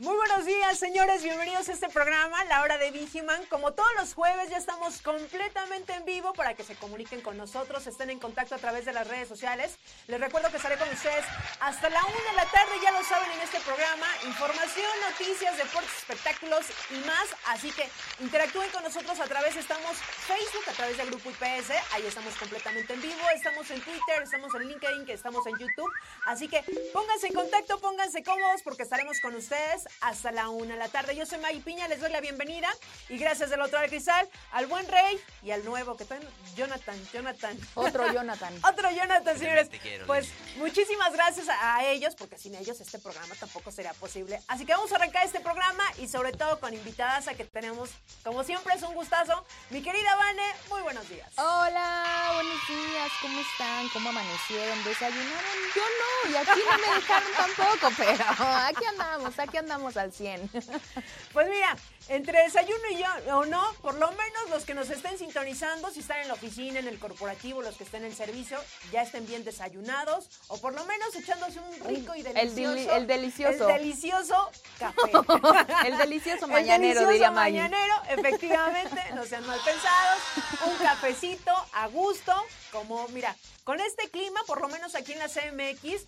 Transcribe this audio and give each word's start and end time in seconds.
Muy 0.00 0.16
buenos 0.16 0.46
días, 0.46 0.78
señores. 0.78 1.22
Bienvenidos 1.22 1.68
a 1.68 1.72
este 1.74 1.90
programa, 1.90 2.42
La 2.46 2.62
Hora 2.62 2.78
de 2.78 2.90
Vigiman. 2.90 3.44
Como 3.50 3.72
todos 3.74 3.90
los 3.98 4.14
jueves, 4.14 4.48
ya 4.48 4.56
estamos 4.56 5.02
completamente 5.02 5.92
en 5.92 6.06
vivo 6.06 6.32
para 6.32 6.54
que 6.54 6.64
se 6.64 6.74
comuniquen 6.74 7.20
con 7.20 7.36
nosotros, 7.36 7.86
estén 7.86 8.08
en 8.08 8.18
contacto 8.18 8.54
a 8.54 8.58
través 8.58 8.86
de 8.86 8.94
las 8.94 9.06
redes 9.06 9.28
sociales. 9.28 9.76
Les 10.06 10.18
recuerdo 10.18 10.50
que 10.50 10.56
estaré 10.56 10.78
con 10.78 10.88
ustedes 10.88 11.22
hasta 11.60 11.90
la 11.90 12.00
una 12.02 12.30
de 12.30 12.34
la 12.34 12.46
tarde, 12.46 12.80
ya 12.82 12.92
lo 12.92 13.04
saben 13.04 13.30
en 13.30 13.40
este 13.42 13.60
programa. 13.60 14.06
Información, 14.24 14.90
noticias, 15.10 15.58
deportes, 15.58 15.92
espectáculos 15.98 16.64
y 16.88 17.06
más. 17.06 17.28
Así 17.48 17.70
que 17.70 17.86
interactúen 18.20 18.70
con 18.70 18.82
nosotros 18.82 19.20
a 19.20 19.26
través, 19.26 19.54
estamos 19.56 19.98
Facebook, 20.26 20.64
a 20.66 20.72
través 20.72 20.96
del 20.96 21.08
grupo 21.08 21.28
IPS. 21.28 21.72
Ahí 21.92 22.06
estamos 22.06 22.34
completamente 22.36 22.94
en 22.94 23.02
vivo. 23.02 23.20
Estamos 23.34 23.70
en 23.70 23.82
Twitter, 23.82 24.22
estamos 24.22 24.54
en 24.54 24.66
LinkedIn, 24.66 25.04
que 25.04 25.12
estamos 25.12 25.46
en 25.46 25.58
YouTube. 25.58 25.92
Así 26.24 26.48
que 26.48 26.64
pónganse 26.94 27.26
en 27.26 27.34
contacto, 27.34 27.78
pónganse 27.80 28.22
cómodos 28.22 28.62
porque 28.62 28.84
estaremos 28.84 29.20
con 29.20 29.34
ustedes 29.34 29.89
hasta 30.00 30.32
la 30.32 30.48
una 30.48 30.74
de 30.74 30.78
la 30.78 30.88
tarde. 30.88 31.16
Yo 31.16 31.26
soy 31.26 31.38
May 31.38 31.60
Piña, 31.60 31.88
les 31.88 32.00
doy 32.00 32.10
la 32.10 32.20
bienvenida 32.20 32.68
y 33.08 33.18
gracias 33.18 33.50
del 33.50 33.60
otro 33.60 33.80
del 33.80 33.90
cristal 33.90 34.28
al 34.52 34.66
buen 34.66 34.86
rey 34.88 35.20
y 35.42 35.50
al 35.50 35.64
nuevo 35.64 35.96
que 35.96 36.04
está 36.04 36.18
Jonathan, 36.56 36.96
Jonathan. 37.12 37.58
Otro 37.74 38.12
Jonathan. 38.12 38.54
Otro 38.64 38.90
Jonathan, 38.90 39.38
señores. 39.38 39.68
Pues 40.06 40.28
muchísimas 40.56 41.12
gracias 41.12 41.48
a, 41.48 41.76
a 41.76 41.86
ellos 41.86 42.14
porque 42.16 42.38
sin 42.38 42.54
ellos 42.54 42.80
este 42.80 42.98
programa 42.98 43.34
tampoco 43.34 43.70
sería 43.70 43.92
posible. 43.94 44.40
Así 44.48 44.64
que 44.64 44.72
vamos 44.72 44.92
a 44.92 44.96
arrancar 44.96 45.24
este 45.24 45.40
programa 45.40 45.84
y 45.98 46.08
sobre 46.08 46.32
todo 46.32 46.60
con 46.60 46.74
invitadas 46.74 47.28
a 47.28 47.34
que 47.34 47.44
tenemos, 47.44 47.90
como 48.24 48.44
siempre 48.44 48.74
es 48.74 48.82
un 48.82 48.94
gustazo, 48.94 49.44
mi 49.70 49.82
querida 49.82 50.14
Vane, 50.16 50.42
muy 50.68 50.82
buenos 50.82 51.08
días. 51.08 51.30
Hola, 51.36 52.30
buenos 52.34 52.68
días, 52.68 53.10
¿cómo 53.22 53.40
están? 53.40 53.88
¿Cómo 53.90 54.08
amanecieron? 54.10 54.82
¿Desayunaron? 54.84 55.58
Yo 55.74 55.82
no, 55.82 56.32
y 56.32 56.36
aquí 56.36 56.60
no 56.70 56.78
me 56.78 56.94
dejaron 56.94 57.32
tampoco, 57.36 57.94
pero 57.96 58.24
aquí 58.66 58.84
andamos, 58.84 59.38
aquí 59.38 59.56
andamos 59.56 59.79
al 59.96 60.12
100. 60.12 60.50
Pues 61.32 61.48
mira, 61.48 61.76
entre 62.08 62.42
desayuno 62.42 62.82
y 62.90 62.96
yo, 62.98 63.36
o 63.36 63.44
no, 63.44 63.72
por 63.82 63.94
lo 63.94 64.08
menos 64.10 64.50
los 64.50 64.64
que 64.64 64.74
nos 64.74 64.90
estén 64.90 65.16
sintonizando, 65.16 65.90
si 65.90 66.00
están 66.00 66.18
en 66.20 66.28
la 66.28 66.34
oficina, 66.34 66.80
en 66.80 66.88
el 66.88 66.98
corporativo, 66.98 67.62
los 67.62 67.76
que 67.76 67.84
estén 67.84 68.02
en 68.04 68.10
el 68.10 68.16
servicio, 68.16 68.58
ya 68.92 69.02
estén 69.02 69.26
bien 69.26 69.44
desayunados, 69.44 70.28
o 70.48 70.60
por 70.60 70.74
lo 70.74 70.84
menos 70.86 71.14
echándose 71.14 71.60
un 71.60 71.72
rico 71.86 72.14
y 72.16 72.20
El 72.20 72.34
delicioso. 72.34 72.74
deli- 72.74 72.88
el 72.96 73.06
delicioso. 73.06 73.68
El 73.68 73.74
delicioso 73.78 74.50
café. 74.78 74.98
El 75.86 75.98
delicioso 75.98 76.44
El 76.46 76.50
mañanero, 76.50 77.00
delicioso 77.00 77.10
diría 77.12 77.30
Maggie. 77.30 77.60
mañanero, 77.60 77.94
efectivamente, 78.08 79.02
no 79.14 79.24
sean 79.24 79.46
mal 79.46 79.60
pensados. 79.64 80.20
Un 80.66 80.76
cafecito 80.78 81.52
a 81.74 81.86
gusto, 81.88 82.34
como, 82.72 83.06
mira, 83.08 83.36
con 83.64 83.80
este 83.80 84.10
clima, 84.10 84.40
por 84.46 84.60
lo 84.60 84.68
menos 84.68 84.94
aquí 84.96 85.12
en 85.12 85.20
la 85.20 85.28
CMX, 85.28 86.02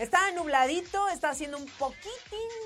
Está 0.00 0.30
nubladito, 0.32 1.08
está 1.10 1.28
haciendo 1.28 1.58
un 1.58 1.66
poquitín 1.78 2.08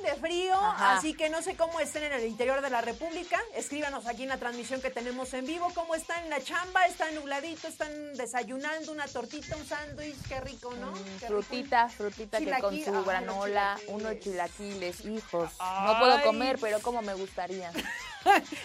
de 0.04 0.14
frío, 0.14 0.54
Ajá. 0.54 0.96
así 0.96 1.14
que 1.14 1.28
no 1.28 1.42
sé 1.42 1.56
cómo 1.56 1.80
estén 1.80 2.04
en 2.04 2.12
el 2.12 2.26
interior 2.28 2.60
de 2.60 2.70
la 2.70 2.80
República. 2.80 3.40
Escríbanos 3.56 4.06
aquí 4.06 4.22
en 4.22 4.28
la 4.28 4.38
transmisión 4.38 4.80
que 4.80 4.90
tenemos 4.90 5.34
en 5.34 5.44
vivo, 5.44 5.68
cómo 5.74 5.96
están 5.96 6.22
en 6.22 6.30
la 6.30 6.40
chamba, 6.40 6.86
está 6.86 7.10
nubladito, 7.10 7.66
están 7.66 8.14
desayunando 8.14 8.92
una 8.92 9.08
tortita, 9.08 9.56
un 9.56 9.66
sándwich, 9.66 10.14
qué 10.28 10.40
rico, 10.42 10.72
¿no? 10.74 10.92
Mm, 10.92 10.94
Qué 10.94 11.26
rico. 11.28 11.42
Frutita, 11.42 11.88
frutita 11.88 12.38
que 12.38 12.58
con 12.60 12.84
su 12.84 13.04
granola, 13.04 13.74
chilaquiles. 13.80 13.88
unos 14.04 14.20
chilaquiles, 14.20 15.04
hijos. 15.04 15.50
Ay. 15.58 15.92
No 15.92 15.98
puedo 15.98 16.22
comer, 16.22 16.58
pero 16.60 16.78
como 16.82 17.02
me 17.02 17.14
gustaría. 17.14 17.72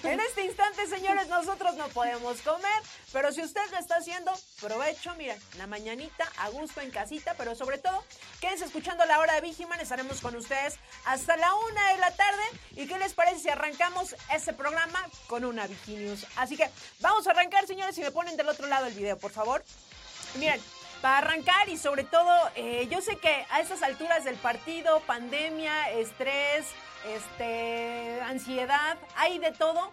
En 0.04 0.20
este 0.20 0.46
instante, 0.46 0.88
señores, 0.88 1.28
nosotros 1.28 1.76
no 1.76 1.88
podemos 1.90 2.42
comer, 2.42 2.84
pero 3.12 3.32
si 3.32 3.42
usted 3.42 3.62
lo 3.72 3.78
está 3.78 3.96
haciendo, 3.98 4.32
provecho, 4.62 5.14
miren, 5.16 5.40
la 5.58 5.68
mañanita, 5.68 6.26
a 6.38 6.50
gusto 6.50 6.82
en 6.82 6.92
casita, 6.92 7.36
pero 7.38 7.56
sobre 7.56 7.78
todo, 7.78 8.04
quédense 8.40 8.66
escuchando 8.66 9.04
la 9.06 9.20
hora 9.20 9.36
de 9.36 9.42
Vigiman, 9.42 9.80
estaremos 9.80 10.22
con 10.22 10.36
ustedes 10.36 10.78
hasta 11.06 11.36
la 11.36 11.54
una 11.56 11.92
de 11.92 11.98
la 11.98 12.12
tarde. 12.12 12.44
¿Y 12.76 12.88
qué 12.88 12.98
les 12.98 13.14
parece 13.14 13.40
si 13.40 13.50
arrancamos 13.50 14.16
este 14.34 14.54
programa 14.54 15.06
con 15.28 15.44
una 15.44 15.68
Viginius? 15.68 16.26
Así 16.38 16.56
que 16.56 16.70
vamos 17.00 17.28
a 17.28 17.32
arrancar, 17.32 17.68
señores, 17.68 17.96
si 17.96 18.02
me 18.02 18.12
ponen 18.12 18.38
del 18.38 18.48
otro 18.48 18.68
lado 18.68 18.86
el 18.86 18.94
video, 18.94 19.18
por 19.18 19.32
favor. 19.32 19.64
Miren, 20.36 20.62
para 21.02 21.20
arrancar 21.20 21.70
y 21.70 21.78
sobre 21.78 22.04
todo, 22.04 22.32
eh, 22.56 22.88
yo 22.90 23.02
sé 23.02 23.18
que 23.18 23.46
a 23.50 23.62
estas 23.62 23.84
alturas 23.84 24.24
del 24.24 24.36
partido, 24.36 25.00
pandemia, 25.02 25.92
estrés, 25.92 26.66
este, 27.06 28.20
ansiedad, 28.22 28.98
hay 29.16 29.40
de 29.40 29.52
todo. 29.52 29.92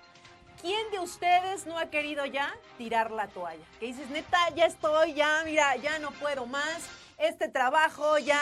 ¿Quién 0.60 0.90
de 0.90 0.98
ustedes 1.00 1.66
no 1.66 1.78
ha 1.78 1.90
querido 1.90 2.24
ya 2.24 2.54
tirar 2.78 3.10
la 3.10 3.28
toalla? 3.28 3.64
Que 3.78 3.86
dices, 3.86 4.08
neta, 4.08 4.38
ya 4.54 4.66
estoy, 4.66 5.12
ya, 5.12 5.42
mira, 5.44 5.76
ya 5.76 5.98
no 5.98 6.10
puedo 6.12 6.46
más. 6.46 6.88
Este 7.18 7.48
trabajo 7.48 8.18
ya 8.18 8.40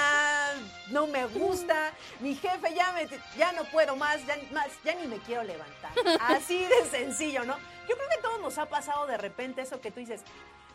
no 0.90 1.06
me 1.06 1.26
gusta. 1.26 1.92
Mi 2.20 2.34
jefe 2.34 2.74
ya 2.74 2.92
me, 2.92 3.08
ya 3.36 3.52
no 3.52 3.64
puedo 3.64 3.96
más, 3.96 4.24
ya, 4.26 4.36
más, 4.52 4.68
ya 4.84 4.94
ni 4.94 5.06
me 5.06 5.18
quiero 5.18 5.42
levantar. 5.42 5.92
Así 6.20 6.64
de 6.64 6.84
sencillo, 6.90 7.44
¿no? 7.44 7.56
Yo 7.88 7.96
creo 7.96 8.08
que 8.08 8.18
a 8.18 8.22
todos 8.22 8.40
nos 8.40 8.58
ha 8.58 8.66
pasado 8.66 9.06
de 9.06 9.16
repente 9.16 9.62
eso 9.62 9.80
que 9.80 9.90
tú 9.90 10.00
dices. 10.00 10.22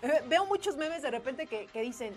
Eh, 0.01 0.21
Veo 0.27 0.45
muchos 0.45 0.77
memes 0.77 1.01
de 1.01 1.11
repente 1.11 1.47
que, 1.47 1.67
que 1.67 1.81
dicen, 1.81 2.15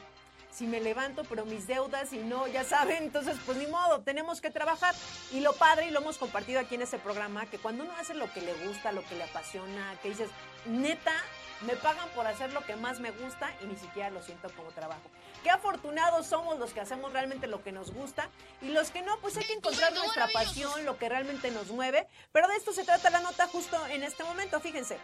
si 0.52 0.66
me 0.66 0.80
levanto, 0.80 1.24
pero 1.24 1.44
mis 1.44 1.66
deudas 1.66 2.12
y 2.12 2.18
no, 2.18 2.46
ya 2.46 2.62
saben, 2.62 3.04
entonces 3.04 3.36
pues 3.46 3.56
ni 3.58 3.66
modo, 3.66 4.02
tenemos 4.02 4.40
que 4.40 4.50
trabajar. 4.50 4.94
Y 5.32 5.40
lo 5.40 5.54
padre, 5.54 5.86
y 5.86 5.90
lo 5.90 6.00
hemos 6.00 6.18
compartido 6.18 6.60
aquí 6.60 6.74
en 6.74 6.82
este 6.82 6.98
programa, 6.98 7.46
que 7.46 7.58
cuando 7.58 7.84
uno 7.84 7.92
hace 7.98 8.14
lo 8.14 8.30
que 8.32 8.42
le 8.42 8.52
gusta, 8.66 8.92
lo 8.92 9.02
que 9.06 9.16
le 9.16 9.24
apasiona, 9.24 9.96
que 10.02 10.10
dices, 10.10 10.28
neta, 10.66 11.14
me 11.62 11.76
pagan 11.76 12.08
por 12.10 12.26
hacer 12.26 12.52
lo 12.52 12.64
que 12.64 12.76
más 12.76 13.00
me 13.00 13.12
gusta 13.12 13.54
y 13.62 13.66
ni 13.66 13.76
siquiera 13.76 14.10
lo 14.10 14.22
siento 14.22 14.50
como 14.54 14.70
trabajo. 14.70 15.02
Qué 15.42 15.50
afortunados 15.50 16.26
somos 16.26 16.58
los 16.58 16.72
que 16.72 16.80
hacemos 16.80 17.12
realmente 17.12 17.46
lo 17.46 17.62
que 17.62 17.72
nos 17.72 17.92
gusta 17.92 18.28
y 18.60 18.68
los 18.68 18.90
que 18.90 19.02
no, 19.02 19.18
pues 19.20 19.36
hay 19.36 19.44
que 19.44 19.54
encontrar 19.54 19.92
nuestra 19.94 20.28
pasión, 20.28 20.84
lo 20.84 20.98
que 20.98 21.08
realmente 21.08 21.50
nos 21.50 21.68
mueve. 21.68 22.06
Pero 22.32 22.48
de 22.48 22.56
esto 22.56 22.72
se 22.72 22.84
trata 22.84 23.10
la 23.10 23.20
nota 23.20 23.46
justo 23.48 23.84
en 23.86 24.02
este 24.02 24.24
momento, 24.24 24.60
fíjense. 24.60 24.98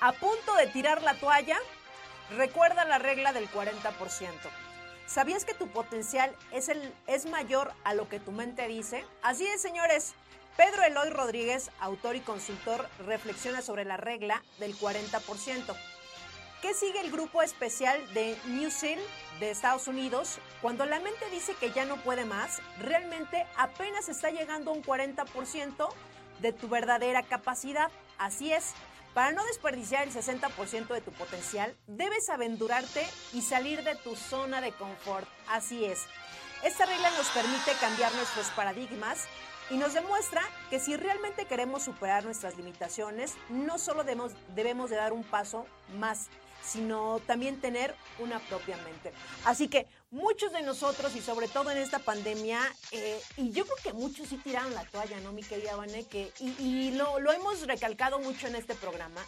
A 0.00 0.12
punto 0.12 0.54
de 0.56 0.66
tirar 0.66 1.02
la 1.02 1.14
toalla, 1.14 1.56
Recuerda 2.36 2.84
la 2.84 2.98
regla 2.98 3.32
del 3.32 3.50
40%. 3.50 4.32
¿Sabías 5.06 5.44
que 5.44 5.54
tu 5.54 5.68
potencial 5.68 6.34
es, 6.50 6.68
el, 6.68 6.92
es 7.06 7.26
mayor 7.26 7.72
a 7.84 7.94
lo 7.94 8.08
que 8.08 8.18
tu 8.18 8.32
mente 8.32 8.66
dice? 8.66 9.04
Así 9.22 9.46
es, 9.46 9.60
señores. 9.60 10.14
Pedro 10.56 10.82
Eloy 10.82 11.10
Rodríguez, 11.10 11.70
autor 11.80 12.16
y 12.16 12.20
consultor, 12.20 12.88
reflexiona 13.06 13.60
sobre 13.60 13.84
la 13.84 13.96
regla 13.96 14.42
del 14.58 14.76
40%. 14.76 15.76
¿Qué 16.62 16.74
sigue 16.74 17.00
el 17.00 17.10
grupo 17.10 17.42
especial 17.42 18.00
de 18.14 18.38
New 18.46 18.70
Seal 18.70 19.00
de 19.38 19.50
Estados 19.50 19.86
Unidos? 19.86 20.38
Cuando 20.62 20.86
la 20.86 21.00
mente 21.00 21.28
dice 21.30 21.54
que 21.54 21.72
ya 21.72 21.84
no 21.84 21.96
puede 21.98 22.24
más, 22.24 22.62
realmente 22.78 23.46
apenas 23.56 24.08
está 24.08 24.30
llegando 24.30 24.70
a 24.70 24.74
un 24.74 24.82
40% 24.82 25.88
de 26.40 26.52
tu 26.52 26.68
verdadera 26.68 27.22
capacidad. 27.22 27.90
Así 28.16 28.52
es. 28.52 28.74
Para 29.14 29.30
no 29.30 29.44
desperdiciar 29.44 30.08
el 30.08 30.12
60% 30.12 30.88
de 30.88 31.00
tu 31.00 31.12
potencial, 31.12 31.76
debes 31.86 32.28
aventurarte 32.28 33.06
y 33.32 33.42
salir 33.42 33.84
de 33.84 33.94
tu 33.94 34.16
zona 34.16 34.60
de 34.60 34.72
confort. 34.72 35.28
Así 35.48 35.84
es. 35.84 36.00
Esta 36.64 36.84
regla 36.84 37.10
nos 37.10 37.28
permite 37.28 37.72
cambiar 37.80 38.12
nuestros 38.16 38.48
paradigmas 38.50 39.26
y 39.70 39.76
nos 39.76 39.94
demuestra 39.94 40.42
que 40.68 40.80
si 40.80 40.96
realmente 40.96 41.46
queremos 41.46 41.84
superar 41.84 42.24
nuestras 42.24 42.56
limitaciones, 42.56 43.34
no 43.50 43.78
solo 43.78 44.02
debemos, 44.02 44.32
debemos 44.56 44.90
de 44.90 44.96
dar 44.96 45.12
un 45.12 45.22
paso 45.22 45.64
más, 45.96 46.26
sino 46.64 47.20
también 47.20 47.60
tener 47.60 47.94
una 48.18 48.40
propia 48.40 48.76
mente. 48.78 49.12
Así 49.44 49.68
que 49.68 49.86
muchos 50.14 50.52
de 50.52 50.62
nosotros, 50.62 51.14
y 51.16 51.20
sobre 51.20 51.48
todo 51.48 51.70
en 51.70 51.78
esta 51.78 51.98
pandemia, 51.98 52.60
eh, 52.92 53.20
y 53.36 53.50
yo 53.50 53.64
creo 53.64 53.76
que 53.82 53.92
muchos 53.92 54.28
sí 54.28 54.36
tiraron 54.38 54.72
la 54.72 54.84
toalla, 54.84 55.18
¿no, 55.20 55.32
mi 55.32 55.42
querida 55.42 55.76
Vané? 55.76 56.04
Que, 56.04 56.32
y 56.38 56.54
y 56.58 56.90
lo, 56.92 57.18
lo 57.18 57.32
hemos 57.32 57.66
recalcado 57.66 58.18
mucho 58.20 58.46
en 58.46 58.54
este 58.54 58.74
programa, 58.74 59.20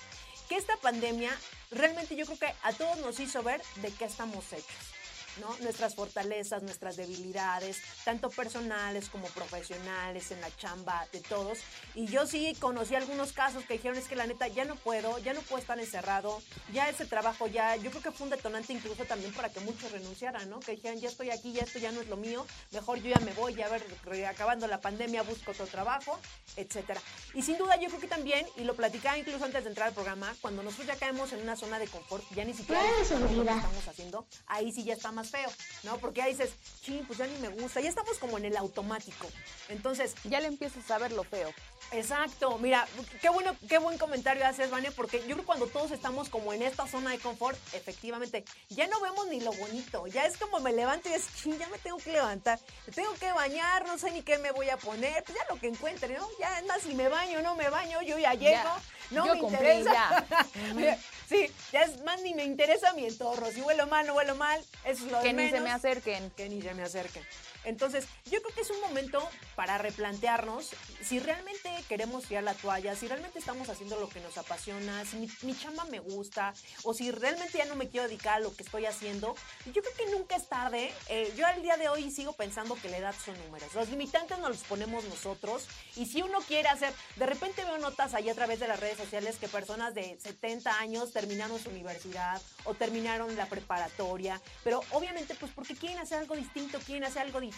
que 0.49 0.57
esta 0.57 0.77
pandemia 0.77 1.37
realmente 1.73 2.15
yo 2.15 2.25
creo 2.25 2.39
que 2.39 2.55
a 2.63 2.73
todos 2.73 2.99
nos 2.99 3.19
hizo 3.19 3.43
ver 3.43 3.61
de 3.77 3.91
qué 3.91 4.05
estamos 4.05 4.53
hechos. 4.53 4.96
¿No? 5.39 5.57
Nuestras 5.61 5.95
fortalezas, 5.95 6.63
nuestras 6.63 6.97
debilidades, 6.97 7.79
tanto 8.05 8.31
personales 8.31 9.09
como 9.09 9.27
profesionales, 9.29 10.31
en 10.31 10.41
la 10.41 10.55
chamba 10.57 11.07
de 11.13 11.21
todos. 11.21 11.59
Y 11.95 12.07
yo 12.07 12.27
sí 12.27 12.57
conocí 12.61 12.95
algunos 12.95 13.33
casos 13.33 13.65
que 13.65 13.75
dijeron, 13.75 13.97
es 13.99 14.09
que 14.09 14.17
la 14.17 14.27
neta, 14.27 14.49
ya 14.49 14.65
no 14.65 14.77
puedo, 14.77 15.19
ya 15.19 15.33
no 15.33 15.41
puedo 15.43 15.61
estar 15.61 15.79
encerrado, 15.79 16.43
ya 16.73 16.89
ese 16.89 17.07
trabajo 17.07 17.47
ya, 17.47 17.77
yo 17.77 17.91
creo 17.91 18.03
que 18.03 18.11
fue 18.13 18.25
un 18.25 18.31
detonante 18.31 18.73
incluso 18.73 19.05
también 19.05 19.33
para 19.33 19.49
que 19.49 19.61
muchos 19.61 19.91
renunciaran, 19.93 20.49
¿no? 20.49 20.61
Que 20.61 20.73
dijeran, 20.73 21.01
ya 21.01 21.09
estoy 21.09 21.31
aquí, 21.31 21.53
ya 21.53 21.63
esto 21.63 21.79
ya 21.79 21.93
no 21.93 22.01
es 22.01 22.09
lo 22.09 22.17
mío, 22.17 22.47
mejor 22.73 22.99
yo 23.01 23.11
ya 23.11 23.21
me 23.21 23.33
voy, 23.33 23.55
ya 23.55 23.67
a 23.67 23.71
ver, 23.71 23.85
acabando 24.27 24.67
la 24.67 24.81
pandemia 24.81 25.23
busco 25.23 25.53
otro 25.53 25.67
trabajo, 25.67 26.19
etcétera. 26.57 27.01
Y 27.35 27.43
sin 27.43 27.59
duda 27.59 27.77
yo 27.77 27.89
creo 27.89 28.01
que 28.01 28.09
también, 28.09 28.47
y 28.57 28.65
lo 28.65 28.75
platicaba 28.75 29.19
incluso 29.19 29.45
antes 29.45 29.65
de 29.65 29.71
entrar 29.71 29.89
al 29.89 29.95
programa, 29.95 30.35
cuando 30.41 30.63
nosotros 30.63 30.87
ya 30.87 30.97
caemos 30.97 31.33
en 31.33 31.41
una 31.43 31.57
zona 31.57 31.79
de 31.79 31.87
confort, 31.89 32.25
ya 32.35 32.45
ni 32.45 32.55
siquiera 32.55 32.83
lo 32.83 33.45
que 33.45 33.51
estamos 33.51 33.89
haciendo, 33.89 34.27
ahí 34.47 34.73
sí 34.73 34.85
ya 34.85 34.95
está 34.95 35.13
más 35.13 35.26
feo, 35.27 35.51
¿no? 35.83 35.99
Porque 35.99 36.23
ahí 36.23 36.33
dices, 36.33 36.51
ching, 36.83 37.05
pues 37.07 37.19
ya 37.19 37.27
ni 37.27 37.39
me 37.39 37.49
gusta, 37.49 37.81
ya 37.81 37.89
estamos 37.89 38.19
como 38.19 38.39
en 38.39 38.45
el 38.45 38.57
automático. 38.57 39.27
Entonces, 39.69 40.15
ya 40.25 40.41
le 40.41 40.49
empiezas 40.49 40.91
a 40.91 40.99
ver 40.99 41.13
lo 41.13 41.25
feo. 41.25 41.53
Exacto, 41.93 42.59
mira, 42.59 42.87
qué 43.21 43.29
bueno, 43.29 43.55
qué 43.69 43.79
buen 43.79 43.97
comentario 43.97 44.45
haces, 44.45 44.71
Vane, 44.71 44.91
porque 44.91 45.19
yo 45.21 45.27
creo 45.27 45.39
que 45.39 45.45
cuando 45.45 45.67
todos 45.69 45.93
estamos 45.93 46.29
como 46.29 46.53
en 46.53 46.63
esta 46.63 46.87
zona 46.89 47.11
de 47.13 47.19
confort, 47.19 47.57
efectivamente, 47.75 48.45
ya 48.71 48.89
no 48.89 49.01
vemos 49.01 49.29
ni 49.29 49.41
lo 49.41 49.53
bonito, 49.53 50.07
ya 50.09 50.27
es 50.27 50.37
como 50.37 50.59
me 50.59 50.73
levanto 50.73 51.09
y 51.09 51.13
es, 51.13 51.33
ching, 51.37 51.57
ya 51.59 51.69
me 51.69 51.79
tengo 51.79 51.99
que 51.99 52.13
levantar, 52.13 52.59
me 52.87 52.93
tengo 52.93 53.15
que 53.15 53.31
bañar, 53.31 53.87
no 53.87 53.99
sé 53.99 54.11
ni 54.11 54.23
qué 54.23 54.39
me 54.39 54.51
voy 54.51 54.69
a 54.69 54.77
poner, 54.77 55.23
pues 55.23 55.39
ya 55.39 55.45
lo 55.49 55.61
que 55.61 55.69
encuentre, 55.69 56.17
¿no? 56.19 56.29
Ya 56.41 56.61
más, 56.67 56.83
si 56.83 56.95
me 56.95 57.09
baño 57.09 57.41
no 57.43 57.55
me 57.55 57.69
baño, 57.71 58.03
yo 58.03 58.19
ya 58.19 58.35
llego, 58.35 58.71
no 59.11 59.27
me 59.27 59.39
interesa. 59.39 60.25
sí, 61.29 61.51
ya 61.73 61.83
es 61.83 62.03
más, 62.03 62.23
ni 62.23 62.35
me 62.35 62.45
interesa 62.45 62.93
mi 62.95 63.07
entorno, 63.07 63.47
si 63.51 63.61
huelo 63.61 63.87
mal, 63.87 64.07
no 64.07 64.15
huelo 64.15 64.35
mal, 64.35 64.61
eso 64.85 65.05
es 65.07 65.13
lo 65.13 65.21
que 65.21 65.29
de 65.29 65.35
menos. 65.35 65.53
Que 65.53 65.53
ni 65.53 65.59
se 65.59 65.61
me 65.61 65.71
acerquen. 65.71 66.31
Que 66.37 66.49
ni 66.49 66.63
se 66.63 66.75
me 66.75 66.83
acerquen. 66.83 67.23
Entonces, 67.67 68.07
yo 68.31 68.41
creo 68.41 68.55
que 68.55 68.61
es 68.61 68.71
un 68.71 68.81
momento 68.81 69.29
para 69.57 69.77
replantearnos 69.77 70.71
si 71.03 71.19
realmente 71.19 71.69
queremos 71.89 72.25
tirar 72.25 72.45
la 72.45 72.55
toalla, 72.55 72.95
si 72.95 73.09
realmente 73.09 73.41
estamos 73.41 73.69
haciendo 73.69 73.99
lo 73.99 74.09
que 74.09 74.21
nos 74.21 74.39
apasiona, 74.39 75.05
si 75.05 75.29
mi, 75.43 75.59
chamba 75.59 75.85
me 75.87 75.99
gusta, 75.99 76.55
o 76.85 76.95
si 76.95 77.11
realmente 77.11 77.59
ya 77.59 77.65
no 77.65 77.75
me 77.75 77.89
quiero 77.89 78.07
dedicar 78.07 78.37
a 78.37 78.41
lo 78.41 78.55
que 78.55 78.63
estoy 78.63 78.87
haciendo. 78.87 79.35
Yo 79.75 79.83
creo 79.83 79.95
que 79.97 80.07
nunca 80.17 80.37
es 80.37 80.49
tarde. 80.49 80.93
Eh, 81.09 81.35
yo 81.37 81.45
al 81.45 81.61
día 81.61 81.77
de 81.77 81.89
hoy 81.89 82.09
sigo 82.13 82.35
pensando 82.35 82.77
que 82.77 82.89
la 82.89 82.99
edad 82.99 83.15
son 83.25 83.37
números. 83.45 83.75
Los 83.75 83.89
limitantes 83.89 84.39
nos 84.39 84.51
los 84.51 84.63
ponemos 84.63 85.05
nosotros. 85.05 85.67
Y 85.97 86.07
si 86.07 86.23
uno 86.23 86.39
quiere 86.43 86.69
hacer, 86.69 86.95
de 87.17 87.27
repente 87.27 87.65
veo 87.65 87.79
notas 87.79 88.15
ahí 88.15 88.29
a 88.29 88.35
través 88.35 88.61
de 88.61 88.69
las 88.69 88.79
redes 88.79 88.97
sociales 88.97 89.39
que 89.39 89.49
personas 89.49 89.93
de 89.93 90.17
70 90.21 90.79
años 90.79 91.13
terminaron 91.13 91.59
su 91.59 91.71
universidad 91.71 92.41
o 92.63 92.75
terminaron 92.75 93.35
la 93.35 93.47
preparatoria, 93.47 94.41
pero 94.63 94.83
obviamente 94.93 95.35
pues 95.35 95.51
porque 95.53 95.75
quieren 95.75 95.99
hacer 95.99 96.19
algo 96.19 96.37
distinto, 96.37 96.79
quieren 96.79 97.03
hacer 97.05 97.23
algo 97.23 97.41
diferente 97.41 97.56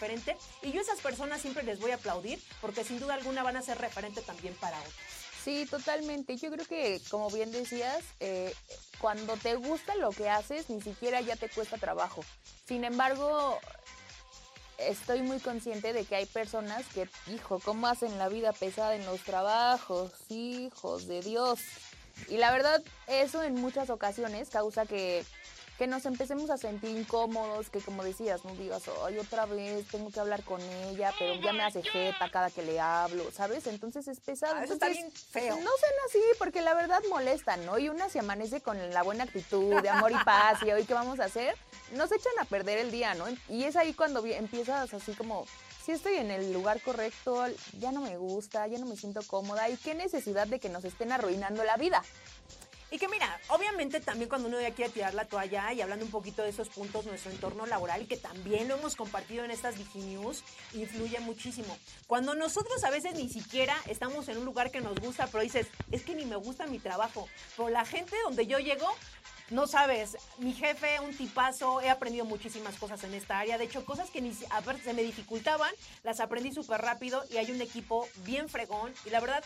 y 0.62 0.72
yo 0.72 0.80
a 0.80 0.82
esas 0.82 1.00
personas 1.00 1.40
siempre 1.40 1.62
les 1.62 1.80
voy 1.80 1.90
a 1.90 1.96
aplaudir 1.96 2.40
porque 2.60 2.84
sin 2.84 2.98
duda 2.98 3.14
alguna 3.14 3.42
van 3.42 3.56
a 3.56 3.62
ser 3.62 3.78
referente 3.78 4.22
también 4.22 4.54
para 4.54 4.78
otros. 4.78 4.94
Sí, 5.44 5.66
totalmente. 5.70 6.36
Yo 6.36 6.50
creo 6.50 6.66
que, 6.66 7.00
como 7.10 7.30
bien 7.30 7.50
decías, 7.52 8.04
eh, 8.20 8.52
cuando 9.00 9.36
te 9.36 9.54
gusta 9.54 9.94
lo 9.94 10.10
que 10.10 10.28
haces, 10.28 10.68
ni 10.68 10.82
siquiera 10.82 11.20
ya 11.20 11.36
te 11.36 11.48
cuesta 11.48 11.78
trabajo. 11.78 12.22
Sin 12.66 12.84
embargo, 12.84 13.58
estoy 14.78 15.22
muy 15.22 15.38
consciente 15.40 15.92
de 15.92 16.04
que 16.04 16.16
hay 16.16 16.26
personas 16.26 16.84
que, 16.92 17.08
hijo, 17.32 17.60
¿cómo 17.60 17.86
hacen 17.86 18.18
la 18.18 18.28
vida 18.28 18.52
pesada 18.52 18.94
en 18.94 19.06
los 19.06 19.22
trabajos? 19.22 20.12
Hijos 20.28 21.06
de 21.06 21.22
Dios. 21.22 21.60
Y 22.28 22.36
la 22.36 22.50
verdad, 22.50 22.82
eso 23.06 23.42
en 23.42 23.54
muchas 23.54 23.90
ocasiones 23.90 24.50
causa 24.50 24.86
que 24.86 25.24
que 25.78 25.86
nos 25.86 26.04
empecemos 26.06 26.50
a 26.50 26.58
sentir 26.58 26.90
incómodos, 26.90 27.70
que 27.70 27.78
como 27.78 28.02
decías, 28.02 28.44
no 28.44 28.52
digas, 28.56 28.82
ay, 29.06 29.16
otra 29.18 29.46
vez 29.46 29.86
tengo 29.86 30.10
que 30.10 30.18
hablar 30.18 30.42
con 30.42 30.60
ella, 30.60 31.12
pero 31.16 31.40
ya 31.40 31.52
me 31.52 31.62
hace 31.62 31.84
jeta 31.84 32.28
cada 32.32 32.50
que 32.50 32.62
le 32.62 32.80
hablo, 32.80 33.30
¿sabes? 33.30 33.68
Entonces 33.68 34.08
es 34.08 34.18
pesado. 34.18 34.56
Ah, 34.56 34.64
está 34.64 34.88
bien 34.88 35.10
feo. 35.12 35.54
No 35.54 35.70
sean 35.78 35.92
así, 36.08 36.20
porque 36.36 36.62
la 36.62 36.74
verdad 36.74 37.00
molesta, 37.08 37.56
¿no? 37.58 37.78
Y 37.78 37.88
una 37.88 38.08
se 38.08 38.18
amanece 38.18 38.60
con 38.60 38.90
la 38.90 39.04
buena 39.04 39.22
actitud, 39.22 39.80
de 39.80 39.88
amor 39.88 40.10
y 40.10 40.16
paz, 40.24 40.58
y 40.66 40.72
hoy 40.72 40.84
qué 40.84 40.94
vamos 40.94 41.20
a 41.20 41.26
hacer, 41.26 41.54
nos 41.92 42.10
echan 42.10 42.32
a 42.40 42.44
perder 42.44 42.78
el 42.78 42.90
día, 42.90 43.14
¿no? 43.14 43.26
Y 43.48 43.62
es 43.62 43.76
ahí 43.76 43.94
cuando 43.94 44.26
empiezas 44.26 44.92
así 44.92 45.12
como, 45.12 45.46
si 45.84 45.92
estoy 45.92 46.16
en 46.16 46.32
el 46.32 46.52
lugar 46.52 46.82
correcto, 46.82 47.46
ya 47.78 47.92
no 47.92 48.00
me 48.00 48.16
gusta, 48.16 48.66
ya 48.66 48.78
no 48.78 48.86
me 48.86 48.96
siento 48.96 49.20
cómoda, 49.28 49.70
y 49.70 49.76
qué 49.76 49.94
necesidad 49.94 50.48
de 50.48 50.58
que 50.58 50.68
nos 50.68 50.84
estén 50.84 51.12
arruinando 51.12 51.62
la 51.62 51.76
vida. 51.76 52.02
Y 52.90 52.98
que 52.98 53.08
mira, 53.08 53.38
obviamente 53.48 54.00
también 54.00 54.28
cuando 54.28 54.48
uno 54.48 54.60
ya 54.60 54.70
quiere 54.70 54.90
tirar 54.90 55.12
la 55.12 55.26
toalla 55.26 55.72
y 55.72 55.82
hablando 55.82 56.06
un 56.06 56.10
poquito 56.10 56.42
de 56.42 56.48
esos 56.48 56.70
puntos, 56.70 57.04
nuestro 57.04 57.30
entorno 57.30 57.66
laboral, 57.66 58.06
que 58.06 58.16
también 58.16 58.68
lo 58.68 58.76
hemos 58.76 58.96
compartido 58.96 59.44
en 59.44 59.50
estas 59.50 59.76
News, 59.94 60.42
influye 60.72 61.20
muchísimo. 61.20 61.76
Cuando 62.06 62.34
nosotros 62.34 62.82
a 62.84 62.90
veces 62.90 63.14
ni 63.14 63.28
siquiera 63.28 63.76
estamos 63.86 64.28
en 64.28 64.38
un 64.38 64.44
lugar 64.44 64.70
que 64.70 64.80
nos 64.80 64.98
gusta, 65.00 65.26
pero 65.26 65.42
dices, 65.42 65.66
es 65.90 66.02
que 66.02 66.14
ni 66.14 66.24
me 66.24 66.36
gusta 66.36 66.66
mi 66.66 66.78
trabajo, 66.78 67.28
pero 67.56 67.68
la 67.68 67.84
gente 67.84 68.16
donde 68.24 68.46
yo 68.46 68.58
llego 68.58 68.88
no 69.50 69.66
sabes, 69.66 70.18
mi 70.36 70.52
jefe, 70.52 71.00
un 71.00 71.16
tipazo, 71.16 71.80
he 71.80 71.88
aprendido 71.88 72.26
muchísimas 72.26 72.76
cosas 72.76 73.02
en 73.04 73.14
esta 73.14 73.38
área. 73.38 73.56
De 73.56 73.64
hecho, 73.64 73.84
cosas 73.84 74.10
que 74.10 74.20
ni 74.20 74.30
a 74.50 74.60
ver, 74.60 74.78
se 74.78 74.92
me 74.92 75.02
dificultaban, 75.02 75.72
las 76.04 76.20
aprendí 76.20 76.52
súper 76.52 76.82
rápido 76.82 77.24
y 77.30 77.38
hay 77.38 77.50
un 77.50 77.60
equipo 77.62 78.06
bien 78.24 78.50
fregón. 78.50 78.92
Y 79.06 79.10
la 79.10 79.20
verdad, 79.20 79.42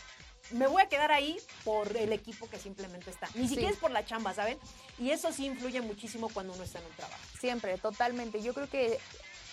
me 0.50 0.66
voy 0.66 0.82
a 0.82 0.88
quedar 0.88 1.12
ahí 1.12 1.38
por 1.64 1.96
el 1.96 2.12
equipo 2.12 2.48
que 2.48 2.58
simplemente 2.58 3.10
está. 3.10 3.28
Ni 3.34 3.48
siquiera 3.48 3.70
es 3.70 3.78
por 3.78 3.90
la 3.90 4.04
chamba, 4.04 4.34
¿saben? 4.34 4.58
Y 4.98 5.10
eso 5.10 5.32
sí 5.32 5.46
influye 5.46 5.80
muchísimo 5.80 6.28
cuando 6.28 6.52
uno 6.52 6.62
está 6.62 6.78
en 6.78 6.86
un 6.86 6.92
trabajo. 6.92 7.20
Siempre, 7.40 7.78
totalmente. 7.78 8.42
Yo 8.42 8.54
creo 8.54 8.68
que 8.68 8.98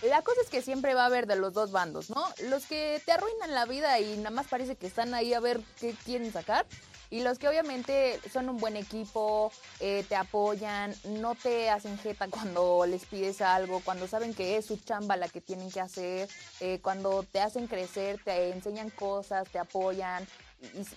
la 0.01 0.21
cosa 0.21 0.41
es 0.41 0.49
que 0.49 0.61
siempre 0.61 0.93
va 0.93 1.03
a 1.03 1.07
haber 1.07 1.27
de 1.27 1.35
los 1.35 1.53
dos 1.53 1.71
bandos, 1.71 2.09
¿no? 2.09 2.25
Los 2.43 2.65
que 2.65 3.01
te 3.05 3.11
arruinan 3.11 3.53
la 3.53 3.65
vida 3.65 3.99
y 3.99 4.17
nada 4.17 4.29
más 4.29 4.47
parece 4.47 4.75
que 4.75 4.87
están 4.87 5.13
ahí 5.13 5.33
a 5.33 5.39
ver 5.39 5.61
qué 5.79 5.93
quieren 6.05 6.31
sacar. 6.31 6.65
Y 7.11 7.21
los 7.21 7.39
que 7.39 7.47
obviamente 7.47 8.19
son 8.31 8.49
un 8.49 8.57
buen 8.57 8.77
equipo, 8.77 9.51
eh, 9.79 10.05
te 10.07 10.15
apoyan, 10.15 10.93
no 11.05 11.33
te 11.33 11.69
hacen 11.69 11.97
jeta 11.97 12.27
cuando 12.29 12.85
les 12.85 13.05
pides 13.05 13.41
algo, 13.41 13.81
cuando 13.83 14.07
saben 14.07 14.35
que 14.35 14.57
es 14.57 14.67
su 14.67 14.77
chamba 14.77 15.17
la 15.17 15.27
que 15.27 15.41
tienen 15.41 15.71
que 15.71 15.81
hacer, 15.81 16.29
eh, 16.59 16.79
cuando 16.83 17.23
te 17.23 17.41
hacen 17.41 17.65
crecer, 17.65 18.21
te 18.23 18.51
enseñan 18.51 18.91
cosas, 18.91 19.49
te 19.49 19.57
apoyan, 19.57 20.27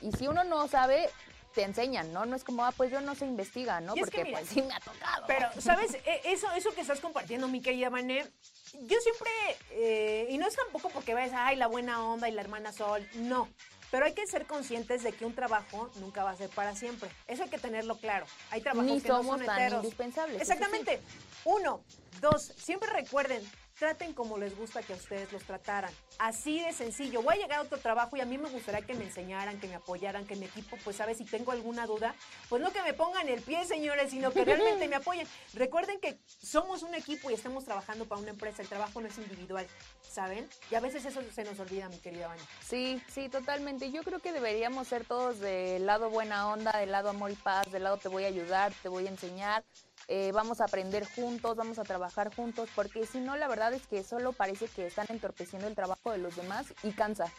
y, 0.00 0.12
si 0.12 0.26
uno 0.26 0.44
no 0.44 0.68
sabe, 0.68 1.08
te 1.54 1.62
enseñan, 1.62 2.12
¿no? 2.12 2.26
No 2.26 2.36
es 2.36 2.44
como, 2.44 2.64
ah, 2.64 2.72
pues 2.76 2.90
yo 2.90 3.00
no 3.00 3.14
sé 3.14 3.26
investiga, 3.26 3.80
¿no? 3.80 3.94
Porque 3.94 4.24
pues 4.26 4.48
sí 4.48 4.62
me 4.62 4.74
ha 4.74 4.80
tocado. 4.80 5.24
Pero, 5.26 5.48
¿sabes? 5.60 5.94
E, 5.94 6.20
eso, 6.24 6.50
eso 6.52 6.74
que 6.74 6.80
estás 6.80 7.00
compartiendo, 7.00 7.48
mi 7.48 7.60
querida 7.60 7.90
Mané, 7.90 8.26
yo 8.72 8.98
siempre, 9.00 9.30
eh, 9.70 10.26
y 10.30 10.38
no 10.38 10.46
es 10.46 10.56
tampoco 10.56 10.88
porque 10.88 11.14
ves, 11.14 11.32
ay, 11.34 11.56
la 11.56 11.66
buena 11.66 12.02
onda 12.04 12.28
y 12.28 12.32
la 12.32 12.40
hermana 12.40 12.72
Sol, 12.72 13.06
no. 13.14 13.48
Pero 13.90 14.06
hay 14.06 14.14
que 14.14 14.26
ser 14.26 14.46
conscientes 14.46 15.02
de 15.02 15.12
que 15.12 15.26
un 15.26 15.34
trabajo 15.34 15.90
nunca 15.96 16.24
va 16.24 16.30
a 16.30 16.36
ser 16.36 16.48
para 16.48 16.74
siempre. 16.74 17.10
Eso 17.26 17.42
hay 17.42 17.50
que 17.50 17.58
tenerlo 17.58 17.98
claro. 17.98 18.24
Hay 18.50 18.62
trabajos 18.62 19.02
que 19.02 19.08
no 19.08 19.22
son 19.22 19.44
tan 19.44 19.74
indispensables. 19.74 20.40
Exactamente. 20.40 20.98
Uno, 21.44 21.84
dos, 22.22 22.42
siempre 22.56 22.88
recuerden, 22.88 23.46
traten 23.82 24.12
como 24.12 24.38
les 24.38 24.56
gusta 24.56 24.80
que 24.80 24.92
a 24.92 24.96
ustedes 24.96 25.32
los 25.32 25.42
trataran. 25.42 25.92
Así 26.20 26.60
de 26.60 26.72
sencillo. 26.72 27.20
Voy 27.20 27.34
a 27.34 27.38
llegar 27.38 27.58
a 27.58 27.62
otro 27.62 27.78
trabajo 27.78 28.16
y 28.16 28.20
a 28.20 28.24
mí 28.24 28.38
me 28.38 28.48
gustaría 28.48 28.86
que 28.86 28.94
me 28.94 29.02
enseñaran, 29.02 29.58
que 29.58 29.66
me 29.66 29.74
apoyaran, 29.74 30.24
que 30.24 30.36
mi 30.36 30.46
equipo, 30.46 30.78
pues, 30.84 30.94
sabe 30.94 31.16
si 31.16 31.24
tengo 31.24 31.50
alguna 31.50 31.84
duda, 31.84 32.14
pues 32.48 32.62
no 32.62 32.72
que 32.72 32.80
me 32.82 32.94
pongan 32.94 33.28
el 33.28 33.42
pie, 33.42 33.64
señores, 33.64 34.12
sino 34.12 34.30
que 34.30 34.44
realmente 34.44 34.86
me 34.86 34.94
apoyen. 35.02 35.26
Recuerden 35.54 35.98
que 35.98 36.16
somos 36.26 36.84
un 36.84 36.94
equipo 36.94 37.28
y 37.32 37.34
estamos 37.34 37.64
trabajando 37.64 38.04
para 38.04 38.20
una 38.20 38.30
empresa. 38.30 38.62
El 38.62 38.68
trabajo 38.68 39.00
no 39.00 39.08
es 39.08 39.18
individual, 39.18 39.66
¿saben? 40.08 40.48
Y 40.70 40.76
a 40.76 40.80
veces 40.80 41.04
eso 41.04 41.20
se 41.34 41.42
nos 41.42 41.58
olvida, 41.58 41.88
mi 41.88 41.98
querida 41.98 42.28
Vania. 42.28 42.44
Sí, 42.64 43.02
sí, 43.08 43.28
totalmente. 43.28 43.90
Yo 43.90 44.04
creo 44.04 44.20
que 44.20 44.30
deberíamos 44.30 44.86
ser 44.86 45.04
todos 45.04 45.40
del 45.40 45.86
lado 45.86 46.08
buena 46.08 46.52
onda, 46.52 46.70
del 46.78 46.92
lado 46.92 47.08
amor 47.08 47.32
y 47.32 47.34
paz, 47.34 47.72
del 47.72 47.82
lado 47.82 47.96
te 47.96 48.08
voy 48.08 48.22
a 48.22 48.28
ayudar, 48.28 48.72
te 48.80 48.88
voy 48.88 49.08
a 49.08 49.10
enseñar. 49.10 49.64
Eh, 50.08 50.30
vamos 50.32 50.60
a 50.60 50.64
aprender 50.64 51.06
juntos, 51.06 51.56
vamos 51.56 51.78
a 51.78 51.84
trabajar 51.84 52.34
juntos, 52.34 52.68
porque 52.74 53.06
si 53.06 53.18
no, 53.18 53.36
la 53.36 53.48
verdad 53.48 53.72
es 53.72 53.86
que 53.86 54.02
solo 54.02 54.32
parece 54.32 54.66
que 54.68 54.86
están 54.86 55.06
entorpeciendo 55.08 55.68
el 55.68 55.74
trabajo 55.74 56.10
de 56.10 56.18
los 56.18 56.36
demás 56.36 56.66
y 56.82 56.92
cansa. 56.92 57.32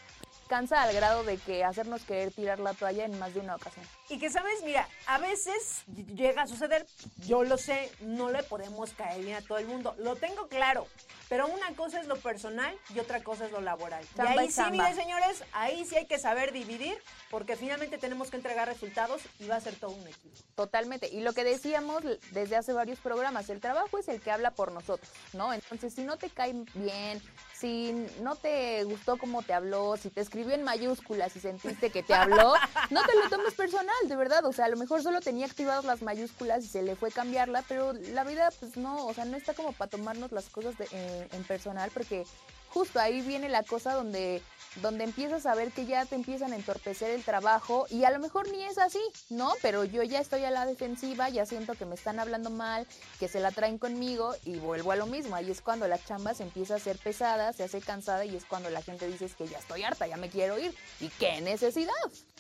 Cansa 0.48 0.82
al 0.82 0.94
grado 0.94 1.24
de 1.24 1.38
que 1.38 1.64
hacernos 1.64 2.04
querer 2.04 2.32
tirar 2.32 2.60
la 2.60 2.74
toalla 2.74 3.06
en 3.06 3.18
más 3.18 3.34
de 3.34 3.40
una 3.40 3.56
ocasión. 3.56 3.86
Y 4.10 4.20
que 4.20 4.30
sabes, 4.30 4.62
mira, 4.64 4.88
a 5.08 5.18
veces 5.18 5.84
llega 6.16 6.44
a 6.44 6.48
suceder, 6.48 6.86
yo 7.26 7.44
lo 7.44 7.58
sé, 7.58 7.92
no 8.02 8.30
le 8.30 8.44
podemos 8.44 8.92
caer 8.92 9.24
bien 9.24 9.38
a 9.38 9.42
todo 9.42 9.58
el 9.58 9.68
mundo, 9.68 9.96
lo 10.00 10.16
tengo 10.16 10.48
claro, 10.48 10.88
pero 11.34 11.48
una 11.48 11.74
cosa 11.76 12.00
es 12.00 12.06
lo 12.06 12.16
personal 12.18 12.78
y 12.94 13.00
otra 13.00 13.24
cosa 13.24 13.48
es 13.48 13.52
lo 13.52 13.60
laboral. 13.60 14.06
y 14.16 14.22
ahí 14.22 14.52
sí, 14.52 14.62
mire 14.70 14.94
señores, 14.94 15.44
ahí 15.52 15.84
sí 15.84 15.96
hay 15.96 16.06
que 16.06 16.20
saber 16.20 16.52
dividir, 16.52 16.96
porque 17.32 17.56
finalmente 17.56 17.98
tenemos 17.98 18.30
que 18.30 18.38
entregar 18.38 18.68
resultados 18.68 19.24
y 19.40 19.48
va 19.48 19.56
a 19.56 19.60
ser 19.60 19.74
todo 19.74 19.96
un 19.96 20.08
equipo. 20.08 20.38
Totalmente, 20.54 21.10
y 21.12 21.22
lo 21.22 21.34
que 21.34 21.44
decíamos 21.44 22.04
desde 22.30 22.56
hace 22.56 22.72
varios 22.72 23.00
programas, 23.00 23.50
el 23.50 23.62
trabajo 23.62 23.98
es 23.98 24.10
el 24.10 24.22
que 24.22 24.30
habla 24.30 24.52
por 24.52 24.72
nosotros, 24.72 25.12
¿no? 25.34 25.52
Entonces, 25.52 25.96
si 25.96 26.04
no 26.04 26.18
te 26.18 26.30
cae 26.30 26.54
bien, 26.76 27.20
si 27.64 27.94
no 28.22 28.36
te 28.36 28.84
gustó 28.84 29.18
cómo 29.18 29.42
te 29.42 29.54
habló, 29.54 29.96
si 29.96 30.10
te 30.10 30.20
escribió 30.20 30.54
en 30.54 30.64
mayúsculas 30.64 31.34
y 31.38 31.40
sentiste 31.40 31.92
que 31.92 32.04
te 32.04 32.14
habló, 32.14 32.54
no 32.92 33.02
te 33.06 33.16
lo 33.16 33.30
tomes 33.30 33.54
personal, 33.54 33.96
de 34.06 34.16
verdad. 34.18 34.46
O 34.46 34.52
sea, 34.52 34.66
a 34.66 34.70
lo 34.70 34.76
mejor 34.76 35.02
solo 35.02 35.22
tenía 35.22 35.46
activadas 35.46 35.86
las 35.86 36.02
mayúsculas 36.02 36.66
y 36.66 36.68
se 36.68 36.82
le 36.84 36.98
fue 36.98 37.10
cambiarla, 37.10 37.64
pero 37.70 37.94
la 37.94 38.26
vida, 38.26 38.52
pues 38.60 38.76
no, 38.76 39.08
o 39.08 39.14
sea, 39.14 39.24
no 39.24 39.38
está 39.38 39.54
como 39.54 39.72
para 39.72 39.90
tomarnos 39.90 40.34
las 40.34 40.50
cosas 40.50 40.76
eh, 40.92 41.23
en 41.32 41.44
personal, 41.44 41.92
porque 41.94 42.26
justo 42.70 43.00
ahí 43.00 43.22
viene 43.22 43.50
la 43.50 43.64
cosa 43.64 43.94
donde 43.94 44.42
donde 44.76 45.04
empiezas 45.04 45.46
a 45.46 45.56
ver 45.56 45.72
que 45.72 45.86
ya 45.86 46.06
te 46.06 46.16
empiezan 46.16 46.54
a 46.54 46.56
entorpecer 46.56 47.12
el 47.12 47.24
trabajo 47.24 47.86
y 47.90 48.04
a 48.04 48.12
lo 48.12 48.20
mejor 48.20 48.50
ni 48.50 48.64
es 48.64 48.78
así, 48.78 49.02
¿no? 49.30 49.54
Pero 49.62 49.84
yo 49.84 50.04
ya 50.04 50.20
estoy 50.20 50.44
a 50.46 50.52
la 50.52 50.66
defensiva, 50.66 51.30
ya 51.30 51.46
siento 51.46 51.74
que 51.76 51.86
me 51.86 51.96
están 51.96 52.20
hablando 52.20 52.50
mal, 52.50 52.88
que 53.20 53.28
se 53.28 53.40
la 53.40 53.52
traen 53.52 53.78
conmigo 53.78 54.36
y 54.46 54.58
vuelvo 54.58 54.92
a 54.92 54.96
lo 54.96 55.06
mismo. 55.06 55.36
Ahí 55.36 55.52
es 55.52 55.62
cuando 55.62 55.88
la 55.88 56.04
chamba 56.04 56.34
se 56.34 56.44
empieza 56.44 56.76
a 56.76 56.78
hacer 56.78 56.98
pesada, 56.98 57.54
se 57.54 57.64
hace 57.64 57.82
cansada 57.82 58.26
y 58.26 58.36
es 58.36 58.46
cuando 58.46 58.70
la 58.70 58.82
gente 58.82 59.08
dice 59.08 59.30
que 59.38 59.48
ya 59.48 59.60
estoy 59.60 59.84
harta, 59.84 60.08
ya 60.08 60.18
me 60.18 60.30
quiero 60.30 60.58
ir. 60.58 60.76
¿Y 61.00 61.10
qué 61.10 61.42
necesidad? 61.42 61.94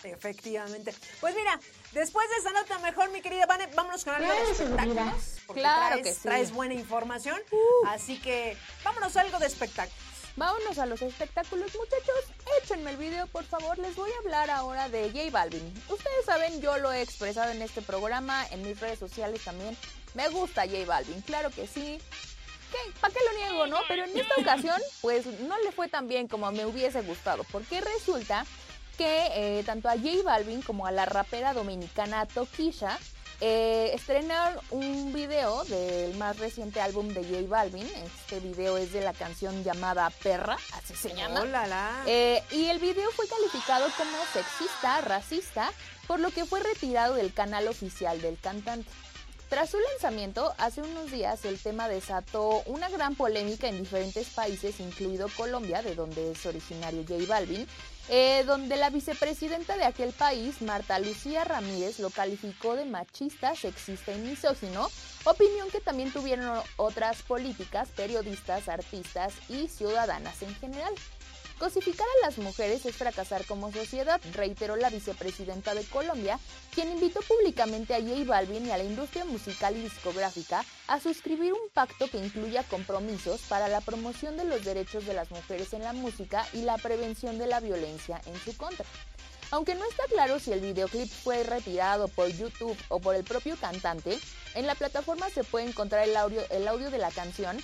Efectivamente. 0.03 0.93
Pues 1.21 1.35
mira, 1.35 1.59
después 1.93 2.29
de 2.29 2.35
esa 2.37 2.51
nota 2.51 2.79
mejor, 2.79 3.09
mi 3.11 3.21
querida 3.21 3.45
Vane, 3.45 3.67
vámonos 3.75 4.03
con 4.03 4.15
algo 4.15 4.31
de 4.33 4.51
espectáculos. 4.51 5.13
Claro 5.53 5.95
traes, 5.95 6.03
que 6.03 6.13
sí. 6.13 6.21
Traes 6.23 6.51
buena 6.51 6.73
información, 6.73 7.39
uh. 7.51 7.87
así 7.87 8.19
que 8.19 8.57
vámonos 8.83 9.15
a 9.17 9.21
algo 9.21 9.39
de 9.39 9.47
espectáculos. 9.47 9.97
Vámonos 10.35 10.79
a 10.79 10.87
los 10.87 11.01
espectáculos, 11.03 11.71
muchachos. 11.75 12.15
Échenme 12.61 12.91
el 12.91 12.97
video, 12.97 13.27
por 13.27 13.43
favor. 13.43 13.77
Les 13.77 13.95
voy 13.95 14.09
a 14.11 14.19
hablar 14.19 14.49
ahora 14.49 14.89
de 14.89 15.11
J 15.11 15.29
Balvin. 15.31 15.61
Ustedes 15.87 16.25
saben, 16.25 16.59
yo 16.59 16.77
lo 16.79 16.91
he 16.91 17.01
expresado 17.01 17.51
en 17.51 17.61
este 17.61 17.83
programa, 17.83 18.43
en 18.49 18.63
mis 18.63 18.79
redes 18.79 18.97
sociales 18.97 19.43
también. 19.43 19.77
Me 20.15 20.27
gusta 20.29 20.63
J 20.63 20.85
Balvin, 20.87 21.21
claro 21.21 21.51
que 21.51 21.67
sí. 21.67 21.99
¿Para 22.99 23.13
qué 23.13 23.19
lo 23.23 23.37
niego, 23.37 23.67
no? 23.67 23.77
Pero 23.87 24.05
en 24.05 24.17
esta 24.17 24.33
ocasión, 24.41 24.81
pues 25.01 25.27
no 25.41 25.55
le 25.59 25.71
fue 25.71 25.87
tan 25.87 26.07
bien 26.07 26.27
como 26.27 26.51
me 26.51 26.65
hubiese 26.65 27.01
gustado, 27.01 27.43
porque 27.51 27.81
resulta 27.81 28.45
que 28.97 29.27
eh, 29.33 29.63
tanto 29.63 29.89
a 29.89 29.97
J 29.97 30.23
Balvin 30.23 30.63
como 30.63 30.87
a 30.87 30.91
la 30.91 31.05
rapera 31.05 31.53
dominicana 31.53 32.25
Tokisha 32.25 32.97
eh, 33.41 33.91
estrenaron 33.93 34.59
un 34.71 35.13
video 35.13 35.63
del 35.65 36.15
más 36.15 36.37
reciente 36.39 36.79
álbum 36.81 37.09
de 37.09 37.23
J 37.23 37.47
Balvin. 37.47 37.85
Este 37.85 38.39
video 38.39 38.77
es 38.77 38.93
de 38.93 39.01
la 39.01 39.13
canción 39.13 39.63
llamada 39.63 40.09
Perra, 40.09 40.57
así 40.73 40.95
se 40.95 41.13
llama. 41.13 41.41
Oh, 41.41 42.07
eh, 42.07 42.43
y 42.51 42.65
el 42.65 42.79
video 42.79 43.09
fue 43.11 43.27
calificado 43.27 43.87
como 43.97 44.17
sexista, 44.33 45.01
racista, 45.01 45.71
por 46.07 46.19
lo 46.19 46.31
que 46.31 46.45
fue 46.45 46.59
retirado 46.61 47.15
del 47.15 47.33
canal 47.33 47.67
oficial 47.67 48.21
del 48.21 48.39
cantante. 48.39 48.89
Tras 49.49 49.69
su 49.69 49.77
lanzamiento, 49.79 50.51
hace 50.57 50.81
unos 50.81 51.11
días 51.11 51.45
el 51.45 51.59
tema 51.59 51.87
desató 51.87 52.63
una 52.65 52.89
gran 52.89 53.13
polémica 53.13 53.67
en 53.67 53.77
diferentes 53.77 54.29
países, 54.29 54.79
incluido 54.79 55.27
Colombia, 55.37 55.83
de 55.83 55.93
donde 55.93 56.31
es 56.31 56.43
originario 56.47 57.05
J 57.07 57.25
Balvin, 57.27 57.67
eh, 58.10 58.43
donde 58.45 58.75
la 58.75 58.89
vicepresidenta 58.89 59.77
de 59.77 59.86
aquel 59.86 60.12
país, 60.12 60.62
Marta 60.62 61.00
Lucía 61.00 61.43
Ramírez, 61.43 62.00
lo 62.00 62.10
calificó 62.10 62.75
de 62.75 62.86
machista, 62.86 63.55
sexista 63.55 64.12
y 64.12 64.19
misógino, 64.19 64.89
opinión 65.24 65.69
que 65.72 65.79
también 65.79 66.12
tuvieron 66.12 66.62
otras 66.75 67.22
políticas, 67.22 67.89
periodistas, 67.95 68.67
artistas 68.67 69.33
y 69.48 69.67
ciudadanas 69.67 70.41
en 70.41 70.53
general. 70.55 70.93
Cosificar 71.63 72.05
a 72.05 72.25
las 72.25 72.39
mujeres 72.39 72.86
es 72.86 72.93
fracasar 72.93 73.46
como 73.46 73.72
sociedad, 73.72 74.20
reiteró 74.34 74.75
la 74.75 74.89
vicepresidenta 74.89 75.74
de 75.74 75.86
Colombia, 75.86 76.38
quien 76.75 76.91
invitó 76.91 77.22
públicamente 77.22 77.96
a 77.96 78.01
J 78.01 78.25
Balvin 78.25 78.67
y 78.67 78.72
a 78.72 78.77
la 78.77 78.84
industria 78.84 79.24
musical 79.24 79.77
y 79.77 79.84
discográfica 79.84 80.65
a 80.88 81.00
suscribir 81.00 81.53
un 81.53 81.70
pacto 81.74 82.10
que 82.10 82.17
incluya 82.17 82.63
compromisos 82.63 83.39
para 83.43 83.70
la 83.70 83.79
promoción 83.79 84.36
de 84.36 84.43
los 84.43 84.65
derechos 84.65 85.05
de 85.05 85.13
las 85.13 85.32
mujeres 85.32 85.72
en 85.72 85.84
la 85.84 85.93
música 85.93 86.46
y 86.51 86.63
la 86.63 86.77
prevención 86.77 87.38
de 87.38 87.48
la 87.48 87.62
violencia 87.62 88.20
en 88.25 88.38
su 88.41 88.58
contra. 88.58 88.86
Aunque 89.51 89.75
no 89.75 89.86
está 89.86 90.03
claro 90.10 90.41
si 90.41 90.51
el 90.51 90.60
videoclip 90.60 91.10
fue 91.10 91.43
retirado 91.43 92.10
por 92.10 92.27
YouTube 92.27 92.77
o 92.89 93.00
por 93.00 93.15
el 93.15 93.24
propio 93.24 93.55
cantante, 93.55 94.20
en 94.55 94.67
la 94.67 94.75
plataforma 94.75 95.29
se 95.29 95.46
puede 95.46 95.70
encontrar 95.70 96.10
el 96.10 96.17
audio, 96.17 96.89
de 96.89 96.98
la 96.98 97.12
canción 97.12 97.58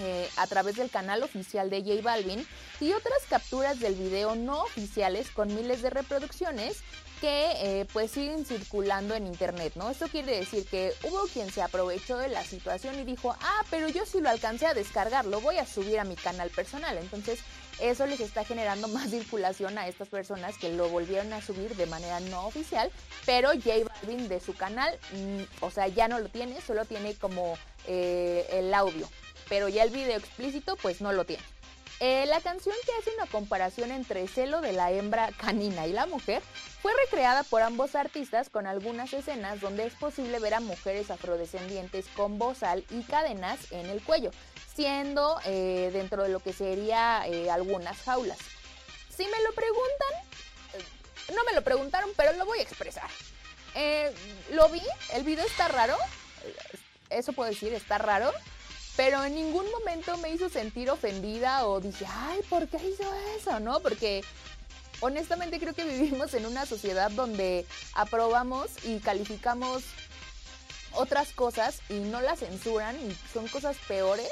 eh, 0.00 0.28
a 0.36 0.46
través 0.46 0.76
del 0.76 0.90
canal 0.90 1.22
oficial 1.22 1.70
de 1.70 1.80
J 1.80 2.02
Balvin 2.02 2.46
y 2.82 2.92
otras 2.92 3.18
capturas 3.30 3.78
del 3.78 3.94
video 3.94 4.34
no 4.34 4.62
oficiales 4.62 5.30
con 5.30 5.54
miles 5.54 5.82
de 5.82 5.90
reproducciones 5.90 6.78
que 7.20 7.52
eh, 7.60 7.86
pues 7.92 8.10
siguen 8.10 8.44
circulando 8.44 9.14
en 9.14 9.28
internet, 9.28 9.74
¿no? 9.76 9.88
Esto 9.88 10.08
quiere 10.08 10.38
decir 10.38 10.66
que 10.66 10.92
hubo 11.04 11.22
quien 11.32 11.52
se 11.52 11.62
aprovechó 11.62 12.18
de 12.18 12.26
la 12.26 12.44
situación 12.44 12.98
y 12.98 13.04
dijo, 13.04 13.36
ah, 13.40 13.64
pero 13.70 13.88
yo 13.88 14.04
sí 14.04 14.20
lo 14.20 14.28
alcancé 14.28 14.66
a 14.66 14.74
descargar, 14.74 15.26
lo 15.26 15.40
voy 15.40 15.58
a 15.58 15.66
subir 15.66 16.00
a 16.00 16.04
mi 16.04 16.16
canal 16.16 16.50
personal. 16.50 16.98
Entonces 16.98 17.38
eso 17.80 18.04
les 18.06 18.18
está 18.18 18.44
generando 18.44 18.88
más 18.88 19.10
circulación 19.10 19.78
a 19.78 19.86
estas 19.86 20.08
personas 20.08 20.58
que 20.58 20.72
lo 20.72 20.88
volvieron 20.88 21.32
a 21.32 21.40
subir 21.40 21.76
de 21.76 21.86
manera 21.86 22.18
no 22.18 22.46
oficial, 22.46 22.90
pero 23.24 23.50
J 23.50 23.70
Balvin 23.84 24.28
de 24.28 24.40
su 24.40 24.54
canal, 24.54 24.98
mm, 25.12 25.64
o 25.64 25.70
sea, 25.70 25.86
ya 25.86 26.08
no 26.08 26.18
lo 26.18 26.28
tiene, 26.28 26.60
solo 26.60 26.84
tiene 26.84 27.14
como 27.14 27.56
eh, 27.86 28.44
el 28.50 28.74
audio 28.74 29.08
pero 29.52 29.68
ya 29.68 29.82
el 29.82 29.90
video 29.90 30.16
explícito 30.16 30.76
pues 30.76 31.02
no 31.02 31.12
lo 31.12 31.26
tiene. 31.26 31.42
Eh, 32.04 32.26
la 32.26 32.40
canción 32.40 32.74
que 32.84 32.90
hace 32.98 33.14
una 33.14 33.26
comparación 33.26 33.92
entre 33.92 34.26
celo 34.26 34.60
de 34.60 34.72
la 34.72 34.90
hembra 34.90 35.30
canina 35.38 35.86
y 35.86 35.92
la 35.92 36.06
mujer 36.06 36.42
fue 36.80 36.92
recreada 37.04 37.44
por 37.44 37.62
ambos 37.62 37.94
artistas 37.94 38.50
con 38.50 38.66
algunas 38.66 39.12
escenas 39.12 39.60
donde 39.60 39.86
es 39.86 39.94
posible 39.94 40.40
ver 40.40 40.54
a 40.54 40.58
mujeres 40.58 41.12
afrodescendientes 41.12 42.08
con 42.16 42.40
bozal 42.40 42.84
y 42.90 43.04
cadenas 43.04 43.70
en 43.70 43.86
el 43.86 44.02
cuello, 44.02 44.32
siendo 44.74 45.38
eh, 45.44 45.90
dentro 45.92 46.24
de 46.24 46.30
lo 46.30 46.40
que 46.40 46.52
sería 46.52 47.24
eh, 47.28 47.48
algunas 47.52 47.96
jaulas. 47.98 48.38
Si 49.08 49.24
me 49.24 49.40
lo 49.44 49.52
preguntan, 49.52 51.36
no 51.36 51.44
me 51.44 51.52
lo 51.52 51.62
preguntaron, 51.62 52.10
pero 52.16 52.32
lo 52.32 52.46
voy 52.46 52.58
a 52.58 52.62
expresar. 52.62 53.08
lo 54.50 54.68
vi, 54.70 54.82
el 55.12 55.22
video 55.22 55.46
está 55.46 55.68
raro, 55.68 55.96
eso 57.10 57.32
puedo 57.32 57.48
decir, 57.48 57.72
está 57.72 57.98
raro 57.98 58.32
pero 58.96 59.24
en 59.24 59.34
ningún 59.34 59.70
momento 59.70 60.16
me 60.18 60.30
hizo 60.30 60.48
sentir 60.48 60.90
ofendida 60.90 61.66
o 61.66 61.80
dije, 61.80 62.06
ay, 62.08 62.40
¿por 62.48 62.68
qué 62.68 62.76
hizo 62.76 63.04
eso? 63.38 63.58
¿No? 63.60 63.80
Porque 63.80 64.22
honestamente 65.00 65.58
creo 65.58 65.74
que 65.74 65.84
vivimos 65.98 66.34
en 66.34 66.46
una 66.46 66.66
sociedad 66.66 67.10
donde 67.10 67.66
aprobamos 67.94 68.70
y 68.84 68.98
calificamos 68.98 69.82
otras 70.94 71.32
cosas 71.32 71.80
y 71.88 71.94
no 71.94 72.20
las 72.20 72.40
censuran 72.40 72.96
y 72.96 73.16
son 73.32 73.48
cosas 73.48 73.76
peores. 73.88 74.28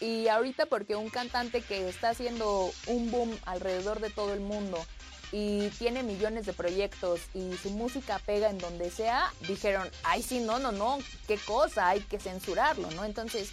Y 0.00 0.28
ahorita 0.28 0.66
porque 0.66 0.96
un 0.96 1.10
cantante 1.10 1.62
que 1.62 1.88
está 1.88 2.10
haciendo 2.10 2.72
un 2.86 3.10
boom 3.10 3.38
alrededor 3.46 4.00
de 4.00 4.10
todo 4.10 4.34
el 4.34 4.40
mundo 4.40 4.84
y 5.30 5.70
tiene 5.70 6.02
millones 6.02 6.44
de 6.44 6.52
proyectos 6.52 7.20
y 7.32 7.56
su 7.56 7.70
música 7.70 8.20
pega 8.26 8.50
en 8.50 8.58
donde 8.58 8.90
sea, 8.90 9.32
dijeron, 9.48 9.88
ay 10.04 10.22
sí, 10.22 10.40
no, 10.40 10.58
no, 10.58 10.72
no, 10.72 10.98
qué 11.26 11.38
cosa, 11.38 11.88
hay 11.88 12.00
que 12.00 12.20
censurarlo, 12.20 12.90
¿no? 12.90 13.04
Entonces, 13.04 13.50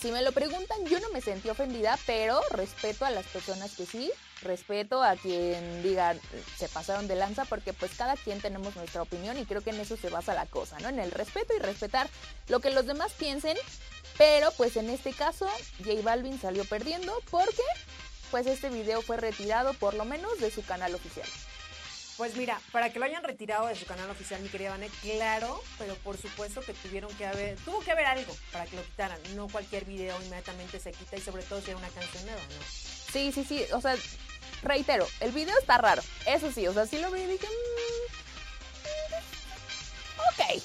si 0.00 0.12
me 0.12 0.22
lo 0.22 0.32
preguntan, 0.32 0.84
yo 0.86 1.00
no 1.00 1.08
me 1.10 1.20
sentí 1.20 1.48
ofendida, 1.48 1.98
pero 2.06 2.40
respeto 2.50 3.04
a 3.04 3.10
las 3.10 3.26
personas 3.26 3.74
que 3.74 3.84
sí, 3.84 4.10
respeto 4.42 5.02
a 5.02 5.16
quien 5.16 5.82
diga 5.82 6.14
se 6.56 6.68
pasaron 6.68 7.08
de 7.08 7.16
lanza, 7.16 7.44
porque 7.44 7.72
pues 7.72 7.92
cada 7.96 8.16
quien 8.16 8.40
tenemos 8.40 8.76
nuestra 8.76 9.02
opinión 9.02 9.36
y 9.38 9.44
creo 9.44 9.62
que 9.62 9.70
en 9.70 9.80
eso 9.80 9.96
se 9.96 10.08
basa 10.08 10.34
la 10.34 10.46
cosa, 10.46 10.78
¿no? 10.80 10.88
En 10.88 10.98
el 10.98 11.10
respeto 11.10 11.54
y 11.54 11.58
respetar 11.58 12.08
lo 12.48 12.60
que 12.60 12.70
los 12.70 12.86
demás 12.86 13.12
piensen, 13.12 13.56
pero 14.16 14.52
pues 14.52 14.76
en 14.76 14.88
este 14.90 15.12
caso 15.12 15.48
J 15.84 16.02
Balvin 16.02 16.40
salió 16.40 16.64
perdiendo 16.64 17.12
porque 17.30 17.62
pues 18.30 18.46
este 18.46 18.70
video 18.70 19.02
fue 19.02 19.16
retirado 19.16 19.74
por 19.74 19.94
lo 19.94 20.04
menos 20.04 20.38
de 20.38 20.50
su 20.50 20.62
canal 20.64 20.94
oficial. 20.94 21.28
Pues 22.18 22.36
mira, 22.36 22.60
para 22.72 22.90
que 22.90 22.98
lo 22.98 23.04
hayan 23.04 23.22
retirado 23.22 23.68
de 23.68 23.76
su 23.76 23.86
canal 23.86 24.10
oficial, 24.10 24.42
mi 24.42 24.48
querida 24.48 24.70
Vané, 24.70 24.90
claro, 25.02 25.62
pero 25.78 25.94
por 25.98 26.16
supuesto 26.16 26.60
que 26.62 26.74
tuvieron 26.74 27.16
que 27.16 27.24
haber, 27.24 27.56
tuvo 27.60 27.78
que 27.78 27.92
haber 27.92 28.06
algo 28.06 28.34
para 28.52 28.66
que 28.66 28.74
lo 28.74 28.82
quitaran. 28.82 29.20
No 29.36 29.46
cualquier 29.46 29.84
video 29.84 30.20
inmediatamente 30.22 30.80
se 30.80 30.90
quita 30.90 31.16
y 31.16 31.20
sobre 31.20 31.44
todo 31.44 31.60
si 31.60 31.70
era 31.70 31.78
una 31.78 31.88
canción 31.90 32.26
nueva, 32.26 32.42
¿no? 32.42 32.64
Sí, 33.12 33.30
sí, 33.30 33.44
sí, 33.44 33.64
o 33.72 33.80
sea, 33.80 33.94
reitero, 34.64 35.06
el 35.20 35.30
video 35.30 35.56
está 35.60 35.78
raro, 35.78 36.02
eso 36.26 36.50
sí, 36.50 36.66
o 36.66 36.72
sea, 36.72 36.86
sí 36.86 36.98
lo 36.98 37.12
vi 37.12 37.20
y 37.20 37.26
dije, 37.26 37.46
mm, 37.46 38.10
ok, 40.18 40.62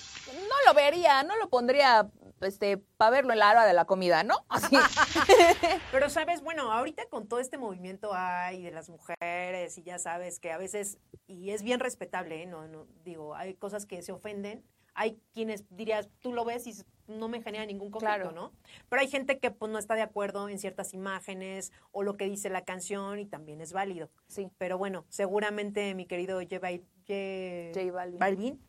no 0.50 0.56
lo 0.66 0.74
vería, 0.74 1.22
no 1.22 1.36
lo 1.36 1.50
pondría 1.50 2.08
este, 2.46 2.78
para 2.78 3.12
verlo 3.12 3.34
en 3.34 3.40
la 3.40 3.52
hora 3.52 3.66
de 3.66 3.74
la 3.74 3.86
comida, 3.86 4.24
¿no? 4.24 4.36
Así. 4.50 4.76
Pero 5.92 6.10
sabes, 6.10 6.42
bueno, 6.42 6.72
ahorita 6.72 7.06
con 7.10 7.28
todo 7.28 7.40
este 7.40 7.58
movimiento 7.58 8.12
hay 8.14 8.62
de 8.62 8.72
las 8.72 8.90
mujeres 8.90 9.78
y 9.78 9.84
ya 9.84 10.00
sabes 10.00 10.40
que 10.40 10.52
a 10.52 10.58
veces, 10.58 10.98
y 11.28 11.52
es 11.52 11.64
bien 11.64 11.80
respetable, 11.80 12.44
¿eh? 12.44 12.46
no, 12.46 12.68
no, 12.68 12.88
digo, 13.04 13.36
hay 13.36 13.56
cosas 13.56 13.86
que 13.86 14.02
se 14.02 14.12
ofenden, 14.12 14.64
hay 14.96 15.20
quienes 15.34 15.66
dirías, 15.70 16.10
tú 16.20 16.34
lo 16.34 16.46
ves 16.46 16.68
y 16.68 16.74
no 17.08 17.28
me 17.28 17.42
genera 17.42 17.66
ningún 17.66 17.92
conflicto, 17.92 18.32
¿no? 18.32 18.54
Pero 18.90 19.02
hay 19.02 19.08
gente 19.08 19.40
que 19.40 19.52
pues 19.52 19.72
no 19.72 19.80
está 19.80 19.96
de 19.96 20.02
acuerdo 20.02 20.50
en 20.50 20.60
ciertas 20.60 20.94
imágenes 20.94 21.72
o 21.92 22.04
lo 22.04 22.16
que 22.16 22.26
dice 22.26 22.50
la 22.50 22.64
canción 22.64 23.20
y 23.20 23.26
también 23.26 23.62
es 23.62 23.74
válido. 23.74 24.10
Sí. 24.28 24.50
Pero 24.58 24.78
bueno, 24.78 25.06
seguramente 25.10 25.94
mi 25.96 26.06
querido 26.06 26.40
J, 26.40 26.60
Balvin. 26.60 28.20
Balvin. 28.20 28.62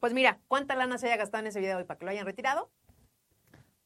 Pues 0.00 0.14
mira, 0.14 0.40
¿cuánta 0.48 0.76
lana 0.76 0.96
se 0.98 1.06
haya 1.06 1.16
gastado 1.16 1.42
en 1.42 1.48
ese 1.48 1.60
video 1.60 1.80
y 1.80 1.84
para 1.84 1.98
que 1.98 2.04
lo 2.04 2.10
hayan 2.12 2.26
retirado? 2.26 2.70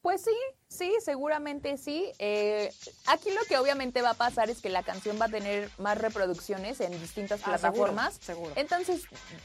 Pues 0.03 0.23
sí, 0.23 0.37
sí, 0.69 0.93
seguramente 1.05 1.79
sí. 1.79 2.13
Eh, 2.19 2.73
aquí 3.07 3.31
lo 3.31 3.41
que 3.45 3.57
obviamente 3.57 4.03
va 4.03 4.11
a 4.11 4.15
pasar 4.15 4.51
es 4.51 4.61
que 4.61 4.69
la 4.69 4.83
canción 4.83 5.17
va 5.21 5.27
a 5.27 5.29
tener 5.29 5.71
más 5.79 5.97
reproducciones 5.97 6.81
en 6.81 6.91
distintas 7.01 7.41
Ah, 7.43 7.51
plataformas. 7.51 8.15
seguro, 8.15 8.49
seguro. 8.49 8.61
Entonces, 8.61 9.03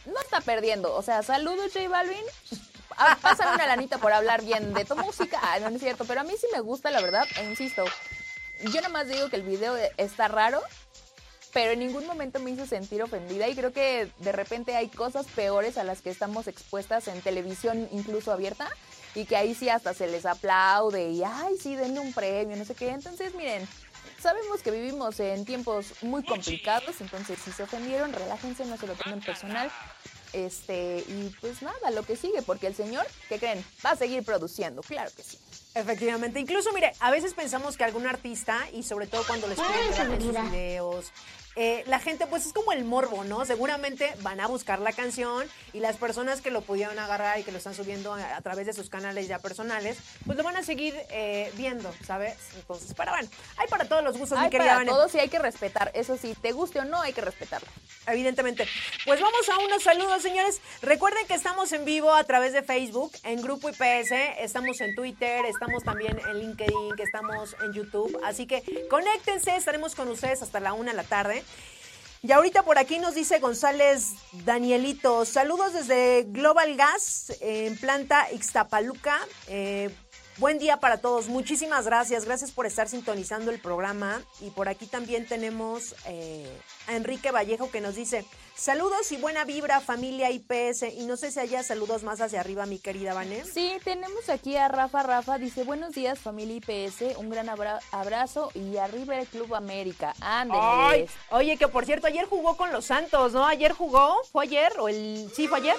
no 0.08 0.20
está 0.20 0.42
perdiendo. 0.42 0.96
O 0.96 1.04
sea, 1.04 1.22
saludos 1.22 1.72
J 1.74 1.88
Balvin. 1.90 2.24
Ah, 2.98 3.16
Pásame 3.22 3.54
una 3.54 3.68
lanita 3.68 4.00
por 4.00 4.12
hablar 4.12 4.44
bien 4.44 4.74
de 4.74 4.84
tu 4.84 4.96
música. 4.96 5.40
Ah, 5.44 5.60
no, 5.60 5.70
no 5.70 5.76
es 5.76 5.82
cierto. 5.82 6.06
Pero 6.06 6.22
a 6.22 6.24
mí 6.24 6.34
sí 6.40 6.48
me 6.52 6.60
gusta, 6.62 6.90
la 6.90 7.02
verdad. 7.02 7.26
E 7.40 7.44
insisto, 7.46 7.86
yo 8.64 8.76
nada 8.82 8.90
más 8.90 9.08
digo 9.08 9.30
que 9.30 9.36
el 9.36 9.44
video 9.44 9.76
está 9.98 10.28
raro, 10.28 10.60
pero 11.54 11.74
en 11.74 11.80
ningún 11.80 12.08
momento 12.08 12.40
me 12.40 12.50
hizo 12.50 12.66
sentir 12.66 13.04
ofendida 13.04 13.48
y 13.48 13.54
creo 13.56 13.72
que 13.74 14.12
de 14.18 14.32
repente 14.32 14.76
hay 14.76 14.88
cosas 14.88 15.28
peores 15.28 15.78
a 15.78 15.84
las 15.84 16.02
que 16.02 16.10
estamos 16.10 16.48
expuestas 16.48 17.08
en 17.08 17.22
televisión 17.22 17.88
incluso 17.92 18.32
abierta 18.32 18.68
y 19.18 19.26
que 19.26 19.36
ahí 19.36 19.56
sí 19.56 19.68
hasta 19.68 19.96
se 19.96 20.06
les 20.06 20.28
aplaude 20.28 21.10
y 21.10 21.24
ay 21.24 21.58
sí 21.60 21.76
denle 21.76 22.00
un 22.00 22.14
premio, 22.14 22.56
no 22.56 22.64
sé 22.64 22.76
qué. 22.76 22.90
Entonces 22.90 23.34
miren, 23.34 23.68
sabemos 24.22 24.62
que 24.62 24.70
vivimos 24.70 25.20
en 25.20 25.44
tiempos 25.44 26.04
muy 26.04 26.24
complicados, 26.24 27.02
entonces 27.02 27.40
si 27.44 27.52
se 27.52 27.64
ofendieron, 27.64 28.14
relájense, 28.14 28.66
no 28.66 28.78
se 28.78 28.86
lo 28.86 28.94
tomen 28.94 29.20
personal. 29.22 29.72
Este, 30.34 31.04
y 31.08 31.36
pues 31.42 31.64
nada, 31.64 31.90
lo 31.92 32.04
que 32.04 32.16
sigue, 32.16 32.44
porque 32.44 32.68
el 32.68 32.76
señor, 32.76 33.08
¿qué 33.28 33.40
creen? 33.40 33.66
Va 33.84 33.92
a 33.92 33.96
seguir 33.96 34.24
produciendo, 34.24 34.84
claro 34.84 35.10
que 35.16 35.24
sí. 35.24 35.40
Efectivamente. 35.74 36.40
Incluso, 36.40 36.72
mire, 36.74 36.94
a 37.00 37.10
veces 37.10 37.34
pensamos 37.34 37.76
que 37.76 37.86
algún 37.86 38.06
artista, 38.06 38.68
y 38.72 38.84
sobre 38.84 39.08
todo 39.08 39.24
cuando 39.26 39.48
les 39.48 39.58
piden 39.58 39.92
grabar 39.94 40.22
sus 40.22 40.34
videos, 40.34 41.12
eh, 41.60 41.84
la 41.88 42.00
gente, 42.00 42.28
pues 42.28 42.46
es 42.46 42.54
como 42.54 42.72
el 42.72 42.86
morbo, 42.86 43.24
¿no? 43.24 43.44
Seguramente 43.46 44.14
van 44.22 44.40
a 44.40 44.48
buscar 44.48 44.80
la 44.80 44.94
canción 44.94 45.48
y 45.74 45.80
las 45.80 45.98
personas 45.98 46.40
que 46.42 46.52
lo 46.52 46.62
pudieron 46.62 47.00
agarrar 47.00 47.40
y 47.40 47.44
que 47.44 47.52
lo 47.52 47.58
están 47.58 47.74
subiendo 47.74 48.14
a, 48.14 48.36
a 48.38 48.42
través 48.42 48.68
de 48.68 48.74
sus 48.74 48.90
canales 48.92 49.28
ya 49.28 49.40
personales, 49.40 49.98
pues 50.26 50.38
lo 50.38 50.44
van 50.44 50.56
a 50.56 50.62
seguir 50.64 50.94
eh, 51.10 51.52
viendo, 51.56 51.92
¿sabes? 52.06 52.36
Entonces, 52.56 52.94
para 52.94 53.12
bueno, 53.12 53.28
hay 53.58 53.68
para 53.68 53.86
todos 53.86 54.04
los 54.04 54.18
gustos, 54.18 54.38
mi 54.38 54.46
Hay 54.46 54.52
querida 54.52 54.68
para 54.68 54.78
Vane. 54.78 54.92
todos 54.92 55.16
y 55.16 55.20
hay 55.20 55.30
que 55.30 55.40
respetar, 55.40 55.92
eso 55.96 56.16
sí, 56.16 56.36
te 56.42 56.52
guste 56.52 56.80
o 56.80 56.86
no, 56.86 57.02
hay 57.02 57.14
que 57.14 57.22
respetarlo. 57.22 57.68
Evidentemente. 58.06 58.68
Pues 59.04 59.20
vamos 59.20 59.50
a 59.50 59.58
unos 59.58 59.84
saludos, 59.84 60.22
señores. 60.22 60.62
Recuerden 60.82 61.26
que 61.28 61.34
estamos 61.34 61.72
en 61.72 61.86
vivo 61.86 62.14
a 62.14 62.24
través 62.24 62.54
de 62.54 62.62
Facebook, 62.62 63.12
en 63.24 63.42
Grupo 63.42 63.70
IPS, 63.70 64.12
estamos 64.40 64.80
en 64.82 64.96
Twitter, 64.96 65.46
estamos 65.46 65.84
también 65.84 66.18
en 66.20 66.40
LinkedIn, 66.40 66.96
que 66.96 67.04
estamos 67.04 67.56
en 67.64 67.74
YouTube. 67.74 68.18
Así 68.24 68.46
que 68.46 68.64
conéctense, 68.90 69.56
estaremos 69.56 69.96
con 69.96 70.08
ustedes 70.10 70.42
hasta 70.42 70.60
la 70.60 70.74
una 70.74 70.92
de 70.92 70.98
la 70.98 71.04
tarde. 71.04 71.44
Y 72.24 72.32
ahorita 72.32 72.64
por 72.64 72.78
aquí 72.78 73.00
nos 73.00 73.16
dice 73.16 73.40
González 73.40 74.14
Danielito, 74.32 75.24
saludos 75.24 75.74
desde 75.74 76.24
Global 76.24 76.76
Gas 76.76 77.32
en 77.42 77.78
planta 77.78 78.32
Ixtapaluca. 78.32 79.20
Eh, 79.48 79.90
buen 80.38 80.60
día 80.60 80.78
para 80.78 80.98
todos, 80.98 81.28
muchísimas 81.28 81.86
gracias, 81.86 82.26
gracias 82.26 82.52
por 82.52 82.66
estar 82.66 82.88
sintonizando 82.88 83.52
el 83.52 83.60
programa. 83.60 84.22
Y 84.40 84.50
por 84.52 84.70
aquí 84.70 84.86
también 84.88 85.26
tenemos 85.28 85.96
eh, 86.06 86.48
a 86.88 86.96
Enrique 86.96 87.32
Vallejo 87.32 87.72
que 87.72 87.82
nos 87.82 87.96
dice, 87.96 88.24
saludos 88.56 89.12
y 89.12 89.18
buena 89.18 89.46
vibra 89.46 89.82
familia 89.82 90.30
IPS. 90.32 90.84
Y 90.96 91.06
no 91.06 91.18
sé 91.18 91.32
si 91.32 91.40
haya 91.40 91.64
saludos 91.64 92.04
más 92.04 92.22
hacia 92.22 92.40
arriba, 92.40 92.66
mi 92.66 92.78
querida 92.80 93.14
Vané. 93.14 93.44
Sí, 93.46 93.78
tenemos 93.84 94.30
aquí 94.30 94.56
a 94.58 94.68
Rafa. 94.68 95.04
Rafa 95.04 95.38
dice, 95.38 95.64
buenos 95.64 95.94
días 95.94 96.20
familia 96.20 96.56
IPS, 96.58 97.18
un 97.18 97.30
gran 97.30 97.50
abra- 97.50 97.80
abrazo 97.92 98.52
y 98.54 98.78
arriba 98.78 99.18
el 99.20 99.28
Club 99.28 99.56
América. 99.56 100.14
Ay, 100.22 100.50
Ándeles. 100.52 101.12
oye, 101.32 101.58
que 101.58 101.68
por 101.68 101.86
cierto, 101.86 102.08
ayer 102.08 102.26
jugó 102.26 102.58
con 102.58 102.72
los 102.72 102.86
Santos, 102.86 103.34
¿no? 103.34 103.46
Ayer 103.46 103.72
jugó, 103.74 104.16
¿fue 104.32 104.46
ayer? 104.46 104.72
¿O 104.80 104.88
el... 104.88 105.30
Sí, 105.36 105.48
fue 105.48 105.58
ayer? 105.60 105.76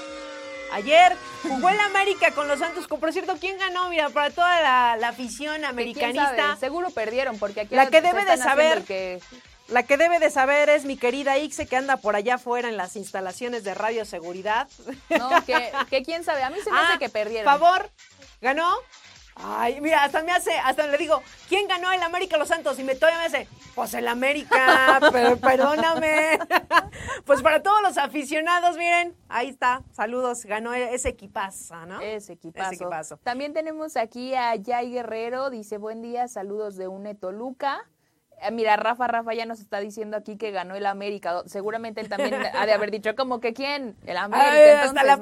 Ayer 0.73 1.17
jugó 1.43 1.69
el 1.71 1.81
América 1.81 2.31
con 2.33 2.47
los 2.49 2.59
Santos. 2.59 2.87
Por 2.87 3.13
cierto, 3.13 3.37
¿quién 3.41 3.59
ganó? 3.59 3.89
Mira, 3.89 4.11
para 4.11 4.31
toda 4.31 4.61
la, 4.63 4.97
la 4.99 5.09
afición 5.09 5.55
quién 5.57 5.65
americanista. 5.65 6.37
sabe, 6.37 6.61
seguro 6.61 6.91
perdieron 6.91 7.39
porque 7.39 7.63
aquí 7.63 7.75
La 7.75 7.89
que 7.91 8.01
debe 8.01 8.25
de 8.25 8.37
saber- 8.37 8.85
que- 8.85 9.21
La 9.69 9.83
que 9.83 9.97
debe 9.99 10.19
de 10.19 10.31
saber 10.31 10.69
es 10.71 10.85
mi 10.87 10.97
querida 10.97 11.37
Ixe, 11.39 11.67
que 11.67 11.77
anda 11.77 11.97
por 11.99 12.17
allá 12.17 12.37
afuera 12.37 12.69
en 12.69 12.77
las 12.77 12.97
instalaciones 12.97 13.65
de 13.65 13.75
Radio 13.75 14.05
Seguridad. 14.07 14.67
no, 15.11 15.31
que, 15.45 15.71
que 15.91 16.03
quién 16.03 16.25
sabe, 16.25 16.43
a 16.43 16.51
mí 16.51 16.57
se 16.65 16.71
me 16.71 16.79
hace 16.81 16.99
que 16.99 17.09
perdieron. 17.11 17.47
Ah, 17.49 17.59
Favor, 17.59 17.91
¿ganó? 18.41 18.71
Ay, 19.43 19.81
mira, 19.81 20.05
hasta 20.05 20.23
me 20.23 20.33
hace, 20.33 20.53
hasta 20.59 20.87
le 20.87 20.99
digo, 20.99 21.23
¿quién 21.49 21.69
ganó 21.69 21.93
el 21.93 22.03
América 22.03 22.37
Los 22.37 22.49
Santos? 22.49 22.79
Y 22.79 22.85
me 22.85 22.95
todavía 22.95 23.21
me 23.21 23.27
hace, 23.27 23.49
pues 23.75 23.95
el 23.95 24.09
América, 24.09 25.01
pero 25.13 25.37
perdóname. 25.37 26.39
pues 27.25 27.43
para 27.43 27.63
todos 27.63 27.81
los 27.83 27.99
aficionados, 27.99 28.77
miren, 28.77 29.15
ahí 29.29 29.49
está, 29.49 29.83
saludos, 29.93 30.45
ganó 30.45 30.75
ese 30.75 31.11
equipazo, 31.11 31.87
¿no? 31.87 32.01
Ese 32.01 32.35
equipazo. 32.35 32.73
Ese 32.73 32.85
equipazo. 32.85 33.17
También 33.19 33.53
tenemos 33.53 33.97
aquí 33.97 34.35
a 34.35 34.55
Yay 34.57 34.91
Guerrero, 34.91 35.51
dice 35.51 35.79
buen 35.79 36.03
día, 36.03 36.29
saludos 36.29 36.77
de 36.77 36.89
UNE 36.89 37.15
Toluca. 37.15 37.89
Eh, 38.43 38.51
Mira, 38.51 38.77
Rafa, 38.77 39.07
Rafa 39.07 39.35
ya 39.35 39.47
nos 39.47 39.61
está 39.61 39.81
diciendo 39.81 40.17
aquí 40.17 40.37
que 40.37 40.51
ganó 40.51 40.75
el 40.77 40.87
América. 40.87 41.43
Seguramente 41.47 42.01
él 42.01 42.09
también 42.09 42.35
ha 42.55 42.67
de 42.67 42.73
haber 42.73 42.91
dicho 42.91 43.15
como 43.17 43.41
que 43.41 43.53
quién, 43.53 43.97
el 44.07 44.17
América. 44.17 44.51
Ay, 44.51 44.59
hasta 44.59 44.73
entonces, 44.73 45.07
la 45.07 45.17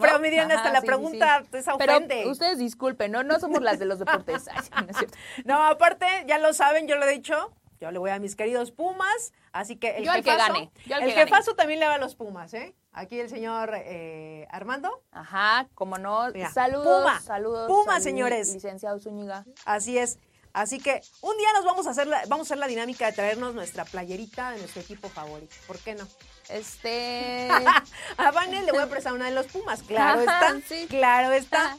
¿no? 0.47 0.55
hasta 0.55 0.73
la 0.73 0.81
sí, 0.81 0.87
pregunta, 0.87 1.43
sí. 1.53 1.71
Pero 1.79 1.97
ofende. 1.97 2.27
ustedes 2.27 2.59
disculpen, 2.59 3.13
¿no? 3.13 3.23
No 3.23 3.39
somos 3.41 3.63
las 3.63 3.79
de 3.79 3.87
los 3.87 3.99
deportes. 3.99 4.49
Ay, 4.73 4.85
no 4.85 4.91
es 4.91 4.97
cierto. 4.97 5.17
No, 5.45 5.63
aparte, 5.63 6.07
ya 6.27 6.39
lo 6.39 6.53
saben, 6.53 6.87
yo 6.89 6.97
lo 6.97 7.07
he 7.07 7.13
dicho, 7.13 7.53
yo 7.81 7.91
le 7.91 7.99
voy 7.99 8.11
a 8.11 8.19
mis 8.19 8.37
queridos 8.37 8.73
Pumas, 8.73 9.33
así 9.53 9.77
que 9.77 9.99
el 9.99 10.05
Yo 10.05 10.13
al 10.13 10.23
que 10.23 10.31
jefazo, 10.31 10.53
gane, 10.53 10.71
yo 10.87 10.97
el 10.97 11.01
que 11.05 11.11
gane. 11.11 11.25
jefazo 11.25 11.55
también 11.55 11.81
le 11.81 11.87
va 11.87 11.95
a 11.95 11.99
los 11.99 12.15
Pumas, 12.15 12.53
¿eh? 12.55 12.75
Aquí 12.93 13.21
el 13.21 13.29
señor 13.29 13.73
eh, 13.75 14.47
Armando, 14.51 15.03
Ajá, 15.13 15.69
como 15.75 15.99
no. 15.99 16.31
Mira, 16.33 16.51
saludos, 16.51 17.03
Puma, 17.03 17.21
saludos. 17.21 17.69
Puma, 17.69 17.97
al 17.97 18.03
señores. 18.03 18.55
Licenciado 18.55 18.99
Zúñiga. 18.99 19.45
así 19.67 19.99
es. 19.99 20.19
Así 20.57 20.79
que 20.79 21.03
un 21.21 21.37
día 21.37 21.53
nos 21.53 21.67
vamos 21.67 21.87
a 21.87 21.91
hacer 21.91 22.07
la, 22.07 22.23
vamos 22.29 22.47
a 22.47 22.55
hacer 22.55 22.57
la 22.57 22.67
dinámica 22.67 23.05
de 23.05 23.13
traernos 23.13 23.55
nuestra 23.55 23.85
playerita 23.85 24.53
de 24.53 24.59
nuestro 24.61 24.81
equipo 24.81 25.11
favorito. 25.11 25.55
¿Por 25.67 25.79
qué 25.79 25.95
no? 25.95 26.09
Este. 26.49 27.47
A 28.17 28.31
Vanel 28.31 28.65
le 28.65 28.73
voy 28.73 28.81
a 28.81 28.89
prestar 28.89 29.13
una 29.13 29.27
de 29.27 29.33
los 29.33 29.45
Pumas, 29.49 29.83
claro 29.83 30.21
está, 30.21 30.59
sí. 30.67 30.87
claro 30.89 31.35
está. 31.35 31.77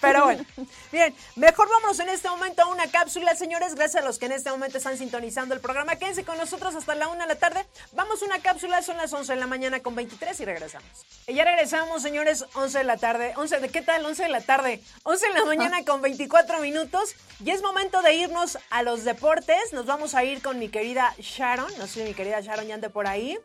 Pero 0.00 0.24
bueno, 0.24 0.44
bien, 0.92 1.14
mejor 1.36 1.68
vámonos 1.68 1.98
en 2.00 2.08
este 2.08 2.28
momento 2.28 2.62
a 2.62 2.66
una 2.66 2.90
cápsula, 2.90 3.34
señores. 3.34 3.74
Gracias 3.74 4.02
a 4.02 4.06
los 4.06 4.18
que 4.18 4.26
en 4.26 4.32
este 4.32 4.50
momento 4.50 4.78
están 4.78 4.96
sintonizando 4.98 5.54
el 5.54 5.60
programa. 5.60 5.96
Quédense 5.96 6.24
con 6.24 6.38
nosotros 6.38 6.74
hasta 6.74 6.94
la 6.94 7.08
una 7.08 7.26
de 7.26 7.34
la 7.34 7.38
tarde. 7.38 7.66
Vamos 7.92 8.22
a 8.22 8.26
una 8.26 8.40
cápsula, 8.40 8.82
son 8.82 8.96
las 8.96 9.12
11 9.12 9.34
de 9.34 9.40
la 9.40 9.46
mañana 9.46 9.80
con 9.80 9.94
23 9.94 10.38
y 10.40 10.44
regresamos. 10.44 11.06
Y 11.26 11.34
ya 11.34 11.44
regresamos, 11.44 12.02
señores, 12.02 12.44
11 12.54 12.78
de 12.78 12.84
la 12.84 12.96
tarde. 12.96 13.32
11 13.36 13.60
de 13.60 13.68
qué 13.68 13.82
tal? 13.82 14.04
11 14.04 14.22
de 14.22 14.28
la 14.28 14.40
tarde. 14.40 14.82
11 15.02 15.26
de 15.26 15.34
la 15.34 15.44
mañana 15.44 15.84
con 15.84 16.02
24 16.02 16.60
minutos. 16.60 17.14
Y 17.44 17.50
es 17.50 17.62
momento 17.62 18.02
de 18.02 18.14
irnos 18.14 18.58
a 18.70 18.82
los 18.82 19.04
deportes. 19.04 19.72
Nos 19.72 19.86
vamos 19.86 20.14
a 20.14 20.24
ir 20.24 20.42
con 20.42 20.58
mi 20.58 20.68
querida 20.68 21.14
Sharon. 21.18 21.70
No 21.78 21.86
sé 21.86 21.94
si 21.94 22.02
mi 22.02 22.14
querida 22.14 22.40
Sharon 22.40 22.66
ya 22.66 22.74
ande 22.74 22.90
por 22.90 23.06
ahí. 23.06 23.38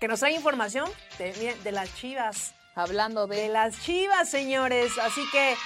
Que 0.00 0.08
nos 0.08 0.20
trae 0.20 0.32
información 0.32 0.88
de, 1.18 1.56
de 1.62 1.72
las 1.72 1.94
chivas. 1.96 2.54
Hablando 2.78 3.26
De 3.26 3.36
de. 3.36 3.48
las 3.48 3.82
chivas, 3.82 4.30
señores. 4.30 4.96
Así 4.98 5.28
que, 5.32 5.56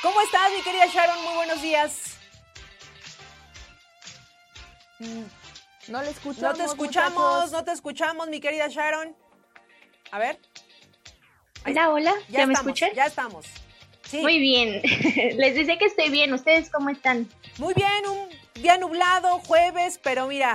¿cómo 0.00 0.18
estás, 0.22 0.50
mi 0.56 0.62
querida 0.62 0.86
Sharon? 0.86 1.22
Muy 1.22 1.34
buenos 1.34 1.60
días. 1.60 2.16
No 5.88 6.02
le 6.02 6.10
escuchamos. 6.10 6.40
No 6.40 6.54
te 6.54 6.64
escuchamos, 6.64 7.32
muchachos. 7.34 7.52
no 7.52 7.64
te 7.64 7.72
escuchamos, 7.72 8.28
mi 8.28 8.40
querida 8.40 8.68
Sharon. 8.68 9.14
A 10.10 10.18
ver, 10.18 10.38
Hola, 11.66 11.90
hola, 11.90 12.14
¿ya, 12.28 12.46
me 12.46 12.54
estamos, 12.54 12.58
escuchan? 12.60 12.90
Ya 12.94 13.06
estamos. 13.06 13.46
Sí, 14.04 14.22
Muy 14.22 14.38
bien, 14.38 14.80
les 15.36 15.54
decía 15.54 15.76
que 15.76 15.84
estoy 15.84 16.08
bien, 16.08 16.32
¿ustedes 16.32 16.70
cómo 16.70 16.88
están? 16.88 17.28
muy 17.58 17.74
bien, 17.74 18.06
un 18.06 18.28
día 18.54 18.78
nublado, 18.78 19.40
jueves, 19.40 20.00
pero 20.02 20.26
mira, 20.26 20.54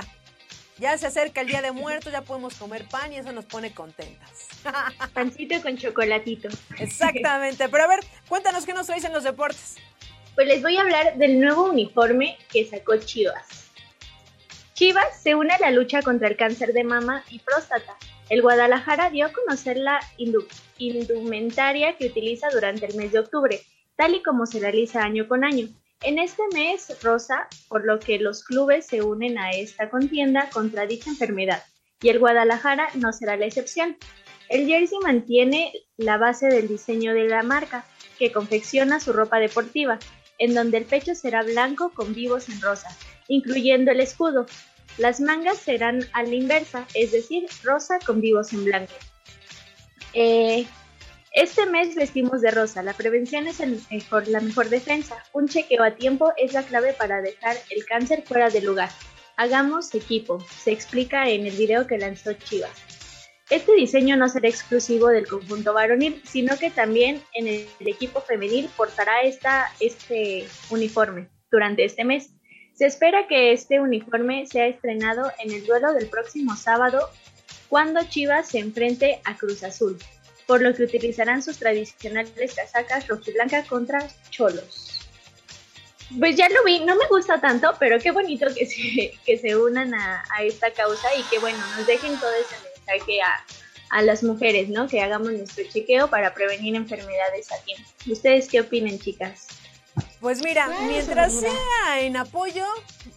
ya 0.78 0.96
se 0.98 1.06
acerca 1.06 1.40
el 1.40 1.46
Día 1.48 1.62
de 1.62 1.72
Muertos, 1.72 2.12
ya 2.12 2.22
podemos 2.22 2.54
comer 2.56 2.86
pan 2.88 3.12
y 3.12 3.16
eso 3.18 3.32
nos 3.32 3.44
pone 3.44 3.72
contentas. 3.72 4.48
Pancito 5.14 5.60
con 5.62 5.76
chocolatito. 5.76 6.48
Exactamente, 6.78 7.68
pero 7.68 7.84
a 7.84 7.88
ver, 7.88 8.00
cuéntanos 8.28 8.64
qué 8.66 8.72
nos 8.72 8.86
traes 8.86 9.04
en 9.04 9.12
los 9.12 9.24
deportes. 9.24 9.76
Pues 10.34 10.48
les 10.48 10.62
voy 10.62 10.76
a 10.76 10.80
hablar 10.82 11.16
del 11.16 11.40
nuevo 11.40 11.64
uniforme 11.70 12.36
que 12.52 12.66
sacó 12.66 12.96
Chivas. 12.96 13.70
Chivas 14.74 15.20
se 15.22 15.36
une 15.36 15.52
a 15.54 15.58
la 15.60 15.70
lucha 15.70 16.02
contra 16.02 16.26
el 16.26 16.36
cáncer 16.36 16.72
de 16.72 16.82
mama 16.82 17.22
y 17.30 17.38
próstata. 17.38 17.96
El 18.28 18.42
Guadalajara 18.42 19.10
dio 19.10 19.26
a 19.26 19.32
conocer 19.32 19.76
la 19.76 20.00
indu- 20.18 20.48
indumentaria 20.78 21.96
que 21.96 22.06
utiliza 22.06 22.48
durante 22.50 22.86
el 22.86 22.96
mes 22.96 23.12
de 23.12 23.20
octubre, 23.20 23.60
tal 23.96 24.14
y 24.14 24.22
como 24.22 24.46
se 24.46 24.58
realiza 24.58 25.02
año 25.04 25.28
con 25.28 25.44
año. 25.44 25.68
En 26.04 26.18
este 26.18 26.42
mes 26.52 26.94
rosa, 27.02 27.48
por 27.68 27.86
lo 27.86 27.98
que 27.98 28.18
los 28.18 28.44
clubes 28.44 28.86
se 28.86 29.00
unen 29.00 29.38
a 29.38 29.52
esta 29.52 29.88
contienda 29.88 30.50
contra 30.50 30.86
dicha 30.86 31.08
enfermedad, 31.08 31.62
y 32.02 32.10
el 32.10 32.18
Guadalajara 32.18 32.88
no 32.94 33.10
será 33.14 33.38
la 33.38 33.46
excepción. 33.46 33.96
El 34.50 34.66
jersey 34.66 34.98
mantiene 35.02 35.72
la 35.96 36.18
base 36.18 36.48
del 36.48 36.68
diseño 36.68 37.14
de 37.14 37.26
la 37.26 37.42
marca, 37.42 37.86
que 38.18 38.32
confecciona 38.32 39.00
su 39.00 39.14
ropa 39.14 39.38
deportiva, 39.38 39.98
en 40.36 40.52
donde 40.52 40.76
el 40.76 40.84
pecho 40.84 41.14
será 41.14 41.42
blanco 41.42 41.90
con 41.94 42.12
vivos 42.14 42.50
en 42.50 42.60
rosa, 42.60 42.94
incluyendo 43.28 43.90
el 43.90 44.00
escudo. 44.00 44.44
Las 44.98 45.20
mangas 45.20 45.56
serán 45.56 46.00
a 46.12 46.22
la 46.22 46.34
inversa, 46.34 46.86
es 46.92 47.12
decir, 47.12 47.46
rosa 47.62 47.98
con 48.04 48.20
vivos 48.20 48.52
en 48.52 48.66
blanco. 48.66 48.92
Eh, 50.12 50.66
Este 51.34 51.66
mes 51.66 51.96
vestimos 51.96 52.42
de 52.42 52.52
rosa. 52.52 52.84
La 52.84 52.92
prevención 52.92 53.48
es 53.48 53.58
la 53.58 54.40
mejor 54.40 54.68
defensa. 54.68 55.16
Un 55.32 55.48
chequeo 55.48 55.82
a 55.82 55.96
tiempo 55.96 56.32
es 56.36 56.52
la 56.52 56.62
clave 56.62 56.92
para 56.92 57.22
dejar 57.22 57.56
el 57.70 57.84
cáncer 57.86 58.22
fuera 58.22 58.50
de 58.50 58.60
lugar. 58.60 58.88
Hagamos 59.36 59.92
equipo, 59.96 60.38
se 60.40 60.70
explica 60.70 61.28
en 61.28 61.44
el 61.44 61.56
video 61.56 61.88
que 61.88 61.98
lanzó 61.98 62.34
Chivas. 62.34 62.70
Este 63.50 63.74
diseño 63.74 64.16
no 64.16 64.28
será 64.28 64.48
exclusivo 64.48 65.08
del 65.08 65.26
conjunto 65.26 65.74
varonil, 65.74 66.22
sino 66.24 66.56
que 66.56 66.70
también 66.70 67.20
en 67.32 67.48
el 67.48 67.66
equipo 67.80 68.20
femenil 68.20 68.70
portará 68.76 69.22
este 69.22 70.46
uniforme 70.70 71.28
durante 71.50 71.84
este 71.84 72.04
mes. 72.04 72.30
Se 72.74 72.86
espera 72.86 73.26
que 73.26 73.52
este 73.52 73.80
uniforme 73.80 74.46
sea 74.46 74.68
estrenado 74.68 75.32
en 75.42 75.50
el 75.50 75.66
duelo 75.66 75.92
del 75.94 76.06
próximo 76.06 76.54
sábado 76.54 77.10
cuando 77.68 78.04
Chivas 78.04 78.50
se 78.50 78.60
enfrente 78.60 79.20
a 79.24 79.36
Cruz 79.36 79.64
Azul, 79.64 79.98
por 80.46 80.60
lo 80.62 80.74
que 80.74 80.84
utilizarán 80.84 81.42
sus 81.42 81.58
tradicionales 81.58 82.54
casacas 82.54 83.08
rojiblanca 83.08 83.64
contra 83.64 84.06
Cholos. 84.30 85.00
Pues 86.18 86.36
ya 86.36 86.48
lo 86.48 86.62
vi, 86.64 86.80
no 86.80 86.94
me 86.96 87.06
gusta 87.08 87.40
tanto, 87.40 87.74
pero 87.78 87.98
qué 87.98 88.10
bonito 88.10 88.46
que 88.54 88.66
se, 88.66 89.18
que 89.26 89.38
se 89.38 89.56
unan 89.56 89.94
a, 89.94 90.24
esta 90.42 90.70
causa 90.72 91.08
y 91.16 91.22
que 91.24 91.38
bueno, 91.38 91.58
nos 91.76 91.86
dejen 91.86 92.18
todo 92.18 92.32
ese 92.32 92.56
mensaje 92.62 93.22
a, 93.22 93.44
a 93.90 94.02
las 94.02 94.22
mujeres, 94.22 94.68
¿no? 94.68 94.86
Que 94.86 95.00
hagamos 95.00 95.32
nuestro 95.32 95.64
chequeo 95.64 96.08
para 96.08 96.34
prevenir 96.34 96.76
enfermedades 96.76 97.50
a 97.52 97.62
tiempo. 97.64 97.88
¿Ustedes 98.06 98.48
qué 98.48 98.60
opinan, 98.60 98.98
chicas? 98.98 99.46
Pues 100.20 100.42
mira, 100.42 100.68
mientras 100.86 101.32
sea 101.32 102.00
en 102.00 102.16
apoyo, 102.16 102.66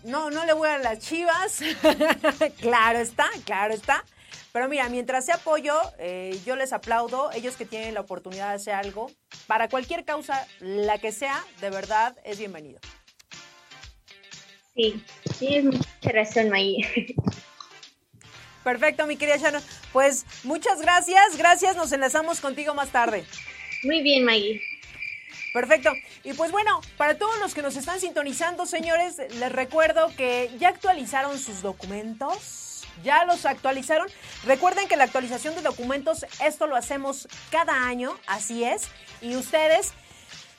no, 0.03 0.29
no 0.29 0.45
le 0.45 0.53
voy 0.53 0.69
a 0.69 0.77
las 0.77 0.99
chivas. 0.99 1.61
claro 2.59 2.99
está, 2.99 3.29
claro 3.45 3.73
está. 3.73 4.03
Pero 4.57 4.69
mira, 4.69 4.89
mientras 4.89 5.23
sea 5.23 5.35
apoyo, 5.35 5.79
eh, 5.99 6.35
yo 6.43 6.55
les 6.55 6.73
aplaudo. 6.73 7.31
Ellos 7.33 7.55
que 7.55 7.65
tienen 7.67 7.93
la 7.93 7.99
oportunidad 7.99 8.49
de 8.49 8.55
hacer 8.55 8.73
algo, 8.73 9.11
para 9.45 9.69
cualquier 9.69 10.03
causa, 10.03 10.47
la 10.61 10.97
que 10.97 11.11
sea, 11.11 11.45
de 11.61 11.69
verdad, 11.69 12.17
es 12.23 12.39
bienvenido. 12.39 12.79
Sí, 14.73 15.05
tienes 15.37 15.65
mucha 15.65 16.09
razón, 16.11 16.55
ahí. 16.55 16.77
Perfecto, 18.63 19.05
mi 19.05 19.15
querida 19.15 19.37
Shannon. 19.37 19.61
Pues 19.93 20.25
muchas 20.43 20.81
gracias, 20.81 21.37
gracias. 21.37 21.75
Nos 21.75 21.91
enlazamos 21.91 22.41
contigo 22.41 22.73
más 22.73 22.89
tarde. 22.89 23.25
Muy 23.83 24.01
bien, 24.01 24.25
Maggie. 24.25 24.59
Perfecto. 25.53 25.91
Y 26.23 26.33
pues 26.33 26.51
bueno, 26.51 26.81
para 26.97 27.15
todos 27.15 27.37
los 27.37 27.53
que 27.53 27.61
nos 27.61 27.75
están 27.75 27.99
sintonizando, 27.99 28.65
señores, 28.65 29.17
les 29.35 29.51
recuerdo 29.51 30.11
que 30.17 30.49
ya 30.57 30.69
actualizaron 30.69 31.37
sus 31.37 31.61
documentos 31.61 32.66
ya 33.03 33.25
los 33.25 33.45
actualizaron. 33.45 34.07
Recuerden 34.45 34.87
que 34.87 34.95
la 34.95 35.05
actualización 35.05 35.55
de 35.55 35.61
documentos, 35.61 36.25
esto 36.43 36.67
lo 36.67 36.75
hacemos 36.75 37.27
cada 37.51 37.87
año, 37.87 38.17
así 38.27 38.63
es. 38.63 38.83
Y 39.21 39.35
ustedes 39.35 39.93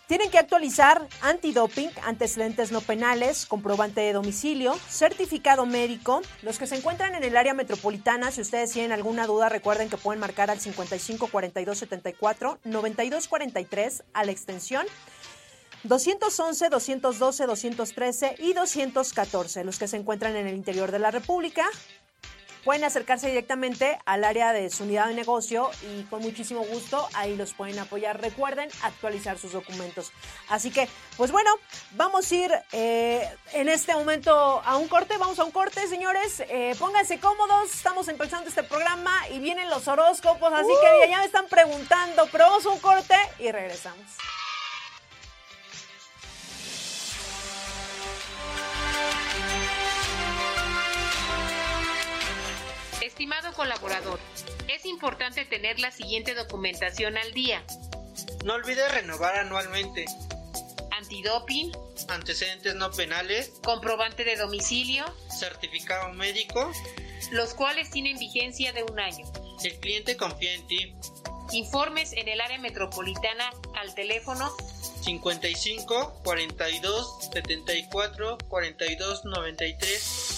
tienen 0.09 0.31
que 0.31 0.38
actualizar 0.38 1.07
antidoping, 1.20 1.90
antecedentes 2.03 2.72
no 2.72 2.81
penales, 2.81 3.44
comprobante 3.44 4.01
de 4.01 4.14
domicilio, 4.14 4.74
certificado 4.88 5.66
médico. 5.66 6.22
Los 6.42 6.59
que 6.59 6.66
se 6.66 6.77
encuentran 6.77 7.14
en 7.14 7.24
el 7.24 7.37
área 7.37 7.53
metropolitana, 7.53 8.31
si 8.31 8.40
ustedes 8.40 8.72
tienen 8.72 8.92
alguna 8.92 9.27
duda, 9.27 9.51
recuerden 9.51 9.90
que 9.90 9.98
pueden 9.98 10.18
marcar 10.18 10.51
al 10.51 10.61
55 10.61 11.29
42 11.29 11.77
74 11.77 12.59
92 12.64 13.29
43 13.29 14.05
a 14.14 14.24
la 14.24 14.33
extensión. 14.33 14.87
211, 15.85 16.70
212, 16.70 17.46
213 17.46 18.37
y 18.38 18.53
214, 18.53 19.62
los 19.62 19.79
que 19.79 19.88
se 19.88 19.96
encuentran 19.96 20.35
en 20.37 20.46
el 20.46 20.57
interior 20.57 20.90
de 20.90 20.98
la 20.98 21.11
República 21.11 21.66
pueden 22.68 22.85
acercarse 22.85 23.28
directamente 23.28 23.98
al 24.04 24.24
área 24.24 24.52
de 24.52 24.68
su 24.68 24.83
unidad 24.83 25.09
de 25.09 25.14
negocio 25.14 25.70
y 25.90 26.02
con 26.02 26.20
muchísimo 26.20 26.61
gusto 26.66 27.09
ahí 27.14 27.35
los 27.35 27.54
pueden 27.54 27.78
apoyar. 27.78 28.20
Recuerden 28.20 28.68
actualizar 28.83 29.38
sus 29.38 29.52
documentos. 29.52 30.12
Así 30.50 30.70
que, 30.70 30.87
pues 31.16 31.33
bueno, 31.33 31.50
vamos 31.92 32.31
a 32.31 32.35
ir 32.35 32.52
eh, 32.72 33.26
en 33.54 33.70
este 33.70 33.94
momento 33.94 34.61
a 34.62 34.76
un 34.76 34.87
corte. 34.87 35.16
Vamos 35.16 35.38
a 35.38 35.44
un 35.44 35.50
corte, 35.50 35.88
señores. 35.88 36.40
Eh, 36.40 36.74
pónganse 36.78 37.18
cómodos. 37.18 37.74
Estamos 37.74 38.07
empezando 38.09 38.50
este 38.50 38.62
programa 38.62 39.14
y 39.31 39.38
vienen 39.38 39.70
los 39.70 39.88
horóscopos. 39.88 40.52
Así 40.52 40.68
que 40.83 41.09
ya 41.09 41.20
me 41.20 41.24
están 41.24 41.46
preguntando, 41.46 42.28
pero 42.31 42.50
vamos 42.50 42.66
a 42.66 42.68
un 42.68 42.81
corte 42.81 43.16
y 43.38 43.50
regresamos. 43.50 44.04
Estimado 53.18 53.52
colaborador, 53.52 54.20
es 54.68 54.87
importante 54.87 55.44
tener 55.44 55.81
la 55.81 55.90
siguiente 55.90 56.35
documentación 56.35 57.18
al 57.18 57.33
día. 57.33 57.64
No 58.44 58.54
olvide 58.54 58.88
renovar 58.90 59.35
anualmente. 59.35 60.04
Antidoping. 60.92 61.72
Antecedentes 62.11 62.76
no 62.76 62.92
penales. 62.92 63.50
Comprobante 63.64 64.22
de 64.22 64.37
domicilio. 64.37 65.04
Certificado 65.37 66.12
médico. 66.12 66.70
Los 67.33 67.54
cuales 67.54 67.90
tienen 67.90 68.20
vigencia 68.20 68.72
de 68.72 68.85
un 68.85 69.00
año. 69.00 69.26
El 69.64 69.81
cliente 69.81 70.16
confía 70.16 70.54
en 70.54 70.64
ti. 70.68 70.94
Informes 71.50 72.12
en 72.12 72.28
el 72.28 72.40
área 72.40 72.59
metropolitana 72.59 73.50
al 73.74 73.96
teléfono 73.96 74.57
55 75.02 76.20
42 76.22 77.31
74 77.33 78.38
42 78.48 79.24
93 79.24 80.38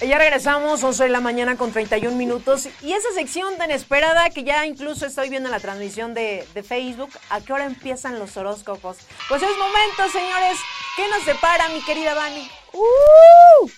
Ya 0.00 0.18
regresamos, 0.18 0.82
11 0.82 1.04
de 1.04 1.08
la 1.08 1.20
mañana 1.20 1.56
con 1.56 1.72
31 1.72 2.16
minutos. 2.16 2.66
Y 2.82 2.92
esa 2.92 3.12
sección 3.14 3.56
tan 3.56 3.70
esperada 3.70 4.28
que 4.30 4.42
ya 4.42 4.66
incluso 4.66 5.06
estoy 5.06 5.30
viendo 5.30 5.48
en 5.48 5.52
la 5.52 5.60
transmisión 5.60 6.14
de, 6.14 6.46
Facebook, 6.66 7.10
¿a 7.30 7.40
qué 7.40 7.52
hora 7.52 7.64
empiezan 7.64 8.18
los 8.18 8.36
horóscopos? 8.36 8.98
Pues 9.28 9.42
es 9.42 9.56
momento, 9.56 10.10
señores. 10.12 10.58
¿Qué 10.96 11.08
nos 11.08 11.22
separa, 11.22 11.68
mi 11.68 11.82
querida 11.82 12.14
Vani? 12.14 12.50
¡Uh! 12.72 13.70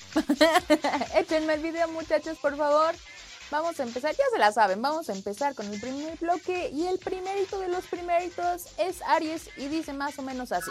Échenme 1.19 1.55
el 1.55 1.61
video, 1.61 1.89
muchachos, 1.89 2.39
por 2.39 2.57
favor. 2.57 2.95
Vamos 3.51 3.79
a 3.79 3.85
empezar, 3.85 4.13
ya 4.13 4.25
se 4.33 4.39
la 4.39 4.51
saben, 4.51 4.83
vamos 4.83 5.09
a 5.09 5.13
empezar 5.13 5.55
con 5.55 5.73
el 5.73 5.81
primer 5.81 6.19
bloque. 6.19 6.71
Y 6.73 6.87
el 6.87 6.99
primerito 6.99 7.61
de 7.61 7.69
los 7.69 7.85
primeritos 7.87 8.67
es 8.79 9.03
Aries 9.03 9.51
y 9.57 9.69
dice 9.69 9.93
más 9.93 10.19
o 10.19 10.23
menos 10.23 10.51
así. 10.51 10.71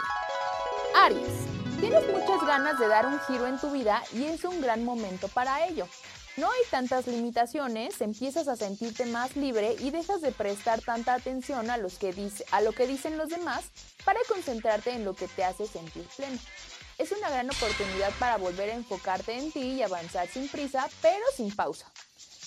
Aries. 0.95 1.64
Tienes 1.85 2.07
muchas 2.07 2.43
ganas 2.47 2.79
de 2.79 2.87
dar 2.87 3.05
un 3.05 3.19
giro 3.27 3.45
en 3.45 3.59
tu 3.59 3.69
vida 3.69 4.01
y 4.11 4.23
es 4.23 4.43
un 4.43 4.59
gran 4.59 4.83
momento 4.83 5.27
para 5.27 5.67
ello. 5.67 5.87
No 6.35 6.49
hay 6.49 6.61
tantas 6.71 7.05
limitaciones, 7.05 8.01
empiezas 8.01 8.47
a 8.47 8.55
sentirte 8.55 9.05
más 9.05 9.35
libre 9.35 9.75
y 9.77 9.91
dejas 9.91 10.19
de 10.21 10.31
prestar 10.31 10.81
tanta 10.81 11.13
atención 11.13 11.69
a, 11.69 11.77
los 11.77 11.99
que 11.99 12.11
lo 12.63 12.71
que 12.71 12.87
dicen 12.87 13.19
los 13.19 13.29
demás 13.29 13.65
para 14.03 14.19
concentrarte 14.27 14.93
en 14.93 15.05
lo 15.05 15.13
que 15.13 15.27
te 15.27 15.43
hace 15.43 15.67
sentir 15.67 16.07
pleno. 16.17 16.39
Es 16.97 17.11
una 17.11 17.29
gran 17.29 17.51
oportunidad 17.51 18.11
para 18.17 18.37
volver 18.37 18.71
a 18.71 18.73
enfocarte 18.73 19.37
en 19.37 19.51
ti 19.51 19.73
y 19.73 19.83
avanzar 19.83 20.27
sin 20.27 20.49
prisa, 20.49 20.89
pero 21.03 21.23
sin 21.37 21.55
pausa. 21.55 21.85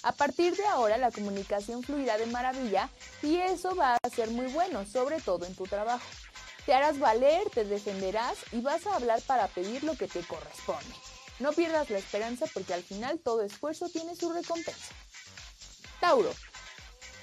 A 0.02 0.10
partir 0.10 0.56
de 0.56 0.66
ahora 0.66 0.98
la 0.98 1.12
comunicación 1.12 1.84
fluirá 1.84 2.18
de 2.18 2.26
maravilla 2.26 2.88
y 3.22 3.36
eso 3.36 3.76
va 3.76 3.98
a 4.02 4.10
ser 4.10 4.30
muy 4.30 4.46
bueno, 4.46 4.84
sobre 4.84 5.20
todo 5.20 5.46
en 5.46 5.54
tu 5.54 5.62
trabajo. 5.62 6.04
Te 6.68 6.74
harás 6.74 6.98
valer, 6.98 7.48
te 7.48 7.64
defenderás 7.64 8.36
y 8.52 8.60
vas 8.60 8.86
a 8.86 8.96
hablar 8.96 9.22
para 9.22 9.48
pedir 9.48 9.84
lo 9.84 9.96
que 9.96 10.06
te 10.06 10.20
corresponde. 10.20 10.94
No 11.38 11.54
pierdas 11.54 11.88
la 11.88 11.96
esperanza 11.96 12.44
porque 12.52 12.74
al 12.74 12.82
final 12.82 13.18
todo 13.20 13.40
esfuerzo 13.40 13.88
tiene 13.88 14.14
su 14.14 14.30
recompensa. 14.30 14.92
Tauro. 15.98 16.30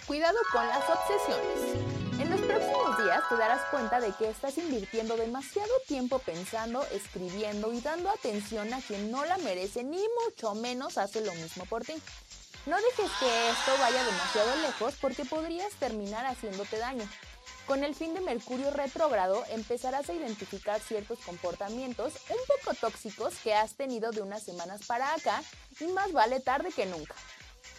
Cuidado 0.08 0.40
con 0.52 0.68
las 0.68 0.84
obsesiones. 0.90 2.20
En 2.20 2.32
los 2.32 2.42
próximos 2.42 2.98
días 3.04 3.22
te 3.30 3.38
darás 3.38 3.62
cuenta 3.70 4.00
de 4.00 4.14
que 4.14 4.32
estás 4.32 4.58
invirtiendo 4.58 5.16
demasiado 5.16 5.72
tiempo 5.88 6.18
pensando, 6.18 6.84
escribiendo 6.86 7.72
y 7.72 7.82
dando 7.82 8.10
atención 8.10 8.74
a 8.74 8.82
quien 8.82 9.12
no 9.12 9.26
la 9.26 9.38
merece 9.38 9.84
ni 9.84 10.04
mucho 10.26 10.56
menos 10.56 10.98
hace 10.98 11.22
lo 11.22 11.36
mismo 11.36 11.66
por 11.66 11.84
ti. 11.84 11.94
No 12.66 12.78
dejes 12.78 13.12
que 13.20 13.50
esto 13.50 13.80
vaya 13.80 14.04
demasiado 14.04 14.56
lejos 14.64 14.96
porque 15.00 15.24
podrías 15.24 15.72
terminar 15.74 16.26
haciéndote 16.26 16.80
daño. 16.80 17.08
Con 17.68 17.84
el 17.84 17.96
fin 17.96 18.14
de 18.14 18.22
Mercurio 18.22 18.70
retrógrado 18.70 19.44
empezarás 19.50 20.08
a 20.10 20.14
identificar 20.14 20.80
ciertos 20.80 21.18
comportamientos 21.20 22.14
un 22.30 22.38
poco 22.48 22.78
tóxicos 22.80 23.34
que 23.44 23.56
has 23.56 23.74
tenido 23.76 24.12
de 24.12 24.22
unas 24.22 24.44
semanas 24.44 24.86
para 24.86 25.12
acá 25.14 25.42
y 25.80 25.86
más 25.86 26.12
vale 26.12 26.40
tarde 26.40 26.72
que 26.72 26.86
nunca. 26.86 27.16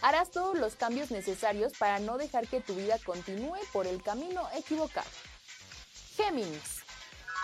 Harás 0.01 0.29
todos 0.29 0.57
los 0.57 0.75
cambios 0.75 1.09
necesarios 1.09 1.71
para 1.77 1.99
no 1.99 2.17
dejar 2.17 2.47
que 2.47 2.59
tu 2.59 2.75
vida 2.75 2.97
continúe 3.05 3.57
por 3.71 3.87
el 3.87 4.03
camino 4.03 4.47
equivocado. 4.55 5.09
Géminis. 6.17 6.83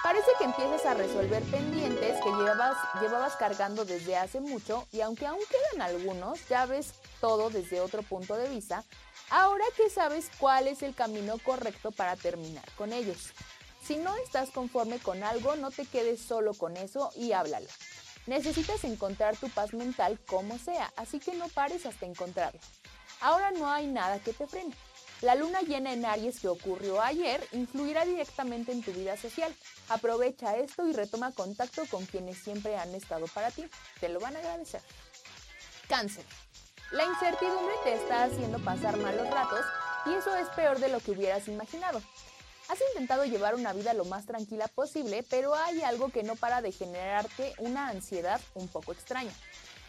Parece 0.03 0.27
que 0.37 0.43
empiezas 0.43 0.85
a 0.85 0.95
resolver 0.95 1.41
pendientes 1.43 2.21
que 2.21 2.29
llevabas, 2.29 2.75
llevabas 3.01 3.37
cargando 3.37 3.85
desde 3.85 4.17
hace 4.17 4.41
mucho 4.41 4.85
y 4.91 4.99
aunque 4.99 5.25
aún 5.25 5.39
quedan 5.49 5.81
algunos, 5.81 6.45
ya 6.49 6.65
ves 6.65 6.93
todo 7.21 7.49
desde 7.49 7.79
otro 7.79 8.03
punto 8.03 8.35
de 8.35 8.49
vista, 8.49 8.83
ahora 9.29 9.65
que 9.75 9.89
sabes 9.89 10.29
cuál 10.37 10.67
es 10.67 10.81
el 10.81 10.95
camino 10.95 11.37
correcto 11.39 11.91
para 11.91 12.15
terminar 12.15 12.69
con 12.77 12.93
ellos. 12.93 13.33
Si 13.85 13.97
no 13.97 14.15
estás 14.17 14.49
conforme 14.49 14.99
con 14.99 15.23
algo, 15.23 15.55
no 15.55 15.71
te 15.71 15.85
quedes 15.85 16.21
solo 16.21 16.53
con 16.53 16.77
eso 16.77 17.11
y 17.15 17.33
háblalo. 17.33 17.67
Necesitas 18.27 18.83
encontrar 18.85 19.35
tu 19.35 19.49
paz 19.49 19.73
mental 19.73 20.17
como 20.25 20.57
sea, 20.57 20.93
así 20.95 21.19
que 21.19 21.33
no 21.33 21.49
pares 21.49 21.85
hasta 21.85 22.05
encontrarlo. 22.05 22.61
Ahora 23.19 23.51
no 23.51 23.69
hay 23.69 23.87
nada 23.87 24.19
que 24.19 24.33
te 24.33 24.47
frene. 24.47 24.73
La 25.21 25.35
luna 25.35 25.61
llena 25.61 25.93
en 25.93 26.05
Aries 26.05 26.39
que 26.41 26.49
ocurrió 26.49 27.01
ayer 27.01 27.45
influirá 27.53 28.05
directamente 28.05 28.73
en 28.73 28.83
tu 28.83 28.91
vida 28.91 29.15
social. 29.15 29.55
Aprovecha 29.87 30.57
esto 30.57 30.85
y 30.85 30.91
retoma 30.91 31.31
contacto 31.31 31.83
con 31.89 32.05
quienes 32.05 32.37
siempre 32.37 32.77
han 32.77 32.93
estado 32.93 33.27
para 33.27 33.49
ti. 33.49 33.65
Te 34.01 34.09
lo 34.09 34.19
van 34.19 34.35
a 34.35 34.39
agradecer. 34.39 34.81
Cáncer. 35.87 36.25
La 36.93 37.05
incertidumbre 37.05 37.73
te 37.83 37.95
está 37.95 38.25
haciendo 38.25 38.59
pasar 38.59 38.97
malos 38.97 39.27
ratos 39.27 39.65
y 40.05 40.13
eso 40.13 40.35
es 40.35 40.47
peor 40.49 40.77
de 40.77 40.89
lo 40.89 40.99
que 40.99 41.09
hubieras 41.09 41.47
imaginado. 41.47 41.99
Has 42.69 42.77
intentado 42.91 43.25
llevar 43.25 43.55
una 43.55 43.73
vida 43.73 43.95
lo 43.95 44.05
más 44.05 44.27
tranquila 44.27 44.67
posible, 44.67 45.25
pero 45.27 45.55
hay 45.55 45.81
algo 45.81 46.09
que 46.09 46.21
no 46.21 46.35
para 46.35 46.61
de 46.61 46.71
generarte 46.71 47.55
una 47.57 47.87
ansiedad 47.87 48.39
un 48.53 48.67
poco 48.67 48.93
extraña. 48.93 49.33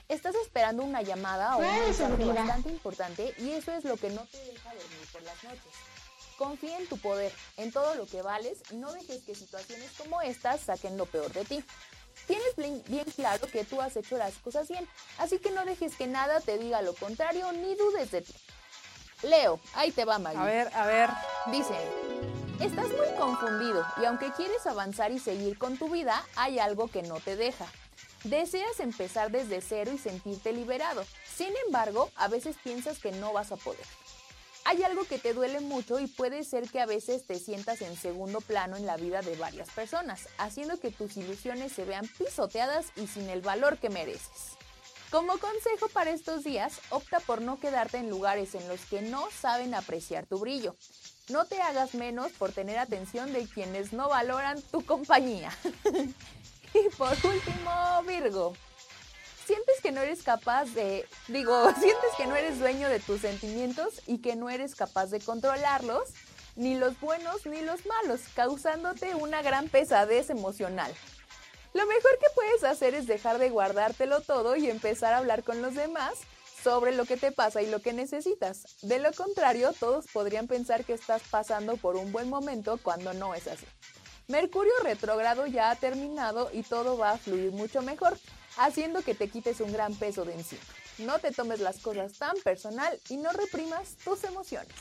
Estás 0.08 0.34
esperando 0.36 0.82
una 0.82 1.02
llamada 1.02 1.56
o 1.56 1.58
un 1.58 1.78
mensaje 1.80 2.24
bastante 2.24 2.70
importante 2.70 3.34
y 3.36 3.50
eso 3.50 3.72
es 3.72 3.84
lo 3.84 3.98
que 3.98 4.08
no 4.08 4.22
te 4.24 4.38
deja 4.38 4.70
dormir 4.70 5.08
por 5.12 5.22
las 5.24 5.44
noches. 5.44 5.72
Confía 6.38 6.78
en 6.78 6.86
tu 6.86 6.96
poder, 6.96 7.32
en 7.58 7.70
todo 7.70 7.96
lo 7.96 8.06
que 8.06 8.22
vales 8.22 8.62
y 8.70 8.76
no 8.76 8.90
dejes 8.94 9.22
que 9.24 9.34
situaciones 9.34 9.90
como 9.98 10.22
estas 10.22 10.62
saquen 10.62 10.96
lo 10.96 11.04
peor 11.04 11.30
de 11.34 11.44
ti. 11.44 11.64
Tienes 12.26 12.56
bien, 12.56 12.82
bien 12.88 13.04
claro 13.16 13.46
que 13.48 13.64
tú 13.64 13.80
has 13.80 13.96
hecho 13.96 14.16
las 14.16 14.34
cosas 14.38 14.68
bien, 14.68 14.88
así 15.18 15.38
que 15.38 15.50
no 15.50 15.64
dejes 15.64 15.96
que 15.96 16.06
nada 16.06 16.40
te 16.40 16.58
diga 16.58 16.82
lo 16.82 16.94
contrario 16.94 17.52
ni 17.52 17.74
dudes 17.74 18.10
de 18.10 18.22
ti. 18.22 18.34
Leo, 19.22 19.60
ahí 19.74 19.90
te 19.90 20.04
va, 20.04 20.18
Maggie. 20.18 20.40
A 20.40 20.44
ver, 20.44 20.74
a 20.74 20.86
ver. 20.86 21.10
Dice, 21.46 21.74
estás 22.60 22.88
muy 22.88 23.18
confundido 23.18 23.84
y 24.00 24.04
aunque 24.04 24.32
quieres 24.32 24.66
avanzar 24.66 25.12
y 25.12 25.18
seguir 25.18 25.58
con 25.58 25.78
tu 25.78 25.88
vida, 25.88 26.22
hay 26.36 26.58
algo 26.58 26.88
que 26.88 27.02
no 27.02 27.20
te 27.20 27.36
deja. 27.36 27.66
Deseas 28.24 28.80
empezar 28.80 29.30
desde 29.30 29.60
cero 29.60 29.92
y 29.92 29.98
sentirte 29.98 30.52
liberado. 30.52 31.04
Sin 31.34 31.52
embargo, 31.66 32.10
a 32.16 32.28
veces 32.28 32.56
piensas 32.62 32.98
que 32.98 33.12
no 33.12 33.32
vas 33.32 33.52
a 33.52 33.56
poder. 33.56 33.84
Hay 34.66 34.82
algo 34.82 35.04
que 35.04 35.18
te 35.18 35.34
duele 35.34 35.60
mucho 35.60 35.98
y 35.98 36.06
puede 36.06 36.42
ser 36.42 36.70
que 36.70 36.80
a 36.80 36.86
veces 36.86 37.26
te 37.26 37.38
sientas 37.38 37.82
en 37.82 37.96
segundo 37.96 38.40
plano 38.40 38.76
en 38.76 38.86
la 38.86 38.96
vida 38.96 39.20
de 39.20 39.36
varias 39.36 39.68
personas, 39.70 40.28
haciendo 40.38 40.80
que 40.80 40.90
tus 40.90 41.16
ilusiones 41.18 41.72
se 41.72 41.84
vean 41.84 42.08
pisoteadas 42.18 42.86
y 42.96 43.06
sin 43.06 43.28
el 43.28 43.42
valor 43.42 43.78
que 43.78 43.90
mereces. 43.90 44.56
Como 45.10 45.38
consejo 45.38 45.88
para 45.92 46.10
estos 46.10 46.44
días, 46.44 46.80
opta 46.90 47.20
por 47.20 47.42
no 47.42 47.60
quedarte 47.60 47.98
en 47.98 48.10
lugares 48.10 48.54
en 48.54 48.66
los 48.66 48.80
que 48.86 49.02
no 49.02 49.28
saben 49.30 49.74
apreciar 49.74 50.26
tu 50.26 50.38
brillo. 50.38 50.74
No 51.28 51.44
te 51.44 51.60
hagas 51.60 51.94
menos 51.94 52.32
por 52.32 52.50
tener 52.50 52.78
atención 52.78 53.32
de 53.32 53.46
quienes 53.46 53.92
no 53.92 54.08
valoran 54.08 54.60
tu 54.62 54.84
compañía. 54.84 55.56
y 56.74 56.88
por 56.96 57.12
último, 57.12 58.02
Virgo. 58.06 58.54
Sientes 59.46 59.80
que 59.82 59.92
no 59.92 60.00
eres 60.00 60.22
capaz 60.22 60.66
de, 60.74 61.06
digo, 61.28 61.70
sientes 61.78 62.10
que 62.16 62.26
no 62.26 62.34
eres 62.34 62.58
dueño 62.58 62.88
de 62.88 63.00
tus 63.00 63.20
sentimientos 63.20 64.00
y 64.06 64.18
que 64.18 64.36
no 64.36 64.48
eres 64.48 64.74
capaz 64.74 65.06
de 65.06 65.20
controlarlos, 65.20 66.10
ni 66.56 66.76
los 66.76 66.98
buenos 67.00 67.44
ni 67.46 67.60
los 67.60 67.84
malos, 67.84 68.22
causándote 68.34 69.14
una 69.14 69.42
gran 69.42 69.68
pesadez 69.68 70.30
emocional. 70.30 70.94
Lo 71.74 71.84
mejor 71.86 72.18
que 72.20 72.26
puedes 72.34 72.64
hacer 72.64 72.94
es 72.94 73.06
dejar 73.06 73.38
de 73.38 73.50
guardártelo 73.50 74.20
todo 74.20 74.54
y 74.56 74.70
empezar 74.70 75.12
a 75.12 75.18
hablar 75.18 75.42
con 75.42 75.60
los 75.60 75.74
demás 75.74 76.14
sobre 76.62 76.92
lo 76.92 77.04
que 77.04 77.16
te 77.16 77.32
pasa 77.32 77.60
y 77.60 77.66
lo 77.66 77.82
que 77.82 77.92
necesitas. 77.92 78.64
De 78.80 78.98
lo 78.98 79.12
contrario, 79.12 79.74
todos 79.78 80.06
podrían 80.06 80.46
pensar 80.46 80.84
que 80.84 80.94
estás 80.94 81.22
pasando 81.30 81.76
por 81.76 81.96
un 81.96 82.12
buen 82.12 82.30
momento 82.30 82.78
cuando 82.82 83.12
no 83.12 83.34
es 83.34 83.46
así. 83.48 83.66
Mercurio 84.28 84.72
retrógrado 84.82 85.46
ya 85.46 85.70
ha 85.70 85.76
terminado 85.76 86.48
y 86.52 86.62
todo 86.62 86.96
va 86.96 87.10
a 87.10 87.18
fluir 87.18 87.52
mucho 87.52 87.82
mejor, 87.82 88.16
haciendo 88.56 89.02
que 89.02 89.14
te 89.14 89.28
quites 89.28 89.60
un 89.60 89.72
gran 89.72 89.94
peso 89.94 90.24
de 90.24 90.34
encima. 90.34 90.62
No 90.98 91.18
te 91.18 91.32
tomes 91.32 91.60
las 91.60 91.78
cosas 91.78 92.12
tan 92.14 92.36
personal 92.44 92.98
y 93.08 93.16
no 93.16 93.32
reprimas 93.32 93.96
tus 94.04 94.24
emociones. 94.24 94.74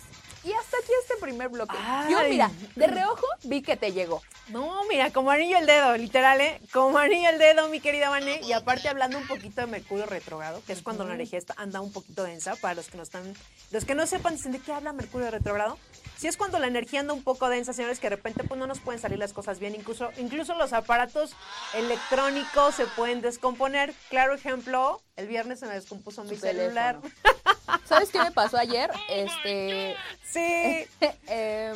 Y 0.43 0.51
hasta 0.51 0.77
aquí 0.77 0.91
este 1.01 1.15
primer 1.21 1.49
bloque. 1.49 1.75
Yo, 2.09 2.19
mira, 2.29 2.51
de 2.75 2.87
reojo 2.87 3.25
vi 3.43 3.61
que 3.61 3.77
te 3.77 3.91
llegó. 3.93 4.21
No, 4.49 4.83
mira, 4.89 5.11
como 5.11 5.31
anillo 5.31 5.57
el 5.57 5.65
dedo, 5.65 5.95
literal, 5.95 6.41
¿eh? 6.41 6.59
Como 6.73 6.97
anillo 6.97 7.29
el 7.29 7.39
dedo, 7.39 7.69
mi 7.69 7.79
querida 7.79 8.09
Vané. 8.09 8.41
Y 8.41 8.51
aparte 8.51 8.89
hablando 8.89 9.17
un 9.17 9.27
poquito 9.27 9.61
de 9.61 9.67
Mercurio 9.67 10.05
retrogrado, 10.05 10.61
que 10.65 10.73
es 10.73 10.81
cuando 10.81 11.05
la 11.05 11.13
energía 11.13 11.39
anda 11.55 11.79
un 11.79 11.93
poquito 11.93 12.23
densa, 12.23 12.57
para 12.57 12.73
los 12.73 12.89
que 12.89 12.97
no 12.97 13.03
están, 13.03 13.33
los 13.71 13.85
que 13.85 13.95
no 13.95 14.05
sepan, 14.05 14.35
dicen 14.35 14.51
de 14.51 14.59
qué 14.59 14.73
habla 14.73 14.91
Mercurio 14.91 15.31
retrogrado. 15.31 15.77
Si 16.17 16.27
es 16.27 16.37
cuando 16.37 16.59
la 16.59 16.67
energía 16.67 16.99
anda 16.99 17.13
un 17.13 17.23
poco 17.23 17.49
densa, 17.49 17.73
señores, 17.73 17.99
que 17.99 18.09
de 18.09 18.15
repente 18.15 18.43
pues 18.43 18.59
no 18.59 18.67
nos 18.67 18.79
pueden 18.79 19.01
salir 19.01 19.19
las 19.19 19.33
cosas 19.33 19.59
bien, 19.59 19.75
incluso, 19.75 20.09
incluso 20.17 20.55
los 20.55 20.73
aparatos 20.73 21.35
electrónicos 21.73 22.75
se 22.75 22.85
pueden 22.85 23.21
descomponer. 23.21 23.93
Claro 24.09 24.33
ejemplo, 24.33 25.01
el 25.15 25.27
viernes 25.27 25.59
se 25.59 25.67
me 25.67 25.73
descompuso 25.75 26.23
mi 26.23 26.35
celular. 26.35 26.99
¿Sabes 27.85 28.09
qué 28.09 28.19
me 28.19 28.31
pasó 28.31 28.57
ayer? 28.57 28.89
Este, 29.09 29.95
Sí. 30.23 30.39
eh, 31.27 31.73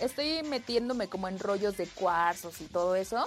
estoy 0.00 0.42
metiéndome 0.42 1.08
como 1.08 1.28
en 1.28 1.38
rollos 1.38 1.76
de 1.76 1.86
cuarzos 1.86 2.60
y 2.60 2.64
todo 2.64 2.96
eso. 2.96 3.24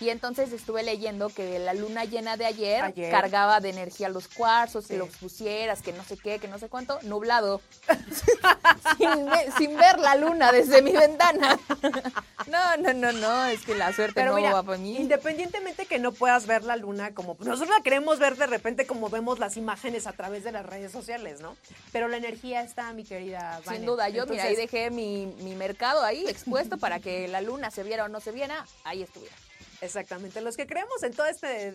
Y 0.00 0.10
entonces 0.10 0.52
estuve 0.52 0.82
leyendo 0.82 1.28
que 1.30 1.58
la 1.58 1.72
luna 1.74 2.04
llena 2.04 2.36
de 2.36 2.44
ayer, 2.46 2.84
Ayer. 2.84 3.10
cargaba 3.10 3.60
de 3.60 3.70
energía 3.70 4.08
los 4.08 4.28
cuarzos, 4.28 4.84
Sí. 4.84 4.94
que 4.94 4.98
los 4.98 5.08
pusieras, 5.16 5.80
que 5.82 5.92
no 5.92 6.04
sé 6.04 6.16
qué, 6.18 6.38
que 6.38 6.48
no 6.48 6.58
sé 6.58 6.68
cuánto, 6.68 6.98
nublado. 7.02 7.60
sin, 8.98 9.08
sin 9.56 9.76
ver 9.76 9.98
la 9.98 10.14
luna 10.16 10.52
desde 10.52 10.82
mi 10.82 10.92
ventana. 10.92 11.58
no, 12.46 12.76
no, 12.78 12.92
no, 12.94 13.12
no, 13.12 13.44
es 13.46 13.62
que 13.64 13.74
la 13.74 13.92
suerte 13.92 14.14
Pero 14.14 14.30
no 14.32 14.36
mira, 14.36 14.52
va 14.52 14.62
para 14.62 14.78
mí. 14.78 14.96
independientemente 14.96 15.86
que 15.86 15.98
no 15.98 16.12
puedas 16.12 16.46
ver 16.46 16.64
la 16.64 16.76
luna 16.76 17.14
como 17.14 17.36
nosotros 17.40 17.68
la 17.76 17.82
queremos 17.82 18.18
ver 18.18 18.36
de 18.36 18.46
repente 18.46 18.86
como 18.86 19.08
vemos 19.08 19.38
las 19.38 19.56
imágenes 19.56 20.06
a 20.06 20.12
través 20.12 20.44
de 20.44 20.52
las 20.52 20.64
redes 20.66 20.92
sociales, 20.92 21.40
¿no? 21.40 21.56
Pero 21.92 22.08
la 22.08 22.16
energía 22.16 22.62
está, 22.62 22.92
mi 22.92 23.04
querida. 23.04 23.60
Vane. 23.64 23.78
Sin 23.78 23.86
duda, 23.86 24.08
yo 24.08 24.26
mira, 24.26 24.44
ahí 24.44 24.50
Entonces, 24.54 24.70
dejé 24.72 24.90
mi, 24.90 25.26
mi 25.40 25.54
mercado 25.54 26.02
ahí 26.02 26.26
expuesto 26.28 26.76
para 26.78 27.00
que 27.00 27.28
la 27.28 27.40
luna 27.40 27.70
se 27.70 27.82
viera 27.82 28.04
o 28.04 28.08
no 28.08 28.20
se 28.20 28.32
viera, 28.32 28.64
ahí 28.84 29.02
estuviera. 29.02 29.34
Exactamente. 29.80 30.40
Los 30.40 30.56
que 30.56 30.66
creemos 30.66 31.02
en 31.02 31.14
todo 31.14 31.26
este 31.26 31.74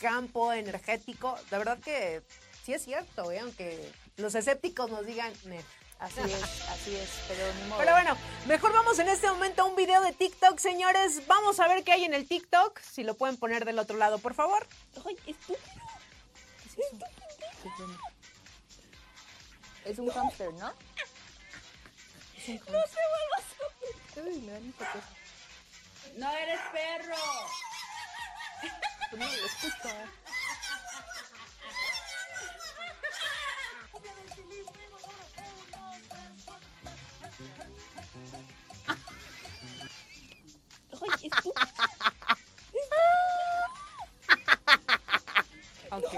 campo 0.00 0.52
energético, 0.52 1.38
de 1.50 1.58
verdad 1.58 1.78
que 1.78 2.22
sí 2.64 2.72
es 2.72 2.82
cierto, 2.84 3.30
¿eh? 3.32 3.40
aunque 3.40 3.92
los 4.16 4.34
escépticos 4.34 4.90
nos 4.90 5.06
digan. 5.06 5.32
"Neh". 5.44 5.62
Así 5.98 6.18
es, 6.24 6.68
así 6.68 6.96
es, 6.96 7.08
pero 7.28 7.54
ni 7.54 7.62
modo. 7.68 7.78
Pero 7.78 7.92
bueno, 7.92 8.16
mejor 8.46 8.72
vamos 8.72 8.98
en 8.98 9.08
este 9.08 9.28
momento 9.28 9.62
a 9.62 9.66
un 9.66 9.76
video 9.76 10.00
de 10.02 10.12
TikTok, 10.12 10.58
señores. 10.58 11.26
Vamos 11.28 11.60
a 11.60 11.68
ver 11.68 11.84
qué 11.84 11.92
hay 11.92 12.04
en 12.04 12.14
el 12.14 12.26
TikTok. 12.26 12.80
Si 12.80 13.04
lo 13.04 13.14
pueden 13.14 13.36
poner 13.36 13.64
del 13.64 13.78
otro 13.78 13.96
lado, 13.96 14.18
por 14.18 14.34
favor. 14.34 14.66
Ay, 15.06 15.16
estúpido. 15.26 15.58
Es 19.84 19.98
un 19.98 20.10
hámster, 20.10 20.52
¿no? 20.54 20.72
No 22.48 22.54
se 24.14 24.22
me 24.40 24.52
da 24.52 24.58
mucha 24.60 24.92
cosa. 24.92 25.08
No 26.16 26.30
eres 26.30 26.60
perro. 26.72 27.16
No 29.12 29.26
lo 29.26 29.46
escucho. 29.46 29.88
Ok. 45.90 46.14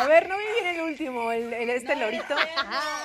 A 0.00 0.06
ver, 0.06 0.28
no 0.28 0.36
me 0.36 0.52
viene 0.54 0.70
el 0.76 0.80
último, 0.82 1.30
el, 1.32 1.52
el- 1.52 1.70
este 1.70 1.94
lorito. 1.96 2.34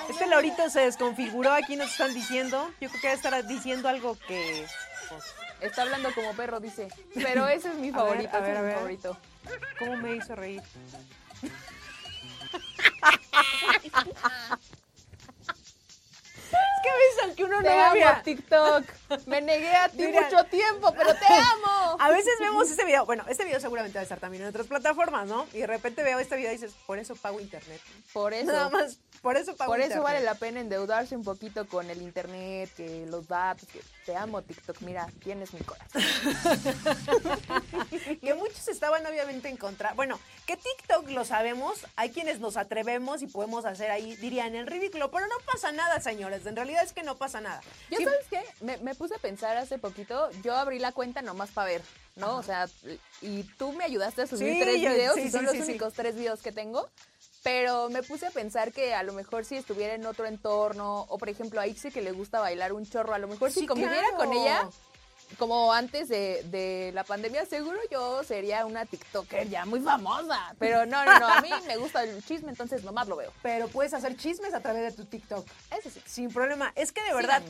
Este 0.08 0.26
lorito 0.26 0.70
se 0.70 0.80
desconfiguró, 0.80 1.52
aquí 1.52 1.76
nos 1.76 1.90
están 1.92 2.14
diciendo. 2.14 2.70
Yo 2.80 2.88
creo 2.88 3.00
que 3.00 3.08
debe 3.08 3.16
estar 3.16 3.46
diciendo 3.46 3.88
algo 3.88 4.16
que... 4.26 4.66
pues, 5.08 5.22
Está 5.60 5.82
hablando 5.82 6.12
como 6.14 6.32
perro, 6.34 6.60
dice. 6.60 6.88
Pero 7.14 7.46
ese 7.56 7.68
es 7.68 7.74
mi 7.76 7.88
A 7.88 7.92
ver, 7.92 8.00
favorito, 8.00 8.36
a 8.36 8.40
ver, 8.40 8.50
es 8.52 8.56
a 8.58 8.60
mi 8.60 8.66
ver. 8.66 8.74
favorito. 8.76 9.18
¿Cómo 9.78 9.96
me 9.96 10.16
hizo 10.16 10.34
reír? 10.34 10.62
es 15.42 16.82
que 16.82 16.88
a 16.88 16.96
veces 16.96 17.18
aunque 17.24 17.44
uno 17.44 17.56
no 17.56 17.62
Te 17.62 17.80
amo, 17.80 17.94
vea, 17.94 18.22
TikTok. 18.22 18.84
Me 19.26 19.40
negué 19.40 19.74
a 19.74 19.88
ti 19.88 20.06
Mira. 20.06 20.22
mucho 20.22 20.44
tiempo, 20.44 20.92
pero 20.96 21.14
te 21.14 21.26
amo. 21.26 21.96
A 21.98 22.10
veces 22.10 22.32
vemos 22.40 22.70
este 22.70 22.84
video, 22.84 23.06
bueno, 23.06 23.24
este 23.28 23.44
video 23.44 23.60
seguramente 23.60 23.98
va 23.98 24.00
a 24.00 24.02
estar 24.02 24.20
también 24.20 24.42
en 24.42 24.48
otras 24.48 24.66
plataformas, 24.66 25.26
¿no? 25.26 25.46
Y 25.52 25.58
de 25.58 25.66
repente 25.66 26.02
veo 26.02 26.18
este 26.18 26.36
video 26.36 26.50
y 26.50 26.54
dices, 26.54 26.72
por 26.86 26.98
eso 26.98 27.16
pago 27.16 27.40
internet. 27.40 27.80
Por 28.12 28.34
eso. 28.34 28.52
Nada 28.52 28.68
más, 28.68 28.98
por 29.22 29.36
eso 29.36 29.56
pago 29.56 29.72
Por 29.72 29.80
eso 29.80 29.86
internet. 29.88 30.04
vale 30.04 30.20
la 30.24 30.34
pena 30.34 30.60
endeudarse 30.60 31.16
un 31.16 31.24
poquito 31.24 31.66
con 31.66 31.88
el 31.90 32.02
internet, 32.02 32.70
que 32.76 33.06
los 33.06 33.26
datos, 33.28 33.68
que 33.68 33.80
te 34.04 34.16
amo 34.16 34.42
TikTok, 34.42 34.80
mira, 34.82 35.08
tienes 35.22 35.52
mi 35.54 35.60
corazón. 35.60 36.02
que 38.20 38.34
muchos 38.34 38.68
estaban 38.68 39.04
obviamente 39.06 39.48
en 39.48 39.56
contra. 39.56 39.94
Bueno, 39.94 40.18
que 40.46 40.56
TikTok 40.56 41.08
lo 41.10 41.24
sabemos, 41.24 41.86
hay 41.96 42.10
quienes 42.10 42.40
nos 42.40 42.56
atrevemos 42.56 43.22
y 43.22 43.26
podemos 43.26 43.64
hacer 43.64 43.90
ahí, 43.90 44.16
dirían, 44.16 44.54
el 44.54 44.66
ridículo, 44.66 45.10
pero 45.10 45.26
no 45.26 45.34
pasa 45.50 45.72
nada, 45.72 46.00
señores. 46.00 46.44
En 46.46 46.56
realidad 46.56 46.84
es 46.84 46.92
que 46.92 47.02
no 47.02 47.16
pasa 47.16 47.40
nada. 47.40 47.60
Sí, 47.88 48.02
¿sabes 48.02 48.26
qué? 48.30 48.42
Me, 48.60 48.76
me 48.78 48.94
puse 48.96 49.14
a 49.14 49.18
pensar 49.18 49.56
hace 49.56 49.78
poquito, 49.78 50.30
yo 50.42 50.56
abrí 50.56 50.78
la 50.78 50.92
cuenta 50.92 51.22
nomás 51.22 51.50
para 51.50 51.68
ver, 51.68 51.82
¿no? 52.16 52.36
O 52.36 52.42
sea, 52.42 52.68
y 53.20 53.44
tú 53.58 53.72
me 53.72 53.84
ayudaste 53.84 54.22
a 54.22 54.26
subir 54.26 54.54
Sí, 54.54 54.60
tres 54.60 54.76
videos 54.76 55.14
sí, 55.14 55.22
y 55.22 55.30
son 55.30 55.40
sí, 55.48 55.58
los 55.58 55.68
únicos 55.68 55.92
tres 55.94 56.16
videos 56.16 56.42
que 56.42 56.52
tengo. 56.52 56.88
Pero 57.42 57.88
me 57.90 58.02
puse 58.02 58.26
a 58.26 58.30
pensar 58.32 58.72
que 58.72 58.92
a 58.92 59.04
lo 59.04 59.12
mejor 59.12 59.44
si 59.44 59.56
estuviera 59.56 59.94
en 59.94 60.04
otro 60.04 60.26
entorno, 60.26 61.06
o 61.08 61.16
por 61.16 61.28
ejemplo 61.28 61.60
a 61.60 61.66
Ixi 61.68 61.92
que 61.92 62.02
le 62.02 62.10
gusta 62.10 62.40
bailar 62.40 62.72
un 62.72 62.84
chorro, 62.84 63.14
a 63.14 63.18
lo 63.18 63.28
mejor 63.28 63.52
si 63.52 63.66
conviviera 63.66 64.08
claro. 64.08 64.16
con 64.16 64.32
ella, 64.32 64.68
como 65.38 65.72
antes 65.72 66.08
de, 66.08 66.42
de 66.44 66.92
la 66.94 67.04
pandemia, 67.04 67.44
seguro 67.46 67.78
yo 67.90 68.24
sería 68.24 68.64
una 68.64 68.86
TikToker 68.86 69.48
ya 69.48 69.64
muy 69.66 69.80
famosa. 69.80 70.54
Pero 70.58 70.86
no, 70.86 71.04
no, 71.04 71.18
no, 71.18 71.26
a 71.26 71.40
mí 71.40 71.50
me 71.66 71.76
gusta 71.76 72.04
el 72.04 72.24
chisme, 72.24 72.50
entonces 72.50 72.84
nomás 72.84 73.08
lo 73.08 73.16
veo. 73.16 73.32
Pero 73.42 73.68
puedes 73.68 73.92
hacer 73.94 74.16
chismes 74.16 74.54
a 74.54 74.60
través 74.60 74.82
de 74.82 74.92
tu 74.92 75.08
TikTok. 75.08 75.46
Eso 75.78 75.90
sí. 75.90 76.02
Sin 76.06 76.32
problema. 76.32 76.72
Es 76.74 76.92
que 76.92 77.02
de 77.02 77.14
verdad, 77.14 77.42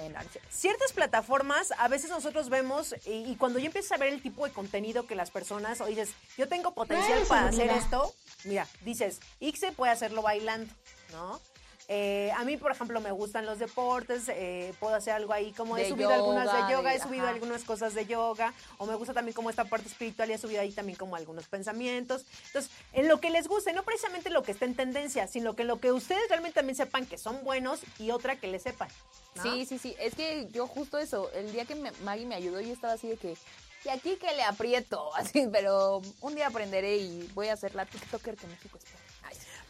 ciertas 0.50 0.92
plataformas 0.92 1.72
a 1.78 1.88
veces 1.88 2.10
nosotros 2.10 2.48
vemos 2.48 2.94
y, 3.04 3.30
y 3.30 3.36
cuando 3.36 3.58
ya 3.58 3.66
empiezas 3.66 3.92
a 3.92 3.96
ver 3.98 4.12
el 4.12 4.22
tipo 4.22 4.46
de 4.46 4.52
contenido 4.52 5.06
que 5.06 5.14
las 5.14 5.30
personas, 5.30 5.80
o 5.80 5.86
dices, 5.86 6.10
yo 6.36 6.48
tengo 6.48 6.72
potencial 6.74 7.22
para 7.28 7.48
hacer 7.48 7.70
esto, 7.70 8.12
mira, 8.44 8.66
dices, 8.84 9.20
Ixe 9.40 9.72
puede 9.72 9.92
hacerlo 9.92 10.22
bailando, 10.22 10.72
¿no? 11.12 11.40
Eh, 11.88 12.33
a 12.37 12.42
mí, 12.44 12.57
por 12.57 12.72
ejemplo, 12.72 13.01
me 13.01 13.12
gustan 13.12 13.46
los 13.46 13.61
deportes, 13.61 14.29
eh, 14.29 14.75
puedo 14.81 14.96
hacer 14.96 15.12
algo 15.14 15.33
ahí, 15.33 15.53
como 15.53 15.79
he 15.79 15.88
subido 15.88 16.11
algunas 16.12 16.53
de 16.53 16.72
yoga, 16.72 16.90
de- 16.90 16.96
he 16.96 17.01
subido 17.01 17.25
ajá. 17.27 17.33
algunas 17.35 17.62
cosas 17.62 17.94
de 17.94 18.07
yoga, 18.07 18.53
o 18.79 18.87
me 18.87 18.94
gusta 18.96 19.14
también 19.14 19.35
como 19.35 19.51
esta 19.51 19.64
parte 19.66 19.87
espiritual 19.88 20.29
y 20.31 20.33
he 20.33 20.38
subido 20.38 20.61
ahí 20.61 20.72
también 20.72 20.99
como 20.99 21.14
algunos 21.14 21.46
pensamientos. 21.46 22.25
Entonces, 22.49 22.72
en 22.92 23.07
lo 23.07 23.20
que 23.20 23.31
les 23.31 23.46
guste, 23.46 23.72
no 23.72 23.85
precisamente 23.85 24.31
lo 24.31 24.42
que 24.42 24.51
esté 24.51 24.64
en 24.64 24.75
tendencia, 24.75 25.29
sino 25.29 25.55
que 25.55 25.62
lo 25.62 25.79
que 25.79 25.92
ustedes 25.92 26.29
realmente 26.29 26.57
también 26.57 26.75
sepan 26.77 27.07
que 27.07 27.18
son 27.18 27.44
buenos 27.44 27.81
y 28.01 28.11
otra 28.11 28.35
que 28.35 28.49
les 28.49 28.64
sepan. 28.64 28.88
¿no? 29.37 29.42
Sí, 29.44 29.64
sí, 29.66 29.79
sí. 29.79 29.94
Es 30.01 30.14
que 30.16 30.49
yo 30.51 30.66
justo 30.66 30.99
eso, 30.99 31.31
el 31.35 31.53
día 31.53 31.66
que 31.66 31.77
me- 31.77 31.92
Maggie 32.03 32.27
me 32.27 32.35
ayudó, 32.35 32.61
yo 32.61 32.72
estaba 32.72 32.94
así 32.94 33.07
de 33.09 33.16
que, 33.16 33.37
y 33.85 33.88
aquí 33.90 34.16
que 34.16 34.35
le 34.35 34.42
aprieto, 34.42 35.14
así, 35.14 35.46
pero 35.53 36.03
un 36.20 36.35
día 36.35 36.49
aprenderé 36.49 36.96
y 36.96 37.31
voy 37.35 37.46
a 37.46 37.57
ser 37.57 37.77
la 37.77 37.87
TikToker 37.87 38.37
que 38.37 38.46
México 38.49 38.77
espera. 38.77 38.99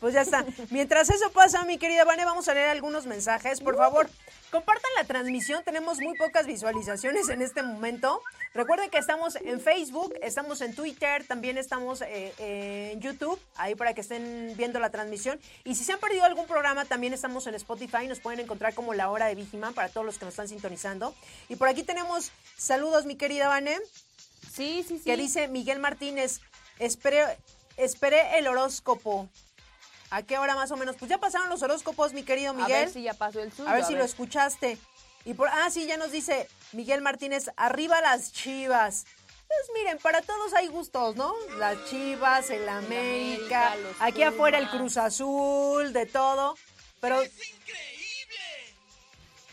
Pues 0.01 0.15
ya 0.15 0.21
está. 0.23 0.45
Mientras 0.71 1.09
eso 1.11 1.31
pasa, 1.33 1.65
mi 1.65 1.79
querida 1.79 2.05
Vane, 2.05 2.25
vamos 2.25 2.49
a 2.49 2.55
leer 2.55 2.69
algunos 2.69 3.07
mensajes. 3.07 3.61
Por 3.61 3.77
favor, 3.77 4.09
compartan 4.51 4.91
la 4.97 5.05
transmisión. 5.05 5.65
Tenemos 5.65 5.99
muy 5.99 6.17
pocas 6.19 6.47
visualizaciones 6.47 7.29
en 7.31 7.41
este 7.41 7.63
momento. 7.63 8.21
Recuerden 8.55 8.91
que 8.91 8.99
estamos 8.99 9.37
en 9.37 9.61
Facebook, 9.61 10.15
estamos 10.23 10.61
en 10.61 10.75
Twitter, 10.75 11.27
también 11.27 11.57
estamos 11.59 12.03
eh, 12.03 12.93
en 12.93 13.01
YouTube, 13.01 13.41
ahí 13.57 13.75
para 13.75 13.95
que 13.95 14.03
estén 14.03 14.53
viendo 14.57 14.79
la 14.81 14.91
transmisión. 14.91 15.41
Y 15.65 15.75
si 15.75 15.85
se 15.85 15.93
han 15.93 15.99
perdido 15.99 16.25
algún 16.25 16.47
programa, 16.47 16.85
también 16.85 17.15
estamos 17.15 17.47
en 17.47 17.55
Spotify. 17.55 18.07
Nos 18.07 18.21
pueden 18.21 18.41
encontrar 18.41 18.75
como 18.75 18.93
La 18.95 19.11
Hora 19.11 19.27
de 19.27 19.35
Vigiman 19.35 19.73
para 19.75 19.89
todos 19.89 20.05
los 20.05 20.19
que 20.19 20.27
nos 20.27 20.33
están 20.33 20.49
sintonizando. 20.49 21.15
Y 21.49 21.57
por 21.57 21.69
aquí 21.69 21.83
tenemos 21.83 22.33
saludos, 22.57 23.07
mi 23.07 23.17
querida 23.17 23.49
Vane, 23.49 23.79
Sí, 24.53 24.85
sí, 24.87 24.99
sí. 24.99 25.05
que 25.05 25.17
dice 25.17 25.49
Miguel 25.49 25.79
Martínez, 25.81 26.41
esperé, 26.79 27.39
esperé 27.77 28.39
el 28.39 28.47
horóscopo. 28.47 29.29
¿A 30.11 30.23
qué 30.23 30.39
hora 30.39 30.55
más 30.55 30.71
o 30.71 30.77
menos? 30.77 30.97
Pues 30.97 31.09
ya 31.11 31.19
pasaron 31.19 31.49
los 31.49 31.63
horóscopos, 31.63 32.13
mi 32.13 32.23
querido 32.23 32.51
A 32.51 32.55
Miguel. 32.55 32.85
ver 32.85 32.91
si 32.91 33.03
ya 33.03 33.15
pasó 33.15 33.41
el 33.41 33.53
suyo. 33.53 33.69
A 33.69 33.75
ver 33.75 33.85
si 33.85 33.95
lo 33.95 34.05
escuchaste. 34.05 34.79
Y 35.25 35.35
por, 35.35 35.49
ah, 35.49 35.69
sí, 35.71 35.87
ya 35.87 35.97
nos 35.97 36.13
dice 36.13 36.49
Miguel 36.73 37.01
Martínez, 37.03 37.51
arriba 37.57 38.01
las 38.01 38.33
chivas. 38.33 39.05
Pues 39.49 39.61
miren, 39.75 39.99
para 39.99 40.23
todos 40.23 40.55
hay 40.55 40.69
gustos, 40.69 41.17
¿no? 41.17 41.35
Las 41.59 41.85
chivas, 41.87 42.51
el 42.51 42.69
América, 42.69 43.73
América, 43.73 43.77
los 43.77 43.97
aquí 44.01 44.23
afuera 44.23 44.59
el. 44.59 44.69
Cruz 44.71 44.97
Azul, 44.97 45.93
de 45.93 46.07
todo. 46.07 46.57
Pero 47.01 47.21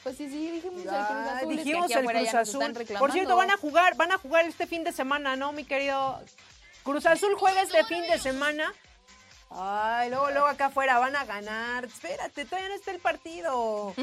Pues 0.04 0.18
sí, 0.18 0.30
sí, 0.30 0.52
dijimos 0.52 0.80
el 0.80 0.90
Cruz 0.90 0.94
Azul. 0.94 1.38
es 1.38 1.40
que 1.58 1.64
dijimos 1.64 1.92
el 1.92 2.06
Cruz 2.06 2.34
Azul. 2.34 2.74
Por 3.00 3.12
cierto, 3.12 3.36
van 3.36 3.52
a 3.52 3.58
jugar, 3.58 3.96
van 3.96 4.12
a 4.12 4.18
jugar 4.18 4.46
este 4.46 4.68
fin 4.68 4.84
de 4.84 4.92
semana, 4.92 5.36
¿no, 5.36 5.52
mi 5.54 5.64
querido? 5.64 6.22
Cruz 6.84 7.06
Azul 7.06 7.36
juega 7.36 7.62
este 7.62 7.84
fin 7.86 8.02
de 8.10 8.20
semana. 8.20 8.74
Ay, 9.56 10.10
luego, 10.10 10.32
luego 10.32 10.48
acá 10.48 10.68
afuera 10.68 10.98
van 10.98 11.16
a 11.16 11.26
ganar. 11.26 11.86
Espérate, 11.86 12.46
todavía 12.46 12.70
no 12.70 12.76
está 12.76 12.92
el 12.92 13.00
partido. 13.00 13.94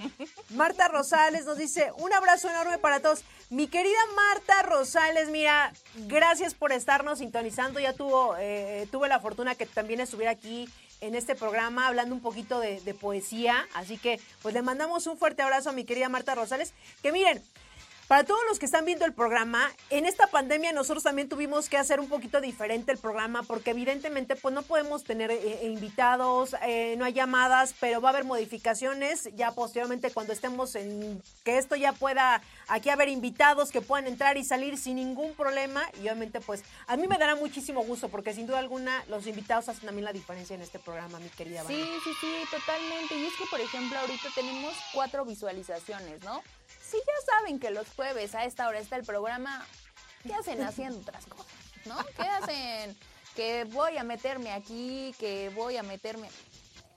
Marta 0.50 0.88
Rosales 0.88 1.46
nos 1.46 1.56
dice, 1.56 1.90
un 1.96 2.12
abrazo 2.12 2.50
enorme 2.50 2.76
para 2.78 3.00
todos. 3.00 3.24
Mi 3.48 3.68
querida 3.68 3.98
Marta 4.14 4.62
Rosales, 4.62 5.30
mira, 5.30 5.72
gracias 6.06 6.52
por 6.52 6.72
estarnos 6.72 7.20
sintonizando. 7.20 7.80
Ya 7.80 7.94
tuvo, 7.94 8.36
eh, 8.38 8.86
tuve 8.90 9.08
la 9.08 9.18
fortuna 9.18 9.54
que 9.54 9.64
también 9.64 10.00
estuviera 10.00 10.32
aquí 10.32 10.68
en 11.00 11.14
este 11.14 11.34
programa 11.34 11.86
hablando 11.86 12.14
un 12.14 12.20
poquito 12.20 12.60
de, 12.60 12.80
de 12.82 12.92
poesía. 12.92 13.66
Así 13.74 13.96
que, 13.96 14.20
pues 14.42 14.52
le 14.52 14.60
mandamos 14.60 15.06
un 15.06 15.16
fuerte 15.16 15.40
abrazo 15.40 15.70
a 15.70 15.72
mi 15.72 15.84
querida 15.84 16.10
Marta 16.10 16.34
Rosales. 16.34 16.74
Que 17.02 17.12
miren, 17.12 17.42
para 18.08 18.24
todos 18.24 18.40
los 18.48 18.58
que 18.58 18.66
están 18.66 18.86
viendo 18.86 19.04
el 19.04 19.12
programa, 19.12 19.70
en 19.90 20.06
esta 20.06 20.26
pandemia 20.26 20.72
nosotros 20.72 21.02
también 21.02 21.28
tuvimos 21.28 21.68
que 21.68 21.76
hacer 21.76 22.00
un 22.00 22.08
poquito 22.08 22.40
diferente 22.40 22.90
el 22.90 22.98
programa 22.98 23.42
porque 23.42 23.70
evidentemente 23.70 24.34
pues 24.34 24.54
no 24.54 24.62
podemos 24.62 25.04
tener 25.04 25.30
eh, 25.30 25.60
invitados, 25.64 26.56
eh, 26.66 26.96
no 26.96 27.04
hay 27.04 27.12
llamadas, 27.12 27.74
pero 27.78 28.00
va 28.00 28.08
a 28.08 28.12
haber 28.12 28.24
modificaciones 28.24 29.28
ya 29.36 29.52
posteriormente 29.52 30.10
cuando 30.10 30.32
estemos 30.32 30.74
en 30.74 31.22
que 31.44 31.58
esto 31.58 31.76
ya 31.76 31.92
pueda 31.92 32.42
aquí 32.66 32.88
haber 32.88 33.10
invitados 33.10 33.70
que 33.70 33.82
puedan 33.82 34.06
entrar 34.06 34.38
y 34.38 34.44
salir 34.44 34.78
sin 34.78 34.96
ningún 34.96 35.34
problema 35.34 35.82
y 35.98 36.00
obviamente 36.00 36.40
pues 36.40 36.64
a 36.86 36.96
mí 36.96 37.06
me 37.06 37.18
dará 37.18 37.36
muchísimo 37.36 37.84
gusto 37.84 38.08
porque 38.08 38.32
sin 38.32 38.46
duda 38.46 38.58
alguna 38.58 39.04
los 39.08 39.26
invitados 39.26 39.68
hacen 39.68 39.84
también 39.84 40.06
la 40.06 40.12
diferencia 40.12 40.56
en 40.56 40.62
este 40.62 40.78
programa, 40.78 41.18
mi 41.18 41.28
querida. 41.28 41.62
Vane. 41.62 41.76
Sí, 41.76 41.84
sí, 42.04 42.10
sí, 42.20 42.34
totalmente. 42.50 43.16
Y 43.16 43.26
es 43.26 43.34
que, 43.36 43.44
por 43.50 43.60
ejemplo, 43.60 43.98
ahorita 43.98 44.28
tenemos 44.34 44.74
cuatro 44.92 45.24
visualizaciones, 45.24 46.22
¿no? 46.24 46.42
Si 46.88 46.96
ya 46.96 47.36
saben 47.36 47.60
que 47.60 47.70
los 47.70 47.86
jueves 47.90 48.34
a 48.34 48.44
esta 48.44 48.66
hora 48.66 48.78
está 48.78 48.96
el 48.96 49.04
programa, 49.04 49.66
¿qué 50.22 50.32
hacen 50.32 50.62
haciendo 50.62 50.98
otras 51.00 51.26
cosas? 51.26 51.52
¿No? 51.84 51.96
¿Qué 52.16 52.22
hacen? 52.22 52.96
Que 53.36 53.64
voy 53.64 53.98
a 53.98 54.04
meterme 54.04 54.52
aquí, 54.52 55.14
que 55.18 55.50
voy 55.50 55.76
a 55.76 55.82
meterme... 55.82 56.28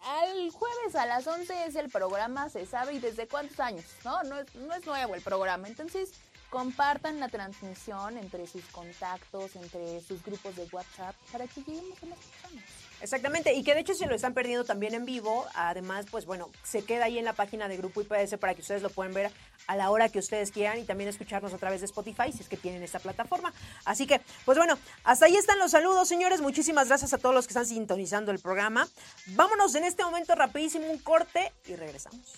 Al 0.04 0.50
jueves 0.50 0.96
a 0.96 1.06
las 1.06 1.28
11 1.28 1.66
es 1.66 1.76
el 1.76 1.90
programa, 1.90 2.50
se 2.50 2.66
sabe, 2.66 2.94
y 2.94 3.00
desde 3.00 3.28
cuántos 3.28 3.60
años, 3.60 3.86
¿no? 4.04 4.24
No 4.24 4.40
es, 4.40 4.56
no 4.56 4.74
es 4.74 4.84
nuevo 4.86 5.14
el 5.14 5.22
programa. 5.22 5.68
Entonces, 5.68 6.14
compartan 6.50 7.20
la 7.20 7.30
transmisión 7.30 8.18
entre 8.18 8.48
sus 8.48 8.66
contactos, 8.66 9.56
entre 9.56 10.02
sus 10.02 10.24
grupos 10.24 10.56
de 10.56 10.68
WhatsApp, 10.72 11.16
para 11.32 11.46
que 11.48 11.62
lleguemos 11.62 12.02
a 12.02 12.06
más 12.08 12.18
personas. 12.18 12.64
Exactamente, 13.02 13.54
y 13.54 13.64
que 13.64 13.74
de 13.74 13.80
hecho 13.80 13.96
si 13.96 14.06
lo 14.06 14.16
están 14.16 14.34
perdiendo 14.34 14.64
también 14.64 14.94
en 14.94 15.06
vivo, 15.06 15.46
además, 15.56 16.06
pues 16.12 16.26
bueno, 16.26 16.52
se 16.64 16.84
queda 16.84 17.06
ahí 17.06 17.18
en 17.18 17.26
la 17.26 17.34
página 17.34 17.68
de 17.68 17.78
Grupo 17.78 18.02
IPS 18.02 18.38
para 18.38 18.54
que 18.54 18.62
ustedes 18.62 18.84
lo 18.84 18.90
puedan 18.90 19.14
ver 19.14 19.32
a 19.68 19.76
la 19.76 19.90
hora 19.90 20.10
que 20.10 20.20
ustedes 20.20 20.52
quieran 20.52 20.78
y 20.78 20.84
también 20.84 21.10
escucharnos 21.10 21.54
a 21.54 21.58
través 21.58 21.82
de 21.82 21.86
Spotify 21.86 22.32
si 22.32 22.42
es 22.44 22.50
que 22.50 22.58
tienen 22.58 22.84
esta 22.84 23.00
plataforma. 23.00 23.54
Así 23.86 24.06
que, 24.06 24.22
pues 24.46 24.58
bueno, 24.58 24.78
hasta 25.04 25.26
ahí 25.26 25.36
están 25.36 25.58
los 25.58 25.72
saludos, 25.72 26.08
señores. 26.08 26.42
Muchísimas 26.42 26.88
gracias 26.90 27.14
a 27.14 27.18
todos 27.18 27.34
los 27.34 27.48
que 27.48 27.52
están 27.52 27.66
sintonizando 27.66 28.32
el 28.32 28.40
programa. 28.40 28.88
Vámonos 29.28 29.74
en 29.76 29.84
este 29.84 30.04
momento 30.04 30.36
rapidísimo 30.36 30.86
un 30.92 31.00
corte 31.00 31.52
y 31.66 31.76
regresamos. 31.76 32.34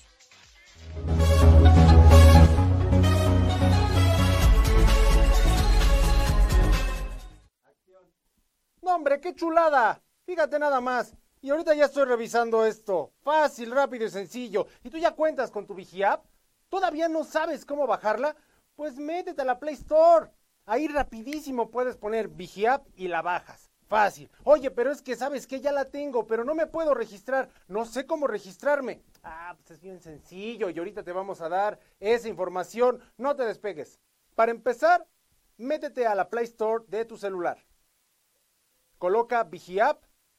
No, 8.82 8.96
hombre, 8.96 9.22
qué 9.22 9.34
chulada. 9.34 10.02
Fíjate 10.26 10.58
nada 10.58 10.80
más. 10.80 11.14
Y 11.42 11.50
ahorita 11.50 11.74
ya 11.74 11.86
estoy 11.86 12.06
revisando 12.06 12.66
esto. 12.66 13.12
Fácil, 13.22 13.72
rápido 13.72 14.06
y 14.06 14.10
sencillo. 14.10 14.68
¿Y 14.84 14.90
tú 14.90 14.98
ya 14.98 15.12
cuentas 15.12 15.52
con 15.52 15.68
tu 15.68 15.76
VigiApp? 15.76 16.26
¿Todavía 16.70 17.10
no 17.10 17.26
sabes 17.26 17.66
cómo 17.66 17.86
bajarla? 17.86 18.36
Pues 18.76 18.96
métete 18.96 19.42
a 19.42 19.46
la 19.46 19.60
Play 19.60 19.76
Store. 19.76 20.32
Ahí 20.66 20.88
rapidísimo 20.88 21.70
puedes 21.70 21.98
poner 21.98 22.30
VigiApp 22.30 22.88
y 22.96 23.10
la 23.10 23.22
bajas. 23.22 23.70
Fácil. 23.90 24.32
Oye, 24.46 24.72
pero 24.72 24.92
es 24.92 25.02
que 25.02 25.18
sabes 25.18 25.46
que 25.46 25.60
ya 25.60 25.74
la 25.74 25.86
tengo, 25.86 26.26
pero 26.26 26.46
no 26.46 26.56
me 26.56 26.68
puedo 26.68 26.94
registrar. 26.94 27.50
No 27.68 27.86
sé 27.86 28.06
cómo 28.06 28.26
registrarme. 28.26 29.02
Ah, 29.24 29.54
pues 29.58 29.72
es 29.72 29.82
bien 29.82 30.00
sencillo 30.00 30.70
y 30.70 30.80
ahorita 30.80 31.04
te 31.04 31.12
vamos 31.12 31.42
a 31.42 31.50
dar 31.50 31.80
esa 32.00 32.30
información. 32.30 33.02
No 33.18 33.36
te 33.36 33.44
despegues. 33.44 34.00
Para 34.36 34.52
empezar, 34.52 35.06
métete 35.58 36.08
a 36.08 36.16
la 36.16 36.30
Play 36.30 36.46
Store 36.46 36.86
de 36.88 37.04
tu 37.04 37.18
celular 37.18 37.58
coloca 39.04 39.44
VigiApp 39.44 40.02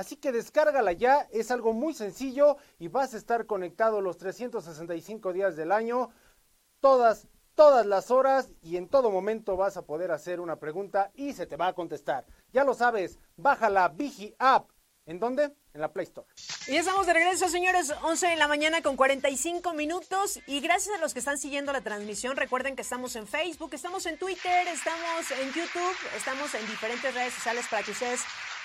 Así 0.00 0.16
que 0.16 0.32
descárgala 0.32 0.92
ya, 0.92 1.28
es 1.30 1.50
algo 1.50 1.74
muy 1.74 1.92
sencillo 1.92 2.56
y 2.78 2.88
vas 2.88 3.12
a 3.12 3.18
estar 3.18 3.44
conectado 3.44 4.00
los 4.00 4.16
365 4.16 5.34
días 5.34 5.56
del 5.56 5.70
año, 5.70 6.08
todas, 6.80 7.28
todas 7.54 7.84
las 7.84 8.10
horas 8.10 8.48
y 8.62 8.78
en 8.78 8.88
todo 8.88 9.10
momento 9.10 9.58
vas 9.58 9.76
a 9.76 9.82
poder 9.82 10.10
hacer 10.10 10.40
una 10.40 10.56
pregunta 10.56 11.10
y 11.12 11.34
se 11.34 11.46
te 11.46 11.58
va 11.58 11.66
a 11.66 11.74
contestar. 11.74 12.24
Ya 12.50 12.64
lo 12.64 12.72
sabes, 12.72 13.18
baja 13.36 13.68
la 13.68 13.88
Vigi 13.88 14.34
App. 14.38 14.70
¿En 15.04 15.18
dónde? 15.20 15.54
En 15.74 15.82
la 15.82 15.92
Play 15.92 16.04
Store. 16.04 16.26
Y 16.66 16.72
ya 16.72 16.80
estamos 16.80 17.06
de 17.06 17.12
regreso, 17.12 17.50
señores, 17.50 17.92
11 18.02 18.26
de 18.26 18.36
la 18.36 18.48
mañana 18.48 18.80
con 18.80 18.96
45 18.96 19.74
minutos. 19.74 20.40
Y 20.46 20.60
gracias 20.60 20.96
a 20.96 21.00
los 21.00 21.12
que 21.12 21.18
están 21.18 21.36
siguiendo 21.36 21.72
la 21.72 21.82
transmisión, 21.82 22.38
recuerden 22.38 22.74
que 22.74 22.82
estamos 22.82 23.16
en 23.16 23.26
Facebook, 23.26 23.74
estamos 23.74 24.06
en 24.06 24.18
Twitter, 24.18 24.66
estamos 24.68 25.30
en 25.32 25.48
YouTube, 25.52 25.96
estamos 26.16 26.54
en 26.54 26.66
diferentes 26.66 27.12
redes 27.14 27.34
sociales 27.34 27.66
para 27.68 27.82
que 27.82 27.90
ustedes 27.90 28.20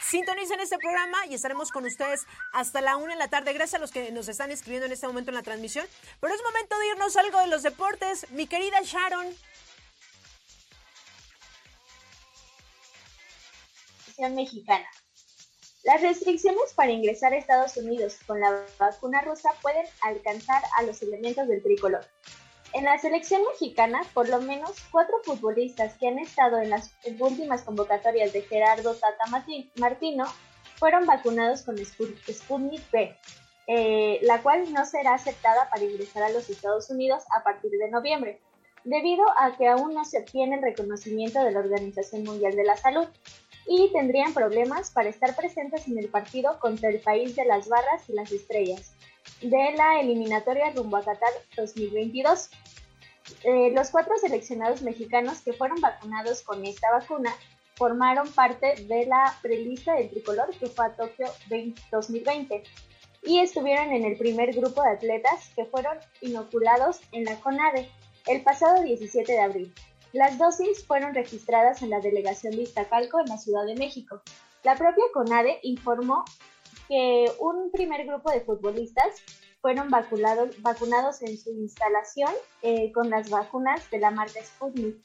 sintonicen 0.10 0.60
este 0.60 0.78
programa 0.78 1.26
y 1.28 1.34
estaremos 1.34 1.72
con 1.72 1.86
ustedes 1.86 2.26
hasta 2.53 2.82
la 2.82 2.97
una 2.97 3.14
de 3.14 3.20
la 3.20 3.28
tarde. 3.28 3.53
Gracias 3.53 3.76
a 3.76 3.82
los 3.82 3.91
que 3.91 4.12
nos 4.12 4.28
están 4.28 4.51
escribiendo 4.51 4.86
en 4.86 4.91
este 4.91 5.08
momento 5.08 5.32
en 5.32 5.36
la 5.36 5.43
transmisión. 5.43 5.86
Pero 6.20 6.34
es 6.34 6.41
momento 6.43 6.78
de 6.78 6.88
irnos 6.88 7.16
algo 7.16 7.39
de 7.39 7.47
los 7.47 7.64
deportes. 7.64 8.30
Mi 8.32 8.47
querida 8.47 8.82
Sharon. 8.84 9.36
Mexicana. 14.34 14.88
Las 15.84 16.01
restricciones 16.01 16.74
para 16.74 16.91
ingresar 16.91 17.34
a 17.34 17.38
Estados 17.38 17.78
Unidos 17.78 18.18
con 18.26 18.39
la 18.39 18.66
vacuna 18.80 19.22
rusa 19.22 19.49
pueden 19.62 19.86
alcanzar 20.01 20.64
a 20.78 20.84
los 20.84 21.01
elementos 21.01 21.47
del 21.47 21.62
tricolor. 21.62 22.06
En 22.76 22.84
la 22.84 22.97
selección 22.97 23.41
mexicana, 23.49 24.01
por 24.13 24.28
lo 24.28 24.41
menos 24.41 24.71
cuatro 24.91 25.15
futbolistas 25.23 25.93
que 25.97 26.09
han 26.09 26.19
estado 26.19 26.59
en 26.59 26.69
las 26.69 26.93
últimas 27.19 27.61
convocatorias 27.61 28.34
de 28.34 28.41
Gerardo 28.41 28.93
Tata 28.95 29.23
Martino 29.78 30.26
fueron 30.76 31.05
vacunados 31.05 31.61
con 31.61 31.78
Sputnik 31.78 32.84
V, 32.91 33.17
eh, 33.67 34.19
la 34.23 34.41
cual 34.41 34.73
no 34.73 34.86
será 34.86 35.13
aceptada 35.13 35.69
para 35.69 35.86
ingresar 35.86 36.23
a 36.23 36.30
los 36.32 36.49
Estados 36.49 36.89
Unidos 36.89 37.23
a 37.34 37.45
partir 37.45 37.71
de 37.71 37.89
noviembre, 37.89 38.41
debido 38.84 39.23
a 39.39 39.55
que 39.55 39.69
aún 39.69 39.93
no 39.93 40.03
se 40.03 40.19
obtiene 40.19 40.57
el 40.57 40.61
reconocimiento 40.61 41.41
de 41.45 41.51
la 41.51 41.59
Organización 41.59 42.26
Mundial 42.26 42.57
de 42.57 42.65
la 42.65 42.76
Salud 42.76 43.07
y 43.68 43.91
tendrían 43.91 44.34
problemas 44.34 44.91
para 44.91 45.09
estar 45.09 45.36
presentes 45.36 45.88
en 45.88 45.97
el 45.97 46.07
partido 46.07 46.59
contra 46.59 46.89
el 46.89 46.99
país 46.99 47.36
de 47.36 47.45
las 47.45 47.68
barras 47.68 48.07
y 48.09 48.13
las 48.13 48.32
estrellas 48.32 48.95
de 49.41 49.74
la 49.76 49.99
eliminatoria 49.99 50.72
rumbo 50.72 50.97
a 50.97 51.03
Qatar 51.03 51.32
2022. 51.55 52.49
Eh, 53.43 53.72
los 53.72 53.89
cuatro 53.89 54.16
seleccionados 54.18 54.82
mexicanos 54.82 55.41
que 55.41 55.53
fueron 55.53 55.82
vacunados 55.82 56.41
con 56.43 56.66
esta 56.66 56.91
vacuna 56.91 57.36
formaron 57.76 58.32
parte 58.32 58.76
de 58.86 59.05
la 59.05 59.38
prelista 59.41 59.95
del 59.95 60.09
tricolor 60.09 60.49
que 60.57 60.68
fue 60.68 60.86
a 60.86 60.95
Tokio 60.95 61.28
2020 61.91 62.63
y 63.24 63.39
estuvieron 63.39 63.91
en 63.91 64.05
el 64.05 64.18
primer 64.18 64.53
grupo 64.53 64.84
de 64.84 64.91
atletas 64.91 65.49
que 65.55 65.66
fueron 65.66 65.97
inoculados 66.22 67.01
en 67.11 67.26
la 67.26 67.36
CONADE 67.39 67.89
el 68.28 68.41
pasado 68.43 68.84
17 68.84 69.32
de 69.32 69.39
abril. 69.39 69.74
Las 70.16 70.38
dosis 70.38 70.86
fueron 70.88 71.13
registradas 71.13 71.82
en 71.82 71.89
la 71.89 71.99
delegación 71.99 72.55
de 72.55 72.61
Iztacalco 72.61 73.20
en 73.20 73.26
la 73.26 73.38
Ciudad 73.38 73.66
de 73.66 73.76
México. 73.76 74.22
La 74.63 74.78
propia 74.78 75.03
CONADE 75.13 75.59
informó 75.63 76.24
que 76.88 77.30
un 77.38 77.70
primer 77.70 78.05
grupo 78.05 78.32
de 78.32 78.39
futbolistas 78.39 79.22
fueron 79.59 79.89
vacunados, 79.89 81.22
en 81.22 81.38
su 81.38 81.49
instalación 81.51 82.32
eh, 82.61 82.93
con 82.93 83.09
las 83.09 83.30
vacunas 83.30 83.91
de 83.91 83.99
la 83.99 84.09
marca 84.09 84.41
Sputnik. 84.41 84.95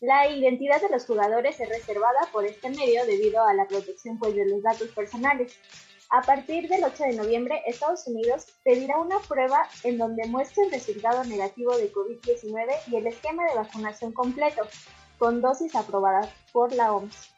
La 0.00 0.28
identidad 0.28 0.80
de 0.80 0.90
los 0.90 1.06
jugadores 1.06 1.58
es 1.58 1.68
reservada 1.68 2.20
por 2.30 2.44
este 2.44 2.70
medio 2.70 3.04
debido 3.04 3.44
a 3.44 3.54
la 3.54 3.66
protección 3.66 4.16
pues, 4.16 4.36
de 4.36 4.48
los 4.48 4.62
datos 4.62 4.90
personales. 4.90 5.58
A 6.14 6.20
partir 6.20 6.68
del 6.68 6.84
8 6.84 7.04
de 7.04 7.14
noviembre, 7.14 7.62
Estados 7.66 8.06
Unidos 8.06 8.44
pedirá 8.64 8.98
una 8.98 9.18
prueba 9.20 9.66
en 9.82 9.96
donde 9.96 10.26
muestre 10.26 10.64
el 10.64 10.70
resultado 10.70 11.24
negativo 11.24 11.74
de 11.74 11.90
COVID-19 11.90 12.70
y 12.88 12.96
el 12.96 13.06
esquema 13.06 13.46
de 13.46 13.54
vacunación 13.54 14.12
completo, 14.12 14.60
con 15.18 15.40
dosis 15.40 15.74
aprobadas 15.74 16.28
por 16.52 16.70
la 16.74 16.92
OMS. 16.92 17.30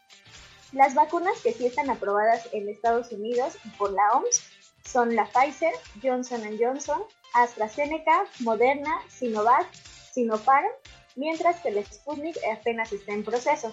Las 0.72 0.96
vacunas 0.96 1.40
que 1.40 1.52
sí 1.52 1.66
están 1.66 1.88
aprobadas 1.88 2.48
en 2.52 2.68
Estados 2.68 3.12
Unidos 3.12 3.56
y 3.64 3.68
por 3.78 3.92
la 3.92 4.10
OMS 4.14 4.42
son 4.84 5.14
la 5.14 5.26
Pfizer, 5.26 5.72
Johnson 6.02 6.42
Johnson, 6.58 7.00
AstraZeneca, 7.32 8.24
Moderna, 8.40 8.90
Sinovac, 9.08 9.72
Sinopharm, 10.12 10.66
mientras 11.14 11.60
que 11.60 11.68
el 11.68 11.86
Sputnik 11.86 12.36
apenas 12.52 12.92
está 12.92 13.12
en 13.12 13.22
proceso. 13.22 13.72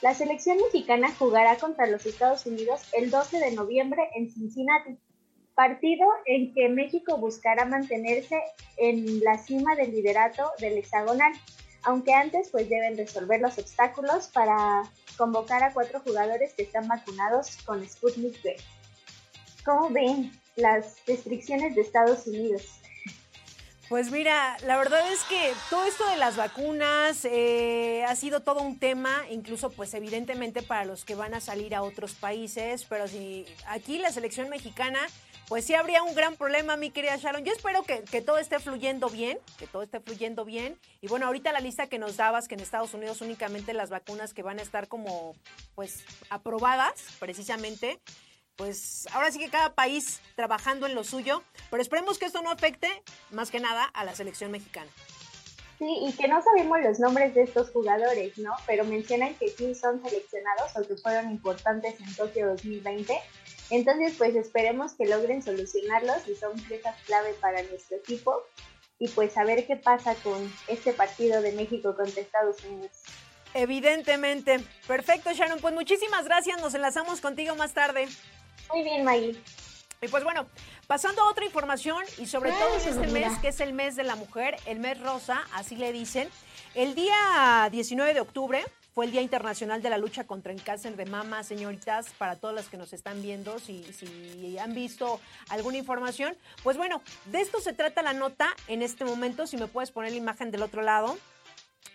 La 0.00 0.14
selección 0.14 0.58
mexicana 0.58 1.12
jugará 1.18 1.56
contra 1.56 1.86
los 1.86 2.06
Estados 2.06 2.46
Unidos 2.46 2.82
el 2.92 3.10
12 3.10 3.40
de 3.40 3.50
noviembre 3.50 4.08
en 4.14 4.30
Cincinnati, 4.30 4.96
partido 5.56 6.06
en 6.24 6.54
que 6.54 6.68
México 6.68 7.16
buscará 7.16 7.64
mantenerse 7.64 8.40
en 8.76 9.18
la 9.20 9.38
cima 9.38 9.74
del 9.74 9.90
liderato 9.90 10.52
del 10.60 10.78
hexagonal. 10.78 11.32
aunque 11.82 12.12
antes 12.12 12.50
pues 12.50 12.68
deben 12.68 12.96
resolver 12.96 13.40
los 13.40 13.56
obstáculos 13.56 14.28
para 14.28 14.82
convocar 15.16 15.62
a 15.62 15.72
cuatro 15.72 16.00
jugadores 16.00 16.52
que 16.54 16.64
están 16.64 16.88
vacunados 16.88 17.56
con 17.64 17.88
Sputnik 17.88 18.34
V. 18.44 18.56
¿Cómo 19.64 19.88
ven 19.88 20.32
las 20.56 20.96
restricciones 21.06 21.74
de 21.76 21.82
Estados 21.82 22.26
Unidos? 22.26 22.77
Pues 23.88 24.10
mira, 24.10 24.58
la 24.66 24.76
verdad 24.76 25.10
es 25.10 25.24
que 25.24 25.54
todo 25.70 25.84
esto 25.84 26.06
de 26.10 26.18
las 26.18 26.36
vacunas 26.36 27.24
eh, 27.24 28.04
ha 28.06 28.14
sido 28.16 28.40
todo 28.40 28.60
un 28.60 28.78
tema, 28.78 29.24
incluso 29.30 29.70
pues 29.70 29.94
evidentemente 29.94 30.62
para 30.62 30.84
los 30.84 31.06
que 31.06 31.14
van 31.14 31.32
a 31.32 31.40
salir 31.40 31.74
a 31.74 31.80
otros 31.80 32.12
países, 32.12 32.84
pero 32.84 33.08
si 33.08 33.46
aquí 33.66 33.96
la 33.96 34.12
selección 34.12 34.50
mexicana, 34.50 34.98
pues 35.48 35.64
sí 35.64 35.74
habría 35.74 36.02
un 36.02 36.14
gran 36.14 36.36
problema, 36.36 36.76
mi 36.76 36.90
querida 36.90 37.16
Sharon. 37.16 37.46
Yo 37.46 37.52
espero 37.54 37.82
que, 37.82 38.02
que 38.02 38.20
todo 38.20 38.36
esté 38.36 38.58
fluyendo 38.58 39.08
bien, 39.08 39.38
que 39.58 39.66
todo 39.66 39.84
esté 39.84 40.00
fluyendo 40.00 40.44
bien. 40.44 40.78
Y 41.00 41.08
bueno, 41.08 41.24
ahorita 41.24 41.50
la 41.52 41.60
lista 41.60 41.86
que 41.86 41.98
nos 41.98 42.18
dabas, 42.18 42.46
que 42.46 42.56
en 42.56 42.60
Estados 42.60 42.92
Unidos 42.92 43.22
únicamente 43.22 43.72
las 43.72 43.88
vacunas 43.88 44.34
que 44.34 44.42
van 44.42 44.58
a 44.58 44.62
estar 44.62 44.88
como 44.88 45.34
pues 45.74 46.04
aprobadas 46.28 47.06
precisamente 47.18 47.98
pues 48.58 49.06
ahora 49.12 49.30
sí 49.30 49.38
que 49.38 49.48
cada 49.48 49.72
país 49.74 50.20
trabajando 50.34 50.86
en 50.86 50.94
lo 50.94 51.04
suyo, 51.04 51.42
pero 51.70 51.80
esperemos 51.80 52.18
que 52.18 52.26
esto 52.26 52.42
no 52.42 52.50
afecte 52.50 52.88
más 53.30 53.50
que 53.50 53.60
nada 53.60 53.84
a 53.84 54.04
la 54.04 54.14
selección 54.14 54.50
mexicana. 54.50 54.90
Sí, 55.78 55.86
y 55.86 56.12
que 56.12 56.26
no 56.26 56.42
sabemos 56.42 56.80
los 56.80 56.98
nombres 56.98 57.36
de 57.36 57.44
estos 57.44 57.70
jugadores, 57.70 58.36
¿no? 58.36 58.50
Pero 58.66 58.84
mencionan 58.84 59.36
que 59.36 59.48
sí 59.48 59.76
son 59.76 60.02
seleccionados 60.02 60.76
o 60.76 60.82
que 60.82 60.96
fueron 60.96 61.30
importantes 61.30 62.00
en 62.00 62.12
Tokio 62.16 62.48
2020. 62.48 63.16
Entonces, 63.70 64.14
pues 64.18 64.34
esperemos 64.34 64.94
que 64.94 65.06
logren 65.06 65.40
solucionarlos 65.40 66.26
y 66.26 66.34
son 66.34 66.58
piezas 66.62 66.96
clave 67.06 67.32
para 67.34 67.62
nuestro 67.62 67.96
equipo. 67.96 68.42
Y 68.98 69.06
pues 69.06 69.36
a 69.36 69.44
ver 69.44 69.68
qué 69.68 69.76
pasa 69.76 70.16
con 70.16 70.52
este 70.66 70.92
partido 70.92 71.40
de 71.42 71.52
México 71.52 71.94
contra 71.94 72.22
Estados 72.22 72.56
Unidos. 72.64 72.90
Evidentemente. 73.54 74.60
Perfecto, 74.86 75.32
Sharon. 75.32 75.60
Pues 75.60 75.74
muchísimas 75.74 76.24
gracias. 76.24 76.60
Nos 76.60 76.74
enlazamos 76.74 77.20
contigo 77.20 77.54
más 77.56 77.72
tarde. 77.72 78.08
Muy 78.72 78.82
bien, 78.82 79.04
Maggie. 79.04 79.40
Y 80.00 80.06
pues 80.08 80.22
bueno, 80.22 80.46
pasando 80.86 81.22
a 81.22 81.30
otra 81.30 81.44
información 81.44 82.04
y 82.18 82.26
sobre 82.26 82.52
todo 82.52 82.74
en 82.80 82.88
este 82.88 83.06
mes, 83.08 83.36
que 83.40 83.48
es 83.48 83.60
el 83.60 83.72
mes 83.72 83.96
de 83.96 84.04
la 84.04 84.14
mujer, 84.14 84.56
el 84.66 84.78
mes 84.78 85.00
rosa, 85.00 85.42
así 85.54 85.74
le 85.74 85.92
dicen, 85.92 86.28
el 86.74 86.94
día 86.94 87.68
19 87.72 88.14
de 88.14 88.20
octubre 88.20 88.64
fue 88.94 89.06
el 89.06 89.12
Día 89.12 89.22
Internacional 89.22 89.82
de 89.82 89.90
la 89.90 89.98
Lucha 89.98 90.24
contra 90.24 90.52
el 90.52 90.62
Cáncer 90.62 90.96
de 90.96 91.06
Mama, 91.06 91.42
señoritas, 91.42 92.10
para 92.18 92.36
todas 92.36 92.54
las 92.54 92.68
que 92.68 92.76
nos 92.76 92.92
están 92.92 93.22
viendo, 93.22 93.58
si, 93.58 93.84
si 93.92 94.58
han 94.58 94.74
visto 94.74 95.20
alguna 95.48 95.78
información. 95.78 96.36
Pues 96.62 96.76
bueno, 96.76 97.02
de 97.26 97.40
esto 97.40 97.60
se 97.60 97.72
trata 97.72 98.02
la 98.02 98.12
nota 98.12 98.48
en 98.68 98.82
este 98.82 99.04
momento, 99.04 99.48
si 99.48 99.56
me 99.56 99.66
puedes 99.66 99.90
poner 99.90 100.12
la 100.12 100.18
imagen 100.18 100.50
del 100.52 100.62
otro 100.62 100.82
lado. 100.82 101.18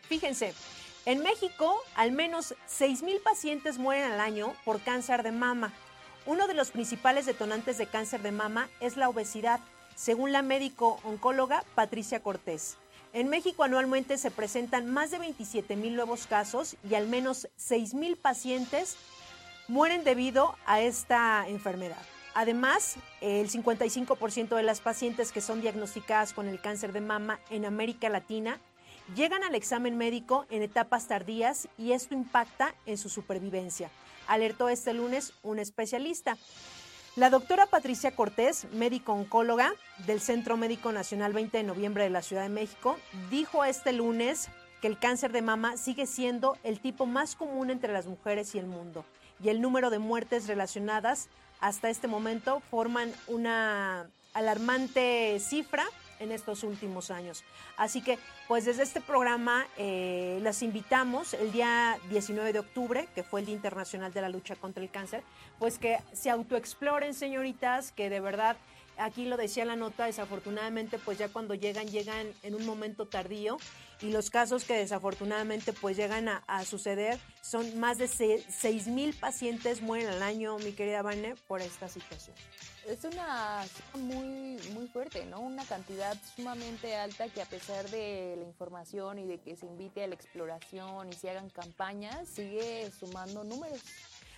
Fíjense, 0.08 0.54
en 1.06 1.20
México 1.20 1.82
al 1.96 2.12
menos 2.12 2.56
6.000 2.70 3.22
pacientes 3.22 3.78
mueren 3.78 4.12
al 4.12 4.20
año 4.20 4.54
por 4.64 4.82
cáncer 4.82 5.24
de 5.24 5.32
mama. 5.32 5.74
Uno 6.26 6.48
de 6.48 6.54
los 6.54 6.72
principales 6.72 7.26
detonantes 7.26 7.78
de 7.78 7.88
cáncer 7.88 8.22
de 8.22 8.32
mama 8.32 8.70
es 8.80 8.96
la 8.96 9.10
obesidad, 9.10 9.60
según 9.96 10.32
la 10.32 10.42
médico 10.42 11.00
oncóloga 11.04 11.64
Patricia 11.76 12.22
Cortés. 12.22 12.78
En 13.12 13.30
México 13.30 13.64
anualmente 13.64 14.18
se 14.18 14.32
presentan 14.32 14.92
más 14.92 15.12
de 15.12 15.20
27 15.20 15.76
mil 15.76 15.96
nuevos 15.96 16.26
casos 16.26 16.78
y 16.90 16.96
al 16.96 17.08
menos 17.08 17.48
6 17.58 17.94
mil 17.94 18.16
pacientes 18.16 18.96
mueren 19.68 20.04
debido 20.04 20.56
a 20.66 20.82
esta 20.82 21.48
enfermedad. 21.48 22.02
Además, 22.34 22.96
el 23.22 23.50
55% 23.52 24.56
de 24.56 24.64
las 24.64 24.82
pacientes 24.82 25.32
que 25.32 25.42
son 25.42 25.62
diagnosticadas 25.62 26.34
con 26.34 26.48
el 26.48 26.60
cáncer 26.60 26.92
de 26.92 27.02
mama 27.02 27.40
en 27.52 27.66
América 27.66 28.10
Latina 28.10 28.60
llegan 29.16 29.44
al 29.44 29.56
examen 29.56 29.98
médico 29.98 30.46
en 30.50 30.62
etapas 30.62 31.08
tardías 31.08 31.68
y 31.78 31.92
esto 31.92 32.14
impacta 32.14 32.74
en 32.86 32.98
su 32.98 33.10
supervivencia 33.10 33.90
alertó 34.28 34.70
este 34.70 34.94
lunes 34.94 35.34
un 35.44 35.60
especialista. 35.60 36.38
La 37.16 37.30
doctora 37.30 37.68
Patricia 37.68 38.16
Cortés, 38.16 38.66
médico 38.74 39.14
oncóloga 39.14 39.74
del 40.08 40.20
Centro 40.20 40.58
Médico 40.58 40.92
Nacional 40.92 41.34
20 41.34 41.58
de 41.58 41.64
noviembre 41.64 42.04
de 42.04 42.10
la 42.10 42.24
Ciudad 42.24 42.44
de 42.44 42.50
México, 42.50 42.98
dijo 43.30 43.64
este 43.64 43.94
lunes 43.94 44.50
que 44.82 44.88
el 44.88 44.98
cáncer 44.98 45.32
de 45.32 45.44
mama 45.44 45.78
sigue 45.78 46.08
siendo 46.08 46.58
el 46.64 46.80
tipo 46.80 47.06
más 47.06 47.36
común 47.36 47.70
entre 47.70 47.94
las 47.94 48.08
mujeres 48.08 48.56
y 48.56 48.60
el 48.60 48.66
mundo, 48.66 49.06
y 49.44 49.50
el 49.50 49.62
número 49.62 49.90
de 49.90 50.00
muertes 50.00 50.48
relacionadas 50.48 51.30
hasta 51.60 51.90
este 51.90 52.08
momento 52.08 52.62
forman 52.72 53.14
una 53.28 54.08
alarmante 54.34 55.40
cifra 55.40 55.86
en 56.24 56.32
estos 56.32 56.64
últimos 56.64 57.12
años. 57.12 57.44
Así 57.78 58.02
que, 58.02 58.18
pues 58.48 58.66
desde 58.66 58.84
este 58.84 59.02
programa 59.02 59.68
eh, 59.78 60.40
las 60.42 60.64
invitamos 60.64 61.34
el 61.34 61.52
día 61.52 61.98
19 62.10 62.54
de 62.54 62.60
octubre, 62.60 63.08
que 63.14 63.24
fue 63.24 63.42
el 63.42 63.46
Día 63.46 63.56
Internacional 63.56 64.14
de 64.14 64.22
la 64.22 64.30
Lucha 64.30 64.56
contra 64.56 64.84
el 64.84 64.90
Cáncer, 64.90 65.24
pues 65.60 65.78
que 65.78 66.00
se 66.14 66.30
autoexploren, 66.30 67.14
señoritas, 67.14 67.92
que 67.92 68.10
de 68.10 68.20
verdad 68.20 68.58
aquí 68.98 69.26
lo 69.26 69.38
decía 69.38 69.66
la 69.66 69.76
nota, 69.76 70.06
desafortunadamente 70.06 71.00
pues 71.00 71.18
ya 71.18 71.30
cuando 71.30 71.54
llegan, 71.54 71.88
llegan 71.88 72.28
en 72.44 72.56
un 72.56 72.66
momento 72.66 73.08
tardío 73.08 73.58
y 74.02 74.12
los 74.12 74.30
casos 74.30 74.66
que 74.66 74.74
desafortunadamente 74.74 75.72
pues 75.74 75.96
llegan 75.96 76.28
a, 76.28 76.66
suceder 76.66 77.20
son 77.42 77.80
más 77.80 77.98
de 77.98 78.08
6 78.08 78.88
mil 78.88 79.14
pacientes 79.14 79.82
mueren 79.82 80.08
al 80.08 80.22
año, 80.22 80.58
mi 80.60 80.74
querida 80.74 81.02
Vane, 81.02 81.36
por 81.48 81.62
esta 81.62 81.88
situación. 81.88 82.36
Es 82.86 83.06
una 83.06 83.64
muy, 83.94 84.60
muy 84.74 84.88
fuerte, 84.88 85.26
¿no? 85.26 85.40
Una 85.40 85.64
cantidad 85.64 86.18
sumamente 86.36 86.96
alta 86.98 87.30
que 87.30 87.42
a 87.42 87.46
pesar 87.46 87.90
de 87.90 88.36
la 88.38 88.44
información 88.44 89.20
y 89.20 89.26
de 89.26 89.40
que 89.40 89.56
se 89.56 89.66
invite 89.66 90.04
a 90.04 90.08
la 90.08 90.16
exploración 90.16 91.08
y 91.10 91.14
se 91.14 91.30
hagan 91.30 91.50
campañas, 91.50 92.28
sigue 92.28 92.92
sumando 92.92 93.46
números. 93.46 93.80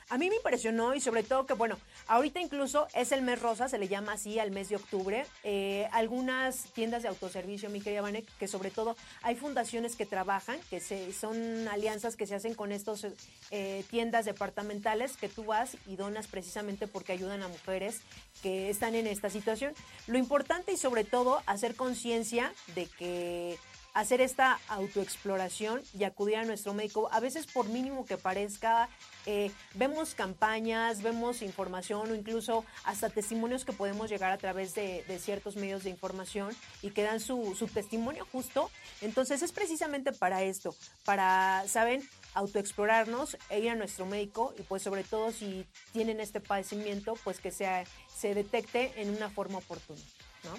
A 0.10 0.20
mí 0.20 0.30
me 0.30 0.36
impresionó 0.36 0.94
y 0.94 1.02
sobre 1.02 1.24
todo 1.24 1.48
que, 1.48 1.54
bueno, 1.54 1.78
ahorita 2.08 2.40
incluso 2.40 2.88
es 2.94 3.12
el 3.12 3.24
mes 3.24 3.42
rosa, 3.42 3.68
se 3.68 3.80
le 3.80 3.88
llama 3.88 4.14
así 4.14 4.38
al 4.38 4.52
mes 4.52 4.70
de 4.70 4.76
octubre. 4.76 5.26
Eh, 5.44 5.88
algunas 5.92 6.72
tiendas 6.74 7.02
de 7.02 7.10
autoservicio, 7.10 7.72
mi 7.72 7.82
querida 7.82 8.02
Vanek, 8.02 8.26
que 8.38 8.48
sobre 8.48 8.70
todo 8.70 8.96
hay 9.24 9.36
fundaciones 9.36 9.96
que 9.96 10.06
trabajan, 10.06 10.60
que 10.70 10.80
se, 10.80 11.12
son 11.12 11.68
alianzas 11.68 12.16
que 12.16 12.28
se 12.28 12.36
hacen 12.36 12.54
con 12.54 12.72
estas 12.72 13.08
eh, 13.50 13.84
tiendas 13.90 14.26
departamentales 14.26 15.18
que 15.18 15.28
tú 15.28 15.46
vas 15.46 15.76
y 15.88 15.96
donas 15.96 16.28
precisamente 16.28 16.88
porque 16.88 17.12
ayudan 17.12 17.42
a 17.42 17.48
mujeres 17.48 18.02
que 18.44 18.70
están 18.70 18.94
en 18.94 19.08
esta 19.08 19.32
situación. 19.32 19.74
Lo 20.06 20.20
importante 20.20 20.72
y 20.72 20.78
sobre 20.78 21.04
todo 21.04 21.42
hacer 21.48 21.76
conciencia 21.76 22.54
de 22.76 22.86
que 22.86 23.58
hacer 23.96 24.20
esta 24.20 24.60
autoexploración 24.68 25.82
y 25.98 26.04
acudir 26.04 26.36
a 26.36 26.44
nuestro 26.44 26.74
médico, 26.74 27.10
a 27.14 27.22
veces 27.22 27.48
por 27.48 27.70
mínimo 27.70 28.06
que 28.06 28.18
parezca, 28.18 28.90
eh, 29.26 29.52
vemos 29.74 30.14
campañas, 30.14 31.02
vemos 31.02 31.42
información 31.42 32.12
o 32.12 32.16
incluso 32.16 32.66
hasta 32.84 33.10
testimonios 33.10 33.64
que 33.64 33.72
podemos 33.72 34.10
llegar 34.10 34.32
a 34.32 34.38
través 34.38 34.76
de, 34.76 35.04
ciertos 35.20 35.56
medios 35.56 35.86
de 35.86 35.90
información 35.90 36.54
y 36.82 36.92
que 36.92 37.04
dan 37.04 37.22
su, 37.22 37.56
su, 37.58 37.68
testimonio 37.68 38.28
justo. 38.32 38.70
Entonces 39.02 39.42
es 39.42 39.54
precisamente 39.54 40.12
para 40.12 40.44
esto, 40.44 40.76
para, 41.06 41.64
¿saben? 41.68 42.08
autoexplorarnos 42.34 43.38
e 43.50 43.62
ir 43.62 43.70
a 43.70 43.76
nuestro 43.76 44.06
médico 44.06 44.54
y 44.60 44.64
pues 44.64 44.84
sobre 44.84 45.06
todo 45.06 45.32
si 45.32 45.66
tienen 45.94 46.20
este 46.20 46.42
padecimiento, 46.42 47.16
pues 47.24 47.40
que 47.40 47.50
sea, 47.50 47.86
se 48.14 48.34
detecte 48.34 48.92
en 48.98 49.10
una 49.10 49.30
forma 49.30 49.60
oportuna. 49.60 50.02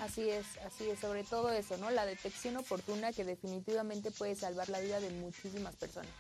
Así 0.01 0.29
es, 0.29 0.47
así 0.65 0.89
es, 0.91 0.99
sobre 1.01 1.25
todo 1.25 1.51
eso, 1.51 1.77
¿no? 1.79 1.91
La 1.91 2.07
detección 2.07 2.57
oportuna 2.57 3.13
que 3.13 3.25
definitivamente 3.25 4.11
puede 4.11 4.35
salvar 4.35 4.69
la 4.69 4.81
vida 4.81 5.01
de 5.01 5.11
muchísimas 5.11 5.77
personas. 5.77 6.11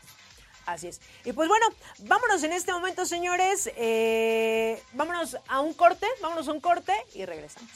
Así 0.66 0.88
es. 0.88 1.00
Y 1.24 1.32
pues 1.32 1.48
bueno, 1.48 1.66
vámonos 2.00 2.42
en 2.42 2.52
este 2.52 2.72
momento, 2.72 3.06
señores. 3.06 3.70
Eh, 3.76 4.82
vámonos 4.92 5.36
a 5.48 5.60
un 5.60 5.74
corte, 5.74 6.06
vámonos 6.20 6.48
a 6.48 6.52
un 6.52 6.60
corte 6.60 6.92
y 7.14 7.24
regresamos. 7.24 7.70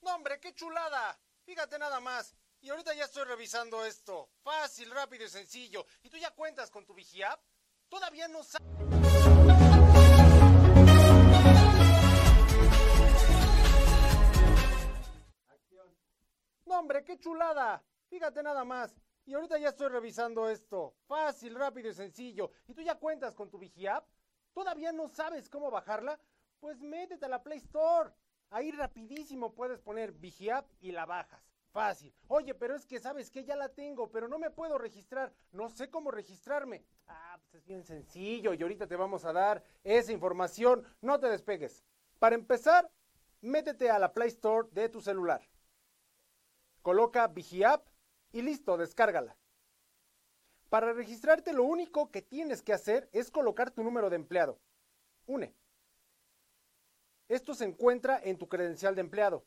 ¡No, 0.00 0.16
hombre, 0.16 0.40
qué 0.40 0.52
chulada! 0.54 1.16
Fíjate 1.44 1.78
nada 1.78 2.00
más. 2.00 2.34
Y 2.64 2.70
ahorita 2.70 2.94
ya 2.94 3.06
estoy 3.06 3.24
revisando 3.24 3.84
esto. 3.84 4.30
Fácil, 4.44 4.88
rápido 4.92 5.24
y 5.24 5.28
sencillo. 5.28 5.84
¿Y 6.00 6.08
tú 6.08 6.16
ya 6.16 6.30
cuentas 6.30 6.70
con 6.70 6.86
tu 6.86 6.94
Vigiap? 6.94 7.40
Todavía 7.88 8.28
no 8.28 8.44
sabes. 8.44 8.64
No, 16.64 16.78
hombre, 16.78 17.02
qué 17.02 17.18
chulada. 17.18 17.82
Fíjate 18.08 18.44
nada 18.44 18.64
más. 18.64 18.94
Y 19.24 19.34
ahorita 19.34 19.58
ya 19.58 19.70
estoy 19.70 19.88
revisando 19.88 20.48
esto. 20.48 20.94
Fácil, 21.08 21.56
rápido 21.56 21.90
y 21.90 21.94
sencillo. 21.94 22.52
¿Y 22.68 22.74
tú 22.74 22.82
ya 22.82 22.94
cuentas 22.94 23.34
con 23.34 23.50
tu 23.50 23.58
Vigiap? 23.58 24.06
¿Todavía 24.54 24.92
no 24.92 25.08
sabes 25.08 25.48
cómo 25.48 25.68
bajarla? 25.68 26.20
Pues 26.60 26.80
métete 26.80 27.26
a 27.26 27.28
la 27.28 27.42
Play 27.42 27.58
Store. 27.58 28.12
Ahí 28.50 28.70
rapidísimo 28.70 29.52
puedes 29.52 29.80
poner 29.80 30.12
Vigiap 30.12 30.70
y 30.78 30.92
la 30.92 31.06
bajas. 31.06 31.51
Fácil. 31.72 32.14
Oye, 32.28 32.54
pero 32.54 32.76
es 32.76 32.84
que 32.84 33.00
sabes 33.00 33.30
que 33.30 33.44
ya 33.44 33.56
la 33.56 33.70
tengo, 33.70 34.10
pero 34.10 34.28
no 34.28 34.38
me 34.38 34.50
puedo 34.50 34.76
registrar. 34.76 35.32
No 35.52 35.70
sé 35.70 35.88
cómo 35.88 36.10
registrarme. 36.10 36.84
Ah, 37.06 37.38
pues 37.40 37.54
es 37.54 37.66
bien 37.66 37.82
sencillo 37.82 38.52
y 38.52 38.62
ahorita 38.62 38.86
te 38.86 38.96
vamos 38.96 39.24
a 39.24 39.32
dar 39.32 39.64
esa 39.82 40.12
información. 40.12 40.84
No 41.00 41.18
te 41.18 41.28
despegues. 41.28 41.82
Para 42.18 42.34
empezar, 42.34 42.90
métete 43.40 43.88
a 43.90 43.98
la 43.98 44.12
Play 44.12 44.28
Store 44.28 44.68
de 44.72 44.90
tu 44.90 45.00
celular. 45.00 45.48
Coloca 46.82 47.26
VigiApp 47.28 47.88
y 48.32 48.42
listo, 48.42 48.76
descárgala. 48.76 49.36
Para 50.68 50.92
registrarte 50.92 51.54
lo 51.54 51.64
único 51.64 52.10
que 52.10 52.20
tienes 52.20 52.62
que 52.62 52.74
hacer 52.74 53.08
es 53.12 53.30
colocar 53.30 53.70
tu 53.70 53.82
número 53.82 54.10
de 54.10 54.16
empleado. 54.16 54.60
UNE. 55.26 55.54
Esto 57.28 57.54
se 57.54 57.64
encuentra 57.64 58.20
en 58.22 58.36
tu 58.36 58.46
credencial 58.46 58.94
de 58.94 59.00
empleado. 59.00 59.46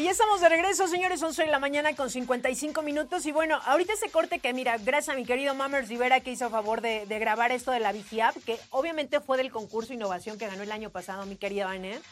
Y 0.00 0.04
ya 0.04 0.12
estamos 0.12 0.40
de 0.40 0.48
regreso, 0.48 0.88
señores, 0.88 1.22
11 1.22 1.42
de 1.42 1.50
la 1.50 1.58
mañana 1.58 1.94
con 1.94 2.08
55 2.08 2.80
minutos. 2.80 3.26
Y 3.26 3.32
bueno, 3.32 3.60
ahorita 3.66 3.92
ese 3.92 4.08
corte 4.08 4.38
que, 4.38 4.54
mira, 4.54 4.78
gracias 4.78 5.14
a 5.14 5.18
mi 5.18 5.26
querido 5.26 5.54
Mammers 5.54 5.90
Rivera 5.90 6.20
que 6.20 6.30
hizo 6.30 6.48
favor 6.48 6.80
de, 6.80 7.04
grabar 7.04 7.52
esto 7.52 7.70
de 7.70 7.80
la 7.80 7.92
VigiApp, 7.92 8.34
que 8.46 8.58
obviamente 8.70 9.20
fue 9.20 9.36
del 9.36 9.50
concurso 9.50 9.92
Innovación 9.92 10.38
que 10.38 10.46
ganó 10.46 10.62
el 10.62 10.72
año 10.72 10.88
pasado, 10.88 11.26
mi 11.26 11.36
querida 11.36 11.66
Vanet. 11.66 12.02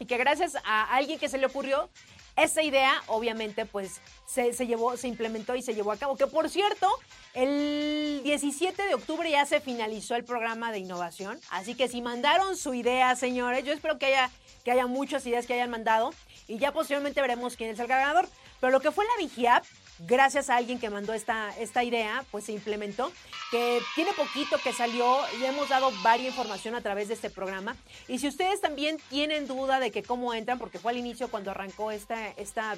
Y 0.00 0.06
que 0.06 0.16
gracias 0.16 0.56
a 0.64 0.96
alguien 0.96 1.20
que 1.20 1.28
se 1.28 1.38
le 1.38 1.46
ocurrió, 1.46 1.88
esa 2.36 2.62
idea, 2.62 3.02
obviamente, 3.08 3.66
pues 3.66 4.00
se, 4.26 4.52
se, 4.52 4.66
llevó, 4.66 4.96
se 4.96 5.08
implementó 5.08 5.54
y 5.54 5.62
se 5.62 5.74
llevó 5.74 5.92
a 5.92 5.96
cabo. 5.96 6.16
Que 6.16 6.26
por 6.26 6.48
cierto, 6.48 6.88
el 7.34 8.22
17 8.24 8.82
de 8.82 8.94
octubre 8.94 9.30
ya 9.30 9.44
se 9.44 9.60
finalizó 9.60 10.14
el 10.14 10.24
programa 10.24 10.72
de 10.72 10.78
innovación. 10.78 11.38
Así 11.50 11.74
que 11.74 11.88
si 11.88 12.00
mandaron 12.00 12.56
su 12.56 12.74
idea, 12.74 13.14
señores, 13.16 13.64
yo 13.64 13.72
espero 13.72 13.98
que 13.98 14.06
haya, 14.06 14.30
que 14.64 14.72
haya 14.72 14.86
muchas 14.86 15.26
ideas 15.26 15.46
que 15.46 15.54
hayan 15.54 15.70
mandado 15.70 16.14
y 16.48 16.58
ya 16.58 16.72
posteriormente 16.72 17.20
veremos 17.20 17.56
quién 17.56 17.70
es 17.70 17.78
el 17.78 17.86
ganador. 17.86 18.28
Pero 18.60 18.70
lo 18.70 18.80
que 18.80 18.92
fue 18.92 19.04
la 19.04 19.16
Vigiap, 19.18 19.64
gracias 20.06 20.50
a 20.50 20.56
alguien 20.56 20.78
que 20.78 20.90
mandó 20.90 21.12
esta, 21.12 21.50
esta 21.58 21.84
idea, 21.84 22.24
pues 22.30 22.44
se 22.44 22.52
implementó, 22.52 23.12
que 23.50 23.80
tiene 23.94 24.12
poquito 24.12 24.58
que 24.58 24.72
salió 24.72 25.18
y 25.38 25.44
hemos 25.44 25.68
dado 25.68 25.90
varias 26.02 26.22
información 26.32 26.74
a 26.74 26.80
través 26.80 27.08
de 27.08 27.14
este 27.14 27.30
programa. 27.30 27.76
Y 28.08 28.18
si 28.18 28.28
ustedes 28.28 28.60
también 28.60 28.96
tienen 29.10 29.46
duda 29.46 29.80
de 29.80 29.90
que 29.90 30.02
cómo 30.02 30.32
entran, 30.34 30.58
porque 30.58 30.78
fue 30.78 30.92
al 30.92 30.98
inicio 30.98 31.28
cuando 31.28 31.50
arrancó 31.50 31.90
esta, 31.90 32.28
esta 32.30 32.74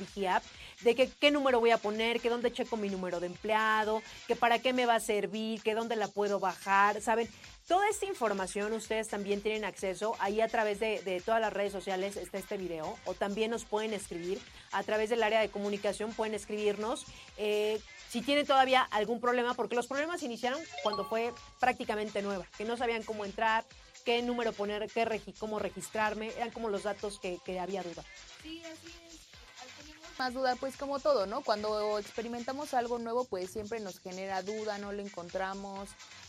de 0.83 0.95
que 0.95 1.09
qué 1.09 1.31
número 1.31 1.61
voy 1.61 1.71
a 1.71 1.79
poner, 1.79 2.21
que 2.21 2.31
dónde 2.31 2.53
checo 2.53 2.77
mi 2.77 2.89
número 2.89 3.21
de 3.21 3.27
empleado, 3.27 4.03
que 4.27 4.37
para 4.37 4.59
qué 4.59 4.73
me 4.73 4.87
va 4.87 4.97
a 4.97 5.01
servir, 5.01 5.63
que 5.63 5.75
dónde 5.75 5.97
la 5.97 6.09
puedo 6.09 6.41
bajar, 6.41 7.01
¿saben? 7.01 7.29
Toda 7.67 7.89
esta 7.89 8.05
información 8.05 8.75
ustedes 8.75 9.09
también 9.09 9.41
tienen 9.41 9.65
acceso. 9.65 10.17
Ahí 10.19 10.43
a 10.43 10.49
través 10.49 10.81
de, 10.81 11.23
todas 11.25 11.41
las 11.41 11.51
redes 11.51 11.73
sociales 11.73 12.17
está 12.17 12.37
este 12.37 12.59
video. 12.59 12.99
O 13.07 13.15
también 13.15 13.51
nos 13.51 13.65
pueden 13.65 13.95
escribir 13.95 14.39
a 14.71 14.83
través 14.83 15.09
del 15.09 15.23
área 15.23 15.41
de 15.41 15.49
comunicación. 15.49 16.13
Pueden 16.13 16.35
escribirnos 16.35 17.07
eh, 17.39 17.81
si 18.11 18.21
tienen 18.21 18.47
todavía 18.47 18.83
algún 18.83 19.19
problema 19.19 19.55
porque 19.55 19.77
los 19.77 19.87
problemas 19.87 20.23
iniciaron 20.23 20.61
cuando 20.83 21.07
fue 21.07 21.33
prácticamente 21.59 22.21
nueva 22.21 22.47
que 22.59 22.65
no 22.65 22.77
sabían 22.77 23.03
cómo 23.03 23.25
entrar 23.25 23.65
qué 24.05 24.21
número 24.21 24.53
poner 24.53 24.87
qué 24.91 25.35
cómo 25.39 25.59
registrarme. 25.59 26.33
Eran 26.37 26.51
como 26.51 26.69
los 26.69 26.83
datos 26.83 27.19
que, 27.19 27.39
que 27.47 27.59
había 27.59 27.83
duda. 27.83 28.05
Sí 28.43 28.63
así 28.65 28.89
es. 29.09 29.25
Más 30.19 30.33
duda, 30.33 30.55
pues 30.57 30.77
como 30.77 31.01
todo, 31.01 31.27
¿no? 31.27 31.41
Cuando 31.41 31.99
experimentamos 31.99 32.73
algo 32.75 32.99
nuevo, 32.99 33.25
pues 33.25 33.51
siempre 33.51 33.81
nos 33.81 33.99
genera 33.99 34.43
duda, 34.43 34.79
no 34.79 34.93
lo 34.93 35.03
encontramos, 35.03 35.89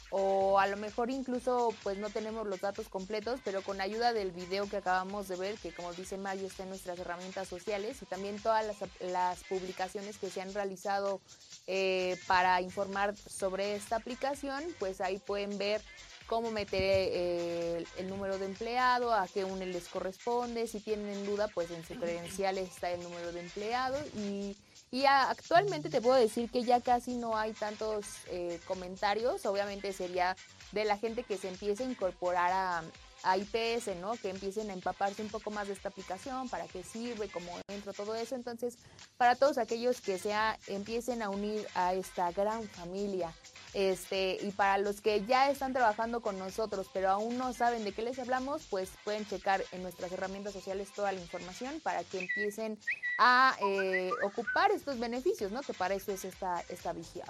o 0.09 0.59
a 0.59 0.67
lo 0.67 0.77
mejor 0.77 1.09
incluso 1.09 1.73
pues 1.83 1.97
no 1.97 2.09
tenemos 2.09 2.47
los 2.47 2.61
datos 2.61 2.89
completos, 2.89 3.39
pero 3.43 3.61
con 3.61 3.81
ayuda 3.81 4.13
del 4.13 4.31
video 4.31 4.69
que 4.69 4.77
acabamos 4.77 5.27
de 5.27 5.35
ver, 5.35 5.55
que 5.55 5.73
como 5.73 5.93
dice 5.93 6.17
Mario 6.17 6.47
está 6.47 6.63
en 6.63 6.69
nuestras 6.69 6.99
herramientas 6.99 7.47
sociales 7.47 8.01
y 8.01 8.05
también 8.05 8.39
todas 8.39 8.65
las, 9.01 9.43
publicaciones 9.45 10.17
que 10.17 10.29
se 10.29 10.41
han 10.41 10.53
realizado 10.53 11.19
eh, 11.67 12.17
para 12.27 12.61
informar 12.61 13.15
sobre 13.15 13.75
esta 13.75 13.97
aplicación, 13.97 14.63
pues 14.79 15.01
ahí 15.01 15.19
pueden 15.19 15.57
ver 15.57 15.81
cómo 16.27 16.51
meter 16.51 16.81
eh, 16.81 17.85
el, 17.97 18.09
número 18.09 18.37
de 18.37 18.45
empleado, 18.45 19.13
a 19.13 19.27
qué 19.27 19.45
uno 19.45 19.65
les 19.65 19.87
corresponde, 19.87 20.67
si 20.67 20.79
tienen 20.79 21.25
duda, 21.25 21.47
pues 21.47 21.69
en 21.71 21.85
su 21.85 21.95
credencial 21.95 22.57
está 22.57 22.91
el 22.91 23.03
número 23.03 23.31
de 23.31 23.41
empleado 23.41 23.97
y 24.15 24.55
y 24.91 25.05
actualmente 25.05 25.89
te 25.89 26.01
puedo 26.01 26.15
decir 26.15 26.49
que 26.49 26.63
ya 26.63 26.79
casi 26.79 27.15
no 27.15 27.37
hay 27.37 27.53
tantos 27.53 28.05
eh, 28.27 28.59
comentarios. 28.65 29.45
Obviamente 29.45 29.91
sería 29.93 30.35
de 30.71 30.85
la 30.85 30.97
gente 30.97 31.23
que 31.23 31.37
se 31.37 31.49
empiece 31.49 31.83
a 31.83 31.89
incorporar 31.89 32.51
a, 32.51 32.83
a 33.23 33.37
IPS, 33.37 33.95
¿no? 33.99 34.13
Que 34.13 34.29
empiecen 34.29 34.69
a 34.69 34.73
empaparse 34.73 35.21
un 35.21 35.29
poco 35.29 35.49
más 35.49 35.67
de 35.67 35.73
esta 35.73 35.89
aplicación, 35.89 36.47
para 36.47 36.67
qué 36.67 36.83
sirve, 36.83 37.27
cómo 37.27 37.51
entro, 37.67 37.91
todo 37.91 38.15
eso. 38.15 38.35
Entonces, 38.35 38.77
para 39.17 39.35
todos 39.35 39.57
aquellos 39.57 39.99
que 39.99 40.19
sea, 40.19 40.57
empiecen 40.67 41.23
a 41.23 41.29
unir 41.29 41.67
a 41.73 41.93
esta 41.93 42.31
gran 42.31 42.63
familia. 42.69 43.33
Este, 43.75 44.37
y 44.41 44.51
para 44.51 44.77
los 44.77 45.01
que 45.01 45.25
ya 45.25 45.51
están 45.51 45.73
trabajando 45.73 46.21
con 46.21 46.39
nosotros, 46.39 46.87
pero 46.93 47.09
aún 47.09 47.37
no 47.37 47.51
saben 47.51 47.83
de 47.83 47.91
qué 47.91 48.03
les 48.03 48.17
hablamos, 48.19 48.65
pues 48.69 48.89
pueden 49.03 49.27
checar 49.27 49.65
en 49.73 49.83
nuestras 49.83 50.13
herramientas 50.13 50.53
sociales 50.53 50.93
toda 50.95 51.11
la 51.11 51.19
información 51.19 51.81
para 51.81 52.05
que 52.05 52.19
empiecen 52.19 52.79
a 53.19 53.53
eh, 53.61 54.11
ocupar 54.23 54.71
estos 54.71 54.97
beneficios, 54.97 55.51
¿no? 55.51 55.61
Que 55.61 55.73
para 55.73 55.93
eso 55.93 56.13
es 56.13 56.23
esta, 56.23 56.63
esta 56.69 56.93
vigía. 56.93 57.25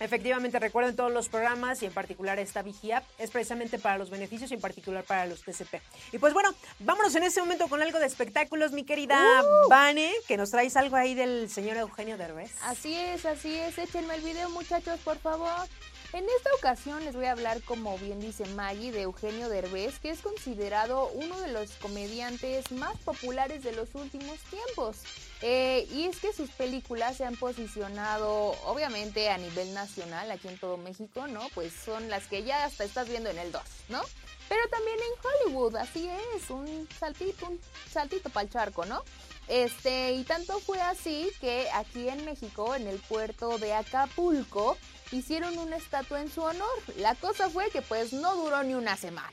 Efectivamente, 0.00 0.58
recuerden 0.58 0.96
todos 0.96 1.12
los 1.12 1.28
programas 1.28 1.82
y 1.82 1.86
en 1.86 1.92
particular 1.92 2.38
esta 2.38 2.62
Vigía 2.62 3.02
es 3.18 3.30
precisamente 3.30 3.78
para 3.78 3.98
los 3.98 4.08
beneficios 4.08 4.50
y 4.50 4.54
en 4.54 4.60
particular 4.60 5.04
para 5.04 5.26
los 5.26 5.42
TCP. 5.42 5.74
Y 6.12 6.18
pues 6.18 6.32
bueno, 6.32 6.54
vámonos 6.78 7.14
en 7.14 7.22
este 7.22 7.40
momento 7.40 7.68
con 7.68 7.82
algo 7.82 7.98
de 7.98 8.06
espectáculos, 8.06 8.72
mi 8.72 8.84
querida 8.84 9.20
¡Uh! 9.42 9.68
Vane, 9.68 10.10
que 10.26 10.38
nos 10.38 10.50
traes 10.50 10.74
algo 10.76 10.96
ahí 10.96 11.14
del 11.14 11.50
señor 11.50 11.76
Eugenio 11.76 12.16
Derbez. 12.16 12.52
Así 12.62 12.94
es, 12.94 13.26
así 13.26 13.54
es. 13.54 13.76
Échenme 13.76 14.14
el 14.14 14.22
video, 14.22 14.48
muchachos, 14.48 14.98
por 15.00 15.18
favor. 15.18 15.68
En 16.12 16.24
esta 16.24 16.50
ocasión 16.58 17.04
les 17.04 17.14
voy 17.14 17.26
a 17.26 17.32
hablar, 17.32 17.62
como 17.62 17.96
bien 17.98 18.18
dice 18.20 18.44
Maggie, 18.46 18.90
de 18.90 19.02
Eugenio 19.02 19.48
Derbez, 19.48 20.00
que 20.00 20.10
es 20.10 20.20
considerado 20.20 21.08
uno 21.14 21.38
de 21.40 21.52
los 21.52 21.70
comediantes 21.72 22.72
más 22.72 22.96
populares 23.04 23.62
de 23.62 23.72
los 23.72 23.94
últimos 23.94 24.38
tiempos. 24.50 24.96
Eh, 25.42 25.88
y 25.92 26.04
es 26.06 26.18
que 26.18 26.32
sus 26.34 26.50
películas 26.50 27.16
se 27.16 27.24
han 27.24 27.34
posicionado, 27.36 28.50
obviamente, 28.66 29.30
a 29.30 29.38
nivel 29.38 29.72
nacional, 29.72 30.30
aquí 30.30 30.48
en 30.48 30.58
todo 30.58 30.76
México, 30.76 31.26
¿no? 31.28 31.48
Pues 31.54 31.72
son 31.72 32.10
las 32.10 32.26
que 32.26 32.42
ya 32.42 32.64
hasta 32.64 32.84
estás 32.84 33.08
viendo 33.08 33.30
en 33.30 33.38
el 33.38 33.50
2, 33.50 33.62
¿no? 33.88 34.02
Pero 34.50 34.60
también 34.68 34.96
en 34.98 35.46
Hollywood, 35.48 35.76
así 35.76 36.08
es, 36.36 36.50
un 36.50 36.88
saltito, 36.98 37.46
un 37.46 37.60
saltito 37.90 38.28
para 38.30 38.44
el 38.44 38.52
charco, 38.52 38.84
¿no? 38.84 39.02
Este, 39.48 40.12
y 40.12 40.24
tanto 40.24 40.58
fue 40.60 40.80
así 40.80 41.30
que 41.40 41.68
aquí 41.72 42.08
en 42.08 42.24
México, 42.24 42.74
en 42.74 42.86
el 42.86 42.98
puerto 42.98 43.58
de 43.58 43.72
Acapulco, 43.74 44.76
hicieron 45.12 45.56
una 45.58 45.76
estatua 45.76 46.20
en 46.20 46.30
su 46.30 46.42
honor. 46.42 46.68
La 46.96 47.14
cosa 47.14 47.48
fue 47.48 47.70
que 47.70 47.80
pues 47.82 48.12
no 48.12 48.34
duró 48.36 48.62
ni 48.62 48.74
una 48.74 48.96
semana. 48.96 49.32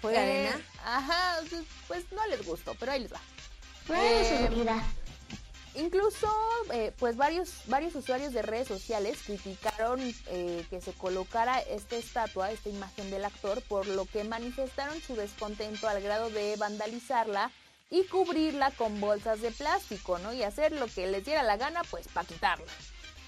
¿Fue 0.00 0.12
de 0.12 0.18
Eh, 0.18 0.48
arena? 0.48 0.66
Ajá, 0.84 1.40
pues 1.88 2.04
no 2.12 2.26
les 2.26 2.44
gustó, 2.46 2.74
pero 2.78 2.92
ahí 2.92 3.00
les 3.00 3.12
va. 3.12 3.20
Fue 3.86 3.98
Eh. 3.98 4.50
Incluso, 5.76 6.28
eh, 6.72 6.92
pues 6.98 7.16
varios, 7.16 7.50
usuarios 7.94 8.32
de 8.32 8.42
redes 8.42 8.68
sociales 8.68 9.18
criticaron 9.26 10.00
eh, 10.28 10.64
que 10.70 10.80
se 10.80 10.92
colocara 10.92 11.58
esta 11.60 11.96
estatua, 11.96 12.52
esta 12.52 12.68
imagen 12.68 13.10
del 13.10 13.24
actor, 13.24 13.60
por 13.62 13.86
lo 13.88 14.06
que 14.06 14.22
manifestaron 14.22 15.00
su 15.00 15.16
descontento 15.16 15.88
al 15.88 16.00
grado 16.00 16.30
de 16.30 16.54
vandalizarla 16.56 17.50
y 17.90 18.04
cubrirla 18.04 18.70
con 18.70 19.00
bolsas 19.00 19.40
de 19.40 19.50
plástico, 19.50 20.18
¿no? 20.20 20.32
Y 20.32 20.44
hacer 20.44 20.72
lo 20.72 20.86
que 20.86 21.08
les 21.08 21.24
diera 21.24 21.42
la 21.42 21.56
gana, 21.56 21.82
pues 21.90 22.06
para 22.08 22.26
quitarla. 22.26 22.66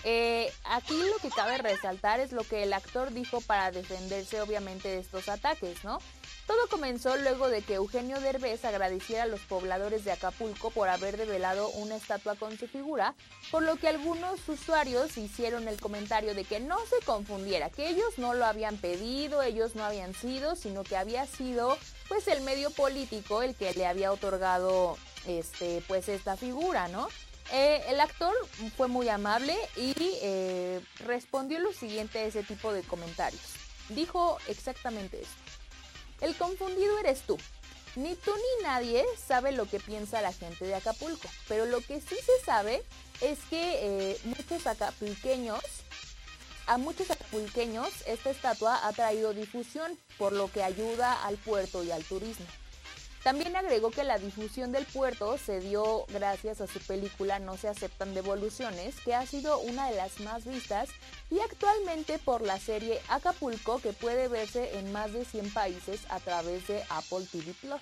Eh, 0.05 0.53
aquí 0.64 0.97
lo 0.97 1.16
que 1.18 1.30
cabe 1.30 1.59
resaltar 1.59 2.20
es 2.20 2.32
lo 2.32 2.44
que 2.44 2.62
el 2.62 2.72
actor 2.72 3.12
dijo 3.12 3.40
para 3.40 3.70
defenderse 3.70 4.40
obviamente 4.40 4.88
de 4.88 4.99
estos 4.99 5.28
ataques, 5.28 5.82
¿no? 5.84 5.99
Todo 6.47 6.68
comenzó 6.68 7.16
luego 7.16 7.49
de 7.49 7.62
que 7.62 7.74
Eugenio 7.74 8.20
Derbez 8.20 8.64
agradeciera 8.64 9.24
a 9.24 9.26
los 9.26 9.40
pobladores 9.40 10.05
de 10.05 10.12
Acapulco 10.12 10.70
por 10.70 10.88
haber 10.88 11.16
develado 11.16 11.68
una 11.70 11.97
estatua 11.97 12.36
con 12.36 12.57
su 12.57 12.68
figura, 12.68 13.16
por 13.51 13.64
lo 13.64 13.76
que 13.76 13.88
algunos 13.88 14.49
usuarios 14.49 15.16
hicieron 15.18 15.66
el 15.66 15.80
comentario 15.80 16.34
de 16.36 16.44
que 16.44 16.61
no 16.61 16.78
se 16.86 17.05
confundiera, 17.05 17.70
que 17.70 17.88
ellos 17.88 18.16
no 18.18 18.32
lo 18.34 18.47
habían 18.47 18.76
pedido, 18.76 19.42
ellos 19.42 19.74
no 19.74 19.84
habían 19.84 20.14
sido, 20.14 20.55
sino 20.55 20.84
que 20.84 20.97
había 20.97 21.26
sido 21.26 21.76
pues 22.07 22.28
el 22.28 22.42
medio 22.42 22.70
político 22.70 23.42
el 23.42 23.57
que 23.57 23.74
le 23.74 23.86
había 23.86 24.12
otorgado 24.12 24.97
este 25.26 25.82
pues 25.88 26.09
esta 26.09 26.36
figura, 26.36 26.86
¿no? 26.86 27.09
Eh, 27.53 27.84
el 27.88 28.01
actor 28.01 28.34
fue 28.76 28.88
muy 28.88 29.09
amable 29.09 29.57
y 29.76 29.94
eh, 30.22 30.80
respondió 31.01 31.61
lo 31.61 31.72
siguiente 31.72 32.18
a 32.18 32.24
ese 32.24 32.42
tipo 32.42 32.72
de 32.72 32.82
comentarios. 32.82 33.42
Dijo 33.88 34.38
exactamente 34.49 35.20
esto. 35.20 35.34
El 36.20 36.34
confundido 36.34 36.99
eres 36.99 37.22
tú. 37.22 37.38
Ni 37.94 38.14
tú 38.14 38.30
ni 38.34 38.64
nadie 38.64 39.05
sabe 39.26 39.53
lo 39.53 39.66
que 39.66 39.80
piensa 39.80 40.20
la 40.20 40.32
gente 40.32 40.66
de 40.66 40.74
Acapulco, 40.74 41.28
pero 41.49 41.64
lo 41.64 41.80
que 41.80 42.01
sí 42.01 42.16
se 42.16 42.44
sabe 42.44 42.82
es 43.22 43.38
que 43.49 44.11
eh, 44.11 44.20
muchos 44.24 44.66
acapulqueños, 44.66 45.62
a 46.66 46.76
muchos 46.76 47.11
acapulqueños 47.11 47.88
esta 48.07 48.30
estatua 48.30 48.86
ha 48.86 48.92
traído 48.92 49.32
difusión, 49.32 49.99
por 50.18 50.34
lo 50.34 50.53
que 50.53 50.62
ayuda 50.62 51.24
al 51.24 51.36
puerto 51.38 51.84
y 51.84 51.90
al 51.90 52.05
turismo. 52.05 52.44
También 53.26 53.56
agregó 53.56 53.90
que 53.90 54.04
la 54.04 54.20
difusión 54.20 54.70
del 54.70 54.86
puerto 54.86 55.36
se 55.36 55.58
dio 55.58 56.06
gracias 56.12 56.60
a 56.60 56.68
su 56.68 56.78
película 56.78 57.40
No 57.40 57.56
se 57.56 57.66
aceptan 57.66 58.14
devoluciones, 58.14 59.00
que 59.00 59.16
ha 59.16 59.26
sido 59.26 59.58
una 59.58 59.90
de 59.90 59.96
las 59.96 60.20
más 60.20 60.46
vistas, 60.46 60.90
y 61.28 61.40
actualmente 61.40 62.20
por 62.20 62.40
la 62.40 62.56
serie 62.60 63.00
Acapulco, 63.08 63.80
que 63.80 63.92
puede 63.92 64.28
verse 64.28 64.78
en 64.78 64.92
más 64.92 65.12
de 65.12 65.24
100 65.24 65.52
países 65.52 66.06
a 66.08 66.20
través 66.20 66.68
de 66.68 66.84
Apple 66.88 67.26
TV 67.28 67.52
Plus. 67.60 67.80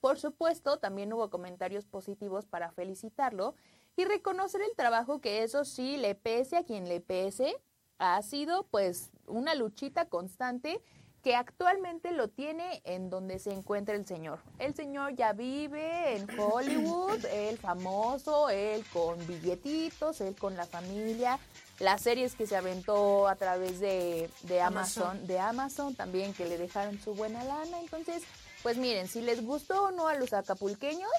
Por 0.00 0.20
supuesto, 0.20 0.78
también 0.78 1.12
hubo 1.12 1.30
comentarios 1.30 1.84
positivos 1.84 2.46
para 2.46 2.70
felicitarlo 2.70 3.56
y 3.96 4.04
reconocer 4.04 4.60
el 4.60 4.76
trabajo 4.76 5.20
que 5.20 5.42
eso 5.42 5.64
sí 5.64 5.96
le 5.96 6.14
pese 6.14 6.58
a 6.58 6.64
quien 6.64 6.88
le 6.88 7.00
pese, 7.00 7.56
ha 7.98 8.22
sido 8.22 8.68
pues 8.68 9.10
una 9.26 9.56
luchita 9.56 10.08
constante 10.08 10.80
que 11.24 11.34
actualmente 11.34 12.12
lo 12.12 12.28
tiene 12.28 12.82
en 12.84 13.08
donde 13.08 13.38
se 13.38 13.50
encuentra 13.50 13.94
el 13.94 14.06
señor. 14.06 14.40
El 14.58 14.74
señor 14.74 15.16
ya 15.16 15.32
vive 15.32 16.16
en 16.16 16.38
Hollywood, 16.38 17.24
él 17.32 17.56
famoso, 17.56 18.50
él 18.50 18.84
con 18.92 19.26
billetitos, 19.26 20.20
él 20.20 20.36
con 20.36 20.54
la 20.54 20.66
familia, 20.66 21.38
las 21.78 22.02
series 22.02 22.34
que 22.34 22.46
se 22.46 22.56
aventó 22.56 23.26
a 23.26 23.36
través 23.36 23.80
de, 23.80 24.28
de 24.42 24.60
Amazon, 24.60 25.02
Amazon. 25.02 25.26
de 25.26 25.38
Amazon 25.38 25.94
también 25.94 26.34
que 26.34 26.44
le 26.44 26.58
dejaron 26.58 27.00
su 27.00 27.14
buena 27.14 27.42
lana. 27.42 27.80
Entonces, 27.80 28.22
pues 28.62 28.76
miren, 28.76 29.08
si 29.08 29.22
les 29.22 29.42
gustó 29.42 29.84
o 29.84 29.90
no 29.92 30.08
a 30.08 30.14
los 30.16 30.34
acapulqueños, 30.34 31.10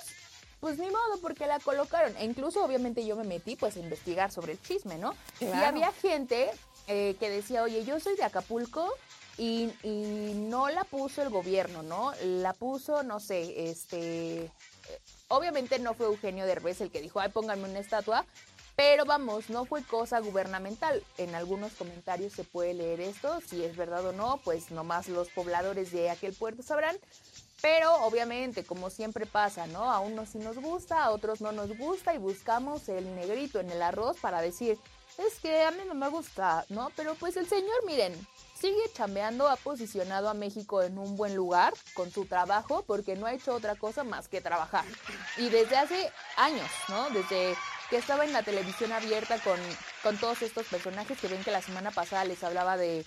pues 0.60 0.78
ni 0.78 0.86
modo, 0.86 1.20
porque 1.20 1.48
la 1.48 1.60
colocaron. 1.60 2.16
E 2.18 2.26
incluso, 2.26 2.64
obviamente, 2.64 3.04
yo 3.08 3.16
me 3.16 3.24
metí 3.24 3.56
pues 3.56 3.76
a 3.76 3.80
investigar 3.80 4.32
sobre 4.32 4.52
el 4.52 4.62
chisme, 4.62 5.00
¿no? 5.00 5.16
Y 5.40 5.48
había 5.48 5.92
gente 5.92 6.52
eh, 6.88 7.16
que 7.20 7.32
decía, 7.32 7.64
oye, 7.64 7.84
yo 7.86 8.00
soy 8.00 8.16
de 8.16 8.24
Acapulco 8.24 8.94
y, 9.38 9.72
y 9.84 10.34
no 10.36 10.70
la 10.70 10.84
puso 10.84 11.22
el 11.22 11.30
gobierno, 11.30 11.84
¿no? 11.84 12.14
La 12.24 12.54
puso, 12.54 13.04
no 13.04 13.20
sé, 13.20 13.70
este... 13.70 14.52
Obviamente 15.28 15.80
no 15.80 15.96
fue 15.96 16.06
Eugenio 16.06 16.46
Derbez 16.46 16.82
el 16.82 16.92
que 16.92 17.02
dijo, 17.02 17.20
ay, 17.20 17.30
pónganme 17.30 17.68
una 17.68 17.80
estatua, 17.80 18.26
pero 18.76 19.06
vamos, 19.06 19.50
no 19.50 19.66
fue 19.66 19.84
cosa 19.84 20.20
gubernamental. 20.20 21.04
En 21.18 21.34
algunos 21.34 21.74
comentarios 21.74 22.34
se 22.34 22.44
puede 22.44 22.74
leer 22.74 23.00
esto, 23.00 23.40
si 23.42 23.64
es 23.64 23.76
verdad 23.76 24.06
o 24.06 24.12
no, 24.12 24.40
pues 24.44 24.70
nomás 24.72 25.08
los 25.08 25.30
pobladores 25.30 25.92
de 25.92 26.10
aquel 26.10 26.34
puerto 26.34 26.62
sabrán. 26.62 26.98
Pero 27.62 27.96
obviamente, 28.04 28.64
como 28.64 28.90
siempre 28.90 29.26
pasa, 29.26 29.66
¿no? 29.66 29.90
A 29.90 30.00
unos 30.00 30.30
sí 30.30 30.38
nos 30.38 30.58
gusta, 30.58 31.04
a 31.04 31.12
otros 31.12 31.42
no 31.42 31.52
nos 31.52 31.76
gusta 31.78 32.14
y 32.14 32.18
buscamos 32.18 32.90
el 32.90 33.16
negrito 33.16 33.60
en 33.60 33.72
el 33.72 33.82
arroz 33.82 34.18
para 34.18 34.42
decir, 34.42 34.78
es 35.18 35.40
que 35.40 35.64
a 35.64 35.72
mí 35.72 35.80
no 35.88 35.96
me 35.96 36.10
gusta, 36.10 36.66
¿no? 36.70 36.92
Pero 36.96 37.16
pues 37.16 37.38
el 37.38 37.48
señor, 37.48 37.86
miren, 37.88 38.14
sigue 38.60 38.92
chambeando, 38.94 39.48
ha 39.48 39.58
posicionado 39.58 40.30
a 40.30 40.34
México 40.34 40.82
en 40.82 40.98
un 40.98 41.16
buen 41.18 41.36
lugar 41.36 41.74
con 41.94 42.12
su 42.12 42.26
trabajo 42.26 42.84
porque 42.88 43.16
no 43.16 43.26
ha 43.26 43.34
hecho 43.34 43.54
otra 43.54 43.76
cosa 43.76 44.04
más 44.04 44.28
que 44.28 44.42
trabajar. 44.42 44.86
Y 45.38 45.50
desde 45.50 45.78
hace 45.78 46.12
años, 46.38 46.70
¿no? 46.90 47.10
Desde 47.10 47.56
que 47.90 47.98
estaba 47.98 48.26
en 48.26 48.34
la 48.34 48.44
televisión 48.44 48.92
abierta 48.92 49.40
con, 49.40 49.60
con 50.02 50.18
todos 50.18 50.42
estos 50.42 50.66
personajes 50.68 51.20
que 51.20 51.28
ven 51.28 51.44
que 51.44 51.52
la 51.52 51.62
semana 51.62 51.92
pasada 51.92 52.26
les 52.26 52.44
hablaba 52.44 52.78
de, 52.78 53.06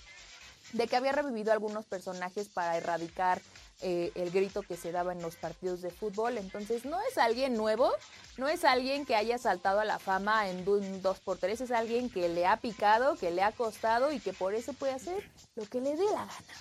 de 0.73 0.87
que 0.87 0.95
había 0.95 1.11
revivido 1.11 1.51
algunos 1.51 1.85
personajes 1.85 2.47
para 2.47 2.77
erradicar 2.77 3.41
eh, 3.81 4.11
el 4.15 4.31
grito 4.31 4.61
que 4.61 4.75
se 4.75 4.91
daba 4.91 5.13
en 5.13 5.21
los 5.21 5.35
partidos 5.35 5.81
de 5.81 5.89
fútbol. 5.89 6.37
Entonces 6.37 6.85
no 6.85 6.99
es 7.09 7.17
alguien 7.17 7.55
nuevo, 7.55 7.91
no 8.37 8.47
es 8.47 8.65
alguien 8.65 9.05
que 9.05 9.15
haya 9.15 9.37
saltado 9.37 9.79
a 9.79 9.85
la 9.85 9.99
fama 9.99 10.49
en 10.49 10.67
un 10.67 11.01
2x3, 11.01 11.61
es 11.61 11.71
alguien 11.71 12.09
que 12.09 12.29
le 12.29 12.45
ha 12.45 12.57
picado, 12.57 13.15
que 13.15 13.31
le 13.31 13.41
ha 13.41 13.51
costado 13.51 14.11
y 14.11 14.19
que 14.19 14.33
por 14.33 14.53
eso 14.53 14.73
puede 14.73 14.93
hacer 14.93 15.29
lo 15.55 15.65
que 15.65 15.81
le 15.81 15.95
dé 15.95 16.05
la 16.05 16.25
gana. 16.25 16.55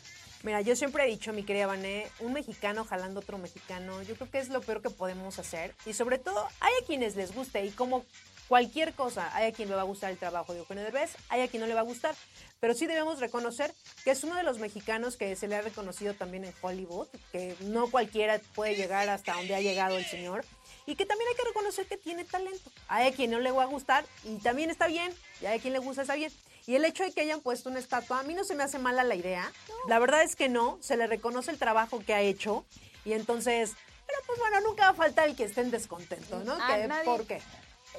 Mira, 0.44 0.60
yo 0.60 0.76
siempre 0.76 1.02
he 1.02 1.08
dicho, 1.08 1.32
mi 1.32 1.42
querida 1.42 1.66
Vané, 1.66 2.08
un 2.20 2.32
mexicano 2.32 2.84
jalando 2.84 3.18
otro 3.18 3.38
mexicano, 3.38 4.02
yo 4.02 4.14
creo 4.14 4.30
que 4.30 4.38
es 4.38 4.48
lo 4.50 4.60
peor 4.60 4.80
que 4.80 4.90
podemos 4.90 5.40
hacer. 5.40 5.74
Y 5.84 5.94
sobre 5.94 6.18
todo, 6.18 6.46
hay 6.60 6.72
a 6.80 6.86
quienes 6.86 7.16
les 7.16 7.34
guste 7.34 7.64
y 7.64 7.70
como 7.70 8.04
cualquier 8.46 8.94
cosa, 8.94 9.34
hay 9.34 9.50
a 9.50 9.52
quien 9.52 9.68
le 9.68 9.74
va 9.74 9.80
a 9.80 9.84
gustar 9.84 10.12
el 10.12 10.16
trabajo 10.16 10.52
de 10.52 10.60
Eugenio 10.60 10.84
Derbez, 10.84 11.16
hay 11.28 11.42
a 11.42 11.48
quien 11.48 11.60
no 11.60 11.66
le 11.66 11.74
va 11.74 11.80
a 11.80 11.84
gustar. 11.84 12.14
Pero 12.60 12.74
sí 12.74 12.86
debemos 12.86 13.20
reconocer 13.20 13.72
que 14.04 14.10
es 14.10 14.24
uno 14.24 14.34
de 14.34 14.42
los 14.42 14.58
mexicanos 14.58 15.16
que 15.16 15.36
se 15.36 15.46
le 15.46 15.56
ha 15.56 15.60
reconocido 15.62 16.14
también 16.14 16.44
en 16.44 16.54
Hollywood, 16.60 17.06
que 17.30 17.54
no 17.60 17.90
cualquiera 17.90 18.40
puede 18.54 18.74
llegar 18.74 19.08
hasta 19.08 19.34
donde 19.34 19.54
ha 19.54 19.60
llegado 19.60 19.96
el 19.96 20.04
señor. 20.06 20.44
Y 20.86 20.96
que 20.96 21.06
también 21.06 21.28
hay 21.30 21.36
que 21.36 21.44
reconocer 21.48 21.86
que 21.86 21.96
tiene 21.96 22.24
talento. 22.24 22.70
Hay 22.88 23.08
a 23.08 23.12
quien 23.12 23.30
no 23.30 23.38
le 23.38 23.50
va 23.52 23.62
a 23.64 23.66
gustar 23.66 24.04
y 24.24 24.36
también 24.38 24.70
está 24.70 24.86
bien, 24.86 25.12
y 25.40 25.46
hay 25.46 25.58
a 25.58 25.62
quien 25.62 25.72
le 25.72 25.78
gusta, 25.78 26.02
está 26.02 26.14
bien. 26.14 26.32
Y 26.66 26.74
el 26.74 26.84
hecho 26.84 27.04
de 27.04 27.12
que 27.12 27.20
hayan 27.20 27.40
puesto 27.40 27.70
una 27.70 27.78
estatua, 27.78 28.20
a 28.20 28.22
mí 28.24 28.34
no 28.34 28.44
se 28.44 28.54
me 28.54 28.62
hace 28.62 28.78
mala 28.78 29.04
la 29.04 29.14
idea. 29.14 29.50
La 29.86 29.98
verdad 29.98 30.22
es 30.22 30.34
que 30.36 30.48
no, 30.48 30.78
se 30.82 30.96
le 30.96 31.06
reconoce 31.06 31.50
el 31.50 31.58
trabajo 31.58 32.00
que 32.04 32.12
ha 32.12 32.20
hecho. 32.20 32.66
Y 33.04 33.12
entonces, 33.12 33.72
pero 34.06 34.18
pues 34.26 34.38
bueno, 34.38 34.60
nunca 34.62 34.84
va 34.84 34.90
a 34.90 34.94
faltar 34.94 35.28
el 35.28 35.36
que 35.36 35.44
estén 35.44 35.70
descontentos, 35.70 36.44
¿no? 36.44 36.54
A 36.62 36.76
Que- 36.76 36.88
nadie- 36.88 37.04
¿Por 37.04 37.26
qué? 37.26 37.40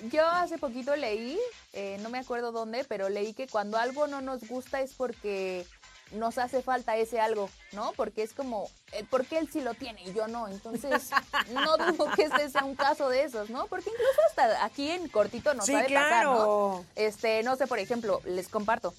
Yo 0.04 0.26
hace 0.28 0.58
poquito 0.58 0.96
leí, 0.96 1.40
eh, 1.74 1.98
no 2.02 2.10
me 2.10 2.20
acuerdo 2.20 2.52
dónde, 2.52 2.84
pero 2.86 3.10
leí 3.10 3.34
que 3.34 3.48
cuando 3.48 3.78
algo 3.78 4.08
no 4.08 4.22
nos 4.22 4.48
gusta 4.48 4.82
es 4.82 4.94
porque 4.94 5.66
nos 6.12 6.38
hace 6.40 6.62
falta 6.64 6.96
ese 6.98 7.20
algo, 7.20 7.50
¿no? 7.72 7.92
Porque 7.94 8.24
es 8.24 8.34
como, 8.34 8.70
eh, 8.94 9.04
¿por 9.10 9.26
qué 9.26 9.38
él 9.38 9.50
sí 9.52 9.62
lo 9.62 9.76
tiene 9.76 10.02
y 10.04 10.14
yo 10.14 10.28
no? 10.28 10.48
Entonces, 10.48 11.10
no 11.52 11.78
dudo 11.78 12.10
que 12.16 12.24
este 12.24 12.50
sea 12.50 12.64
un 12.64 12.76
caso 12.76 13.10
de 13.10 13.24
esos, 13.24 13.50
¿no? 13.50 13.68
Porque 13.68 13.90
incluso 13.90 14.20
hasta 14.30 14.66
aquí 14.66 14.90
en 14.90 15.08
cortito 15.10 15.54
nos 15.54 15.66
Sí, 15.66 15.74
sabe 15.74 15.94
pasar, 15.94 16.24
¿no? 16.26 16.34
claro. 16.34 16.86
Este, 16.96 17.44
no 17.44 17.56
sé, 17.56 17.68
por 17.68 17.80
ejemplo, 17.80 18.22
les 18.26 18.48
comparto. 18.48 18.94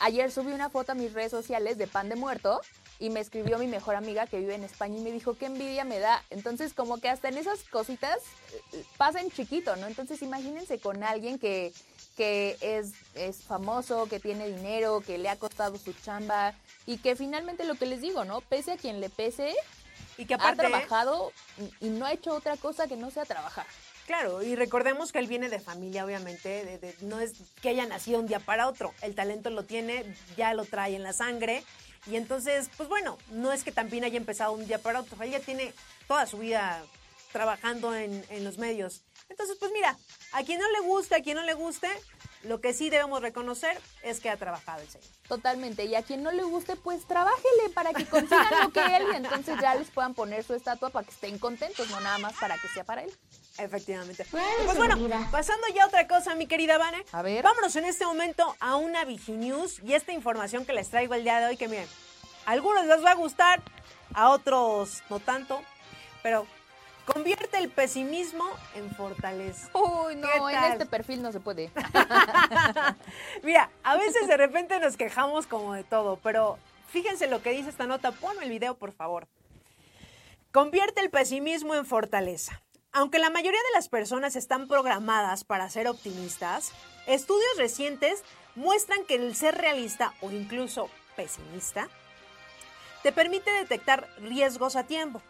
Ayer 0.00 0.30
subí 0.30 0.52
una 0.52 0.70
foto 0.70 0.92
a 0.92 0.94
mis 0.94 1.12
redes 1.12 1.30
sociales 1.30 1.78
de 1.78 1.86
pan 1.86 2.08
de 2.08 2.16
muerto 2.16 2.60
y 3.00 3.10
me 3.10 3.18
escribió 3.20 3.58
mi 3.58 3.66
mejor 3.66 3.96
amiga 3.96 4.26
que 4.26 4.38
vive 4.38 4.54
en 4.54 4.62
España 4.62 4.98
y 4.98 5.00
me 5.00 5.10
dijo 5.10 5.34
qué 5.34 5.46
envidia 5.46 5.84
me 5.84 5.98
da. 5.98 6.22
Entonces, 6.30 6.74
como 6.74 7.00
que 7.00 7.08
hasta 7.08 7.28
en 7.30 7.38
esas 7.38 7.60
cositas 7.64 8.18
eh, 8.74 8.84
pasa 8.98 9.20
en 9.20 9.30
chiquito, 9.30 9.74
¿no? 9.76 9.86
Entonces, 9.86 10.20
imagínense 10.22 10.78
con 10.78 11.02
alguien 11.02 11.38
que, 11.38 11.72
que 12.16 12.56
es, 12.60 12.92
es 13.14 13.42
famoso, 13.42 14.06
que 14.06 14.20
tiene 14.20 14.46
dinero, 14.48 15.00
que 15.04 15.16
le 15.18 15.30
ha 15.30 15.36
costado 15.36 15.78
su 15.78 15.92
chamba 15.94 16.54
y 16.86 16.98
que 16.98 17.16
finalmente 17.16 17.64
lo 17.64 17.74
que 17.74 17.86
les 17.86 18.02
digo, 18.02 18.24
¿no? 18.26 18.42
Pese 18.42 18.72
a 18.72 18.76
quien 18.76 19.00
le 19.00 19.08
pese, 19.08 19.54
Y 20.18 20.26
que 20.26 20.34
ha 20.34 20.54
trabajado 20.54 21.32
y- 21.80 21.86
y 21.86 21.88
no 21.88 22.04
ha 22.04 22.12
hecho 22.12 22.34
otra 22.34 22.58
cosa 22.58 22.86
que 22.86 22.96
no 22.96 23.10
sea 23.10 23.24
trabajar. 23.24 23.66
claro, 24.06 24.42
y 24.42 24.56
recordemos 24.56 25.12
que 25.12 25.20
él 25.20 25.28
viene 25.28 25.48
de 25.48 25.60
familia, 25.60 26.04
obviamente, 26.04 26.64
de- 26.64 26.78
de- 26.78 26.96
no 27.02 27.20
es 27.20 27.32
que 27.62 27.68
haya 27.68 27.86
nacido 27.86 28.18
un 28.18 28.26
día 28.26 28.40
para 28.40 28.66
otro. 28.68 28.92
El 29.02 29.14
talento 29.14 29.50
lo 29.50 29.62
tiene, 29.64 30.04
ya 30.36 30.52
lo 30.52 30.64
trae 30.64 30.96
en 30.96 31.04
la 31.04 31.12
sangre. 31.12 31.62
Y 32.06 32.16
entonces, 32.16 32.70
pues 32.76 32.88
bueno, 32.88 33.18
no 33.30 33.52
es 33.52 33.64
que 33.64 33.72
también 33.72 34.04
haya 34.04 34.16
empezado 34.16 34.52
un 34.52 34.66
día 34.66 34.78
para 34.78 35.00
otro. 35.00 35.22
Él 35.22 35.30
ya 35.30 35.40
tiene 35.40 35.72
toda 36.08 36.26
su 36.26 36.38
vida 36.38 36.82
trabajando 37.32 37.94
en, 37.94 38.24
en 38.30 38.44
los 38.44 38.58
medios. 38.58 39.02
Entonces, 39.28 39.56
pues 39.60 39.70
mira, 39.72 39.96
a 40.32 40.42
quien 40.42 40.58
no 40.58 40.68
le 40.70 40.80
guste, 40.80 41.14
a 41.14 41.22
quien 41.22 41.36
no 41.36 41.44
le 41.44 41.54
guste, 41.54 41.88
lo 42.42 42.60
que 42.60 42.72
sí 42.72 42.90
debemos 42.90 43.20
reconocer 43.20 43.78
es 44.02 44.20
que 44.20 44.30
ha 44.30 44.36
trabajado 44.36 44.80
el 44.80 44.88
señor. 44.88 45.06
Totalmente. 45.28 45.84
Y 45.84 45.94
a 45.94 46.02
quien 46.02 46.22
no 46.22 46.32
le 46.32 46.42
guste, 46.42 46.74
pues 46.76 47.06
trabájele 47.06 47.70
para 47.74 47.92
que 47.92 48.06
consigan 48.06 48.48
lo 48.62 48.72
que 48.72 48.80
él 48.80 49.04
y 49.12 49.16
entonces 49.16 49.56
ya 49.60 49.74
les 49.74 49.90
puedan 49.90 50.14
poner 50.14 50.42
su 50.42 50.54
estatua 50.54 50.90
para 50.90 51.04
que 51.06 51.12
estén 51.12 51.38
contentos, 51.38 51.88
no 51.90 52.00
nada 52.00 52.18
más 52.18 52.32
para 52.34 52.58
que 52.58 52.68
sea 52.68 52.84
para 52.84 53.02
él. 53.02 53.12
Efectivamente. 53.58 54.24
Y 54.30 54.64
pues 54.64 54.76
bueno, 54.76 54.96
pasando 55.30 55.66
ya 55.74 55.84
a 55.84 55.86
otra 55.86 56.06
cosa, 56.06 56.34
mi 56.34 56.46
querida 56.46 56.78
Vane. 56.78 57.04
A 57.12 57.22
ver. 57.22 57.42
Vámonos 57.42 57.74
en 57.76 57.84
este 57.84 58.04
momento 58.04 58.56
a 58.60 58.76
una 58.76 59.04
Viginews 59.04 59.80
y 59.80 59.94
esta 59.94 60.12
información 60.12 60.64
que 60.64 60.72
les 60.72 60.88
traigo 60.88 61.14
el 61.14 61.24
día 61.24 61.40
de 61.40 61.46
hoy, 61.46 61.56
que 61.56 61.68
miren, 61.68 61.88
a 62.46 62.52
algunos 62.52 62.86
les 62.86 63.04
va 63.04 63.10
a 63.12 63.14
gustar, 63.14 63.62
a 64.14 64.30
otros 64.30 65.02
no 65.10 65.20
tanto, 65.20 65.62
pero 66.22 66.46
convierte 67.04 67.58
el 67.58 67.70
pesimismo 67.70 68.44
en 68.74 68.94
fortaleza. 68.94 69.68
Uy, 69.74 70.16
no, 70.16 70.28
¿Qué 70.28 70.56
en 70.56 70.64
este 70.72 70.86
perfil 70.86 71.22
no 71.22 71.32
se 71.32 71.40
puede. 71.40 71.70
Mira, 73.42 73.70
a 73.82 73.96
veces 73.96 74.26
de 74.26 74.36
repente 74.36 74.78
nos 74.80 74.96
quejamos 74.96 75.46
como 75.46 75.74
de 75.74 75.84
todo, 75.84 76.18
pero 76.22 76.58
fíjense 76.88 77.26
lo 77.26 77.42
que 77.42 77.50
dice 77.50 77.70
esta 77.70 77.86
nota. 77.86 78.12
Ponme 78.12 78.44
el 78.44 78.50
video, 78.50 78.74
por 78.74 78.92
favor. 78.92 79.26
Convierte 80.52 81.00
el 81.00 81.10
pesimismo 81.10 81.74
en 81.74 81.86
fortaleza. 81.86 82.60
Aunque 82.92 83.20
la 83.20 83.30
mayoría 83.30 83.60
de 83.60 83.74
las 83.74 83.88
personas 83.88 84.34
están 84.34 84.66
programadas 84.66 85.44
para 85.44 85.70
ser 85.70 85.86
optimistas, 85.86 86.72
estudios 87.06 87.56
recientes 87.56 88.24
muestran 88.56 89.04
que 89.04 89.14
el 89.14 89.36
ser 89.36 89.56
realista 89.56 90.12
o 90.20 90.30
incluso 90.32 90.90
pesimista 91.14 91.88
te 93.04 93.12
permite 93.12 93.50
detectar 93.52 94.08
riesgos 94.18 94.74
a 94.74 94.84
tiempo. 94.84 95.22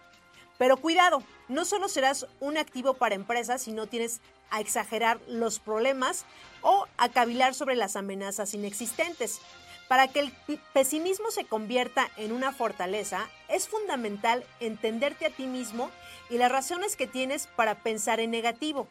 Pero 0.57 0.79
cuidado, 0.79 1.23
no 1.49 1.67
solo 1.67 1.89
serás 1.89 2.27
un 2.41 2.57
activo 2.57 2.95
para 2.95 3.15
empresas 3.15 3.63
si 3.63 3.73
no 3.73 3.87
tienes 3.87 4.21
a 4.51 4.61
exagerar 4.61 5.21
los 5.29 5.59
problemas 5.59 6.25
o 6.63 6.87
a 6.97 7.11
cavilar 7.11 7.55
sobre 7.55 7.77
las 7.77 7.95
amenazas 7.95 8.55
inexistentes. 8.55 9.41
Para 9.91 10.07
que 10.07 10.21
el 10.21 10.33
pesimismo 10.73 11.33
se 11.33 11.47
convierta 11.47 12.09
en 12.17 12.31
una 12.31 12.53
fortaleza, 12.53 13.29
es 13.49 13.69
fundamental 13.69 14.45
entenderte 14.61 15.27
a 15.27 15.31
ti 15.31 15.49
mismo 15.49 15.91
y 16.29 16.39
las 16.39 16.53
razones 16.53 16.95
que 16.95 17.09
tienes 17.09 17.49
para 17.49 17.83
pensar 17.83 18.21
en 18.21 18.31
negativo, 18.31 18.87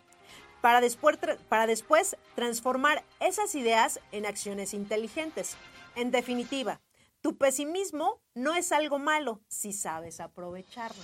para 0.60 0.82
después, 0.82 1.18
para 1.48 1.68
después 1.68 2.18
transformar 2.36 3.06
esas 3.22 3.56
ideas 3.56 4.02
en 4.12 4.26
acciones 4.26 4.74
inteligentes. 4.74 5.56
En 5.96 6.12
definitiva, 6.12 6.82
tu 7.22 7.38
pesimismo 7.38 8.20
no 8.36 8.54
es 8.54 8.74
algo 8.74 9.00
malo 9.00 9.40
si 9.48 9.72
sabes 9.72 10.20
aprovecharlo. 10.20 11.02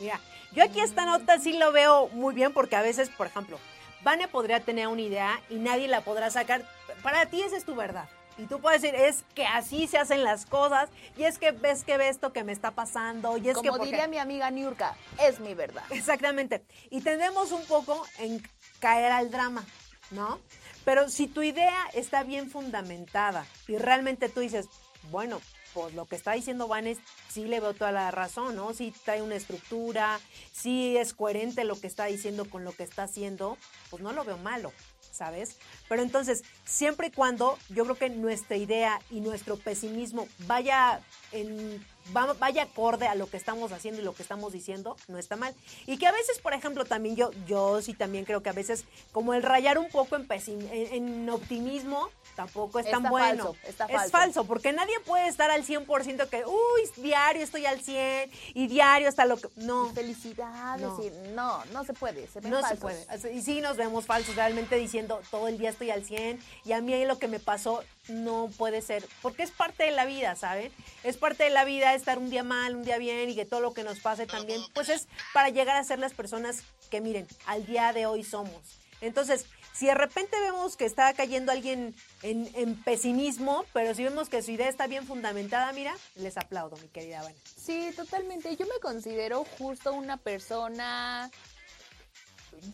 Mira, 0.00 0.20
yo 0.52 0.62
aquí 0.62 0.80
esta 0.80 1.06
nota 1.06 1.38
sí 1.38 1.54
lo 1.54 1.72
veo 1.72 2.08
muy 2.08 2.34
bien 2.34 2.52
porque 2.52 2.76
a 2.76 2.82
veces, 2.82 3.08
por 3.08 3.28
ejemplo, 3.28 3.58
Vane 4.02 4.28
podría 4.28 4.60
tener 4.60 4.88
una 4.88 5.00
idea 5.00 5.42
y 5.48 5.54
nadie 5.54 5.88
la 5.88 6.02
podrá 6.02 6.30
sacar. 6.30 6.62
Para 7.02 7.24
ti 7.24 7.40
esa 7.40 7.56
es 7.56 7.64
tu 7.64 7.74
verdad. 7.74 8.06
Y 8.40 8.46
tú 8.46 8.60
puedes 8.60 8.80
decir, 8.80 8.98
es 8.98 9.24
que 9.34 9.46
así 9.46 9.86
se 9.86 9.98
hacen 9.98 10.24
las 10.24 10.46
cosas, 10.46 10.88
y 11.16 11.24
es 11.24 11.38
que 11.38 11.52
ves 11.52 11.84
que 11.84 11.98
ve 11.98 12.08
esto 12.08 12.32
que 12.32 12.42
me 12.42 12.52
está 12.52 12.70
pasando, 12.70 13.36
y 13.36 13.50
es 13.50 13.58
que... 13.58 13.68
Como 13.68 13.84
diría 13.84 14.08
mi 14.08 14.18
amiga 14.18 14.50
Niurka, 14.50 14.96
es 15.20 15.40
mi 15.40 15.54
verdad. 15.54 15.84
Exactamente. 15.90 16.64
Y 16.90 17.02
tendemos 17.02 17.52
un 17.52 17.64
poco 17.66 18.06
en 18.18 18.42
caer 18.78 19.12
al 19.12 19.30
drama, 19.30 19.64
¿no? 20.10 20.40
Pero 20.84 21.08
si 21.10 21.26
tu 21.26 21.42
idea 21.42 21.86
está 21.92 22.22
bien 22.22 22.50
fundamentada 22.50 23.46
y 23.68 23.76
realmente 23.76 24.30
tú 24.30 24.40
dices, 24.40 24.66
bueno, 25.10 25.40
pues 25.74 25.94
lo 25.94 26.06
que 26.06 26.16
está 26.16 26.32
diciendo 26.32 26.66
Vanes 26.66 26.98
sí 27.28 27.44
le 27.44 27.60
veo 27.60 27.74
toda 27.74 27.92
la 27.92 28.10
razón, 28.10 28.56
¿no? 28.56 28.72
Sí 28.74 28.92
trae 29.04 29.22
una 29.22 29.36
estructura, 29.36 30.18
sí 30.52 30.96
es 30.96 31.12
coherente 31.14 31.64
lo 31.64 31.78
que 31.78 31.86
está 31.86 32.06
diciendo 32.06 32.48
con 32.48 32.64
lo 32.64 32.72
que 32.72 32.82
está 32.82 33.04
haciendo, 33.04 33.56
pues 33.90 34.02
no 34.02 34.12
lo 34.12 34.24
veo 34.24 34.38
malo, 34.38 34.72
¿sabes? 35.10 35.56
Pero 35.88 36.02
entonces, 36.02 36.42
siempre 36.64 37.08
y 37.08 37.10
cuando 37.10 37.58
yo 37.68 37.84
creo 37.84 37.96
que 37.96 38.10
nuestra 38.10 38.56
idea 38.56 39.00
y 39.10 39.20
nuestro 39.20 39.56
pesimismo 39.56 40.28
vaya 40.46 41.00
en 41.32 41.84
vaya 42.12 42.62
acorde 42.64 43.06
a 43.06 43.14
lo 43.14 43.28
que 43.30 43.36
estamos 43.36 43.72
haciendo 43.72 44.00
y 44.00 44.04
lo 44.04 44.14
que 44.14 44.22
estamos 44.22 44.52
diciendo, 44.52 44.96
no 45.08 45.18
está 45.18 45.36
mal. 45.36 45.54
Y 45.86 45.96
que 45.98 46.06
a 46.06 46.12
veces, 46.12 46.38
por 46.40 46.54
ejemplo, 46.54 46.84
también 46.84 47.16
yo, 47.16 47.30
yo 47.46 47.80
sí 47.82 47.94
también 47.94 48.24
creo 48.24 48.42
que 48.42 48.48
a 48.50 48.52
veces 48.52 48.84
como 49.12 49.34
el 49.34 49.42
rayar 49.42 49.78
un 49.78 49.88
poco 49.88 50.16
en, 50.16 50.26
pesim- 50.26 50.68
en, 50.72 50.92
en 51.20 51.30
optimismo 51.30 52.08
tampoco 52.36 52.78
es 52.78 52.86
tan 52.90 53.00
Está 53.00 53.10
bueno. 53.10 53.44
falso, 53.44 53.56
está 53.68 53.84
es 53.86 53.92
falso. 53.92 54.10
falso, 54.10 54.44
porque 54.44 54.72
nadie 54.72 54.98
puede 55.00 55.28
estar 55.28 55.50
al 55.50 55.64
100% 55.64 56.28
que, 56.28 56.44
uy, 56.46 56.90
diario 56.96 57.42
estoy 57.42 57.66
al 57.66 57.80
100 57.80 58.30
y 58.54 58.66
diario 58.66 59.08
hasta 59.08 59.24
lo 59.26 59.36
que... 59.36 59.48
No, 59.56 59.90
Felicidades, 59.90 60.80
No. 60.82 61.02
y 61.02 61.10
no, 61.34 61.64
no 61.72 61.84
se 61.84 61.92
puede, 61.92 62.26
se 62.28 62.40
ven 62.40 62.50
no 62.50 62.66
se 62.66 62.76
puede. 62.76 63.04
Y 63.32 63.42
sí 63.42 63.60
nos 63.60 63.76
vemos 63.76 64.06
falsos 64.06 64.34
realmente 64.36 64.76
diciendo 64.76 65.20
todo 65.30 65.48
el 65.48 65.58
día 65.58 65.70
estoy 65.70 65.90
al 65.90 66.04
100 66.04 66.40
y 66.64 66.72
a 66.72 66.80
mí 66.80 66.92
ahí 66.92 67.04
lo 67.04 67.18
que 67.18 67.28
me 67.28 67.40
pasó 67.40 67.82
no 68.10 68.50
puede 68.56 68.82
ser, 68.82 69.06
porque 69.22 69.42
es 69.42 69.50
parte 69.50 69.84
de 69.84 69.90
la 69.92 70.04
vida, 70.04 70.36
¿saben? 70.36 70.72
Es 71.02 71.16
parte 71.16 71.44
de 71.44 71.50
la 71.50 71.64
vida 71.64 71.94
estar 71.94 72.18
un 72.18 72.30
día 72.30 72.44
mal, 72.44 72.76
un 72.76 72.84
día 72.84 72.98
bien 72.98 73.30
y 73.30 73.34
que 73.34 73.44
todo 73.44 73.60
lo 73.60 73.72
que 73.72 73.84
nos 73.84 74.00
pase 74.00 74.26
también, 74.26 74.60
pues 74.74 74.88
es 74.88 75.08
para 75.32 75.48
llegar 75.48 75.76
a 75.76 75.84
ser 75.84 75.98
las 75.98 76.12
personas 76.12 76.62
que 76.90 77.00
miren, 77.00 77.26
al 77.46 77.66
día 77.66 77.92
de 77.92 78.06
hoy 78.06 78.24
somos. 78.24 78.80
Entonces, 79.00 79.46
si 79.72 79.86
de 79.86 79.94
repente 79.94 80.38
vemos 80.40 80.76
que 80.76 80.84
está 80.84 81.14
cayendo 81.14 81.52
alguien 81.52 81.94
en, 82.22 82.74
pesimismo, 82.82 83.64
pero 83.72 83.94
si 83.94 84.04
vemos 84.04 84.28
que 84.28 84.42
su 84.42 84.50
idea 84.50 84.68
está 84.68 84.86
bien 84.86 85.06
fundamentada, 85.06 85.72
mira, 85.72 85.96
les 86.16 86.36
aplaudo, 86.36 86.76
mi 86.76 86.88
querida 86.88 87.22
Vane. 87.22 87.36
Sí, 87.44 87.90
totalmente. 87.96 88.54
Yo 88.56 88.66
me 88.66 88.78
considero 88.82 89.44
justo 89.58 89.92
una 89.92 90.18
persona. 90.18 91.30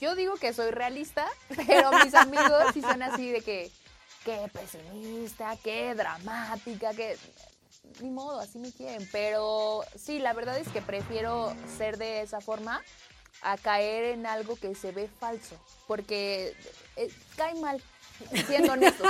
Yo 0.01 0.17
digo 0.17 0.35
que 0.35 0.53
soy 0.53 0.73
realista, 0.73 1.29
pero 1.69 1.93
mis 2.05 2.15
amigos 2.15 2.65
sí 2.75 2.81
son 2.81 3.03
así 3.03 3.31
de 3.31 3.43
que. 3.43 3.71
Qué 4.27 4.51
pesimista, 4.53 5.57
qué 5.63 5.95
dramática, 5.95 6.93
qué. 6.95 7.17
Ni 8.01 8.11
modo, 8.11 8.41
así 8.41 8.59
me 8.59 8.73
quieren. 8.73 9.09
Pero 9.13 9.85
sí, 9.97 10.19
la 10.19 10.33
verdad 10.33 10.59
es 10.59 10.67
que 10.69 10.83
prefiero 10.83 11.55
ser 11.79 11.97
de 11.97 12.23
esa 12.23 12.41
forma 12.41 12.83
a 13.43 13.57
caer 13.57 14.03
en 14.07 14.27
algo 14.27 14.57
que 14.57 14.75
se 14.75 14.91
ve 14.91 15.09
falso. 15.21 15.55
Porque 15.87 16.57
eh, 16.97 17.09
cae 17.37 17.55
mal, 17.55 17.81
siendo 18.49 18.73
honestos. 18.73 19.07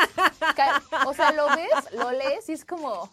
Cae- 0.54 0.82
o 1.06 1.14
sea, 1.14 1.32
lo 1.32 1.48
ves, 1.56 1.92
lo 1.92 2.10
lees 2.10 2.46
y 2.50 2.52
es 2.52 2.66
como 2.66 3.10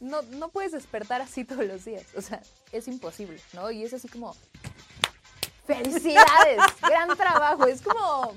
no, 0.00 0.20
no 0.20 0.50
puedes 0.50 0.72
despertar 0.72 1.22
así 1.22 1.46
todos 1.46 1.64
los 1.64 1.86
días. 1.86 2.04
O 2.14 2.20
sea, 2.20 2.42
es 2.72 2.88
imposible, 2.88 3.40
¿no? 3.54 3.70
Y 3.70 3.84
es 3.84 3.94
así 3.94 4.06
como. 4.08 4.36
¡Felicidades! 5.66 6.60
¡Gran 6.82 7.16
trabajo! 7.16 7.64
Es 7.66 7.80
como. 7.80 8.34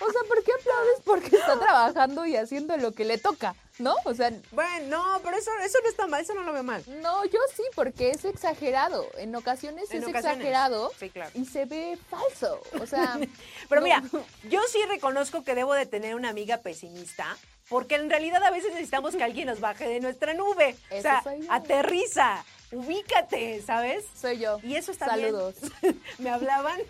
O 0.00 0.12
sea, 0.12 0.20
¿por 0.28 0.42
qué 0.44 0.52
aplaudes? 0.52 1.00
Porque 1.04 1.36
está 1.36 1.58
trabajando 1.58 2.26
y 2.26 2.36
haciendo 2.36 2.76
lo 2.76 2.92
que 2.92 3.04
le 3.04 3.16
toca, 3.18 3.54
¿no? 3.78 3.94
O 4.04 4.12
sea, 4.14 4.30
Bueno, 4.52 4.98
no, 4.98 5.20
pero 5.22 5.36
eso, 5.38 5.50
eso 5.64 5.78
no 5.82 5.88
está 5.88 6.06
mal, 6.06 6.20
eso 6.22 6.34
no 6.34 6.42
lo 6.42 6.52
veo 6.52 6.62
mal. 6.62 6.82
no, 7.00 7.24
yo 7.24 7.38
sí, 7.56 7.62
porque 7.74 8.10
es 8.10 8.24
exagerado. 8.24 9.06
En 9.16 9.34
ocasiones 9.34 9.90
En 9.90 10.02
es 10.02 10.08
ocasiones. 10.08 10.38
exagerado 10.38 10.92
Sí, 11.00 11.08
claro. 11.10 11.30
y 11.34 11.44
se 11.46 11.64
ve 11.64 11.98
falso. 12.10 12.60
O 12.80 12.86
sea, 12.86 13.18
Pero 13.68 13.80
no- 13.80 13.86
mira, 13.86 14.02
yo 14.50 14.60
sí 14.70 14.78
reconozco 14.88 15.44
que 15.44 15.54
debo 15.54 15.72
de 15.74 15.86
tener 15.86 16.14
una 16.14 16.28
amiga 16.28 16.58
pesimista, 16.58 17.36
porque 17.68 17.94
en 17.96 18.10
realidad 18.10 18.42
a 18.44 18.50
veces 18.50 18.72
necesitamos 18.72 19.16
que 19.16 19.24
alguien 19.24 19.46
nos 19.48 19.60
baje 19.60 19.88
de 19.88 20.00
nuestra 20.00 20.34
nube. 20.34 20.76
o 20.90 20.94
Eso 20.94 21.02
sea, 21.02 21.22
soy 21.22 21.40
yo. 21.46 21.52
aterriza, 21.52 22.44
ubícate, 22.70 23.62
¿sabes? 23.62 24.04
soy 24.20 24.38
yo. 24.38 24.58
Y 24.62 24.76
eso 24.76 24.92
está 24.92 25.06
Saludos. 25.06 25.54
bien. 25.82 26.02
Me 26.18 26.30
hablaban. 26.30 26.80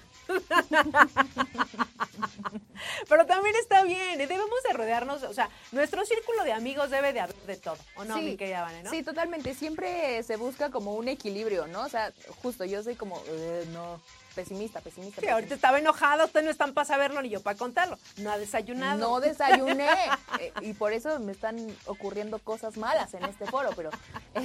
Pero 3.08 3.26
también 3.26 3.54
está 3.56 3.82
bien, 3.84 4.18
debemos 4.18 4.62
de 4.66 4.72
rodearnos, 4.72 5.22
o 5.22 5.32
sea, 5.32 5.48
nuestro 5.72 6.04
círculo 6.04 6.44
de 6.44 6.52
amigos 6.52 6.90
debe 6.90 7.12
de 7.12 7.20
haber 7.20 7.36
de 7.36 7.56
todo, 7.56 7.78
¿o 7.96 8.04
no, 8.04 8.18
mi 8.18 8.36
querida 8.36 8.62
Vane, 8.62 8.82
no? 8.82 8.90
Sí, 8.90 9.02
totalmente. 9.02 9.54
Siempre 9.54 10.22
se 10.22 10.36
busca 10.36 10.70
como 10.70 10.94
un 10.94 11.08
equilibrio, 11.08 11.66
¿no? 11.66 11.82
O 11.82 11.88
sea, 11.88 12.12
justo 12.42 12.64
yo 12.64 12.82
soy 12.82 12.94
como, 12.94 13.22
eh, 13.28 13.64
no, 13.72 14.00
pesimista, 14.36 14.80
pesimista. 14.80 15.20
Sí, 15.20 15.26
ahorita 15.26 15.54
estaba 15.54 15.78
enojada, 15.78 16.26
ustedes 16.26 16.44
no 16.44 16.52
están 16.52 16.74
para 16.74 16.84
saberlo 16.84 17.22
ni 17.22 17.30
yo 17.30 17.40
para 17.40 17.56
contarlo. 17.56 17.98
No 18.18 18.30
ha 18.30 18.38
desayunado. 18.38 19.00
No 19.00 19.20
desayuné 19.20 19.88
eh, 20.40 20.52
y 20.60 20.74
por 20.74 20.92
eso 20.92 21.18
me 21.18 21.32
están 21.32 21.56
ocurriendo 21.86 22.38
cosas 22.38 22.76
malas 22.76 23.14
en 23.14 23.24
este 23.24 23.46
foro, 23.46 23.70
pero 23.74 23.90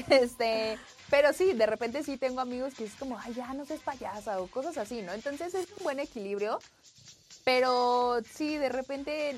este, 0.10 0.80
pero 1.10 1.34
sí, 1.34 1.54
de 1.54 1.66
repente 1.66 2.04
sí 2.04 2.18
tengo 2.18 2.39
amigos 2.39 2.74
que 2.74 2.86
es 2.86 2.94
como, 2.96 3.20
ay, 3.20 3.34
ya 3.34 3.54
no 3.54 3.66
seas 3.66 3.82
payasa 3.82 4.42
o 4.42 4.48
cosas 4.48 4.78
así, 4.78 5.02
¿no? 5.02 5.12
Entonces 5.12 5.54
es 5.54 5.68
un 5.78 5.84
buen 5.84 6.00
equilibrio, 6.00 6.60
pero 7.44 8.20
sí, 8.34 8.58
de 8.58 8.70
repente 8.70 9.36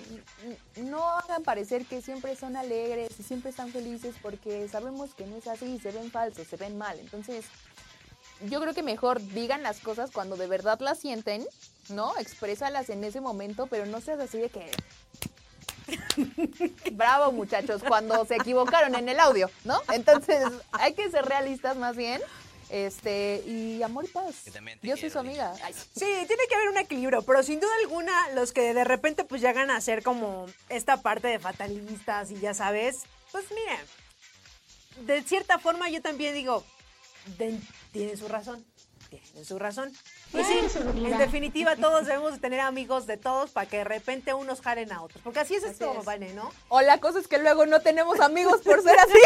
no 0.78 1.10
hagan 1.10 1.43
parecer 1.43 1.86
que 1.86 2.01
siempre 2.01 2.36
son 2.36 2.56
alegres 2.56 3.20
y 3.20 3.24
siempre 3.24 3.49
están 3.49 3.72
felices 3.72 4.16
porque 4.22 4.68
sabemos 4.68 5.16
que 5.16 5.26
no 5.26 5.38
es 5.38 5.47
así, 5.47 5.80
se 5.80 5.91
ven 5.91 6.12
falsos, 6.12 6.47
se 6.47 6.58
ven 6.58 6.78
mal, 6.78 6.99
entonces 6.99 7.45
yo 8.50 8.62
creo 8.62 8.74
que 8.74 8.84
mejor 8.84 9.22
digan 9.22 9.64
las 9.64 9.80
cosas 9.80 10.12
cuando 10.12 10.36
de 10.36 10.48
verdad 10.48 10.80
las 10.80 11.00
sienten, 11.00 11.46
¿no? 11.89 12.18
Exprésalas 12.18 12.89
en 12.89 13.04
ese 13.04 13.22
momento, 13.22 13.68
pero 13.68 13.86
no 13.86 14.02
seas 14.02 14.20
así 14.20 14.38
de 14.38 14.50
que. 14.50 14.72
Bravo, 16.94 17.32
muchachos, 17.32 17.82
cuando 17.88 18.26
se 18.26 18.36
equivocaron 18.36 18.96
en 18.96 19.10
el 19.10 19.20
audio, 19.20 19.50
¿no? 19.66 19.82
Entonces, 19.91 20.44
hay 20.72 20.94
que 20.94 21.10
ser 21.12 21.26
realistas 21.26 21.76
más 21.78 21.96
bien. 21.96 22.22
Este, 22.70 23.44
y 23.46 23.84
amor 23.84 24.06
y 24.06 24.08
paz. 24.08 24.46
Yo 24.82 24.98
soy 24.98 25.12
su 25.12 25.20
amiga. 25.20 25.54
Ay, 25.64 25.74
sí. 25.74 25.82
Sí, 25.94 26.06
tiene 26.26 26.48
que 26.50 26.56
haber 26.56 26.70
un 26.70 26.78
equilibrio, 26.78 27.22
pero 27.22 27.44
sin 27.44 27.60
duda 27.60 27.72
alguna, 27.84 28.30
los 28.30 28.52
que 28.52 28.74
de 28.74 28.84
repente 28.84 29.24
pues 29.26 29.41
llegan 29.41 29.70
a 29.70 29.80
ser 29.80 30.02
como 30.02 30.48
esta 30.70 30.98
parte 31.02 31.28
de 31.28 31.38
fatalistas 31.38 32.32
y 32.32 32.39
ya 32.39 32.56
sabes, 32.56 33.02
pues 33.32 33.46
miren, 33.52 35.06
de 35.06 35.22
cierta 35.22 35.60
forma 35.60 35.88
yo 35.89 36.02
también 36.02 36.34
digo, 36.34 36.64
de- 37.38 37.60
tienen 37.94 38.18
su 38.18 38.28
razón, 38.28 38.66
tienen 39.10 39.46
su 39.46 39.58
razón. 39.60 39.94
Y 40.34 40.44
sí, 40.44 40.60
en 41.06 41.18
definitiva 41.20 41.76
todos 41.76 42.06
debemos 42.08 42.34
de 42.34 42.39
tener 42.39 42.60
amigos 42.60 43.06
de 43.06 43.18
todos 43.18 43.52
para 43.52 43.70
que 43.70 43.78
de 43.78 43.84
repente 43.84 44.34
unos 44.34 44.62
jalen 44.62 44.91
a 44.91 45.02
otros, 45.04 45.22
porque 45.24 45.39
así 45.39 45.56
es 45.56 45.64
Así 45.64 45.74
esto, 45.74 45.96
es. 46.00 46.06
Vane, 46.06 46.34
¿no? 46.34 46.52
O 46.70 46.82
la 46.82 47.00
cosa 47.00 47.20
es 47.20 47.28
que 47.28 47.38
luego 47.38 47.66
no 47.68 47.80
tenemos 47.82 48.20
amigos 48.20 48.62
por 48.62 48.82
ser 48.82 48.98
así. 49.00 49.20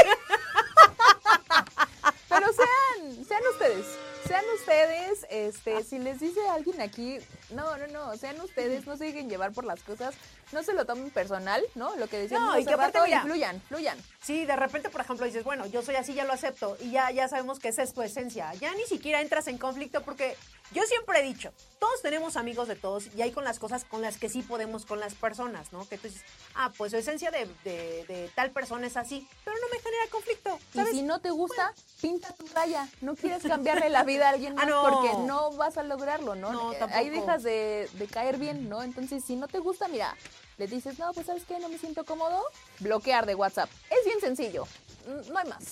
Pero 2.30 2.48
sean, 2.54 3.26
sean 3.26 3.42
ustedes, 3.54 3.86
sean 4.28 4.44
ustedes, 4.60 5.26
este, 5.30 5.84
si 5.84 5.98
les 5.98 6.20
dice 6.20 6.40
alguien 6.50 6.82
aquí, 6.82 7.20
no, 7.52 7.78
no, 7.78 7.88
no, 7.88 8.18
sean 8.18 8.40
ustedes, 8.42 8.86
no 8.86 8.98
se 8.98 9.06
dejen 9.06 9.30
llevar 9.30 9.52
por 9.54 9.64
las 9.66 9.82
cosas, 9.84 10.16
no 10.52 10.64
se 10.64 10.74
lo 10.74 10.86
tomen 10.86 11.10
personal, 11.12 11.64
¿no? 11.76 11.96
Lo 11.96 12.08
que 12.08 12.18
decíamos 12.20 12.54
No, 12.56 12.60
y 12.60 12.66
que 12.66 12.74
aparte, 12.74 12.98
rato, 13.00 13.06
mira, 13.08 13.22
fluyan, 13.22 13.62
fluyan. 13.68 13.98
Sí, 14.22 14.46
de 14.46 14.56
repente, 14.56 14.90
por 14.90 15.02
ejemplo, 15.02 15.26
dices, 15.26 15.44
bueno, 15.44 15.66
yo 15.66 15.82
soy 15.82 15.96
así, 15.96 16.14
ya 16.14 16.26
lo 16.26 16.34
acepto, 16.34 16.78
y 16.80 16.92
ya, 16.92 17.12
ya 17.12 17.28
sabemos 17.28 17.60
que 17.60 17.70
esa 17.70 17.84
es 17.84 17.94
tu 17.94 18.02
esencia. 18.02 18.54
Ya 18.56 18.74
ni 18.76 18.84
siquiera 18.86 19.22
entras 19.22 19.48
en 19.48 19.58
conflicto 19.58 20.02
porque 20.02 20.36
yo 20.72 20.84
siempre 20.84 21.20
he 21.20 21.24
dicho, 21.24 21.52
todos 21.80 22.02
tenemos 22.02 22.36
amigos 22.36 22.68
de 22.68 22.76
todos 22.76 23.08
y 23.16 23.22
hay 23.22 23.32
con 23.32 23.44
las 23.46 23.60
cosas 23.60 23.86
con 23.86 24.02
las 24.02 24.18
que 24.18 24.28
sí 24.30 24.42
podemos 24.42 24.86
con 24.86 25.00
las 25.00 25.14
personas, 25.14 25.72
¿no? 25.72 25.88
Que 25.88 25.98
tú 25.98 26.08
dices, 26.08 26.24
ah, 26.56 26.72
pues 26.78 26.92
su 26.92 26.98
esencia 26.98 27.32
de, 27.32 27.46
de- 27.64 28.06
de 28.08 28.30
tal 28.36 28.52
persona 28.52 28.88
es 28.88 28.98
así, 28.98 29.28
pero 29.46 29.56
no 29.62 29.68
me 29.70 29.80
genera 29.80 30.04
conflicto, 30.12 30.60
Y 30.74 30.78
¿sabes? 30.80 30.94
si 30.94 31.02
no 31.04 31.20
te 31.20 31.30
gusta, 31.30 31.74
pinta 32.02 32.34
tu 32.34 32.46
raya. 32.48 32.88
No 33.02 33.16
quieres 33.16 33.44
cambiarle 33.44 33.90
la 33.90 34.04
vida 34.04 34.28
a 34.28 34.32
alguien 34.32 34.54
Ah, 34.58 34.66
más 34.66 34.68
no. 34.68 34.84
porque 34.84 35.14
no 35.26 35.52
vas 35.54 35.78
a 35.78 35.84
lograrlo, 35.84 36.36
¿no? 36.36 36.52
No, 36.52 36.74
Eh, 36.74 36.78
tampoco. 36.80 37.00
De, 37.44 37.88
caer 38.12 38.38
bien, 38.38 38.70
¿no? 38.70 38.84
Entonces, 38.84 39.24
si 39.24 39.36
no 39.36 39.48
te 39.48 39.60
gusta, 39.60 39.88
mira, 39.88 40.16
le 40.58 40.68
dices, 40.68 40.98
no, 41.00 41.14
pues 41.14 41.28
¿sabes 41.28 41.44
qué? 41.48 41.60
No 41.60 41.70
me 41.70 41.78
siento 41.78 42.06
cómodo. 42.06 42.42
Bloquear 42.80 43.26
de 43.26 43.36
WhatsApp. 43.36 43.70
Es 43.90 44.06
bien 44.06 44.20
sencillo. 44.20 44.66
Mm, 45.08 45.32
No 45.32 45.40
hay 45.40 45.48
más. 45.50 45.64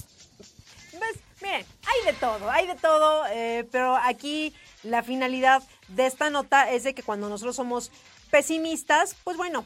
¿Ves? 0.94 1.20
Miren, 1.42 1.66
hay 1.86 2.14
de 2.14 2.20
todo, 2.20 2.50
hay 2.50 2.68
de 2.68 2.76
todo, 2.76 3.26
eh, 3.28 3.68
pero 3.72 3.98
aquí 3.98 4.54
la 4.84 5.04
finalidad 5.04 5.62
de 5.90 6.06
esta 6.06 6.30
nota 6.30 6.72
es 6.72 6.84
de 6.84 6.96
que 6.96 7.04
cuando 7.04 7.28
nosotros 7.28 7.58
somos 7.58 7.92
pesimistas, 8.32 9.16
pues 9.26 9.36
bueno, 9.36 9.66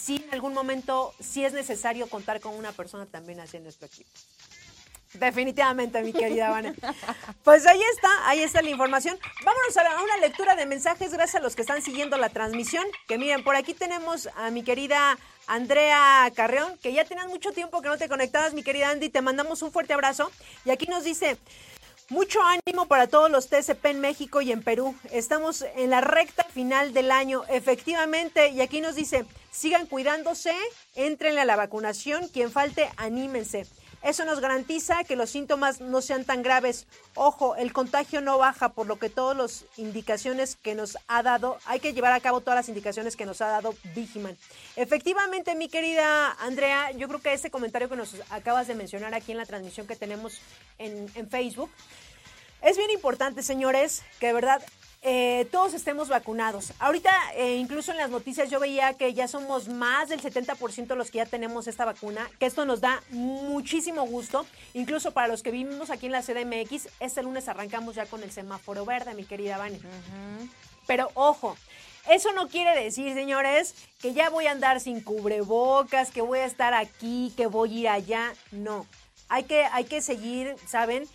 sí 0.00 0.22
en 0.26 0.34
algún 0.34 0.54
momento 0.54 1.14
sí 1.20 1.44
es 1.44 1.52
necesario 1.52 2.08
contar 2.08 2.40
con 2.40 2.54
una 2.54 2.72
persona 2.72 3.06
también 3.06 3.38
en 3.52 3.62
nuestro 3.62 3.86
equipo. 3.86 4.10
Definitivamente, 5.14 6.02
mi 6.02 6.12
querida 6.12 6.50
Vane. 6.50 6.74
Pues 7.42 7.66
ahí 7.66 7.80
está, 7.94 8.28
ahí 8.28 8.42
está 8.42 8.62
la 8.62 8.70
información. 8.70 9.18
Vámonos 9.44 9.76
a, 9.76 10.02
una 10.02 10.16
lectura 10.18 10.56
de 10.56 10.66
mensajes 10.66 11.12
gracias 11.12 11.36
a 11.36 11.44
los 11.44 11.54
que 11.54 11.62
están 11.62 11.82
siguiendo 11.82 12.16
la 12.16 12.30
transmisión. 12.30 12.84
Que 13.06 13.18
miren, 13.18 13.44
por 13.44 13.54
aquí 13.54 13.74
tenemos 13.74 14.28
a 14.36 14.50
mi 14.50 14.62
querida 14.62 15.18
Andrea 15.46 16.30
Carreón, 16.34 16.76
que 16.78 16.92
ya 16.92 17.04
tenías 17.04 17.28
mucho 17.28 17.52
tiempo 17.52 17.82
que 17.82 17.88
no 17.88 17.98
te 17.98 18.08
conectabas, 18.08 18.54
mi 18.54 18.62
querida 18.62 18.90
Andy. 18.90 19.08
Te 19.08 19.22
mandamos 19.22 19.62
un 19.62 19.72
fuerte 19.72 19.92
abrazo. 19.92 20.30
Y 20.64 20.70
aquí 20.70 20.86
nos 20.86 21.04
dice, 21.04 21.38
mucho 22.08 22.40
ánimo 22.42 22.86
para 22.86 23.06
todos 23.06 23.30
los 23.30 23.48
TCP 23.48 23.84
en 23.86 24.00
México 24.00 24.40
y 24.40 24.52
en 24.52 24.62
Perú. 24.62 24.94
Estamos 25.10 25.64
en 25.76 25.90
la 25.90 26.00
recta 26.00 26.44
final 26.44 26.92
del 26.92 27.10
año, 27.10 27.44
efectivamente. 27.48 28.48
Y 28.48 28.60
aquí 28.60 28.80
nos 28.80 28.94
dice, 28.94 29.24
sigan 29.50 29.86
cuidándose, 29.86 30.54
entren 30.94 31.38
a 31.38 31.44
la 31.44 31.56
vacunación, 31.56 32.28
quien 32.28 32.50
falte, 32.50 32.90
anímense. 32.96 33.66
Eso 34.04 34.26
nos 34.26 34.40
garantiza 34.40 35.02
que 35.04 35.16
los 35.16 35.30
síntomas 35.30 35.80
no 35.80 36.02
sean 36.02 36.26
tan 36.26 36.42
graves. 36.42 36.86
Ojo, 37.14 37.56
el 37.56 37.72
contagio 37.72 38.20
no 38.20 38.36
baja, 38.36 38.68
por 38.68 38.86
lo 38.86 38.98
que 38.98 39.08
todas 39.08 39.34
las 39.34 39.64
indicaciones 39.78 40.56
que 40.56 40.74
nos 40.74 40.98
ha 41.08 41.22
dado, 41.22 41.56
hay 41.64 41.80
que 41.80 41.94
llevar 41.94 42.12
a 42.12 42.20
cabo 42.20 42.42
todas 42.42 42.56
las 42.56 42.68
indicaciones 42.68 43.16
que 43.16 43.24
nos 43.24 43.40
ha 43.40 43.46
dado 43.46 43.74
Vigiman. 43.94 44.36
Efectivamente, 44.76 45.54
mi 45.54 45.70
querida 45.70 46.32
Andrea, 46.32 46.90
yo 46.90 47.08
creo 47.08 47.22
que 47.22 47.32
ese 47.32 47.50
comentario 47.50 47.88
que 47.88 47.96
nos 47.96 48.14
acabas 48.28 48.68
de 48.68 48.74
mencionar 48.74 49.14
aquí 49.14 49.32
en 49.32 49.38
la 49.38 49.46
transmisión 49.46 49.86
que 49.86 49.96
tenemos 49.96 50.38
en, 50.76 51.10
en 51.14 51.30
Facebook, 51.30 51.70
es 52.60 52.76
bien 52.76 52.90
importante, 52.90 53.42
señores, 53.42 54.02
que 54.20 54.26
de 54.26 54.32
verdad 54.34 54.62
eh, 55.06 55.46
todos 55.52 55.74
estemos 55.74 56.08
vacunados. 56.08 56.72
Ahorita, 56.78 57.12
eh, 57.34 57.56
incluso 57.56 57.92
en 57.92 57.98
las 57.98 58.08
noticias, 58.08 58.48
yo 58.48 58.58
veía 58.58 58.94
que 58.94 59.12
ya 59.12 59.28
somos 59.28 59.68
más 59.68 60.08
del 60.08 60.22
70% 60.22 60.94
los 60.94 61.10
que 61.10 61.18
ya 61.18 61.26
tenemos 61.26 61.66
esta 61.66 61.84
vacuna, 61.84 62.26
que 62.38 62.46
esto 62.46 62.64
nos 62.64 62.80
da 62.80 63.02
muchísimo 63.10 64.06
gusto. 64.06 64.46
Incluso 64.72 65.10
para 65.10 65.28
los 65.28 65.42
que 65.42 65.50
vivimos 65.50 65.90
aquí 65.90 66.06
en 66.06 66.12
la 66.12 66.22
CDMX, 66.22 66.88
este 67.00 67.22
lunes 67.22 67.48
arrancamos 67.48 67.96
ya 67.96 68.06
con 68.06 68.22
el 68.22 68.32
semáforo 68.32 68.86
verde, 68.86 69.12
mi 69.12 69.24
querida 69.24 69.58
Vani. 69.58 69.78
Pero 70.86 71.10
ojo, 71.12 71.54
eso 72.08 72.32
no 72.32 72.48
quiere 72.48 72.82
decir, 72.82 73.12
señores, 73.12 73.74
que 74.00 74.14
ya 74.14 74.30
voy 74.30 74.46
a 74.46 74.52
andar 74.52 74.80
sin 74.80 75.02
cubrebocas, 75.02 76.12
que 76.12 76.22
voy 76.22 76.38
a 76.38 76.46
estar 76.46 76.72
aquí, 76.72 77.30
que 77.36 77.46
voy 77.46 77.70
a 77.70 77.80
ir 77.80 77.88
allá. 77.88 78.34
No. 78.52 78.86
Hay 79.28 79.44
que, 79.44 79.64
hay 79.66 79.84
que 79.84 80.00
seguir, 80.00 80.56
¿saben? 80.66 81.06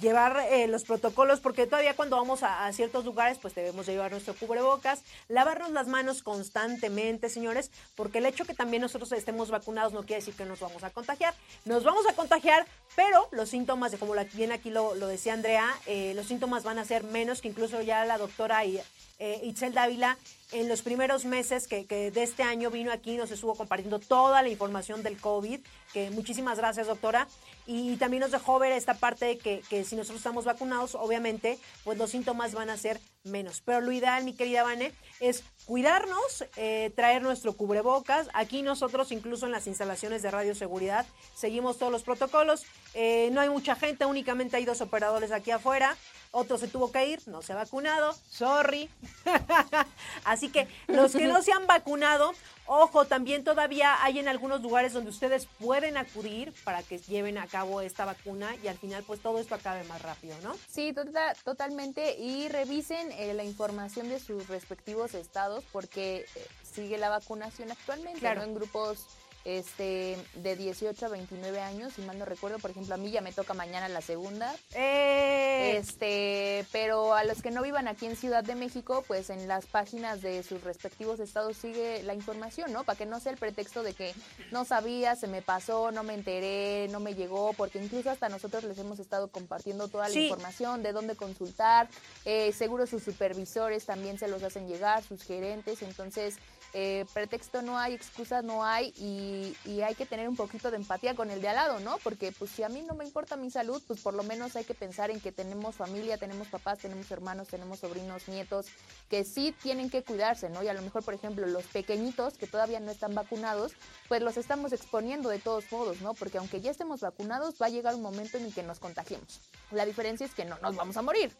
Llevar 0.00 0.46
eh, 0.50 0.66
los 0.66 0.84
protocolos, 0.84 1.40
porque 1.40 1.66
todavía 1.66 1.94
cuando 1.94 2.16
vamos 2.16 2.42
a, 2.42 2.72
ciertos 2.72 3.04
lugares, 3.04 3.38
pues 3.40 3.54
debemos 3.54 3.84
de 3.86 3.92
llevar 3.92 4.10
nuestro 4.10 4.34
cubrebocas, 4.34 5.02
lavarnos 5.28 5.70
las 5.70 5.86
manos 5.86 6.22
constantemente, 6.22 7.28
señores, 7.28 7.70
porque 7.94 8.18
el 8.18 8.26
hecho 8.26 8.44
que 8.44 8.54
también 8.54 8.80
nosotros 8.80 9.12
estemos 9.12 9.50
vacunados 9.50 9.92
no 9.92 10.00
quiere 10.00 10.20
decir 10.20 10.34
que 10.34 10.46
nos 10.46 10.60
vamos 10.60 10.84
a 10.84 10.90
contagiar. 10.90 11.34
Nos 11.66 11.84
vamos 11.84 12.06
a 12.08 12.14
contagiar, 12.14 12.66
pero 12.96 13.28
los 13.30 13.50
síntomas, 13.50 13.92
de 13.92 13.98
como 13.98 14.14
bien 14.32 14.52
aquí 14.52 14.70
lo, 14.70 14.94
lo 14.94 15.06
decía 15.06 15.34
Andrea, 15.34 15.70
eh, 15.86 16.12
los 16.14 16.26
síntomas 16.26 16.64
van 16.64 16.78
a 16.78 16.84
ser 16.84 17.04
menos, 17.04 17.42
que 17.42 17.48
incluso 17.48 17.82
ya 17.82 18.04
la 18.04 18.16
doctora 18.16 18.64
y, 18.64 18.80
eh, 19.18 19.40
Itzel 19.44 19.74
Dávila 19.74 20.18
en 20.52 20.68
los 20.68 20.82
primeros 20.82 21.24
meses 21.24 21.66
que, 21.66 21.86
que 21.86 22.10
de 22.10 22.22
este 22.22 22.42
año 22.42 22.70
vino 22.70 22.92
aquí, 22.92 23.16
nos 23.16 23.30
estuvo 23.30 23.54
compartiendo 23.54 23.98
toda 23.98 24.42
la 24.42 24.48
información 24.48 25.02
del 25.02 25.20
COVID, 25.20 25.60
que 25.92 26.10
muchísimas 26.10 26.58
gracias 26.58 26.86
doctora, 26.86 27.28
y 27.66 27.96
también 27.96 28.20
nos 28.20 28.30
dejó 28.30 28.58
ver 28.58 28.72
esta 28.72 28.94
parte 28.94 29.24
de 29.24 29.38
que, 29.38 29.62
que 29.68 29.84
si 29.84 29.96
nosotros 29.96 30.18
estamos 30.18 30.44
vacunados, 30.44 30.94
obviamente, 30.94 31.58
pues 31.82 31.98
los 31.98 32.10
síntomas 32.10 32.52
van 32.52 32.70
a 32.70 32.76
ser 32.76 33.00
menos. 33.24 33.62
Pero 33.62 33.80
lo 33.80 33.90
ideal, 33.90 34.22
mi 34.24 34.34
querida 34.34 34.62
Vane, 34.62 34.92
es 35.20 35.44
cuidarnos, 35.64 36.44
eh, 36.56 36.92
traer 36.94 37.22
nuestro 37.22 37.54
cubrebocas. 37.54 38.28
Aquí 38.34 38.62
nosotros, 38.62 39.12
incluso 39.12 39.46
en 39.46 39.52
las 39.52 39.66
instalaciones 39.66 40.22
de 40.22 40.30
radioseguridad, 40.30 41.06
seguimos 41.34 41.78
todos 41.78 41.90
los 41.90 42.02
protocolos. 42.02 42.64
Eh, 42.92 43.30
no 43.32 43.40
hay 43.40 43.48
mucha 43.48 43.74
gente, 43.76 44.04
únicamente 44.04 44.56
hay 44.56 44.64
dos 44.64 44.80
operadores 44.82 45.32
aquí 45.32 45.50
afuera. 45.50 45.96
Otro 46.32 46.58
se 46.58 46.68
tuvo 46.68 46.92
que 46.92 47.06
ir, 47.06 47.20
no 47.26 47.42
se 47.42 47.52
ha 47.52 47.56
vacunado, 47.56 48.14
sorry. 48.28 48.90
Así 50.24 50.48
que 50.50 50.68
los 50.88 51.12
que 51.12 51.26
no 51.26 51.42
se 51.42 51.52
han 51.52 51.66
vacunado, 51.66 52.32
ojo, 52.66 53.04
también 53.06 53.44
todavía 53.44 54.02
hay 54.02 54.18
en 54.18 54.28
algunos 54.28 54.62
lugares 54.62 54.92
donde 54.92 55.10
ustedes 55.10 55.46
pueden 55.58 55.96
acudir 55.96 56.52
para 56.64 56.82
que 56.82 56.98
lleven 56.98 57.38
a 57.38 57.46
cabo 57.46 57.80
esta 57.80 58.04
vacuna 58.04 58.54
y 58.62 58.68
al 58.68 58.78
final 58.78 59.02
pues 59.06 59.20
todo 59.20 59.38
esto 59.38 59.54
acabe 59.54 59.84
más 59.84 60.00
rápido, 60.02 60.36
¿no? 60.42 60.54
Sí, 60.68 60.92
tota- 60.92 61.34
totalmente. 61.44 62.16
Y 62.18 62.48
revisen 62.48 63.12
eh, 63.12 63.34
la 63.34 63.44
información 63.44 64.08
de 64.08 64.18
sus 64.20 64.46
respectivos 64.48 65.14
estados 65.14 65.64
porque 65.72 66.26
eh, 66.34 66.46
sigue 66.62 66.98
la 66.98 67.08
vacunación 67.10 67.70
actualmente, 67.70 68.20
Claro. 68.20 68.40
¿no? 68.40 68.46
En 68.46 68.54
grupos 68.54 69.06
este 69.44 70.16
de 70.34 70.56
18 70.56 71.06
a 71.06 71.08
29 71.08 71.60
años, 71.60 71.92
si 71.94 72.02
mal 72.02 72.18
no 72.18 72.24
recuerdo, 72.24 72.58
por 72.58 72.70
ejemplo, 72.70 72.94
a 72.94 72.98
mí 72.98 73.10
ya 73.10 73.20
me 73.20 73.32
toca 73.32 73.54
mañana 73.54 73.88
la 73.88 74.00
segunda. 74.00 74.54
¡Eh! 74.74 75.76
Este, 75.76 76.66
pero 76.72 77.14
a 77.14 77.24
los 77.24 77.42
que 77.42 77.50
no 77.50 77.62
vivan 77.62 77.88
aquí 77.88 78.06
en 78.06 78.16
Ciudad 78.16 78.42
de 78.42 78.54
México, 78.54 79.04
pues 79.06 79.30
en 79.30 79.46
las 79.48 79.66
páginas 79.66 80.22
de 80.22 80.42
sus 80.42 80.62
respectivos 80.64 81.20
estados 81.20 81.56
sigue 81.56 82.02
la 82.02 82.14
información, 82.14 82.72
¿no? 82.72 82.84
Para 82.84 82.96
que 82.98 83.06
no 83.06 83.20
sea 83.20 83.32
el 83.32 83.38
pretexto 83.38 83.82
de 83.82 83.92
que 83.94 84.14
no 84.50 84.64
sabía, 84.64 85.16
se 85.16 85.26
me 85.26 85.42
pasó, 85.42 85.90
no 85.90 86.02
me 86.02 86.14
enteré, 86.14 86.88
no 86.90 87.00
me 87.00 87.14
llegó, 87.14 87.52
porque 87.52 87.78
incluso 87.78 88.10
hasta 88.10 88.28
nosotros 88.28 88.64
les 88.64 88.78
hemos 88.78 88.98
estado 88.98 89.28
compartiendo 89.28 89.88
toda 89.88 90.08
la 90.08 90.14
Sí. 90.14 90.24
información 90.24 90.82
de 90.82 90.92
dónde 90.92 91.16
consultar, 91.16 91.88
eh, 92.24 92.52
seguro 92.52 92.86
sus 92.86 93.02
supervisores 93.02 93.84
también 93.84 94.18
se 94.18 94.28
los 94.28 94.42
hacen 94.42 94.68
llegar, 94.68 95.02
sus 95.02 95.22
gerentes, 95.22 95.82
entonces 95.82 96.36
eh, 96.76 97.06
pretexto 97.14 97.62
no 97.62 97.78
hay, 97.78 97.94
excusa 97.94 98.42
no 98.42 98.64
hay 98.64 98.92
y, 98.96 99.56
y 99.64 99.82
hay 99.82 99.94
que 99.94 100.06
tener 100.06 100.28
un 100.28 100.34
poquito 100.34 100.72
de 100.72 100.76
empatía 100.76 101.14
con 101.14 101.30
el 101.30 101.40
de 101.40 101.48
al 101.48 101.54
lado, 101.54 101.78
¿no? 101.78 101.98
Porque 101.98 102.32
pues 102.32 102.50
si 102.50 102.64
a 102.64 102.68
mí 102.68 102.82
no 102.82 102.94
me 102.94 103.04
importa 103.04 103.36
mi 103.36 103.48
salud, 103.48 103.80
pues 103.86 104.00
por 104.00 104.12
lo 104.12 104.24
menos 104.24 104.56
hay 104.56 104.64
que 104.64 104.74
pensar 104.74 105.12
en 105.12 105.20
que 105.20 105.30
tenemos 105.30 105.76
familia, 105.76 106.18
tenemos 106.18 106.48
papás, 106.48 106.80
tenemos 106.80 107.08
hermanos, 107.12 107.46
tenemos 107.46 107.78
sobrinos, 107.78 108.26
nietos, 108.26 108.66
que 109.08 109.22
sí 109.22 109.54
tienen 109.62 109.88
que 109.88 110.02
cuidarse, 110.02 110.50
¿no? 110.50 110.64
Y 110.64 110.68
a 110.68 110.74
lo 110.74 110.82
mejor, 110.82 111.04
por 111.04 111.14
ejemplo, 111.14 111.46
los 111.46 111.62
pequeñitos 111.66 112.34
que 112.34 112.48
todavía 112.48 112.80
no 112.80 112.90
están 112.90 113.14
vacunados, 113.14 113.72
pues 114.08 114.20
los 114.20 114.36
estamos 114.36 114.72
exponiendo 114.72 115.28
de 115.28 115.38
todos 115.38 115.70
modos, 115.70 116.00
¿no? 116.00 116.14
Porque 116.14 116.38
aunque 116.38 116.60
ya 116.60 116.72
estemos 116.72 117.02
vacunados, 117.02 117.54
va 117.62 117.66
a 117.66 117.70
llegar 117.70 117.94
un 117.94 118.02
momento 118.02 118.36
en 118.36 118.46
el 118.46 118.52
que 118.52 118.64
nos 118.64 118.80
contagiemos. 118.80 119.40
La 119.70 119.86
diferencia 119.86 120.26
es 120.26 120.34
que 120.34 120.44
no 120.44 120.58
nos 120.58 120.74
vamos 120.74 120.96
a 120.96 121.02
morir, 121.02 121.30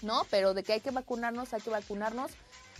¿no? 0.00 0.22
Pero 0.30 0.54
de 0.54 0.62
que 0.62 0.72
hay 0.72 0.80
que 0.80 0.90
vacunarnos, 0.90 1.52
hay 1.52 1.60
que 1.60 1.68
vacunarnos 1.68 2.30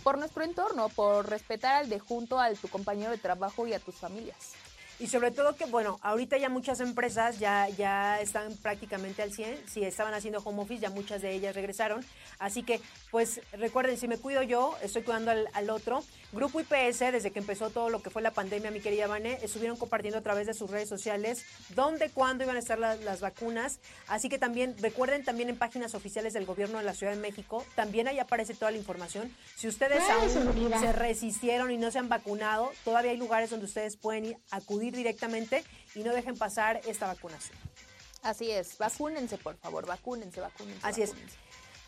por 0.03 0.17
nuestro 0.17 0.43
entorno, 0.43 0.89
por 0.89 1.29
respetar 1.29 1.75
al 1.75 1.89
de 1.89 1.99
junto, 1.99 2.39
a 2.39 2.51
tu 2.53 2.67
compañero 2.67 3.11
de 3.11 3.17
trabajo 3.17 3.67
y 3.67 3.73
a 3.73 3.79
tus 3.79 3.95
familias. 3.95 4.53
Y 5.01 5.07
sobre 5.07 5.31
todo 5.31 5.55
que, 5.55 5.65
bueno, 5.65 5.99
ahorita 6.03 6.37
ya 6.37 6.47
muchas 6.47 6.79
empresas 6.79 7.39
ya, 7.39 7.67
ya 7.69 8.21
están 8.21 8.55
prácticamente 8.57 9.23
al 9.23 9.33
100. 9.33 9.67
Si 9.67 9.83
estaban 9.83 10.13
haciendo 10.13 10.41
home 10.43 10.61
office, 10.61 10.79
ya 10.79 10.91
muchas 10.91 11.23
de 11.23 11.33
ellas 11.33 11.55
regresaron. 11.55 12.05
Así 12.37 12.61
que, 12.61 12.79
pues 13.09 13.41
recuerden, 13.53 13.97
si 13.97 14.07
me 14.07 14.19
cuido 14.19 14.43
yo, 14.43 14.77
estoy 14.83 15.01
cuidando 15.01 15.31
al, 15.31 15.47
al 15.53 15.71
otro. 15.71 16.03
Grupo 16.33 16.61
IPS, 16.61 16.99
desde 17.11 17.31
que 17.31 17.39
empezó 17.39 17.69
todo 17.71 17.89
lo 17.89 18.01
que 18.01 18.09
fue 18.09 18.21
la 18.21 18.31
pandemia, 18.31 18.71
mi 18.71 18.79
querida 18.79 19.05
Vane, 19.05 19.37
estuvieron 19.43 19.75
compartiendo 19.77 20.17
a 20.19 20.21
través 20.21 20.47
de 20.47 20.53
sus 20.53 20.69
redes 20.71 20.87
sociales 20.87 21.43
dónde, 21.75 22.09
cuándo 22.09 22.45
iban 22.45 22.55
a 22.55 22.59
estar 22.59 22.79
la- 22.79 22.95
las 22.95 23.19
vacunas. 23.19 23.79
Así 24.07 24.29
que 24.29 24.39
también, 24.39 24.75
recuerden 24.79 25.25
también 25.25 25.49
en 25.49 25.57
páginas 25.57 25.93
oficiales 25.93 26.31
del 26.31 26.45
gobierno 26.45 26.77
de 26.77 26.85
la 26.85 26.93
Ciudad 26.93 27.11
de 27.13 27.19
México, 27.19 27.65
también 27.75 28.07
ahí 28.07 28.17
aparece 28.19 28.53
toda 28.53 28.71
la 28.71 28.77
información. 28.77 29.35
Si 29.57 29.67
ustedes 29.67 30.01
aún 30.09 30.29
seguridad. 30.29 30.79
se 30.79 30.93
resistieron 30.93 31.69
y 31.69 31.77
no 31.77 31.91
se 31.91 31.99
han 31.99 32.07
vacunado, 32.07 32.71
todavía 32.85 33.11
hay 33.11 33.17
lugares 33.17 33.49
donde 33.49 33.65
ustedes 33.65 33.97
pueden 33.97 34.25
ir, 34.27 34.37
acudir 34.51 34.95
directamente 34.95 35.65
y 35.95 35.99
no 36.03 36.13
dejen 36.13 36.37
pasar 36.37 36.79
esta 36.87 37.07
vacunación. 37.07 37.57
Así 38.23 38.51
es, 38.51 38.77
vacúnense, 38.77 39.37
por 39.37 39.57
favor, 39.57 39.85
vacúnense, 39.85 40.39
vacúnense. 40.39 40.79
Así 40.87 41.01
es. 41.01 41.11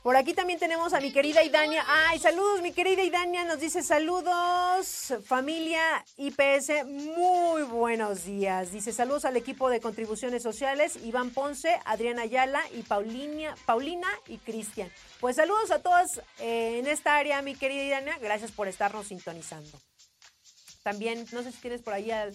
Por 0.04 0.18
aquí 0.18 0.34
también 0.34 0.60
tenemos 0.60 0.92
a 0.92 1.00
mi 1.00 1.14
querida 1.14 1.42
Idania. 1.44 1.86
Ay, 1.88 2.20
saludos, 2.20 2.62
mi 2.62 2.74
querida 2.74 3.02
Idania. 3.04 3.46
Nos 3.46 3.62
dice 3.62 3.82
saludos, 3.82 5.14
familia 5.26 6.04
IPS. 6.18 6.86
Muy 6.86 7.62
buenos 7.64 8.26
días. 8.26 8.74
Dice 8.74 8.92
saludos 8.92 9.24
al 9.24 9.38
equipo 9.38 9.70
de 9.70 9.80
contribuciones 9.80 10.44
sociales, 10.44 10.98
Iván 11.06 11.30
Ponce, 11.30 11.80
Adriana 11.86 12.24
Ayala 12.24 12.62
y 12.74 12.82
Paulina, 12.82 13.56
Paulina 13.66 14.10
y 14.28 14.40
Cristian. 14.40 14.92
Pues 15.22 15.38
saludos 15.38 15.72
a 15.72 15.82
todas 15.82 16.22
eh, 16.40 16.80
en 16.80 16.88
esta 16.88 17.16
área, 17.16 17.42
mi 17.42 17.56
querida 17.56 17.84
Idania. 17.84 18.18
Gracias 18.22 18.52
por 18.52 18.68
estarnos 18.68 19.08
sintonizando. 19.08 19.80
También, 20.84 21.26
no 21.32 21.44
sé 21.44 21.54
si 21.54 21.62
tienes 21.62 21.82
por 21.82 21.94
ahí 21.94 22.12
a 22.12 22.28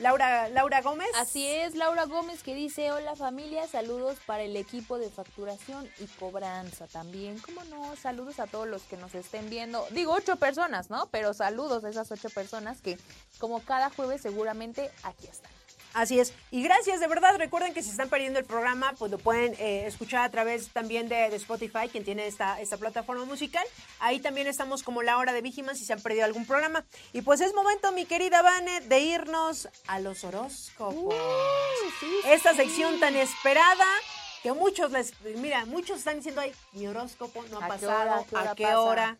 Laura, 0.00 0.48
Laura 0.48 0.80
Gómez. 0.80 1.08
Así 1.16 1.46
es, 1.46 1.74
Laura 1.74 2.06
Gómez 2.06 2.42
que 2.42 2.54
dice, 2.54 2.90
hola 2.90 3.16
familia, 3.16 3.66
saludos 3.66 4.16
para 4.24 4.42
el 4.42 4.56
equipo 4.56 4.98
de 4.98 5.10
facturación 5.10 5.86
y 5.98 6.06
cobranza 6.06 6.86
también. 6.86 7.38
¿Cómo 7.38 7.62
no? 7.64 7.94
Saludos 7.96 8.40
a 8.40 8.46
todos 8.46 8.66
los 8.66 8.82
que 8.84 8.96
nos 8.96 9.14
estén 9.14 9.50
viendo. 9.50 9.86
Digo, 9.90 10.14
ocho 10.14 10.36
personas, 10.36 10.88
¿no? 10.88 11.08
Pero 11.10 11.34
saludos 11.34 11.84
a 11.84 11.90
esas 11.90 12.10
ocho 12.10 12.30
personas 12.30 12.80
que 12.80 12.98
como 13.38 13.60
cada 13.60 13.90
jueves 13.90 14.22
seguramente 14.22 14.90
aquí 15.02 15.26
están. 15.26 15.59
Así 15.92 16.20
es. 16.20 16.32
Y 16.50 16.62
gracias, 16.62 17.00
de 17.00 17.06
verdad. 17.08 17.36
Recuerden 17.36 17.74
que 17.74 17.82
si 17.82 17.90
están 17.90 18.08
perdiendo 18.08 18.38
el 18.38 18.44
programa, 18.44 18.94
pues 18.98 19.10
lo 19.10 19.18
pueden 19.18 19.54
eh, 19.58 19.86
escuchar 19.86 20.24
a 20.24 20.30
través 20.30 20.68
también 20.68 21.08
de, 21.08 21.30
de 21.30 21.36
Spotify, 21.36 21.88
quien 21.90 22.04
tiene 22.04 22.26
esta, 22.26 22.60
esta 22.60 22.76
plataforma 22.76 23.24
musical. 23.24 23.64
Ahí 23.98 24.20
también 24.20 24.46
estamos 24.46 24.82
como 24.82 25.02
la 25.02 25.18
hora 25.18 25.32
de 25.32 25.40
Vigiman 25.42 25.76
si 25.76 25.84
se 25.84 25.92
han 25.92 26.00
perdido 26.00 26.24
algún 26.24 26.46
programa. 26.46 26.84
Y 27.12 27.22
pues 27.22 27.40
es 27.40 27.54
momento, 27.54 27.90
mi 27.92 28.06
querida 28.06 28.42
Vane, 28.42 28.80
de 28.82 29.00
irnos 29.00 29.68
a 29.86 29.98
los 29.98 30.22
horóscopos. 30.24 31.14
Esta 32.26 32.54
sección 32.54 33.00
tan 33.00 33.16
esperada 33.16 33.86
que 34.42 34.52
muchos 34.52 34.92
les... 34.92 35.12
Mira, 35.36 35.64
muchos 35.66 35.98
están 35.98 36.16
diciendo, 36.16 36.40
ay, 36.40 36.52
mi 36.72 36.86
horóscopo 36.86 37.44
no 37.50 37.60
ha 37.60 37.64
¿A 37.64 37.76
qué 37.78 37.86
pasado. 37.86 38.00
hora? 38.00 38.16
¿A 38.16 38.24
qué 38.24 38.36
hora 38.36 38.50
¿A 38.50 38.54
qué 38.54 38.74
hora? 38.74 39.16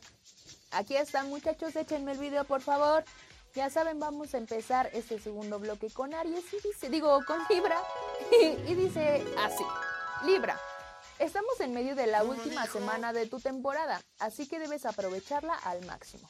Aquí 0.72 0.96
están 0.96 1.28
muchachos, 1.28 1.74
échenme 1.74 2.12
el 2.12 2.18
video 2.18 2.44
por 2.44 2.60
favor. 2.62 3.04
Ya 3.54 3.68
saben, 3.68 3.98
vamos 3.98 4.32
a 4.34 4.38
empezar 4.38 4.90
este 4.92 5.18
segundo 5.18 5.58
bloque 5.58 5.90
con 5.90 6.14
Aries 6.14 6.44
y 6.52 6.68
dice, 6.68 6.88
digo, 6.88 7.18
con 7.26 7.40
Libra. 7.48 7.82
y 8.68 8.74
dice 8.74 9.24
así, 9.38 9.64
Libra, 10.24 10.56
estamos 11.18 11.58
en 11.58 11.74
medio 11.74 11.96
de 11.96 12.06
la 12.06 12.22
última 12.22 12.66
semana 12.66 13.12
de 13.12 13.26
tu 13.26 13.40
temporada, 13.40 14.00
así 14.20 14.46
que 14.46 14.60
debes 14.60 14.86
aprovecharla 14.86 15.54
al 15.54 15.84
máximo. 15.84 16.28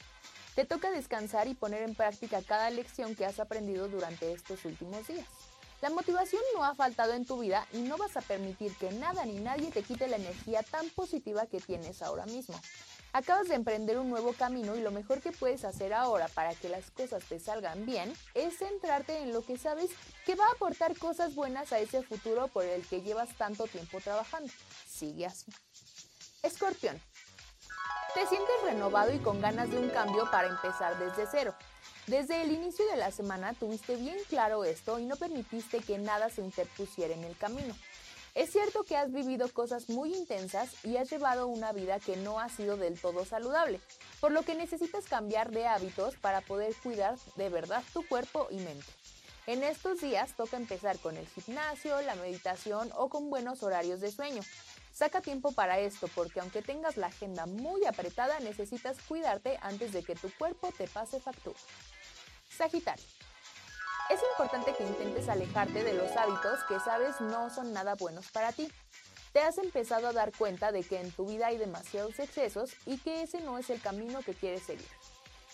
Te 0.55 0.65
toca 0.65 0.89
descansar 0.89 1.47
y 1.47 1.53
poner 1.53 1.83
en 1.83 1.93
práctica 1.93 2.41
cada 2.41 2.71
lección 2.71 3.15
que 3.15 3.25
has 3.25 3.39
aprendido 3.39 3.87
durante 3.87 4.33
estos 4.33 4.65
últimos 4.65 5.07
días. 5.07 5.27
La 5.81 5.89
motivación 5.89 6.41
no 6.55 6.63
ha 6.63 6.75
faltado 6.75 7.13
en 7.13 7.25
tu 7.25 7.39
vida 7.39 7.67
y 7.73 7.81
no 7.81 7.97
vas 7.97 8.17
a 8.17 8.21
permitir 8.21 8.75
que 8.77 8.91
nada 8.91 9.25
ni 9.25 9.39
nadie 9.39 9.71
te 9.71 9.83
quite 9.83 10.07
la 10.07 10.17
energía 10.17 10.63
tan 10.63 10.89
positiva 10.89 11.45
que 11.45 11.59
tienes 11.59 12.01
ahora 12.01 12.25
mismo. 12.25 12.59
Acabas 13.13 13.49
de 13.49 13.55
emprender 13.55 13.99
un 13.99 14.09
nuevo 14.09 14.31
camino 14.33 14.75
y 14.77 14.81
lo 14.81 14.91
mejor 14.91 15.19
que 15.19 15.33
puedes 15.33 15.65
hacer 15.65 15.93
ahora 15.93 16.29
para 16.29 16.55
que 16.55 16.69
las 16.69 16.91
cosas 16.91 17.23
te 17.25 17.39
salgan 17.39 17.85
bien 17.85 18.13
es 18.33 18.57
centrarte 18.57 19.19
en 19.19 19.33
lo 19.33 19.45
que 19.45 19.57
sabes 19.57 19.91
que 20.25 20.35
va 20.35 20.45
a 20.45 20.51
aportar 20.53 20.97
cosas 20.97 21.35
buenas 21.35 21.73
a 21.73 21.79
ese 21.79 22.03
futuro 22.03 22.47
por 22.47 22.63
el 22.63 22.85
que 22.87 23.01
llevas 23.01 23.29
tanto 23.37 23.67
tiempo 23.67 23.99
trabajando. 23.99 24.51
Sigue 24.87 25.25
así. 25.25 25.51
Escorpión. 26.41 27.01
Te 28.13 28.25
sientes 28.27 28.55
renovado 28.63 29.13
y 29.13 29.19
con 29.19 29.41
ganas 29.41 29.69
de 29.69 29.77
un 29.77 29.89
cambio 29.89 30.29
para 30.31 30.47
empezar 30.47 30.97
desde 30.97 31.27
cero. 31.29 31.53
Desde 32.07 32.41
el 32.41 32.51
inicio 32.51 32.85
de 32.87 32.97
la 32.97 33.11
semana 33.11 33.53
tuviste 33.53 33.95
bien 33.95 34.17
claro 34.29 34.63
esto 34.63 34.99
y 34.99 35.05
no 35.05 35.17
permitiste 35.17 35.79
que 35.79 35.97
nada 35.97 36.29
se 36.29 36.41
interpusiera 36.41 37.13
en 37.13 37.23
el 37.25 37.37
camino. 37.37 37.75
Es 38.33 38.51
cierto 38.51 38.83
que 38.83 38.95
has 38.95 39.11
vivido 39.11 39.49
cosas 39.49 39.89
muy 39.89 40.15
intensas 40.15 40.85
y 40.85 40.95
has 40.95 41.11
llevado 41.11 41.47
una 41.47 41.73
vida 41.73 41.99
que 41.99 42.15
no 42.15 42.39
ha 42.39 42.47
sido 42.47 42.77
del 42.77 42.99
todo 42.99 43.25
saludable, 43.25 43.81
por 44.21 44.31
lo 44.31 44.43
que 44.43 44.55
necesitas 44.55 45.05
cambiar 45.05 45.51
de 45.51 45.67
hábitos 45.67 46.15
para 46.15 46.39
poder 46.39 46.73
cuidar 46.81 47.17
de 47.35 47.49
verdad 47.49 47.83
tu 47.93 48.07
cuerpo 48.07 48.47
y 48.49 48.55
mente. 48.57 48.87
En 49.47 49.63
estos 49.63 49.99
días 49.99 50.33
toca 50.37 50.55
empezar 50.55 50.97
con 50.99 51.17
el 51.17 51.27
gimnasio, 51.27 51.99
la 52.01 52.15
meditación 52.15 52.89
o 52.95 53.09
con 53.09 53.29
buenos 53.29 53.63
horarios 53.63 53.99
de 53.99 54.11
sueño. 54.11 54.43
Saca 54.93 55.19
tiempo 55.19 55.51
para 55.51 55.79
esto 55.79 56.07
porque 56.15 56.39
aunque 56.39 56.61
tengas 56.61 56.95
la 56.95 57.07
agenda 57.07 57.45
muy 57.47 57.85
apretada 57.85 58.39
necesitas 58.39 58.97
cuidarte 59.07 59.57
antes 59.61 59.91
de 59.91 60.03
que 60.03 60.15
tu 60.15 60.31
cuerpo 60.37 60.71
te 60.77 60.87
pase 60.87 61.19
factura. 61.19 61.59
Sagitario. 62.49 63.20
Es 64.11 64.19
importante 64.33 64.73
que 64.73 64.83
intentes 64.83 65.29
alejarte 65.29 65.85
de 65.85 65.93
los 65.93 66.11
hábitos 66.17 66.59
que 66.67 66.77
sabes 66.81 67.21
no 67.21 67.49
son 67.49 67.71
nada 67.71 67.95
buenos 67.95 68.29
para 68.29 68.51
ti. 68.51 68.69
Te 69.31 69.39
has 69.39 69.57
empezado 69.57 70.09
a 70.09 70.11
dar 70.11 70.33
cuenta 70.33 70.73
de 70.73 70.83
que 70.83 70.99
en 70.99 71.11
tu 71.11 71.25
vida 71.25 71.47
hay 71.47 71.57
demasiados 71.57 72.19
excesos 72.19 72.73
y 72.85 72.97
que 72.97 73.21
ese 73.21 73.39
no 73.39 73.57
es 73.57 73.69
el 73.69 73.79
camino 73.79 74.19
que 74.19 74.33
quieres 74.33 74.63
seguir. 74.63 74.87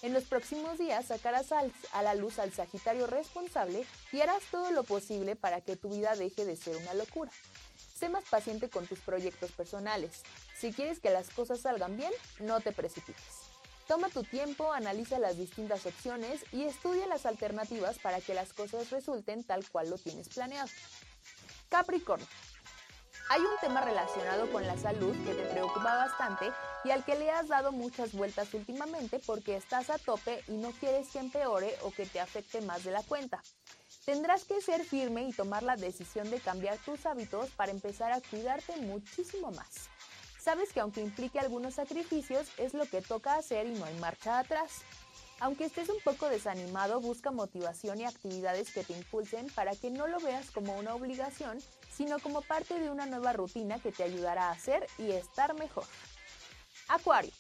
En 0.02 0.12
los 0.12 0.24
próximos 0.24 0.80
días 0.80 1.06
sacarás 1.06 1.52
a 1.52 2.02
la 2.02 2.16
luz 2.16 2.40
al 2.40 2.52
Sagitario 2.52 3.06
responsable 3.06 3.86
y 4.12 4.22
harás 4.22 4.42
todo 4.50 4.72
lo 4.72 4.84
posible 4.84 5.36
para 5.36 5.62
que 5.62 5.76
tu 5.76 5.90
vida 5.90 6.16
deje 6.16 6.44
de 6.44 6.56
ser 6.56 6.78
una 6.78 6.96
locura. 6.96 7.30
Sé 7.96 8.10
más 8.10 8.24
paciente 8.24 8.72
con 8.72 8.88
tus 8.88 9.00
proyectos 9.02 9.52
personales. 9.52 10.24
Si 10.56 10.74
quieres 10.74 11.00
que 11.00 11.12
las 11.12 11.30
cosas 11.30 11.60
salgan 11.60 11.96
bien, 11.96 12.12
no 12.40 12.60
te 12.60 12.72
precipites. 12.72 13.37
Toma 13.88 14.10
tu 14.10 14.24
tiempo, 14.24 14.74
analiza 14.74 15.18
las 15.18 15.38
distintas 15.38 15.86
opciones 15.86 16.44
y 16.52 16.64
estudia 16.64 17.08
las 17.08 17.26
alternativas 17.26 18.00
para 18.00 18.20
que 18.20 18.34
las 18.34 18.52
cosas 18.52 18.90
resulten 18.90 19.44
tal 19.46 19.68
cual 19.70 19.90
lo 19.90 19.98
tienes 19.98 20.28
planeado. 20.28 20.70
Capricornio. 21.70 22.28
Hay 23.30 23.42
un 23.42 23.58
tema 23.62 23.82
relacionado 23.82 24.52
con 24.52 24.66
la 24.66 24.78
salud 24.78 25.14
que 25.26 25.34
te 25.34 25.44
preocupa 25.48 25.96
bastante 25.96 26.52
y 26.86 26.92
al 26.92 27.04
que 27.04 27.18
le 27.18 27.30
has 27.30 27.48
dado 27.48 27.72
muchas 27.72 28.14
vueltas 28.14 28.54
últimamente 28.54 29.20
porque 29.26 29.58
estás 29.58 29.90
a 29.90 29.98
tope 29.98 30.44
y 30.48 30.54
no 30.54 30.72
quieres 30.72 31.10
que 31.10 31.20
empeore 31.20 31.76
o 31.82 31.92
que 31.92 32.06
te 32.06 32.20
afecte 32.22 32.62
más 32.62 32.84
de 32.84 32.92
la 32.92 33.04
cuenta. 33.04 33.42
Tendrás 34.06 34.46
que 34.46 34.62
ser 34.62 34.86
firme 34.86 35.28
y 35.28 35.34
tomar 35.34 35.64
la 35.64 35.76
decisión 35.76 36.30
de 36.30 36.40
cambiar 36.40 36.78
tus 36.78 37.06
hábitos 37.06 37.50
para 37.52 37.72
empezar 37.72 38.14
a 38.14 38.22
cuidarte 38.22 38.78
muchísimo 38.78 39.52
más. 39.52 39.90
Sabes 40.48 40.72
que 40.72 40.80
aunque 40.80 41.02
implique 41.02 41.40
algunos 41.40 41.74
sacrificios, 41.74 42.48
es 42.56 42.74
lo 42.74 42.86
que 42.86 43.02
toca 43.02 43.36
hacer 43.36 43.68
y 43.68 43.72
no 43.72 43.84
hay 43.84 43.94
marcha 43.96 44.40
atrás. 44.40 44.84
Aunque 45.42 45.66
estés 45.66 45.90
un 45.90 46.00
poco 46.00 46.30
desanimado, 46.30 47.02
busca 47.02 47.32
motivación 47.32 48.00
y 48.00 48.06
actividades 48.06 48.72
que 48.72 48.86
te 48.86 48.94
impulsen 48.94 49.48
para 49.48 49.76
que 49.76 49.92
no 49.92 50.08
lo 50.08 50.22
veas 50.22 50.50
como 50.52 50.78
una 50.78 50.96
obligación, 50.96 51.60
sino 51.92 52.20
como 52.20 52.42
parte 52.44 52.80
de 52.80 52.90
una 52.90 53.06
nueva 53.06 53.34
rutina 53.34 53.80
que 53.80 53.92
te 53.92 54.04
ayudará 54.04 54.48
a 54.48 54.52
hacer 54.52 54.88
y 54.98 55.12
estar 55.12 55.54
mejor. 55.56 55.84
Acuario. 56.88 57.34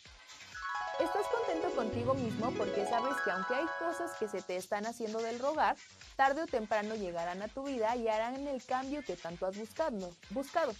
Estás 0.99 1.27
contento 1.27 1.73
contigo 1.77 2.13
mismo 2.13 2.51
porque 2.57 2.85
sabes 2.87 3.15
que 3.23 3.31
aunque 3.31 3.55
hay 3.55 3.67
cosas 3.79 4.17
que 4.19 4.27
se 4.27 4.41
te 4.41 4.57
están 4.57 4.85
haciendo 4.85 5.19
del 5.19 5.39
rogar, 5.39 5.77
tarde 6.17 6.41
o 6.41 6.47
temprano 6.47 6.93
llegarán 6.95 7.41
a 7.41 7.47
tu 7.47 7.63
vida 7.63 7.95
y 7.95 8.09
harán 8.09 8.45
el 8.47 8.61
cambio 8.65 9.01
que 9.01 9.15
tanto 9.15 9.45
has 9.45 9.55
buscado, 9.55 10.11
buscado 10.31 10.73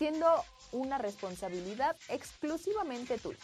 siendo 0.00 0.44
una 0.72 0.98
responsabilidad 0.98 1.96
exclusivamente 2.08 3.18
tuya. 3.18 3.38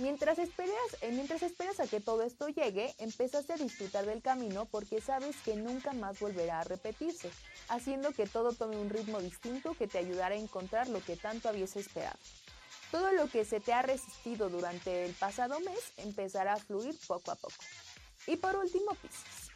Mientras 0.00 0.38
esperas, 0.38 0.74
eh, 1.02 1.12
mientras 1.12 1.42
esperas 1.42 1.78
a 1.78 1.86
que 1.86 2.00
todo 2.00 2.22
esto 2.22 2.48
llegue, 2.48 2.92
empezaste 2.98 3.52
a 3.52 3.56
disfrutar 3.56 4.04
del 4.06 4.22
camino 4.22 4.64
porque 4.64 5.00
sabes 5.00 5.36
que 5.44 5.54
nunca 5.54 5.92
más 5.92 6.18
volverá 6.18 6.60
a 6.60 6.64
repetirse, 6.64 7.30
haciendo 7.68 8.12
que 8.12 8.26
todo 8.26 8.52
tome 8.52 8.76
un 8.76 8.90
ritmo 8.90 9.20
distinto 9.20 9.74
que 9.74 9.86
te 9.86 9.98
ayudará 9.98 10.34
a 10.34 10.38
encontrar 10.38 10.88
lo 10.88 11.00
que 11.00 11.16
tanto 11.16 11.48
habías 11.48 11.76
esperado. 11.76 12.18
Todo 12.90 13.12
lo 13.12 13.28
que 13.28 13.44
se 13.44 13.60
te 13.60 13.72
ha 13.72 13.82
resistido 13.82 14.48
durante 14.50 15.04
el 15.04 15.14
pasado 15.14 15.60
mes 15.60 15.92
empezará 15.96 16.54
a 16.54 16.58
fluir 16.58 16.96
poco 17.06 17.30
a 17.30 17.36
poco. 17.36 17.54
Y 18.26 18.36
por 18.36 18.56
último, 18.56 18.94
Pisces. 18.94 19.50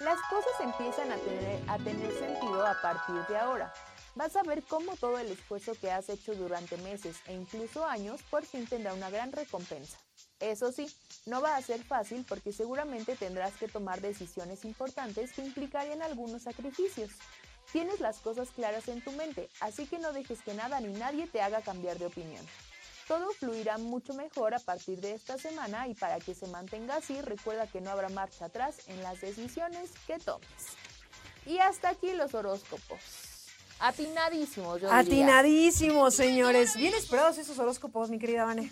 Las 0.00 0.20
cosas 0.28 0.52
empiezan 0.60 1.10
a 1.12 1.16
tener, 1.16 1.70
a 1.70 1.78
tener 1.78 2.12
sentido 2.18 2.66
a 2.66 2.80
partir 2.82 3.14
de 3.28 3.36
ahora. 3.38 3.72
Vas 4.16 4.34
a 4.34 4.42
ver 4.42 4.62
cómo 4.62 4.96
todo 4.96 5.18
el 5.18 5.30
esfuerzo 5.30 5.74
que 5.78 5.90
has 5.90 6.08
hecho 6.08 6.34
durante 6.34 6.78
meses 6.78 7.18
e 7.26 7.34
incluso 7.34 7.84
años 7.84 8.22
por 8.30 8.46
fin 8.46 8.66
tendrá 8.66 8.94
una 8.94 9.10
gran 9.10 9.30
recompensa. 9.30 9.98
Eso 10.40 10.72
sí, 10.72 10.90
no 11.26 11.42
va 11.42 11.54
a 11.54 11.60
ser 11.62 11.84
fácil 11.84 12.24
porque 12.26 12.50
seguramente 12.50 13.14
tendrás 13.14 13.52
que 13.56 13.68
tomar 13.68 14.00
decisiones 14.00 14.64
importantes 14.64 15.34
que 15.34 15.44
implicarían 15.44 16.00
algunos 16.00 16.44
sacrificios. 16.44 17.10
Tienes 17.72 18.00
las 18.00 18.20
cosas 18.20 18.48
claras 18.52 18.88
en 18.88 19.04
tu 19.04 19.12
mente, 19.12 19.50
así 19.60 19.86
que 19.86 19.98
no 19.98 20.14
dejes 20.14 20.40
que 20.40 20.54
nada 20.54 20.80
ni 20.80 20.94
nadie 20.94 21.26
te 21.26 21.42
haga 21.42 21.60
cambiar 21.60 21.98
de 21.98 22.06
opinión. 22.06 22.46
Todo 23.06 23.30
fluirá 23.34 23.76
mucho 23.76 24.14
mejor 24.14 24.54
a 24.54 24.60
partir 24.60 24.98
de 25.02 25.12
esta 25.12 25.36
semana 25.36 25.88
y 25.88 25.94
para 25.94 26.20
que 26.20 26.34
se 26.34 26.46
mantenga 26.46 26.96
así, 26.96 27.20
recuerda 27.20 27.66
que 27.66 27.82
no 27.82 27.90
habrá 27.90 28.08
marcha 28.08 28.46
atrás 28.46 28.78
en 28.86 29.02
las 29.02 29.20
decisiones 29.20 29.90
que 30.06 30.18
tomes. 30.18 30.48
Y 31.44 31.58
hasta 31.58 31.90
aquí 31.90 32.14
los 32.14 32.32
horóscopos. 32.32 33.25
Atinadísimos, 33.78 34.80
yo 34.80 34.88
diría. 34.88 34.98
Atinadísimos, 34.98 36.14
señores. 36.14 36.76
Bien 36.76 36.94
esperados 36.94 37.36
esos 37.38 37.58
horóscopos, 37.58 38.08
mi 38.08 38.18
querida 38.18 38.44
Vane. 38.44 38.70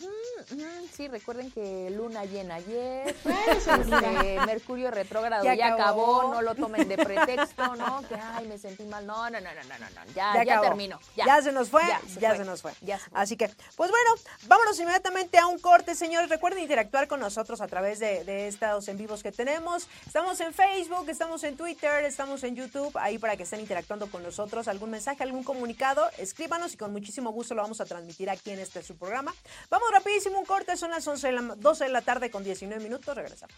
Sí, 0.97 1.09
recuerden 1.09 1.51
que 1.51 1.91
luna 1.91 2.25
llena 2.25 2.57
ayer, 2.57 3.15
este, 3.25 4.41
Mercurio 4.47 4.91
retrógrado 4.91 5.45
Ya 5.45 5.55
ya, 5.55 5.75
acabó. 5.75 6.17
acabó. 6.21 6.35
no 6.35 6.43
lo 6.43 6.55
tomen 6.55 6.89
de 6.89 6.97
pretexto, 6.97 7.77
¿no? 7.77 8.03
Que 8.09 8.15
ay, 8.15 8.47
me 8.47 8.59
sentí 8.59 8.85
mal. 8.85 9.07
No, 9.07 9.29
no, 9.29 9.41
no, 9.41 9.51
no, 9.55 9.63
no, 9.63 9.79
no, 9.79 9.91
no. 9.91 10.13
Ya, 10.15 10.43
ya, 10.45 10.61
terminó. 10.61 10.99
Ya. 11.17 11.27
Ya 11.27 11.43
se 11.43 11.53
nos 11.53 11.69
fue, 11.69 11.83
ya, 11.87 12.01
Ya 12.21 12.37
se, 12.37 12.45
nos 12.45 12.63
fue. 12.63 12.73
Ya 12.81 12.99
se 12.99 13.11
fue. 13.11 13.21
Así 13.21 13.37
que, 13.37 13.49
pues 13.77 13.91
bueno, 13.91 14.11
vámonos 14.47 14.79
inmediatamente 14.81 15.39
a 15.39 15.47
un 15.47 15.59
corte, 15.59 15.95
señores. 15.95 16.31
Recuerden 16.31 16.63
interactuar 16.63 17.09
con 17.09 17.21
nosotros 17.21 17.61
a 17.61 17.67
través 17.67 17.99
de, 17.99 18.25
de 18.25 18.49
estos 18.49 18.89
en 18.89 18.97
vivos 18.97 19.23
que 19.23 19.33
tenemos. 19.33 19.89
Estamos 20.07 20.41
en 20.41 20.55
Facebook, 20.55 21.09
estamos 21.09 21.45
en 21.45 21.57
Twitter, 21.57 22.05
estamos 22.05 22.43
en 22.45 22.57
YouTube, 22.57 22.97
ahí 22.97 23.19
para 23.19 23.37
que 23.37 23.43
estén 23.43 23.61
interactuando 23.61 24.11
con 24.11 24.23
nosotros. 24.23 24.67
Algún 24.69 24.94
mensaje, 24.95 25.23
algún 25.23 25.45
comunicado, 25.45 26.09
escríbanos 26.19 26.73
y 26.73 26.77
con 26.77 26.93
muchísimo 26.93 27.31
gusto 27.31 27.55
lo 27.55 27.63
vamos 27.63 27.81
a 27.81 27.85
transmitir 27.85 28.31
aquí 28.31 28.51
en 28.51 28.61
este 28.61 28.83
su 28.83 28.97
programa. 28.97 29.35
Vamos 29.69 29.91
rapidísimo, 29.91 30.39
un 30.39 30.47
corte, 30.47 30.77
son 30.77 30.91
las 30.91 31.07
11 31.07 31.27
de 31.27 31.33
la, 31.33 31.43
12 31.57 31.85
de 31.85 31.91
la 31.91 32.03
tarde 32.03 32.31
con 32.31 32.45
19 32.45 32.83
minutos, 32.83 33.15
regresamos. 33.15 33.55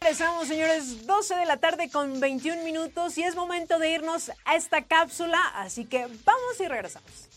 Regresamos, 0.00 0.46
señores, 0.46 1.06
12 1.06 1.34
de 1.34 1.44
la 1.44 1.56
tarde 1.56 1.90
con 1.90 2.20
21 2.20 2.62
minutos 2.62 3.18
y 3.18 3.24
es 3.24 3.34
momento 3.34 3.78
de 3.80 3.90
irnos 3.90 4.30
a 4.44 4.54
esta 4.54 4.84
cápsula, 4.84 5.40
así 5.54 5.84
que 5.84 6.06
vamos 6.24 6.60
y 6.60 6.68
regresamos. 6.68 7.28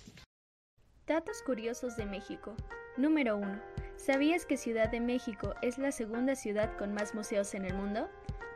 Datos 1.08 1.42
curiosos 1.44 1.98
de 1.98 2.06
México. 2.06 2.56
Número 2.98 3.36
1. 3.38 3.62
¿Sabías 3.98 4.46
que 4.46 4.58
Ciudad 4.58 4.90
de 4.90 5.00
México 5.00 5.56
es 5.62 5.80
la 5.80 5.92
segunda 5.92 6.36
ciudad 6.36 6.78
con 6.78 6.94
más 6.94 7.16
museos 7.16 7.54
en 7.56 7.66
el 7.66 7.74
mundo? 7.74 8.10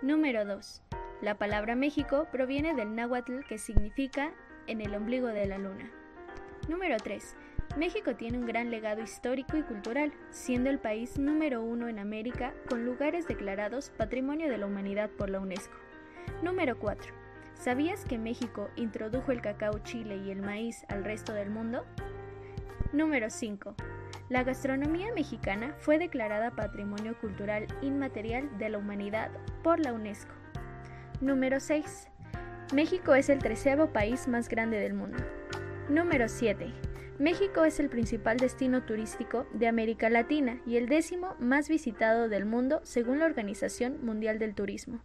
Número 0.04 0.46
2. 0.46 0.82
La 1.22 1.38
palabra 1.38 1.76
México 1.76 2.28
proviene 2.32 2.76
del 2.76 2.94
náhuatl 2.94 3.40
que 3.48 3.58
significa 3.58 4.34
en 4.68 4.82
el 4.82 4.96
ombligo 4.96 5.28
de 5.28 5.46
la 5.46 5.58
luna. 5.58 5.90
Número 6.68 6.98
3. 6.98 7.36
México 7.78 8.16
tiene 8.16 8.38
un 8.38 8.46
gran 8.46 8.72
legado 8.72 9.02
histórico 9.02 9.58
y 9.58 9.64
cultural, 9.64 10.14
siendo 10.30 10.70
el 10.70 10.80
país 10.80 11.20
número 11.20 11.62
uno 11.62 11.88
en 11.90 12.00
América 12.00 12.54
con 12.70 12.86
lugares 12.86 13.28
declarados 13.28 13.92
Patrimonio 13.98 14.50
de 14.50 14.58
la 14.58 14.66
Humanidad 14.66 15.10
por 15.10 15.30
la 15.30 15.40
UNESCO. 15.40 15.76
Número 16.42 16.80
4. 16.80 17.14
¿Sabías 17.54 18.06
que 18.06 18.18
México 18.18 18.70
introdujo 18.76 19.32
el 19.32 19.42
cacao 19.42 19.80
chile 19.80 20.18
y 20.18 20.32
el 20.32 20.42
maíz 20.42 20.86
al 20.90 21.04
resto 21.04 21.34
del 21.34 21.50
mundo? 21.50 21.86
Número 22.94 23.30
5. 23.30 23.76
La 24.30 24.44
gastronomía 24.44 25.14
mexicana 25.14 25.76
fue 25.78 26.00
declarada 26.00 26.52
Patrimonio 26.52 27.18
Cultural 27.20 27.68
Inmaterial 27.82 28.58
de 28.58 28.70
la 28.70 28.78
Humanidad 28.78 29.30
por 29.64 29.80
la 29.80 29.94
UNESCO. 29.94 30.34
Número 31.22 31.60
6. 31.60 32.10
México 32.74 33.14
es 33.14 33.30
el 33.30 33.40
treceavo 33.40 33.94
país 33.94 34.28
más 34.28 34.50
grande 34.50 34.80
del 34.80 34.96
mundo. 34.96 35.18
Número 35.88 36.28
7. 36.28 36.74
México 37.20 37.64
es 37.64 37.80
el 37.80 37.90
principal 37.90 38.38
destino 38.38 38.84
turístico 38.84 39.46
de 39.54 39.68
América 39.68 40.10
Latina 40.10 40.60
y 40.66 40.78
el 40.78 40.90
décimo 40.90 41.36
más 41.40 41.70
visitado 41.70 42.28
del 42.28 42.46
mundo 42.46 42.82
según 42.84 43.20
la 43.20 43.26
Organización 43.26 44.04
Mundial 44.04 44.40
del 44.40 44.56
Turismo. 44.56 45.00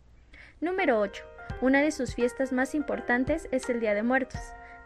Número 0.62 0.98
8. 1.00 1.22
Una 1.60 1.82
de 1.82 1.90
sus 1.90 2.14
fiestas 2.14 2.50
más 2.50 2.74
importantes 2.74 3.46
es 3.52 3.68
el 3.68 3.78
Día 3.78 3.92
de 3.92 4.02
Muertos. 4.02 4.40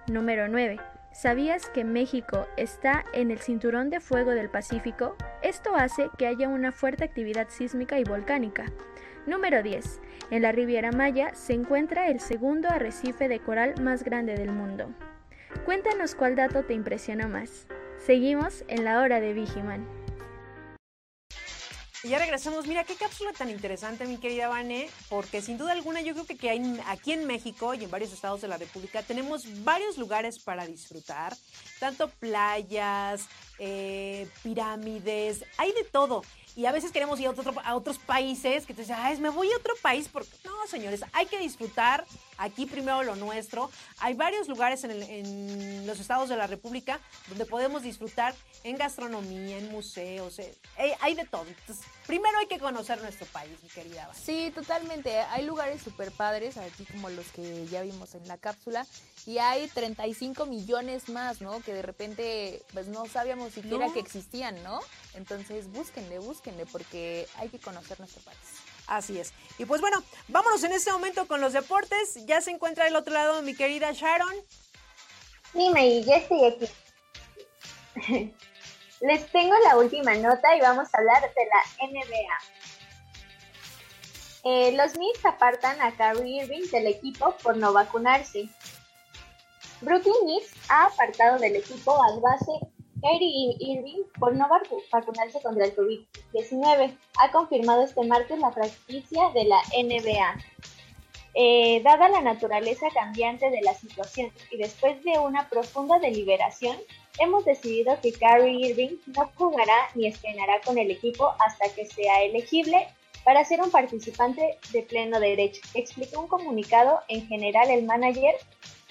Número 0.09 0.49
9. 0.49 0.81
¿Sabías 1.13 1.69
que 1.71 1.85
México 1.85 2.49
está 2.57 3.05
en 3.13 3.31
el 3.31 3.39
cinturón 3.39 3.89
de 3.89 4.01
fuego 4.01 4.33
del 4.33 4.51
Pacífico? 4.51 5.17
Esto 5.43 5.77
hace 5.77 6.11
que 6.19 6.27
haya 6.27 6.49
una 6.49 6.73
fuerte 6.73 7.05
actividad 7.05 7.49
sísmica 7.51 8.01
y 8.01 8.05
volcánica. 8.05 8.67
Número 9.27 9.63
10. 9.63 10.01
En 10.31 10.43
la 10.43 10.53
Riviera 10.53 10.93
Maya 10.93 11.35
se 11.35 11.55
encuentra 11.55 12.09
el 12.09 12.21
segundo 12.21 12.69
arrecife 12.69 13.27
de 13.27 13.41
coral 13.41 13.81
más 13.81 14.05
grande 14.05 14.35
del 14.35 14.53
mundo. 14.53 14.89
Cuéntanos 15.65 16.15
cuál 16.15 16.37
dato 16.37 16.65
te 16.65 16.75
impresionó 16.75 17.29
más. 17.29 17.67
Seguimos 18.05 18.65
en 18.69 18.85
la 18.85 19.01
hora 19.01 19.21
de 19.21 19.33
Vigiman. 19.33 19.87
Ya 22.05 22.19
regresamos. 22.19 22.67
Mira, 22.67 22.85
qué 22.85 22.97
cápsula 22.97 23.33
tan 23.33 23.49
interesante, 23.49 24.05
mi 24.05 24.19
querida 24.19 24.49
Vane, 24.49 24.91
porque 25.09 25.41
sin 25.41 25.57
duda 25.57 25.73
alguna 25.73 26.03
yo 26.03 26.13
creo 26.13 26.27
que, 26.27 26.79
aquí 26.87 27.13
en 27.13 27.27
México 27.27 27.73
y 27.73 27.85
en 27.85 27.91
varios 27.91 28.13
estados 28.13 28.43
de 28.43 28.49
la 28.49 28.59
República 28.59 29.03
tenemos 29.03 29.65
varios 29.65 29.97
lugares 29.97 30.39
para 30.39 30.67
disfrutar, 30.67 31.35
tanto 31.81 32.09
playas, 32.09 33.27
eh, 33.59 34.29
pirámides, 34.43 35.47
hay 35.57 35.73
de 35.73 35.85
todo. 35.85 36.23
Y 36.57 36.67
a 36.67 36.73
veces 36.73 36.93
queremos 36.93 37.19
ir 37.19 37.27
a, 37.27 37.31
otro- 37.31 37.55
a 37.65 37.75
otros 37.75 37.99
países 37.99 38.65
que 38.65 38.75
te 38.75 38.83
dicen, 38.83 38.97
"Ay, 38.99 39.19
me 39.19 39.29
voy 39.29 39.51
a 39.53 39.57
otro 39.57 39.75
país 39.83 40.09
porque... 40.13 40.31
No, 40.45 40.53
señores, 40.69 41.01
hay 41.13 41.27
que 41.27 41.39
disfrutar 41.39 42.05
aquí 42.39 42.65
primero 42.67 43.03
lo 43.03 43.17
nuestro. 43.17 43.71
Hay 43.99 44.15
varios 44.15 44.47
lugares 44.49 44.85
en, 44.85 44.93
el- 44.93 45.03
en 45.03 45.87
los 45.87 45.99
estados 45.99 46.29
de 46.29 46.37
la 46.37 46.47
República 46.47 47.01
donde 47.29 47.45
podemos 47.45 47.83
disfrutar 47.83 48.35
en 48.63 48.77
gastronomía, 48.77 49.59
en 49.59 49.69
museos, 49.71 50.39
eh, 50.39 50.55
hay 51.01 51.15
de 51.15 51.25
todo. 51.25 51.45
Entonces, 51.47 51.85
primero 52.07 52.39
hay 52.39 52.47
que 52.47 52.59
conocer 52.59 53.01
nuestro 53.03 53.27
país, 53.27 53.53
mi 53.63 53.69
querida. 53.69 54.09
Sí, 54.15 54.53
totalmente. 54.55 55.19
Hay 55.21 55.45
lugares 55.45 55.83
súper 55.83 56.11
padres, 56.13 56.57
aquí 56.57 56.85
como 56.85 57.09
los 57.11 57.27
que 57.29 57.67
ya 57.67 57.83
vimos 57.83 58.15
en 58.15 58.27
la 58.29 58.39
cápsula, 58.39 58.87
y 59.27 59.39
hay 59.39 59.69
35 59.69 60.47
millones 60.47 61.09
más, 61.09 61.41
¿no? 61.41 61.61
Que 61.61 61.73
de 61.73 61.83
repente 61.83 62.63
pues 62.73 62.87
no 62.89 63.07
sabíamos 63.07 63.53
siquiera 63.53 63.87
No. 63.87 63.93
que 63.93 64.01
existían, 64.01 64.63
¿no? 64.63 64.81
Entonces 65.15 65.69
búsquenle, 65.69 66.19
búsquenle, 66.19 66.67
porque 66.67 67.27
hay 67.37 67.49
que 67.49 67.59
conocer 67.59 67.99
nuestro 67.99 68.21
país. 68.23 68.39
Así 68.87 69.19
es. 69.19 69.33
Y 69.59 69.65
pues 69.65 69.81
bueno, 69.81 70.03
vámonos 70.29 70.63
en 70.65 70.73
este 70.73 70.93
momento 70.93 71.27
con 71.27 71.41
los 71.41 71.55
deportes. 71.55 72.27
Ya 72.27 72.41
se 72.43 72.51
encuentra 72.51 72.85
del 72.85 72.97
otro 72.97 73.15
lado 73.15 73.41
mi 73.43 73.55
querida 73.55 73.93
Sharon. 73.93 74.35
Dime, 75.55 75.87
y 75.89 76.05
ya 76.05 76.17
estoy 76.17 76.45
aquí. 76.45 76.69
Les 79.05 79.31
tengo 79.31 79.55
la 79.69 79.77
última 79.77 80.15
nota 80.15 80.57
y 80.57 80.63
vamos 80.63 80.89
a 80.91 80.99
hablar 80.99 81.21
de 81.21 81.47
la 81.47 81.89
NBA. 81.89 82.39
Eh, 84.45 84.73
los 84.73 84.93
Knicks 84.93 85.27
apartan 85.27 85.79
a 85.83 85.93
Kyrie 85.95 86.43
Irving 86.43 86.71
del 86.71 86.87
equipo 86.87 87.37
por 87.43 87.55
no 87.59 87.75
vacunarse. 87.75 88.49
Brooklyn 89.83 90.15
Knicks 90.23 90.55
ha 90.71 90.87
apartado 90.87 91.39
del 91.39 91.57
equipo 91.57 92.03
al 92.03 92.19
base 92.21 92.53
Kyrie 93.03 93.57
Irving 93.59 94.05
por 94.19 94.35
no 94.35 94.49
vacunarse 94.91 95.43
contra 95.43 95.67
el 95.67 95.77
COVID-19. 95.77 96.97
Ha 97.21 97.31
confirmado 97.31 97.83
este 97.83 98.07
martes 98.07 98.39
la 98.39 98.53
franquicia 98.53 99.29
de 99.35 99.45
la 99.45 99.61
NBA. 99.83 100.35
Eh, 101.35 101.83
dada 101.83 102.09
la 102.09 102.23
naturaleza 102.23 102.87
cambiante 102.95 103.51
de 103.51 103.61
la 103.61 103.75
situación 103.75 104.33
y 104.51 104.57
después 104.57 105.05
de 105.05 105.19
una 105.19 105.47
profunda 105.51 105.99
deliberación, 105.99 106.79
hemos 107.19 107.45
decidido 107.45 107.99
que 108.01 108.13
Kyrie 108.13 108.69
Irving 108.69 108.97
no 109.17 109.31
jugará 109.35 109.89
ni 109.95 110.07
estrenará 110.07 110.61
con 110.65 110.79
el 110.79 110.91
equipo 110.91 111.33
hasta 111.39 111.69
que 111.75 111.87
sea 111.87 112.23
elegible 112.23 112.89
para 113.25 113.45
ser 113.45 113.63
un 113.63 113.71
participante 113.71 114.59
de 114.73 114.83
pleno 114.83 115.19
derecho, 115.19 115.63
explicó 115.75 116.21
un 116.21 116.29
comunicado 116.29 117.01
en 117.09 117.27
general 117.27 117.71
el 117.71 117.85
manager 117.85 118.35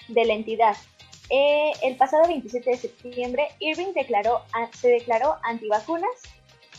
de 0.08 0.24
la 0.24 0.34
entidad. 0.34 0.76
Eh, 1.30 1.72
el 1.82 1.96
pasado 1.96 2.26
27 2.26 2.68
de 2.68 2.76
septiembre, 2.76 3.48
Irving 3.60 3.92
declaró, 3.94 4.42
se 4.72 4.88
declaró 4.88 5.36
antivacunas 5.42 6.10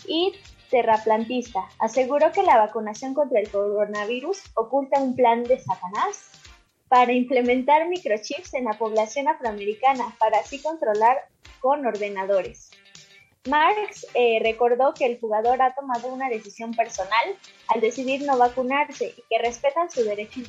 y 0.08 0.34
terraplantista. 0.70 1.68
Aseguró 1.80 2.32
que 2.32 2.44
la 2.44 2.58
vacunación 2.58 3.14
contra 3.14 3.40
el 3.40 3.50
coronavirus 3.50 4.40
oculta 4.56 5.00
un 5.00 5.16
plan 5.16 5.44
de 5.44 5.60
Satanás 5.60 6.35
para 6.96 7.12
implementar 7.12 7.90
microchips 7.90 8.54
en 8.54 8.64
la 8.64 8.72
población 8.72 9.28
afroamericana 9.28 10.16
para 10.18 10.40
así 10.40 10.62
controlar 10.62 11.28
con 11.60 11.86
ordenadores. 11.86 12.72
Marx 13.50 14.08
eh, 14.14 14.40
recordó 14.42 14.94
que 14.94 15.06
el 15.06 15.20
jugador 15.20 15.62
ha 15.62 15.76
tomado 15.76 16.08
una 16.08 16.30
decisión 16.30 16.74
personal 16.74 17.36
al 17.68 17.82
decidir 17.82 18.22
no 18.22 18.38
vacunarse 18.38 19.14
y 19.18 19.24
que 19.30 19.40
respetan 19.44 19.92
su 19.92 20.06
derecho 20.06 20.40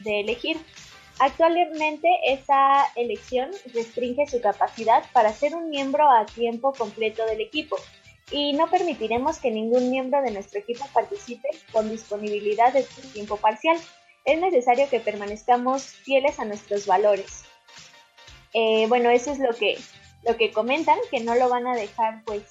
de 0.00 0.20
elegir. 0.20 0.56
Actualmente 1.20 2.08
esa 2.26 2.84
elección 2.96 3.52
restringe 3.72 4.26
su 4.26 4.40
capacidad 4.40 5.04
para 5.12 5.32
ser 5.32 5.54
un 5.54 5.70
miembro 5.70 6.10
a 6.10 6.26
tiempo 6.26 6.72
completo 6.72 7.24
del 7.26 7.40
equipo 7.40 7.76
y 8.32 8.52
no 8.54 8.68
permitiremos 8.68 9.38
que 9.38 9.52
ningún 9.52 9.92
miembro 9.92 10.22
de 10.22 10.32
nuestro 10.32 10.58
equipo 10.58 10.84
participe 10.92 11.48
con 11.70 11.88
disponibilidad 11.88 12.72
de 12.72 12.82
tiempo 13.12 13.36
parcial. 13.36 13.78
Es 14.28 14.38
necesario 14.38 14.90
que 14.90 15.00
permanezcamos 15.00 15.84
fieles 15.84 16.38
a 16.38 16.44
nuestros 16.44 16.84
valores. 16.84 17.44
Eh, 18.52 18.84
bueno, 18.86 19.08
eso 19.08 19.32
es 19.32 19.38
lo 19.38 19.54
que, 19.54 19.78
lo 20.22 20.36
que 20.36 20.52
comentan, 20.52 20.98
que 21.10 21.20
no 21.20 21.34
lo 21.34 21.48
van 21.48 21.66
a 21.66 21.74
dejar 21.74 22.22
pues 22.26 22.42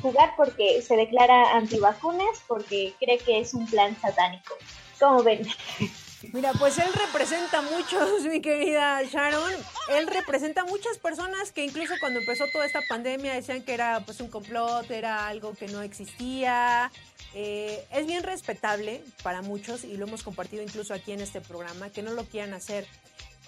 jugar 0.00 0.32
porque 0.38 0.80
se 0.80 0.96
declara 0.96 1.56
antivacunas, 1.56 2.42
porque 2.48 2.94
cree 2.98 3.18
que 3.18 3.38
es 3.38 3.52
un 3.52 3.66
plan 3.66 3.94
satánico. 4.00 4.54
¿Cómo 4.98 5.22
ven? 5.22 5.46
Mira, 6.32 6.52
pues 6.58 6.78
él 6.78 6.90
representa 6.92 7.60
muchos, 7.60 8.22
mi 8.30 8.40
querida 8.40 9.02
Sharon. 9.02 9.52
Él 9.90 10.06
representa 10.06 10.64
muchas 10.64 10.96
personas 10.96 11.52
que 11.52 11.64
incluso 11.64 11.94
cuando 12.00 12.20
empezó 12.20 12.44
toda 12.50 12.64
esta 12.64 12.80
pandemia 12.88 13.34
decían 13.34 13.62
que 13.62 13.74
era 13.74 14.00
pues 14.06 14.20
un 14.20 14.28
complot, 14.28 14.90
era 14.90 15.28
algo 15.28 15.52
que 15.54 15.68
no 15.68 15.82
existía. 15.82 16.90
Eh, 17.34 17.86
es 17.92 18.06
bien 18.06 18.22
respetable 18.22 19.02
para 19.22 19.42
muchos 19.42 19.84
y 19.84 19.96
lo 19.96 20.06
hemos 20.06 20.22
compartido 20.22 20.62
incluso 20.62 20.94
aquí 20.94 21.12
en 21.12 21.20
este 21.20 21.40
programa, 21.40 21.90
que 21.90 22.02
no 22.02 22.12
lo 22.12 22.24
quieran 22.24 22.54
hacer. 22.54 22.86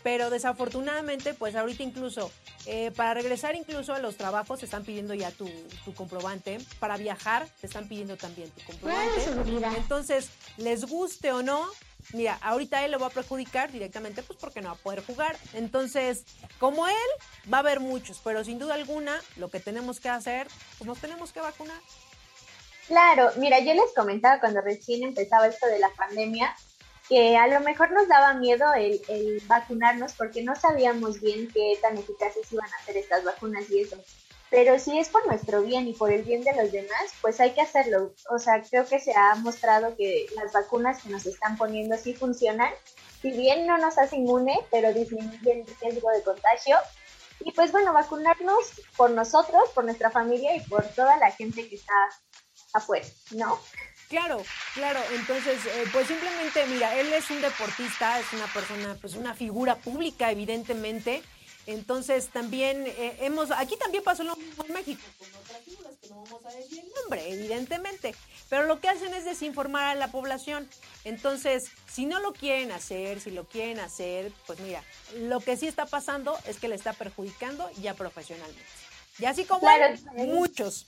Pero 0.03 0.31
desafortunadamente, 0.31 1.33
pues 1.33 1.55
ahorita 1.55 1.83
incluso, 1.83 2.33
eh, 2.67 2.91
para 2.97 3.15
regresar 3.15 3.55
incluso 3.55 3.95
a 3.95 4.01
los 4.01 4.17
trabajos, 4.17 4.59
te 4.59 4.65
están 4.65 4.85
pidiendo 4.85 5.15
ya 5.15 5.31
tu, 5.31 5.49
tu 5.85 5.95
comprobante. 5.95 6.59
Para 6.81 6.97
viajar, 6.97 7.49
te 7.61 7.69
están 7.69 7.87
pidiendo 7.87 8.17
también 8.17 8.51
tu 8.51 8.65
comprobante. 8.65 9.79
Entonces, 9.79 10.31
les 10.57 10.85
guste 10.87 11.31
o 11.33 11.43
no, 11.43 11.69
mira, 12.13 12.37
ahorita 12.43 12.85
él 12.85 12.91
lo 12.91 12.99
va 12.99 13.09
a 13.09 13.11
perjudicar 13.11 13.71
directamente, 13.71 14.25
pues 14.25 14.39
porque 14.41 14.61
no 14.61 14.69
va 14.71 14.75
a 14.75 14.79
poder 14.79 15.05
jugar. 15.05 15.37
Entonces, 15.55 16.25
como 16.59 16.89
él, 16.89 17.53
va 17.53 17.59
a 17.59 17.61
haber 17.61 17.79
muchos, 17.79 18.21
pero 18.25 18.43
sin 18.45 18.59
duda 18.59 18.75
alguna, 18.75 19.21
lo 19.37 19.51
que 19.51 19.61
tenemos 19.61 20.01
que 20.01 20.09
hacer, 20.09 20.49
pues 20.79 20.87
nos 20.89 20.99
tenemos 20.99 21.33
que 21.33 21.41
vacunar. 21.41 21.81
Claro, 22.87 23.31
mira, 23.37 23.61
yo 23.61 23.75
les 23.75 23.93
comentaba 23.95 24.41
cuando 24.41 24.61
recién 24.61 25.03
empezaba 25.03 25.47
esto 25.47 25.67
de 25.67 25.79
la 25.79 25.91
pandemia, 25.91 26.55
que 27.09 27.37
a 27.37 27.47
lo 27.47 27.61
mejor 27.61 27.93
nos 27.93 28.09
daba 28.09 28.35
miedo 28.35 28.73
el, 28.75 29.01
el 29.09 29.41
vacunarnos 29.47 30.15
porque 30.15 30.43
no 30.43 30.55
sabíamos 30.57 31.21
bien 31.21 31.49
qué 31.53 31.79
tan 31.81 31.97
eficaces 31.97 32.51
iban 32.53 32.69
a 32.73 32.85
ser 32.85 32.97
estas 32.97 33.25
vacunas 33.25 33.69
y 33.71 33.81
eso 33.81 33.97
pero 34.53 34.79
si 34.79 34.99
es 34.99 35.09
por 35.09 35.27
nuestro 35.27 35.63
bien 35.63 35.89
y 35.89 35.95
por 35.95 36.13
el 36.13 36.25
bien 36.25 36.45
de 36.45 36.55
los 36.55 36.71
demás, 36.71 37.15
pues 37.23 37.41
hay 37.41 37.53
que 37.53 37.63
hacerlo. 37.63 38.13
O 38.29 38.39
sea, 38.39 38.63
creo 38.63 38.85
que 38.85 39.01
se 39.01 39.15
ha 39.17 39.35
mostrado 39.37 39.97
que 39.97 40.27
las 40.37 40.53
vacunas 40.53 41.03
que 41.03 41.09
nos 41.09 41.25
están 41.25 41.57
poniendo 41.57 41.97
sí 41.97 42.13
funcionan. 42.13 42.71
Si 43.23 43.31
bien 43.31 43.67
no 43.67 43.79
nos 43.79 43.97
hace 43.97 44.17
inmune, 44.17 44.59
pero 44.71 44.93
disminuye 44.93 45.53
el 45.53 45.67
riesgo 45.81 46.11
de 46.11 46.23
contagio. 46.23 46.77
Y 47.41 47.53
pues 47.53 47.73
bueno, 47.73 47.95
vacunarnos 47.95 48.73
por 48.95 49.11
nosotros, 49.13 49.71
por 49.75 49.85
nuestra 49.85 50.11
familia 50.11 50.55
y 50.55 50.61
por 50.61 50.85
toda 50.89 51.17
la 51.17 51.31
gente 51.31 51.67
que 51.67 51.77
está 51.77 51.95
afuera, 52.73 53.07
¿no? 53.33 53.61
Claro, 54.09 54.43
claro. 54.75 55.01
Entonces, 55.15 55.65
eh, 55.65 55.85
pues 55.93 56.07
simplemente, 56.07 56.67
mira, 56.67 56.99
él 56.99 57.13
es 57.13 57.31
un 57.31 57.41
deportista, 57.41 58.21
es 58.21 58.33
una 58.33 58.47
persona, 58.47 58.97
pues 59.01 59.15
una 59.15 59.35
figura 59.35 59.77
pública, 59.77 60.31
evidentemente 60.31 61.23
entonces 61.67 62.29
también 62.29 62.85
eh, 62.87 63.19
hemos, 63.21 63.51
aquí 63.53 63.77
también 63.77 64.03
pasó 64.03 64.25
lo 64.25 64.35
mismo 64.35 64.65
en 64.65 64.73
México, 64.73 65.03
con 65.19 65.29
otras 65.41 65.63
figuras 65.63 65.93
que 66.01 66.09
no 66.09 66.25
vamos 66.25 66.45
a 66.45 66.51
decir 66.51 66.81
el 66.85 66.93
nombre, 67.01 67.33
evidentemente, 67.33 68.15
pero 68.49 68.65
lo 68.65 68.81
que 68.81 68.89
hacen 68.89 69.15
es 69.15 69.25
desinformar 69.25 69.87
a 69.87 69.95
la 69.95 70.11
población. 70.11 70.69
Entonces, 71.05 71.71
si 71.89 72.05
no 72.05 72.19
lo 72.19 72.33
quieren 72.33 72.73
hacer, 72.73 73.21
si 73.21 73.31
lo 73.31 73.45
quieren 73.45 73.79
hacer, 73.79 74.33
pues 74.47 74.59
mira, 74.61 74.83
lo 75.17 75.41
que 75.41 75.57
sí 75.57 75.69
está 75.69 75.87
pasando 75.87 76.37
es 76.47 76.59
que 76.59 76.69
le 76.69 76.75
está 76.75 76.95
perjudicando 76.95 77.71
ya 77.81 77.95
profesionalmente. 77.95 78.63
Y 79.19 79.27
así 79.27 79.45
como 79.45 79.69
muchos. 80.17 80.87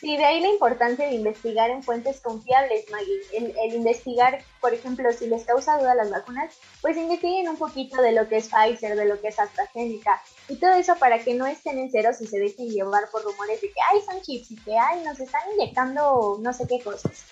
Sí, 0.00 0.16
de 0.16 0.24
ahí 0.24 0.40
la 0.40 0.48
importancia 0.48 1.06
de 1.06 1.14
investigar 1.14 1.70
en 1.70 1.82
fuentes 1.82 2.20
confiables, 2.20 2.84
Maggie. 2.90 3.20
El, 3.32 3.74
investigar, 3.74 4.42
por 4.60 4.74
ejemplo, 4.74 5.12
si 5.12 5.26
les 5.26 5.44
causa 5.44 5.78
duda 5.78 5.94
las 5.94 6.10
vacunas, 6.10 6.52
pues 6.80 6.96
investiguen 6.96 7.48
un 7.48 7.56
poquito 7.56 8.02
de 8.02 8.12
lo 8.12 8.28
que 8.28 8.38
es 8.38 8.48
Pfizer, 8.48 8.96
de 8.96 9.06
lo 9.06 9.20
que 9.20 9.28
es 9.28 9.38
AstraZeneca 9.38 10.20
y 10.48 10.56
todo 10.56 10.72
eso 10.74 10.96
para 10.96 11.20
que 11.20 11.34
no 11.34 11.46
estén 11.46 11.78
en 11.78 11.90
ceros 11.90 12.20
y 12.20 12.26
se 12.26 12.38
dejen 12.38 12.68
llevar 12.68 13.08
por 13.10 13.22
rumores 13.22 13.60
de 13.60 13.68
que, 13.68 13.80
ay, 13.92 14.00
son 14.04 14.20
chips 14.20 14.50
y 14.50 14.56
que, 14.56 14.76
ay, 14.76 15.02
nos 15.04 15.18
están 15.20 15.42
inyectando 15.54 16.38
no 16.40 16.52
sé 16.52 16.66
qué 16.68 16.82
cosas. 16.82 17.24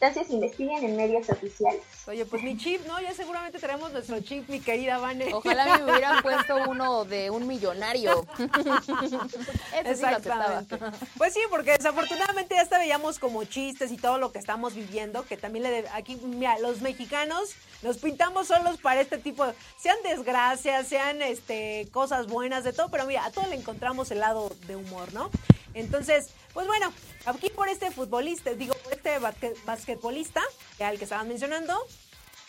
Entonces 0.00 0.30
investiguen 0.30 0.84
en 0.84 0.96
medios 0.96 1.30
oficiales. 1.30 1.82
Oye, 2.06 2.26
pues 2.26 2.42
mi 2.42 2.58
chip, 2.58 2.84
¿no? 2.86 3.00
Ya 3.00 3.14
seguramente 3.14 3.58
tenemos 3.58 3.92
nuestro 3.92 4.20
chip, 4.20 4.48
mi 4.48 4.60
querida 4.60 4.98
Vane. 4.98 5.32
Ojalá 5.32 5.78
me 5.78 5.84
hubieran 5.84 6.20
puesto 6.20 6.56
uno 6.68 7.04
de 7.04 7.30
un 7.30 7.46
millonario. 7.46 8.26
Exactamente. 9.84 10.78
pues 11.16 11.32
sí, 11.32 11.40
porque 11.48 11.72
desafortunadamente 11.72 12.56
ya 12.56 12.62
hasta 12.62 12.78
veíamos 12.78 13.18
como 13.18 13.44
chistes 13.44 13.92
y 13.92 13.96
todo 13.96 14.18
lo 14.18 14.32
que 14.32 14.38
estamos 14.38 14.74
viviendo, 14.74 15.24
que 15.24 15.36
también 15.36 15.62
le 15.62 15.88
aquí, 15.94 16.16
mira, 16.16 16.58
los 16.58 16.80
mexicanos 16.80 17.54
nos 17.82 17.98
pintamos 17.98 18.48
solos 18.48 18.78
para 18.78 19.00
este 19.00 19.18
tipo, 19.18 19.46
de, 19.46 19.54
sean 19.78 19.96
desgracias, 20.02 20.88
sean 20.88 21.22
este 21.22 21.88
cosas 21.92 22.26
buenas, 22.26 22.64
de 22.64 22.72
todo, 22.72 22.90
pero 22.90 23.06
mira, 23.06 23.24
a 23.24 23.30
todo 23.30 23.46
le 23.46 23.56
encontramos 23.56 24.10
el 24.10 24.20
lado 24.20 24.50
de 24.66 24.76
humor, 24.76 25.12
¿no? 25.14 25.30
Entonces, 25.74 26.30
pues 26.52 26.66
bueno, 26.66 26.92
aquí 27.26 27.50
por 27.50 27.68
este 27.68 27.90
futbolista, 27.90 28.52
digo, 28.54 28.74
por 28.74 28.92
este 28.92 29.18
basquetbolista, 29.64 30.40
que 30.78 30.84
al 30.84 30.98
que 30.98 31.04
estaban 31.04 31.28
mencionando, 31.28 31.78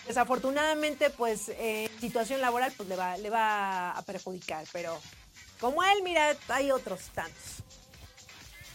desafortunadamente, 0.08 1.10
pues 1.10 1.50
en 1.50 1.90
situación 2.00 2.42
laboral, 2.42 2.72
pues 2.78 2.88
le 2.88 2.96
va, 2.96 3.18
le 3.18 3.30
va 3.30 3.92
a 3.92 4.02
perjudicar, 4.04 4.66
pero 4.72 5.00
como 5.60 5.84
él, 5.84 6.04
mira, 6.04 6.36
hay 6.50 6.72
otros 6.72 7.02
tantos. 7.14 7.64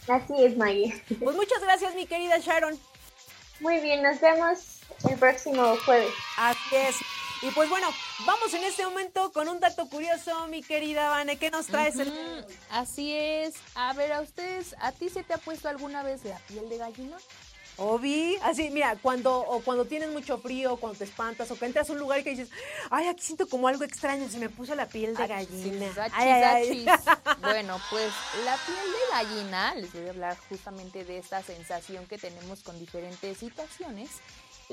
Así 0.07 0.33
es, 0.43 0.57
Maggie. 0.57 1.01
Pues 1.19 1.35
muchas 1.35 1.61
gracias, 1.61 1.95
mi 1.95 2.05
querida 2.05 2.37
Sharon. 2.39 2.77
Muy 3.59 3.79
bien, 3.79 4.01
nos 4.01 4.19
vemos 4.19 4.81
el 5.09 5.17
próximo 5.17 5.77
jueves. 5.85 6.11
Así 6.37 6.75
es. 6.75 6.95
Y 7.41 7.49
pues 7.51 7.69
bueno, 7.69 7.87
vamos 8.25 8.53
en 8.53 8.63
este 8.63 8.85
momento 8.85 9.31
con 9.31 9.49
un 9.49 9.59
dato 9.59 9.89
curioso, 9.89 10.47
mi 10.47 10.61
querida 10.61 11.09
Vane. 11.09 11.37
¿Qué 11.37 11.49
nos 11.49 11.65
traes? 11.65 11.95
Así 12.69 13.13
es. 13.13 13.55
A 13.73 13.93
ver, 13.93 14.13
a 14.13 14.21
ustedes, 14.21 14.75
¿a 14.79 14.91
ti 14.91 15.09
se 15.09 15.23
te 15.23 15.33
ha 15.33 15.37
puesto 15.39 15.67
alguna 15.67 16.03
vez 16.03 16.23
la 16.23 16.37
piel 16.47 16.69
de 16.69 16.77
gallina? 16.77 17.17
Obi, 17.77 18.37
así, 18.43 18.69
mira, 18.69 18.95
cuando, 19.01 19.39
o 19.39 19.61
cuando 19.61 19.85
tienes 19.85 20.09
mucho 20.11 20.37
frío, 20.37 20.77
cuando 20.77 20.99
te 20.99 21.05
espantas, 21.05 21.49
o 21.49 21.57
que 21.57 21.65
entras 21.65 21.89
a 21.89 21.93
un 21.93 21.99
lugar 21.99 22.19
y 22.19 22.23
que 22.23 22.29
dices, 22.31 22.49
ay, 22.91 23.07
aquí 23.07 23.23
siento 23.23 23.47
como 23.47 23.67
algo 23.67 23.83
extraño, 23.83 24.29
se 24.29 24.37
me 24.37 24.49
puso 24.49 24.75
la 24.75 24.87
piel 24.87 25.15
de 25.15 25.25
gallina. 25.25 25.91
bueno, 27.41 27.81
pues 27.89 28.11
la 28.45 28.55
piel 28.57 28.77
de 28.77 29.33
gallina, 29.33 29.73
les 29.75 29.91
voy 29.93 30.05
a 30.05 30.09
hablar 30.11 30.37
justamente 30.47 31.05
de 31.05 31.17
esta 31.17 31.41
sensación 31.41 32.05
que 32.05 32.19
tenemos 32.19 32.61
con 32.61 32.77
diferentes 32.77 33.39
situaciones 33.39 34.11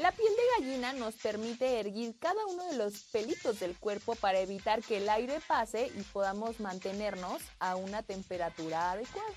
La 0.01 0.13
piel 0.13 0.29
de 0.29 0.43
gallina 0.65 0.93
nos 0.93 1.15
permite 1.17 1.81
erguir 1.81 2.15
cada 2.21 2.47
uno 2.47 2.65
de 2.67 2.77
los 2.77 3.03
pelitos 3.13 3.59
del 3.59 3.77
cuerpo 3.77 4.15
para 4.15 4.39
evitar 4.39 4.81
que 4.83 4.99
el 4.99 5.09
aire 5.09 5.41
pase 5.49 5.91
y 5.95 6.03
podamos 6.03 6.61
mantenernos 6.61 7.43
a 7.59 7.75
una 7.75 8.03
temperatura 8.05 8.93
adecuada. 8.93 9.29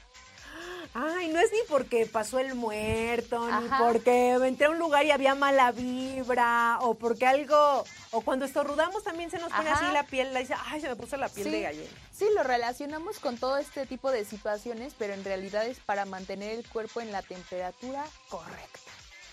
Ay, 0.93 1.29
no 1.29 1.39
es 1.39 1.51
ni 1.51 1.59
porque 1.67 2.05
pasó 2.05 2.37
el 2.37 2.53
muerto, 2.53 3.47
ni 3.59 3.69
porque 3.79 4.33
entré 4.33 4.67
a 4.67 4.69
un 4.69 4.77
lugar 4.77 5.03
y 5.05 5.11
había 5.11 5.33
mala 5.33 5.71
vibra, 5.71 6.77
o 6.81 6.93
porque 6.95 7.25
algo, 7.25 7.83
o 8.11 8.21
cuando 8.21 8.45
estornudamos 8.45 9.03
también 9.03 9.31
se 9.31 9.39
nos 9.39 9.51
pone 9.51 9.69
Ajá. 9.69 9.83
así 9.85 9.93
la 9.93 10.03
piel, 10.03 10.31
la 10.33 10.41
dice, 10.41 10.53
ay, 10.65 10.81
se 10.81 10.89
me 10.89 10.95
puso 10.95 11.17
la 11.17 11.29
piel 11.29 11.45
Sí. 11.47 11.51
de 11.51 11.61
gallina. 11.61 11.89
Sí, 12.11 12.25
lo 12.35 12.43
relacionamos 12.43 13.17
con 13.19 13.37
todo 13.37 13.57
este 13.57 13.85
tipo 13.87 14.11
de 14.11 14.25
situaciones, 14.25 14.93
pero 14.99 15.13
en 15.13 15.23
realidad 15.23 15.65
es 15.65 15.79
para 15.79 16.05
mantener 16.05 16.51
el 16.59 16.67
cuerpo 16.67 17.01
en 17.01 17.11
la 17.11 17.21
temperatura 17.23 18.05
correcta. 18.29 18.79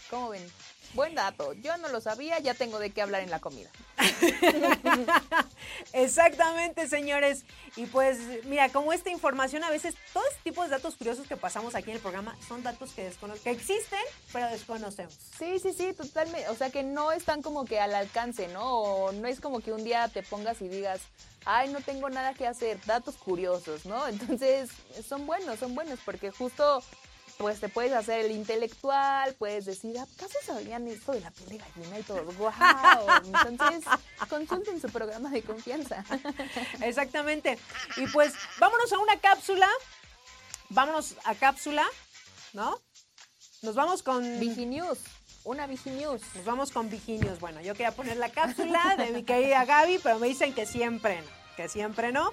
¿Cómo 0.09 0.31
ven? 0.31 0.47
Buen 0.95 1.15
dato. 1.15 1.53
Yo 1.55 1.77
no 1.79 1.89
lo 1.89 2.01
sabía, 2.01 2.39
ya 2.39 2.55
tengo 2.55 2.79
de 2.79 2.91
qué 2.91 3.03
hablar 3.03 3.23
en 3.23 3.31
la 3.31 3.41
comida. 3.41 3.71
Exactamente, 5.93 6.89
señores. 6.89 7.45
Y 7.77 7.87
pues, 7.87 8.19
mira, 8.45 8.69
como 8.71 8.93
esta 8.93 9.11
información, 9.11 9.65
a 9.65 9.71
veces, 9.71 9.95
todo 10.13 10.25
este 10.29 10.43
tipo 10.45 10.63
de 10.63 10.71
datos 10.71 10.97
curiosos 10.97 11.27
que 11.27 11.37
pasamos 11.37 11.75
aquí 11.75 11.91
en 11.91 11.97
el 11.97 12.03
programa 12.03 12.37
son 12.47 12.63
datos 12.63 12.93
que, 12.93 13.11
que 13.45 13.51
existen, 13.51 14.01
pero 14.33 14.49
desconocemos. 14.49 15.15
Sí, 15.39 15.59
sí, 15.59 15.73
sí, 15.73 15.93
totalmente. 15.93 16.49
O 16.49 16.55
sea 16.55 16.71
que 16.71 16.83
no 16.83 17.13
están 17.13 17.43
como 17.43 17.65
que 17.65 17.81
al 17.81 17.95
alcance, 17.95 18.49
¿no? 18.49 18.65
O 18.65 19.13
no 19.13 19.29
es 19.29 19.41
como 19.41 19.61
que 19.61 19.73
un 19.73 19.85
día 19.85 20.09
te 20.09 20.23
pongas 20.23 20.61
y 20.63 20.69
digas, 20.69 21.01
ay, 21.45 21.71
no 21.71 21.81
tengo 21.81 22.11
nada 22.11 22.35
que 22.35 22.47
hacer, 22.47 22.79
datos 22.85 23.17
curiosos, 23.17 23.87
¿no? 23.87 24.07
Entonces, 24.09 24.71
son 25.07 25.27
buenos, 25.27 25.59
son 25.59 25.75
buenos, 25.75 25.99
porque 26.05 26.31
justo, 26.31 26.83
pues 27.39 27.61
te 27.61 27.69
puedes 27.69 27.93
hacer 27.93 28.25
el 28.27 28.33
intelectual, 28.33 29.35
puedes 29.35 29.65
decir, 29.65 29.97
¿acaso 29.99 30.39
sabían 30.45 30.89
esto 30.89 31.13
de 31.13 31.21
la 31.21 31.31
piel 31.31 31.51
de 31.51 31.59
gallina 31.59 31.99
y 32.01 32.03
todo? 32.03 32.25
¡Wow! 32.33 32.51
Entonces, 33.47 33.85
consulten 34.29 34.81
su 34.81 34.89
programa 34.89 35.31
de 35.31 35.43
confianza. 35.43 36.05
Exactamente. 36.83 37.59
Y 37.97 38.07
pues, 38.09 38.35
vámonos 38.59 38.93
a 38.93 38.99
una 38.99 39.19
cápsula. 39.21 39.69
Vámonos 40.71 41.15
a 41.25 41.35
cápsula, 41.37 41.87
¿no? 42.53 42.79
Nos 43.63 43.75
vamos 43.75 44.03
con. 44.03 44.39
Viginews, 44.41 44.99
una 45.45 45.67
Viginews. 45.67 46.21
Nos 46.35 46.45
vamos 46.45 46.73
con 46.73 46.91
Viginios. 46.91 47.39
Bueno, 47.39 47.61
yo 47.61 47.73
quería 47.73 47.93
poner 47.93 48.17
la 48.17 48.31
cápsula 48.31 48.97
de 48.97 49.13
mi 49.13 49.23
querida 49.23 49.65
Gaby, 49.65 50.01
pero 50.03 50.19
me 50.19 50.27
dicen 50.27 50.53
que 50.53 50.67
siempre 50.67 51.23
no. 51.23 51.38
Que 51.59 51.69
siempre 51.69 52.13
no. 52.13 52.31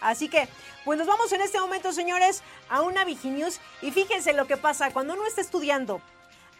Así 0.00 0.28
que, 0.28 0.46
pues 0.84 0.96
nos 1.00 1.08
vamos 1.08 1.32
en 1.32 1.40
este 1.40 1.58
momento, 1.58 1.90
señores, 1.92 2.44
a 2.70 2.82
una 2.82 3.04
Viginews. 3.04 3.58
Y 3.82 3.90
fíjense 3.90 4.32
lo 4.34 4.46
que 4.46 4.56
pasa 4.56 4.92
cuando 4.92 5.14
uno 5.14 5.26
está 5.26 5.40
estudiando. 5.40 6.00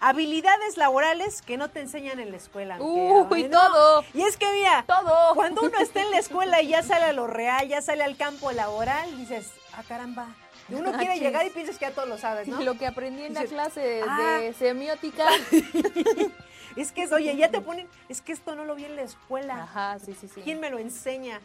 Habilidades 0.01 0.77
laborales 0.77 1.43
que 1.43 1.57
no 1.57 1.71
te 1.71 1.79
enseñan 1.81 2.19
en 2.19 2.33
la 2.33 2.37
escuela. 2.39 2.77
Uy, 2.81 3.23
Gaby. 3.45 3.51
todo. 3.51 4.05
Y 4.15 4.23
es 4.23 4.37
que 4.37 4.51
mira, 4.51 4.83
Todo. 4.89 5.37
cuando 5.37 5.63
uno 5.63 5.79
está 5.79 6.01
en 6.01 6.11
la 6.11 6.19
escuela 6.19 6.61
y 6.61 6.67
ya 6.69 6.83
sale 6.83 7.05
a 7.05 7.13
lo 7.13 7.29
real, 7.29 7.69
ya 7.69 7.83
sale 7.83 8.03
al 8.03 8.17
campo 8.17 8.51
laboral, 8.51 9.17
dices, 9.17 9.53
ah, 9.77 9.85
caramba. 9.87 10.27
Y 10.69 10.75
uno 10.75 10.91
quiere 10.99 11.21
llegar 11.21 11.47
y 11.47 11.51
piensas 11.51 11.79
que 11.79 11.85
ya 11.85 11.93
todo 11.93 12.07
lo 12.07 12.19
sabes, 12.19 12.49
¿no? 12.49 12.61
Lo 12.63 12.77
que 12.77 12.87
aprendí 12.89 13.23
en 13.23 13.35
la 13.35 13.43
Dices, 13.43 13.55
clase 13.55 13.81
de, 13.81 14.03
"Ah". 14.09 14.39
de 14.41 14.55
semiótica. 14.55 15.25
Es 16.77 16.93
que, 16.93 17.13
oye, 17.13 17.35
ya 17.37 17.51
te 17.51 17.61
ponen, 17.69 17.89
es 18.09 18.21
que 18.21 18.33
esto 18.33 18.55
no 18.55 18.65
lo 18.65 18.75
vi 18.77 18.85
en 18.85 18.95
la 18.97 19.03
escuela. 19.03 19.63
Ajá, 19.65 19.99
sí, 20.05 20.15
sí, 20.21 20.29
sí. 20.33 20.43
¿Quién 20.43 20.61
me 20.61 20.71
lo 20.71 20.79
enseña? 20.79 21.41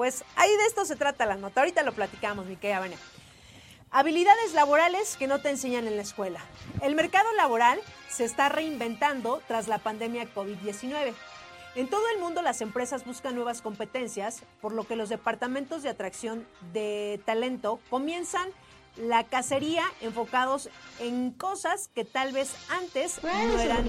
Pues 0.00 0.24
ahí 0.34 0.50
de 0.56 0.64
esto 0.64 0.86
se 0.86 0.96
trata 0.96 1.26
la 1.26 1.34
nota. 1.34 1.60
Ahorita 1.60 1.82
lo 1.82 1.92
platicamos, 1.92 2.46
mi 2.46 2.56
querida 2.56 2.80
Vania. 2.80 2.96
Habilidades 3.90 4.54
laborales 4.54 5.18
que 5.18 5.26
no 5.26 5.42
te 5.42 5.50
enseñan 5.50 5.86
en 5.86 5.96
la 5.96 6.00
escuela. 6.00 6.40
El 6.80 6.94
mercado 6.94 7.30
laboral 7.34 7.78
se 8.08 8.24
está 8.24 8.48
reinventando 8.48 9.42
tras 9.46 9.68
la 9.68 9.76
pandemia 9.76 10.26
COVID-19. 10.34 11.12
En 11.74 11.90
todo 11.90 12.00
el 12.14 12.18
mundo 12.18 12.40
las 12.40 12.62
empresas 12.62 13.04
buscan 13.04 13.34
nuevas 13.34 13.60
competencias, 13.60 14.42
por 14.62 14.72
lo 14.72 14.84
que 14.84 14.96
los 14.96 15.10
departamentos 15.10 15.82
de 15.82 15.90
atracción 15.90 16.46
de 16.72 17.20
talento 17.26 17.78
comienzan 17.90 18.48
la 18.96 19.24
cacería 19.24 19.84
enfocados 20.00 20.70
en 20.98 21.30
cosas 21.30 21.90
que 21.94 22.06
tal 22.06 22.32
vez 22.32 22.54
antes 22.70 23.22
no 23.22 23.60
eran 23.60 23.86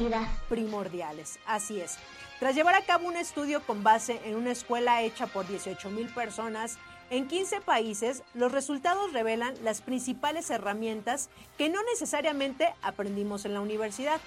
primordiales. 0.50 1.40
Así 1.46 1.80
es. 1.80 1.98
Tras 2.42 2.56
llevar 2.56 2.74
a 2.74 2.82
cabo 2.82 3.08
un 3.08 3.18
estudio 3.18 3.62
con 3.68 3.84
base 3.84 4.20
en 4.26 4.36
una 4.36 4.50
escuela 4.50 5.04
hecha 5.04 5.28
por 5.28 5.48
18 5.48 5.92
mil 5.92 6.08
personas 6.08 6.80
en 7.12 7.28
15 7.28 7.62
países, 7.62 8.24
los 8.34 8.52
resultados 8.52 9.14
revelan 9.14 9.54
las 9.64 9.82
principales 9.82 10.50
herramientas 10.50 11.30
que 11.60 11.70
no 11.70 11.84
necesariamente 11.84 12.74
aprendimos 12.82 13.46
en 13.46 13.54
la 13.54 13.62
universidad. 13.62 14.20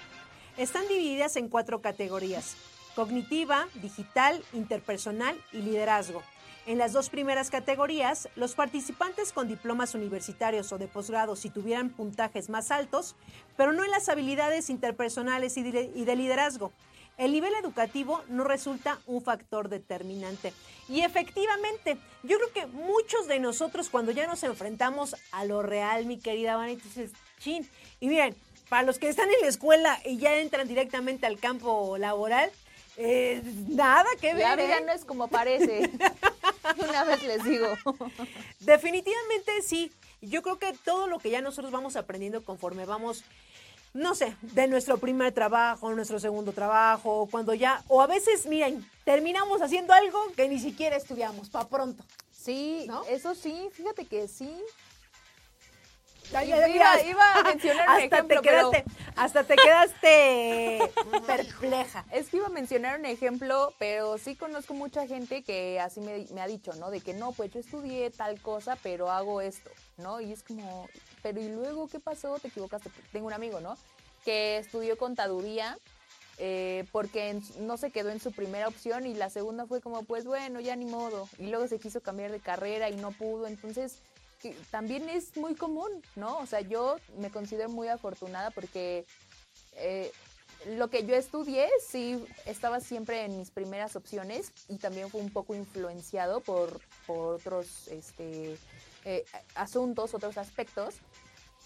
Están 0.55 0.87
divididas 0.87 1.35
en 1.35 1.49
cuatro 1.49 1.81
categorías, 1.81 2.55
cognitiva, 2.95 3.67
digital, 3.81 4.41
interpersonal 4.53 5.35
y 5.51 5.57
liderazgo. 5.57 6.23
En 6.67 6.77
las 6.77 6.93
dos 6.93 7.09
primeras 7.09 7.49
categorías, 7.49 8.29
los 8.37 8.55
participantes 8.55 9.33
con 9.33 9.49
diplomas 9.49 9.93
universitarios 9.93 10.71
o 10.71 10.77
de 10.77 10.87
posgrado 10.87 11.35
si 11.35 11.49
tuvieran 11.49 11.89
puntajes 11.89 12.49
más 12.49 12.71
altos, 12.71 13.17
pero 13.57 13.73
no 13.73 13.83
en 13.83 13.91
las 13.91 14.07
habilidades 14.07 14.69
interpersonales 14.69 15.57
y 15.57 15.63
de 15.63 16.15
liderazgo. 16.15 16.71
El 17.17 17.31
nivel 17.31 17.53
educativo 17.55 18.23
no 18.27 18.43
resulta 18.43 18.99
un 19.05 19.21
factor 19.21 19.69
determinante. 19.69 20.53
Y 20.89 21.01
efectivamente, 21.01 21.97
yo 22.23 22.37
creo 22.37 22.51
que 22.53 22.67
muchos 22.67 23.27
de 23.27 23.39
nosotros 23.39 23.89
cuando 23.89 24.11
ya 24.11 24.27
nos 24.27 24.43
enfrentamos 24.43 25.15
a 25.31 25.45
lo 25.45 25.61
real, 25.61 26.05
mi 26.05 26.19
querida 26.19 26.57
Vani, 26.57 26.75
dices, 26.75 27.11
chin. 27.39 27.67
Y 27.99 28.07
miren, 28.07 28.35
para 28.69 28.83
los 28.83 28.99
que 28.99 29.07
están 29.07 29.29
en 29.29 29.41
la 29.41 29.47
escuela 29.47 29.99
y 30.05 30.17
ya 30.17 30.37
entran 30.37 30.67
directamente 30.67 31.25
al 31.25 31.39
campo 31.39 31.97
laboral, 31.97 32.51
eh, 32.97 33.41
nada 33.67 34.09
que 34.19 34.33
ver. 34.33 34.43
La 34.43 34.55
vida 34.55 34.77
¿eh? 34.77 34.83
no 34.85 34.93
es 34.93 35.05
como 35.05 35.27
parece. 35.27 35.89
Una 36.89 37.03
vez 37.03 37.23
les 37.23 37.43
digo. 37.43 37.67
Definitivamente 38.59 39.61
sí. 39.61 39.91
Yo 40.21 40.41
creo 40.41 40.57
que 40.57 40.73
todo 40.83 41.07
lo 41.07 41.19
que 41.19 41.29
ya 41.29 41.41
nosotros 41.41 41.71
vamos 41.71 41.95
aprendiendo 41.95 42.43
conforme 42.43 42.85
vamos, 42.85 43.23
no 43.95 44.13
sé, 44.13 44.35
de 44.41 44.67
nuestro 44.67 44.97
primer 44.97 45.33
trabajo, 45.33 45.89
nuestro 45.95 46.19
segundo 46.19 46.51
trabajo, 46.51 47.29
cuando 47.31 47.53
ya, 47.53 47.81
o 47.87 48.01
a 48.01 48.07
veces, 48.07 48.45
miren, 48.45 48.85
terminamos 49.05 49.61
haciendo 49.61 49.93
algo 49.93 50.19
que 50.35 50.49
ni 50.49 50.59
siquiera 50.59 50.97
estudiamos, 50.97 51.49
para 51.49 51.69
pronto. 51.69 52.03
Sí, 52.33 52.83
¿No? 52.87 53.05
eso 53.05 53.33
sí, 53.33 53.69
fíjate 53.71 54.05
que 54.05 54.27
sí. 54.27 54.53
Ya, 56.31 56.43
Iba- 56.43 56.57
ya, 56.59 56.67
mira, 56.67 57.03
iba 57.03 57.33
a 57.33 57.43
mencionar 57.43 57.87
un 57.87 57.93
hasta 57.93 58.03
ejemplo, 58.17 58.41
te 58.41 58.47
quedaste, 58.49 58.85
hasta 59.15 59.43
te 59.43 59.55
quedaste 59.55 60.91
perpleja. 61.27 62.05
Es 62.11 62.29
que 62.29 62.37
iba 62.37 62.47
a 62.47 62.49
mencionar 62.49 62.99
un 62.99 63.05
ejemplo, 63.05 63.73
pero 63.79 64.17
sí 64.17 64.35
conozco 64.35 64.73
mucha 64.73 65.07
gente 65.07 65.43
que 65.43 65.79
así 65.79 66.01
me, 66.01 66.25
me 66.33 66.41
ha 66.41 66.47
dicho, 66.47 66.73
¿no? 66.73 66.89
De 66.91 67.01
que 67.01 67.13
no, 67.13 67.31
pues 67.31 67.51
yo 67.53 67.59
estudié 67.59 68.09
tal 68.09 68.41
cosa, 68.41 68.77
pero 68.81 69.11
hago 69.11 69.41
esto, 69.41 69.69
¿no? 69.97 70.19
Y 70.19 70.33
es 70.33 70.43
como, 70.43 70.89
pero 71.21 71.39
¿y 71.39 71.47
luego 71.49 71.87
qué 71.87 71.99
pasó? 71.99 72.37
Te 72.39 72.47
equivocaste. 72.49 72.89
Tengo 73.11 73.27
un 73.27 73.33
amigo, 73.33 73.59
¿no? 73.61 73.77
Que 74.23 74.57
estudió 74.57 74.97
contaduría 74.97 75.77
eh, 76.37 76.83
porque 76.91 77.29
en 77.29 77.41
no 77.59 77.77
se 77.77 77.91
quedó 77.91 78.09
en 78.09 78.19
su 78.19 78.31
primera 78.33 78.67
opción 78.67 79.05
y 79.05 79.13
la 79.13 79.29
segunda 79.29 79.65
fue 79.67 79.79
como, 79.79 80.03
pues 80.03 80.25
bueno, 80.25 80.59
ya 80.59 80.75
ni 80.75 80.85
modo. 80.85 81.29
Y 81.37 81.47
luego 81.47 81.67
se 81.67 81.79
quiso 81.79 82.01
cambiar 82.01 82.31
de 82.31 82.39
carrera 82.39 82.89
y 82.89 82.95
no 82.95 83.11
pudo. 83.11 83.47
Entonces, 83.47 84.01
que 84.45 84.55
también 84.69 85.09
es 85.09 85.35
muy 85.37 85.55
común, 85.55 85.89
¿no? 86.15 86.37
O 86.37 86.45
sea, 86.45 86.61
yo 86.61 86.97
me 87.17 87.31
considero 87.31 87.67
muy 87.69 87.87
afortunada 87.87 88.51
porque 88.51 89.03
eh, 89.73 90.11
lo 90.67 90.89
que 90.91 91.03
yo 91.05 91.15
estudié 91.15 91.67
sí 91.87 92.23
estaba 92.45 92.79
siempre 92.79 93.25
en 93.25 93.39
mis 93.39 93.49
primeras 93.49 93.95
opciones 93.95 94.51
y 94.69 94.77
también 94.77 95.09
fue 95.09 95.21
un 95.21 95.31
poco 95.31 95.55
influenciado 95.55 96.41
por, 96.41 96.79
por 97.07 97.35
otros 97.35 97.87
este, 97.87 98.55
eh, 99.03 99.25
asuntos, 99.55 100.13
otros 100.13 100.37
aspectos. 100.37 100.93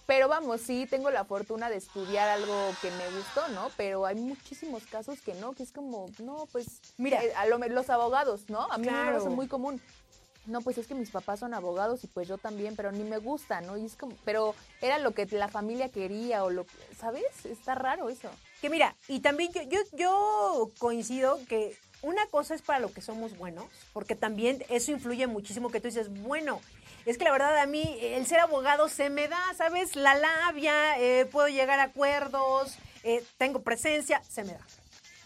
Pero 0.08 0.28
vamos, 0.28 0.62
sí 0.62 0.88
tengo 0.90 1.12
la 1.12 1.24
fortuna 1.26 1.70
de 1.70 1.76
estudiar 1.76 2.30
algo 2.30 2.56
que 2.82 2.90
me 2.92 3.08
gustó, 3.12 3.48
¿no? 3.50 3.70
Pero 3.78 4.06
hay 4.08 4.16
muchísimos 4.16 4.84
casos 4.88 5.20
que 5.22 5.34
no, 5.36 5.52
que 5.52 5.62
es 5.64 5.72
como, 5.72 6.08
no, 6.20 6.48
pues, 6.52 6.66
Mira. 6.98 7.24
eh, 7.24 7.32
a 7.36 7.46
lo 7.46 7.60
me- 7.60 7.70
los 7.70 7.90
abogados, 7.92 8.50
¿no? 8.50 8.62
A 8.72 8.78
mí 8.80 8.88
me 8.88 8.92
Claro. 8.94 9.12
parece 9.12 9.30
muy 9.30 9.48
común. 9.48 9.80
No, 10.50 10.62
pues 10.62 10.78
es 10.78 10.88
que 10.88 10.96
mis 10.96 11.12
papás 11.12 11.40
son 11.40 11.54
abogados 11.54 12.04
y 12.04 12.08
pues 12.08 12.28
yo 12.28 12.38
también, 12.38 12.76
pero 12.76 12.92
ni 12.92 13.04
me 13.04 13.18
gusta, 13.18 13.62
¿no? 13.62 13.78
Y 13.78 13.86
es 13.86 13.96
como, 13.96 14.16
pero 14.26 14.56
era 14.82 14.98
lo 14.98 15.12
que 15.12 15.26
la 15.28 15.48
familia 15.48 15.90
quería 15.90 16.44
o 16.44 16.50
lo, 16.50 16.66
¿sabes? 16.98 17.46
Está 17.46 17.76
raro 17.76 18.10
eso. 18.10 18.30
Que 18.62 18.70
mira, 18.70 18.96
y 19.08 19.20
también 19.20 19.52
yo, 19.54 19.62
yo, 19.64 19.80
yo 19.94 20.72
coincido 20.80 21.40
que 21.48 21.78
una 22.02 22.26
cosa 22.28 22.56
es 22.56 22.62
para 22.62 22.80
lo 22.80 22.92
que 22.92 23.02
somos 23.02 23.38
buenos, 23.38 23.66
porque 23.94 24.16
también 24.16 24.64
eso 24.70 24.92
influye 24.92 25.28
muchísimo 25.28 25.70
que 25.70 25.80
tú 25.80 25.88
dices, 25.88 26.10
bueno, 26.22 26.62
es 27.06 27.18
que 27.18 27.26
la 27.26 27.32
verdad 27.32 27.58
a 27.58 27.66
mí 27.66 27.98
el 28.02 28.26
ser 28.26 28.40
abogado 28.40 28.90
se 28.90 29.10
me 29.10 29.28
da, 29.28 29.42
¿sabes? 29.58 29.96
La 29.96 30.16
labia, 30.16 31.00
eh, 31.00 31.26
puedo 31.26 31.48
llegar 31.48 31.80
a 31.80 31.84
acuerdos, 31.84 32.78
eh, 33.04 33.24
tengo 33.38 33.62
presencia, 33.62 34.22
se 34.24 34.44
me 34.44 34.54
da. 34.54 34.66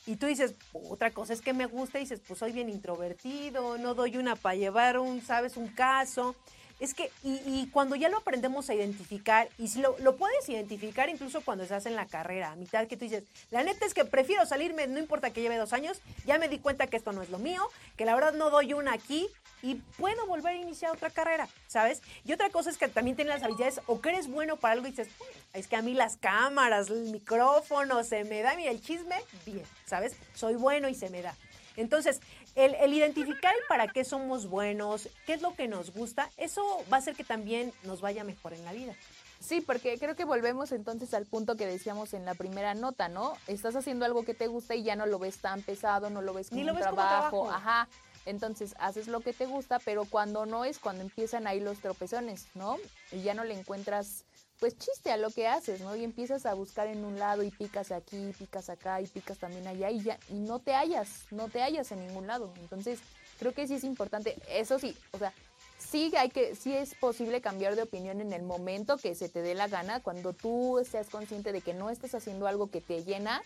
Y 0.06 0.18
tú 0.18 0.26
dices, 0.26 0.56
otra 0.74 1.12
cosa 1.12 1.34
es 1.34 1.42
que 1.42 1.54
me 1.54 1.66
gusta, 1.66 1.98
y 1.98 2.02
dices, 2.02 2.22
pues 2.28 2.40
soy 2.40 2.52
bien 2.52 2.70
introvertido, 2.70 3.78
no 3.78 3.94
doy 3.94 4.18
una 4.18 4.36
para 4.36 4.56
llevar 4.56 5.00
un, 5.00 5.22
¿sabes? 5.22 5.56
Un 5.56 5.70
caso. 5.70 6.36
Es 6.84 6.94
que, 6.94 7.10
y, 7.24 7.70
cuando 7.72 7.96
ya 7.96 8.10
lo 8.10 8.18
aprendemos 8.18 8.70
a 8.70 8.74
identificar, 8.74 9.48
y 9.58 9.70
si 9.70 9.80
lo, 9.80 9.96
lo 10.00 10.18
puedes 10.18 10.50
identificar 10.50 11.08
incluso 11.08 11.40
cuando 11.40 11.64
estás 11.64 11.86
en 11.86 11.96
la 11.96 12.08
carrera, 12.08 12.52
a 12.52 12.58
mitad 12.58 12.88
que 12.88 12.98
tú 12.98 13.06
dices, 13.06 13.24
la 13.52 13.64
neta 13.64 13.86
es 13.86 13.94
que 13.94 14.04
prefiero 14.04 14.46
salirme, 14.46 14.86
no 14.88 15.00
importa 15.00 15.30
que 15.32 15.42
lleve 15.42 15.56
dos 15.56 15.72
años, 15.72 16.02
ya 16.26 16.38
me 16.40 16.50
di 16.50 16.60
cuenta 16.60 16.88
que 16.88 16.98
esto 16.98 17.14
no 17.14 17.22
es 17.22 17.30
lo 17.30 17.40
mío, 17.40 17.62
que 17.96 18.04
la 18.04 18.16
verdad 18.16 18.34
no 18.34 18.50
doy 18.50 18.74
una 18.74 18.92
aquí 18.92 19.30
y 19.62 19.76
puedo 19.98 20.28
volver 20.28 20.56
a 20.56 20.62
iniciar 20.62 20.92
otra 20.92 21.10
carrera, 21.10 21.48
¿sabes? 21.68 22.02
Y 22.26 22.34
otra 22.34 22.50
cosa 22.50 22.70
es 22.70 22.78
que 22.78 22.90
también 22.90 23.16
tienes 23.16 23.34
las 23.34 23.44
habilidades 23.44 23.80
o 23.88 24.02
que 24.02 24.10
eres 24.10 24.28
bueno 24.28 24.58
para 24.58 24.74
algo 24.74 24.86
y 24.86 24.90
dices, 24.90 25.08
"Bueno, 25.18 25.34
es 25.54 25.68
que 25.70 25.78
a 25.78 25.82
mí 25.82 25.94
las 25.94 26.18
cámaras, 26.18 26.90
el 26.90 27.12
micrófono, 27.12 28.04
se 28.04 28.26
me 28.26 28.42
da, 28.42 28.58
mira, 28.58 28.72
el 28.72 28.82
chisme, 28.82 29.16
bien, 29.46 29.64
¿sabes? 29.86 30.18
Soy 30.34 30.56
bueno 30.56 30.90
y 30.90 30.96
se 30.96 31.10
me 31.10 31.22
da. 31.22 31.34
Entonces, 31.78 32.20
el, 32.56 32.76
el 32.76 32.94
identificar 32.94 33.54
el 33.54 33.62
para 33.68 33.88
qué 33.88 34.04
somos 34.04 34.48
buenos, 34.48 35.10
qué 35.26 35.34
es 35.34 35.42
lo 35.42 35.56
que 35.56 35.68
nos 35.68 35.94
gusta, 35.94 36.30
eso 36.38 36.64
va 36.92 36.98
a 36.98 37.00
hacer 37.00 37.16
que 37.16 37.24
también 37.24 37.74
nos 37.84 38.02
vaya 38.02 38.24
mejor 38.24 38.54
en 38.54 38.64
la 38.66 38.74
vida. 38.74 38.94
Sí, 39.40 39.60
porque 39.60 39.98
creo 40.00 40.16
que 40.16 40.24
volvemos 40.24 40.72
entonces 40.72 41.14
al 41.14 41.26
punto 41.26 41.58
que 41.58 41.66
decíamos 41.68 42.14
en 42.14 42.24
la 42.26 42.34
primera 42.34 42.76
nota, 42.76 43.10
¿no? 43.10 43.34
Estás 43.48 43.76
haciendo 43.76 44.06
algo 44.06 44.24
que 44.24 44.34
te 44.34 44.48
gusta 44.48 44.74
y 44.76 44.84
ya 44.84 44.96
no 44.96 45.06
lo 45.06 45.20
ves 45.20 45.40
tan 45.40 45.62
pesado, 45.62 46.10
no 46.10 46.22
lo 46.22 46.34
ves 46.34 46.48
como 46.50 46.62
Ni 46.62 46.66
lo 46.66 46.74
como 46.74 46.82
trabajo, 46.84 47.44
trabajo. 47.44 47.52
ajá. 47.52 47.88
Entonces 48.26 48.74
haces 48.80 49.10
lo 49.10 49.20
que 49.20 49.34
te 49.34 49.46
gusta, 49.46 49.80
pero 49.80 50.06
cuando 50.06 50.46
no 50.46 50.64
es 50.64 50.80
cuando 50.80 51.02
empiezan 51.04 51.46
ahí 51.46 51.60
los 51.60 51.80
tropezones, 51.80 52.46
¿no? 52.56 52.78
Y 53.12 53.22
ya 53.22 53.34
no 53.34 53.44
le 53.44 53.54
encuentras 53.54 54.24
pues 54.60 54.78
chiste 54.78 55.12
a 55.12 55.18
lo 55.18 55.30
que 55.30 55.48
haces, 55.48 55.82
¿no? 55.82 55.96
Y 55.96 56.04
empiezas 56.04 56.46
a 56.46 56.54
buscar 56.54 56.88
en 56.88 57.04
un 57.04 57.20
lado 57.20 57.44
y 57.44 57.52
picas 57.52 57.92
aquí, 57.92 58.32
picas 58.38 58.70
acá 58.70 59.02
y 59.02 59.08
picas 59.08 59.38
también 59.38 59.68
allá 59.68 59.92
y 59.92 60.02
ya 60.02 60.18
y 60.30 60.36
no 60.36 60.60
te 60.60 60.74
hallas, 60.74 61.26
no 61.32 61.50
te 61.50 61.62
hallas 61.62 61.92
en 61.92 62.06
ningún 62.08 62.28
lado. 62.28 62.54
Entonces, 62.62 63.00
creo 63.40 63.54
que 63.54 63.68
sí 63.68 63.76
es 63.76 63.84
importante, 63.84 64.36
eso 64.48 64.80
sí, 64.80 64.96
o 65.12 65.18
sea, 65.18 65.34
sí 65.78 66.12
hay 66.18 66.30
que 66.30 66.56
sí 66.56 66.74
es 66.74 66.96
posible 66.96 67.42
cambiar 67.42 67.76
de 67.76 67.84
opinión 67.84 68.22
en 68.22 68.34
el 68.34 68.44
momento 68.44 68.98
que 68.98 69.16
se 69.16 69.30
te 69.30 69.42
dé 69.42 69.54
la 69.54 69.68
gana 69.68 70.00
cuando 70.00 70.34
tú 70.34 70.82
seas 70.90 71.10
consciente 71.10 71.52
de 71.52 71.62
que 71.62 71.74
no 71.74 71.90
estás 71.90 72.16
haciendo 72.16 72.48
algo 72.48 72.72
que 72.72 72.82
te 72.82 73.04
llena 73.04 73.42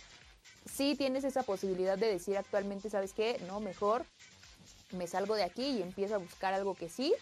sí 0.65 0.95
tienes 0.95 1.23
esa 1.23 1.43
posibilidad 1.43 1.97
de 1.97 2.07
decir 2.07 2.38
actualmente 2.38 2.89
sabes 2.89 3.13
qué 3.13 3.41
no 3.47 3.59
mejor 3.59 4.05
me 4.91 5.07
salgo 5.07 5.35
de 5.35 5.43
aquí 5.43 5.65
y 5.65 5.81
empiezo 5.81 6.15
a 6.15 6.19
buscar 6.19 6.53
algo 6.53 6.75
que 6.75 6.89
sí 6.89 7.13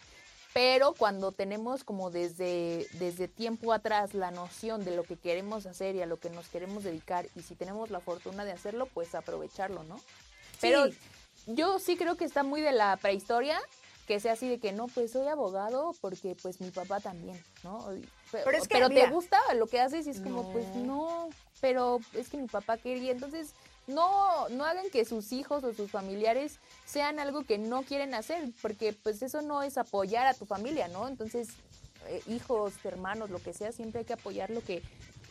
pero 0.56 0.94
cuando 0.94 1.34
tenemos 1.34 1.84
como 1.84 2.12
desde, 2.12 2.88
desde 2.94 3.28
tiempo 3.28 3.74
atrás 3.74 4.14
la 4.14 4.32
noción 4.32 4.86
de 4.86 4.96
lo 4.96 5.04
que 5.04 5.18
queremos 5.18 5.66
hacer 5.66 5.96
y 5.98 6.02
a 6.02 6.06
lo 6.06 6.18
que 6.18 6.30
nos 6.30 6.48
queremos 6.48 6.86
dedicar 6.86 7.28
y 7.36 7.42
si 7.42 7.56
tenemos 7.56 7.90
la 7.90 8.00
fortuna 8.00 8.46
de 8.46 8.54
hacerlo, 8.54 8.86
pues 8.94 9.16
aprovecharlo, 9.16 9.84
¿no? 9.84 10.00
Pero 10.62 10.86
Sí. 10.86 10.98
yo 11.48 11.78
sí 11.78 11.98
creo 11.98 12.16
que 12.16 12.24
está 12.24 12.44
muy 12.44 12.62
de 12.62 12.72
la 12.72 12.96
prehistoria, 12.96 13.60
que 14.08 14.22
sea 14.22 14.32
así 14.32 14.48
de 14.48 14.60
que 14.60 14.72
no, 14.72 14.88
pues 14.88 15.12
soy 15.12 15.28
abogado 15.28 15.94
porque 16.00 16.38
pues 16.42 16.62
mi 16.62 16.72
papá 16.72 17.02
también, 17.02 17.38
¿no? 17.66 17.86
Pero, 18.32 18.46
Pero 18.46 18.58
es 18.58 18.66
que, 18.70 18.76
pero 18.76 18.88
mira, 18.88 19.10
te 19.10 19.12
gusta 19.14 19.42
lo 19.56 19.68
que 19.68 19.82
haces 19.82 20.08
y 20.08 20.12
es 20.12 20.22
como, 20.22 20.54
pues 20.54 20.68
no, 20.74 21.28
pero 21.60 22.00
es 22.14 22.30
que 22.30 22.38
mi 22.38 22.48
papá 22.48 22.78
quería, 22.78 23.12
entonces 23.12 23.50
no, 23.88 24.50
no 24.50 24.66
hagan 24.66 24.90
que 24.90 25.06
sus 25.06 25.32
hijos 25.32 25.64
o 25.64 25.74
sus 25.74 25.92
familiares 25.92 26.60
sean 26.86 27.20
algo 27.20 27.44
que 27.44 27.58
no 27.58 27.84
quieren 27.84 28.14
hacer, 28.14 28.50
porque 28.62 28.94
pues 28.94 29.22
eso 29.22 29.42
no 29.42 29.64
es 29.64 29.78
apoyar 29.78 30.28
a 30.28 30.34
tu 30.34 30.46
familia, 30.46 30.88
¿no? 30.88 31.08
Entonces, 31.08 31.50
eh, 32.08 32.22
hijos, 32.28 32.74
hermanos, 32.84 33.30
lo 33.30 33.40
que 33.40 33.54
sea, 33.54 33.72
siempre 33.72 34.00
hay 34.00 34.06
que 34.06 34.14
apoyar 34.14 34.50
lo 34.50 34.62
que 34.62 34.82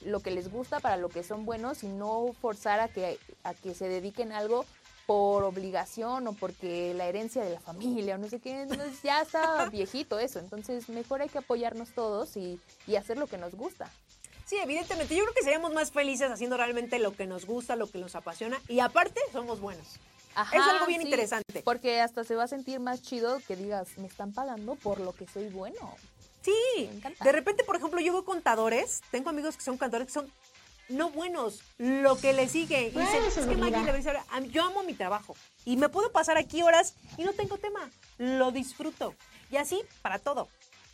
lo 0.00 0.20
que 0.20 0.30
les 0.30 0.50
gusta 0.50 0.80
para 0.80 0.98
lo 0.98 1.08
que 1.08 1.22
son 1.22 1.46
buenos 1.46 1.82
y 1.82 1.88
no 1.88 2.34
forzar 2.42 2.78
a 2.78 2.88
que 2.88 3.18
a 3.42 3.54
que 3.54 3.74
se 3.74 3.88
dediquen 3.88 4.32
algo 4.32 4.66
por 5.06 5.44
obligación 5.44 6.26
o 6.26 6.32
porque 6.32 6.94
la 6.94 7.06
herencia 7.06 7.42
de 7.42 7.50
la 7.50 7.60
familia 7.60 8.14
o 8.14 8.18
no 8.18 8.28
sé 8.28 8.40
qué, 8.40 8.66
ya 9.02 9.22
está 9.22 9.68
viejito 9.70 10.18
eso, 10.18 10.38
entonces 10.38 10.88
mejor 10.88 11.22
hay 11.22 11.28
que 11.28 11.38
apoyarnos 11.38 11.90
todos 11.90 12.36
y, 12.36 12.58
y 12.86 12.96
hacer 12.96 13.18
lo 13.18 13.26
que 13.26 13.38
nos 13.38 13.54
gusta. 13.54 13.90
Sí, 14.46 14.56
evidentemente. 14.62 15.14
Yo 15.16 15.22
creo 15.24 15.34
que 15.34 15.42
seríamos 15.42 15.72
más 15.72 15.90
felices 15.90 16.30
haciendo 16.30 16.56
realmente 16.56 16.98
lo 16.98 17.14
que 17.14 17.26
nos 17.26 17.46
gusta, 17.46 17.76
lo 17.76 17.88
que 17.90 17.98
nos 17.98 18.14
apasiona. 18.14 18.58
Y 18.68 18.80
aparte, 18.80 19.20
somos 19.32 19.60
buenos. 19.60 19.86
Ajá, 20.34 20.56
es 20.56 20.62
algo 20.62 20.86
bien 20.86 21.00
sí, 21.00 21.06
interesante. 21.06 21.62
Porque 21.64 22.00
hasta 22.00 22.24
se 22.24 22.34
va 22.34 22.44
a 22.44 22.48
sentir 22.48 22.80
más 22.80 23.02
chido 23.02 23.40
que 23.46 23.56
digas, 23.56 23.96
me 23.98 24.06
están 24.06 24.32
pagando 24.32 24.74
por 24.74 25.00
lo 25.00 25.12
que 25.12 25.26
soy 25.28 25.48
bueno. 25.48 25.96
Sí. 26.42 26.52
Me 26.90 26.96
encanta. 26.96 27.24
De 27.24 27.32
repente, 27.32 27.64
por 27.64 27.76
ejemplo, 27.76 28.00
yo 28.00 28.12
veo 28.12 28.24
contadores. 28.24 29.00
Tengo 29.10 29.30
amigos 29.30 29.56
que 29.56 29.62
son 29.62 29.78
contadores 29.78 30.08
que 30.08 30.12
son 30.12 30.30
no 30.90 31.08
buenos. 31.10 31.60
Lo 31.78 32.16
que 32.18 32.32
le 32.34 32.48
sigue. 32.48 32.88
Y 32.88 32.90
dicen, 32.98 33.24
es 33.24 33.34
que 33.34 33.56
Maggie, 33.56 33.56
vida. 33.56 33.70
le 33.78 33.80
voy 33.80 33.90
a 33.90 33.92
decir, 33.94 34.12
"A 34.30 34.40
mí- 34.40 34.50
yo 34.50 34.64
amo 34.64 34.82
mi 34.82 34.92
trabajo. 34.92 35.34
Y 35.64 35.76
me 35.78 35.88
puedo 35.88 36.12
pasar 36.12 36.36
aquí 36.36 36.62
horas 36.62 36.94
y 37.16 37.22
no 37.24 37.32
tengo 37.32 37.56
tema. 37.56 37.88
Lo 38.18 38.50
disfruto. 38.50 39.14
Y 39.50 39.56
así 39.56 39.80
para 40.02 40.18
todo. 40.18 40.48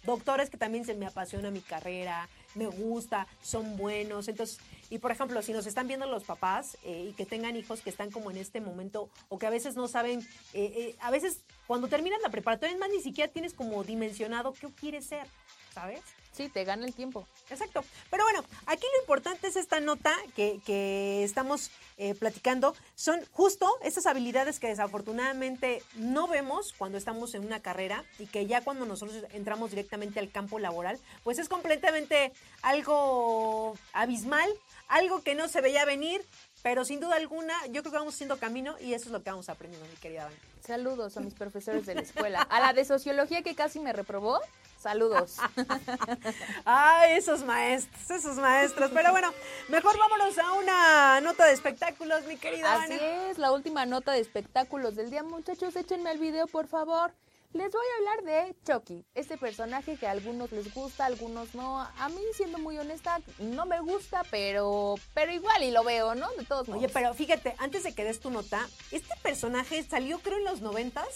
Doctores 0.05 0.49
que 0.51 0.57
también 0.59 0.85
se 0.85 0.95
me 0.95 1.07
apasiona 1.07 1.51
mi 1.51 1.61
carrera, 1.61 2.29
me 2.55 2.67
gusta, 2.67 3.27
son 3.43 3.77
buenos. 3.77 4.29
Entonces, 4.29 4.59
y 4.91 4.99
por 4.99 5.13
ejemplo, 5.13 5.41
si 5.43 5.53
nos 5.53 5.67
están 5.67 5.87
viendo 5.87 6.07
los 6.07 6.25
papás 6.25 6.77
eh, 6.85 7.07
y 7.11 7.13
que 7.13 7.27
tengan 7.27 7.57
hijos 7.57 7.81
que 7.81 7.91
están 7.91 8.11
como 8.11 8.31
en 8.31 8.37
este 8.37 8.61
momento 8.61 9.09
o 9.29 9.39
que 9.39 9.47
a 9.47 9.51
veces 9.51 9.77
no 9.77 9.89
saben, 9.89 10.21
eh, 10.53 10.73
eh, 10.77 10.97
a 11.01 11.11
veces 11.11 11.45
cuando 11.67 11.89
terminas 11.89 12.21
la 12.23 12.31
preparatoria, 12.31 12.75
es 12.75 12.81
más, 12.81 12.91
ni 12.91 13.01
siquiera 13.01 13.33
tienes 13.33 13.55
como 13.55 13.85
dimensionado 13.85 14.53
qué 14.53 14.69
quieres 14.69 15.07
ser, 15.07 15.27
¿sabes? 15.73 16.01
Sí, 16.41 16.49
te 16.49 16.65
gana 16.65 16.87
el 16.87 16.95
tiempo. 16.95 17.27
Exacto. 17.51 17.85
Pero 18.11 18.25
bueno, 18.25 18.43
aquí 18.65 18.87
lo 18.95 19.01
importante 19.03 19.47
es 19.47 19.57
esta 19.57 19.79
nota 19.79 20.17
que, 20.35 20.59
que 20.65 21.23
estamos 21.23 21.71
eh, 21.99 22.15
platicando. 22.15 22.75
Son 22.95 23.21
justo 23.31 23.71
esas 23.83 24.07
habilidades 24.07 24.59
que 24.59 24.69
desafortunadamente 24.69 25.83
no 25.97 26.29
vemos 26.29 26.73
cuando 26.73 26.97
estamos 26.97 27.35
en 27.35 27.45
una 27.45 27.61
carrera 27.61 28.07
y 28.19 28.25
que 28.25 28.47
ya 28.47 28.63
cuando 28.63 28.87
nosotros 28.87 29.23
entramos 29.35 29.69
directamente 29.69 30.19
al 30.19 30.31
campo 30.31 30.59
laboral, 30.59 30.99
pues 31.25 31.39
es 31.39 31.51
completamente 31.51 32.33
algo 32.63 33.77
abismal, 33.93 34.49
algo 34.89 35.23
que 35.23 35.35
no 35.35 35.47
se 35.47 35.61
veía 35.61 35.85
venir, 35.85 36.25
pero 36.63 36.87
sin 36.87 37.01
duda 37.01 37.17
alguna 37.17 37.55
yo 37.67 37.83
creo 37.83 37.93
que 37.93 37.99
vamos 37.99 38.15
haciendo 38.15 38.39
camino 38.39 38.77
y 38.81 38.95
eso 38.95 39.05
es 39.05 39.11
lo 39.11 39.23
que 39.23 39.29
vamos 39.29 39.51
aprendiendo, 39.51 39.87
mi 39.91 39.97
querida 39.97 40.25
Dani. 40.25 40.37
Saludos 40.67 41.19
a 41.19 41.21
mis 41.21 41.35
profesores 41.35 41.85
de 41.85 41.97
la 41.97 42.01
escuela. 42.01 42.43
A 42.43 42.61
la 42.61 42.73
de 42.73 42.87
sociología 42.87 43.43
que 43.43 43.55
casi 43.55 43.79
me 43.79 43.93
reprobó, 43.93 44.41
saludos. 44.81 45.37
Ay, 46.65 47.13
esos 47.19 47.45
maestros, 47.45 48.11
esos 48.11 48.37
maestros. 48.37 48.91
Pero 48.93 49.13
bueno, 49.13 49.33
mejor 49.69 49.99
vámonos 49.99 50.39
a 50.39 50.53
una 50.53 51.21
nota 51.21 51.47
de 51.47 51.53
espectáculos, 51.53 52.25
mi 52.27 52.37
querida 52.37 52.83
Así 52.83 52.99
es, 53.01 53.39
la 53.39 53.53
última 53.53 53.87
nota 53.87 54.13
de 54.13 54.21
espectáculos 54.21 54.97
del 54.97 55.11
día. 55.11 55.23
Muchachos, 55.23 55.77
échenme 55.77 56.11
el 56.11 56.19
video, 56.19 56.47
por 56.47 56.67
favor. 56.67 57.13
Les 57.53 57.73
voy 57.73 57.83
a 57.85 57.99
hablar 57.99 58.25
de 58.25 58.55
Chucky, 58.65 59.05
este 59.17 59.37
personaje 59.37 59.97
que 59.97 60.07
a 60.07 60.13
algunos 60.13 60.53
les 60.53 60.73
gusta, 60.73 61.03
a 61.03 61.07
algunos 61.09 61.53
no. 61.57 61.81
A 61.81 62.09
mí, 62.09 62.21
siendo 62.35 62.59
muy 62.59 62.79
honesta, 62.79 63.21
no 63.41 63.67
me 63.67 63.81
gusta, 63.81 64.23
pero, 64.31 64.95
pero 65.15 65.33
igual 65.33 65.65
y 65.65 65.73
lo 65.73 65.83
veo, 65.83 66.15
¿no? 66.15 66.31
De 66.39 66.45
todos 66.45 66.69
modos. 66.69 66.81
Oye, 66.81 66.93
pero 66.93 67.13
fíjate, 67.13 67.57
antes 67.59 67.83
de 67.83 67.93
que 67.93 68.05
des 68.05 68.21
tu 68.21 68.31
nota, 68.31 68.69
este 68.93 69.17
personaje 69.21 69.83
salió 69.83 70.21
creo 70.21 70.39
en 70.39 70.45
los 70.45 70.61
noventas, 70.61 71.09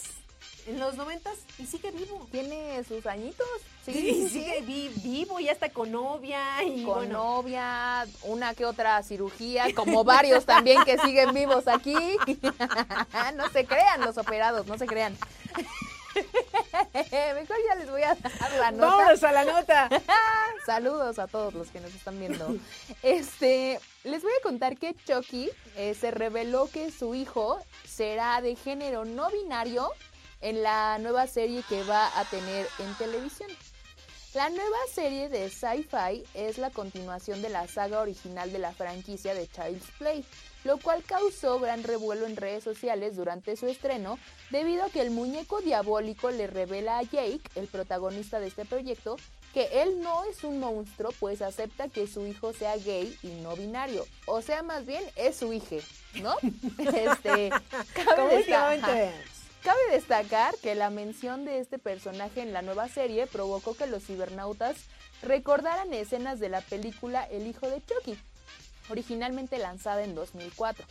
en 0.67 0.79
los 0.79 0.95
noventas 0.95 1.33
y 1.59 1.65
sigue 1.65 1.91
vivo. 1.91 2.27
Tiene 2.31 2.83
sus 2.83 3.05
añitos, 3.05 3.47
sí, 3.85 3.93
Sí, 3.93 4.01
sí, 4.01 4.13
sí. 4.23 4.29
sigue 4.29 4.61
vi- 4.61 4.89
vivo 5.03 5.39
y 5.39 5.49
hasta 5.49 5.69
con 5.69 5.91
novia 5.91 6.63
y 6.63 6.83
Con 6.83 6.95
bueno. 6.95 7.13
novia, 7.35 8.05
una 8.23 8.53
que 8.55 8.65
otra 8.65 9.01
cirugía, 9.03 9.73
como 9.75 10.03
varios 10.03 10.45
también 10.45 10.83
que 10.83 10.97
siguen 10.99 11.33
vivos 11.33 11.67
aquí. 11.67 11.93
no 13.35 13.49
se 13.51 13.65
crean 13.65 14.01
los 14.01 14.17
operados, 14.17 14.65
no 14.67 14.77
se 14.77 14.85
crean. 14.87 15.15
Mejor 16.93 17.57
ya 17.67 17.75
les 17.75 17.89
voy 17.89 18.01
a 18.03 18.15
dar 18.15 18.51
la 18.59 18.71
nota. 18.71 18.87
Vámonos 18.95 19.23
a 19.23 19.31
la 19.33 19.45
nota. 19.45 19.89
Saludos 20.65 21.19
a 21.19 21.27
todos 21.27 21.53
los 21.53 21.67
que 21.69 21.79
nos 21.81 21.93
están 21.93 22.17
viendo. 22.19 22.55
Este, 23.03 23.79
les 24.05 24.23
voy 24.23 24.31
a 24.39 24.41
contar 24.41 24.77
que 24.77 24.95
Chucky 25.05 25.49
eh, 25.75 25.93
se 25.93 26.11
reveló 26.11 26.69
que 26.71 26.89
su 26.91 27.15
hijo 27.15 27.59
será 27.85 28.39
de 28.41 28.55
género 28.55 29.03
no 29.05 29.29
binario 29.29 29.89
en 30.41 30.63
la 30.63 30.97
nueva 30.99 31.27
serie 31.27 31.63
que 31.67 31.83
va 31.83 32.17
a 32.19 32.25
tener 32.25 32.67
en 32.79 32.93
televisión. 32.95 33.49
La 34.35 34.49
nueva 34.49 34.77
serie 34.93 35.29
de 35.29 35.49
Sci-Fi 35.49 36.25
es 36.33 36.57
la 36.57 36.69
continuación 36.69 37.41
de 37.41 37.47
la 37.47 37.69
saga 37.69 38.01
original 38.01 38.51
de 38.51 38.59
la 38.59 38.73
franquicia 38.73 39.33
de 39.33 39.47
Child's 39.47 39.89
Play, 39.97 40.25
lo 40.65 40.77
cual 40.77 41.03
causó 41.03 41.57
gran 41.57 41.83
revuelo 41.83 42.25
en 42.25 42.35
redes 42.35 42.61
sociales 42.61 43.15
durante 43.15 43.55
su 43.55 43.67
estreno, 43.67 44.19
debido 44.49 44.83
a 44.83 44.89
que 44.89 44.99
el 44.99 45.11
muñeco 45.11 45.61
diabólico 45.61 46.31
le 46.31 46.47
revela 46.47 46.97
a 46.97 47.03
Jake, 47.03 47.39
el 47.55 47.67
protagonista 47.67 48.41
de 48.41 48.47
este 48.47 48.65
proyecto, 48.65 49.15
que 49.53 49.69
él 49.81 50.01
no 50.01 50.25
es 50.25 50.43
un 50.43 50.59
monstruo, 50.59 51.13
pues 51.17 51.41
acepta 51.41 51.87
que 51.87 52.05
su 52.05 52.27
hijo 52.27 52.51
sea 52.51 52.75
gay 52.75 53.17
y 53.23 53.29
no 53.41 53.55
binario. 53.55 54.05
O 54.25 54.41
sea, 54.41 54.63
más 54.63 54.85
bien 54.85 55.01
es 55.15 55.37
su 55.37 55.53
hija, 55.53 55.77
¿no? 56.15 56.35
Este, 56.77 57.51
cabe 57.93 58.43
Cabe 59.65 59.79
destacar 59.93 60.55
que 60.59 60.75
la 60.75 60.91
mención 60.91 61.43
de 61.43 61.57
este 61.57 61.79
personaje 61.79 62.43
en 62.43 62.53
la 62.53 62.61
nueva 62.61 62.87
serie 62.87 63.25
provocó 63.25 63.75
que 63.75 63.87
los 63.87 64.03
cibernautas 64.03 64.77
recordaran 65.23 65.91
escenas 65.91 66.39
de 66.39 66.49
la 66.49 66.61
película 66.61 67.23
El 67.23 67.47
hijo 67.47 67.67
de 67.67 67.81
Chucky, 67.83 68.15
originalmente 68.89 69.57
lanzada 69.57 70.03
en 70.03 70.13
2004. 70.13 70.85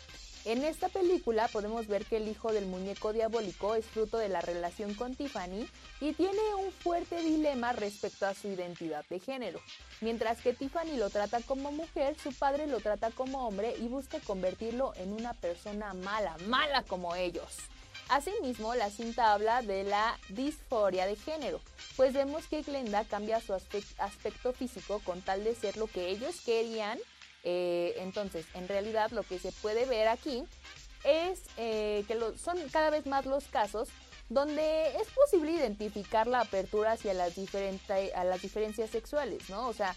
En 0.46 0.64
esta 0.64 0.88
película 0.88 1.46
podemos 1.46 1.86
ver 1.86 2.04
que 2.04 2.16
el 2.16 2.26
hijo 2.26 2.52
del 2.52 2.66
muñeco 2.66 3.12
diabólico 3.12 3.76
es 3.76 3.86
fruto 3.86 4.18
de 4.18 4.28
la 4.28 4.40
relación 4.40 4.92
con 4.94 5.14
Tiffany 5.14 5.68
y 6.00 6.12
tiene 6.14 6.56
un 6.56 6.72
fuerte 6.72 7.22
dilema 7.22 7.74
respecto 7.74 8.26
a 8.26 8.34
su 8.34 8.48
identidad 8.48 9.04
de 9.08 9.20
género. 9.20 9.60
Mientras 10.00 10.40
que 10.40 10.52
Tiffany 10.52 10.96
lo 10.96 11.10
trata 11.10 11.40
como 11.42 11.70
mujer, 11.70 12.16
su 12.20 12.32
padre 12.32 12.66
lo 12.66 12.80
trata 12.80 13.12
como 13.12 13.46
hombre 13.46 13.76
y 13.78 13.86
busca 13.86 14.18
convertirlo 14.18 14.94
en 14.96 15.12
una 15.12 15.32
persona 15.32 15.94
mala, 15.94 16.36
mala 16.48 16.82
como 16.82 17.14
ellos. 17.14 17.68
Asimismo, 18.08 18.74
la 18.74 18.90
cinta 18.90 19.32
habla 19.32 19.62
de 19.62 19.84
la 19.84 20.18
disforia 20.28 21.06
de 21.06 21.16
género, 21.16 21.60
pues 21.96 22.12
vemos 22.12 22.46
que 22.46 22.62
Glenda 22.62 23.04
cambia 23.04 23.40
su 23.40 23.54
aspecto 23.54 24.52
físico 24.52 25.00
con 25.04 25.22
tal 25.22 25.42
de 25.42 25.54
ser 25.54 25.76
lo 25.76 25.86
que 25.86 26.08
ellos 26.08 26.40
querían. 26.44 26.98
Eh, 27.44 27.94
entonces, 27.98 28.46
en 28.54 28.68
realidad 28.68 29.10
lo 29.10 29.22
que 29.22 29.38
se 29.38 29.52
puede 29.52 29.86
ver 29.86 30.08
aquí 30.08 30.44
es 31.04 31.40
eh, 31.56 32.04
que 32.08 32.18
son 32.38 32.58
cada 32.70 32.90
vez 32.90 33.06
más 33.06 33.26
los 33.26 33.44
casos 33.44 33.88
donde 34.28 34.88
es 34.96 35.08
posible 35.08 35.52
identificar 35.52 36.26
la 36.26 36.40
apertura 36.40 36.92
hacia 36.92 37.12
las, 37.12 37.36
las 37.36 38.42
diferencias 38.42 38.90
sexuales, 38.90 39.50
¿no? 39.50 39.68
O 39.68 39.72
sea, 39.72 39.94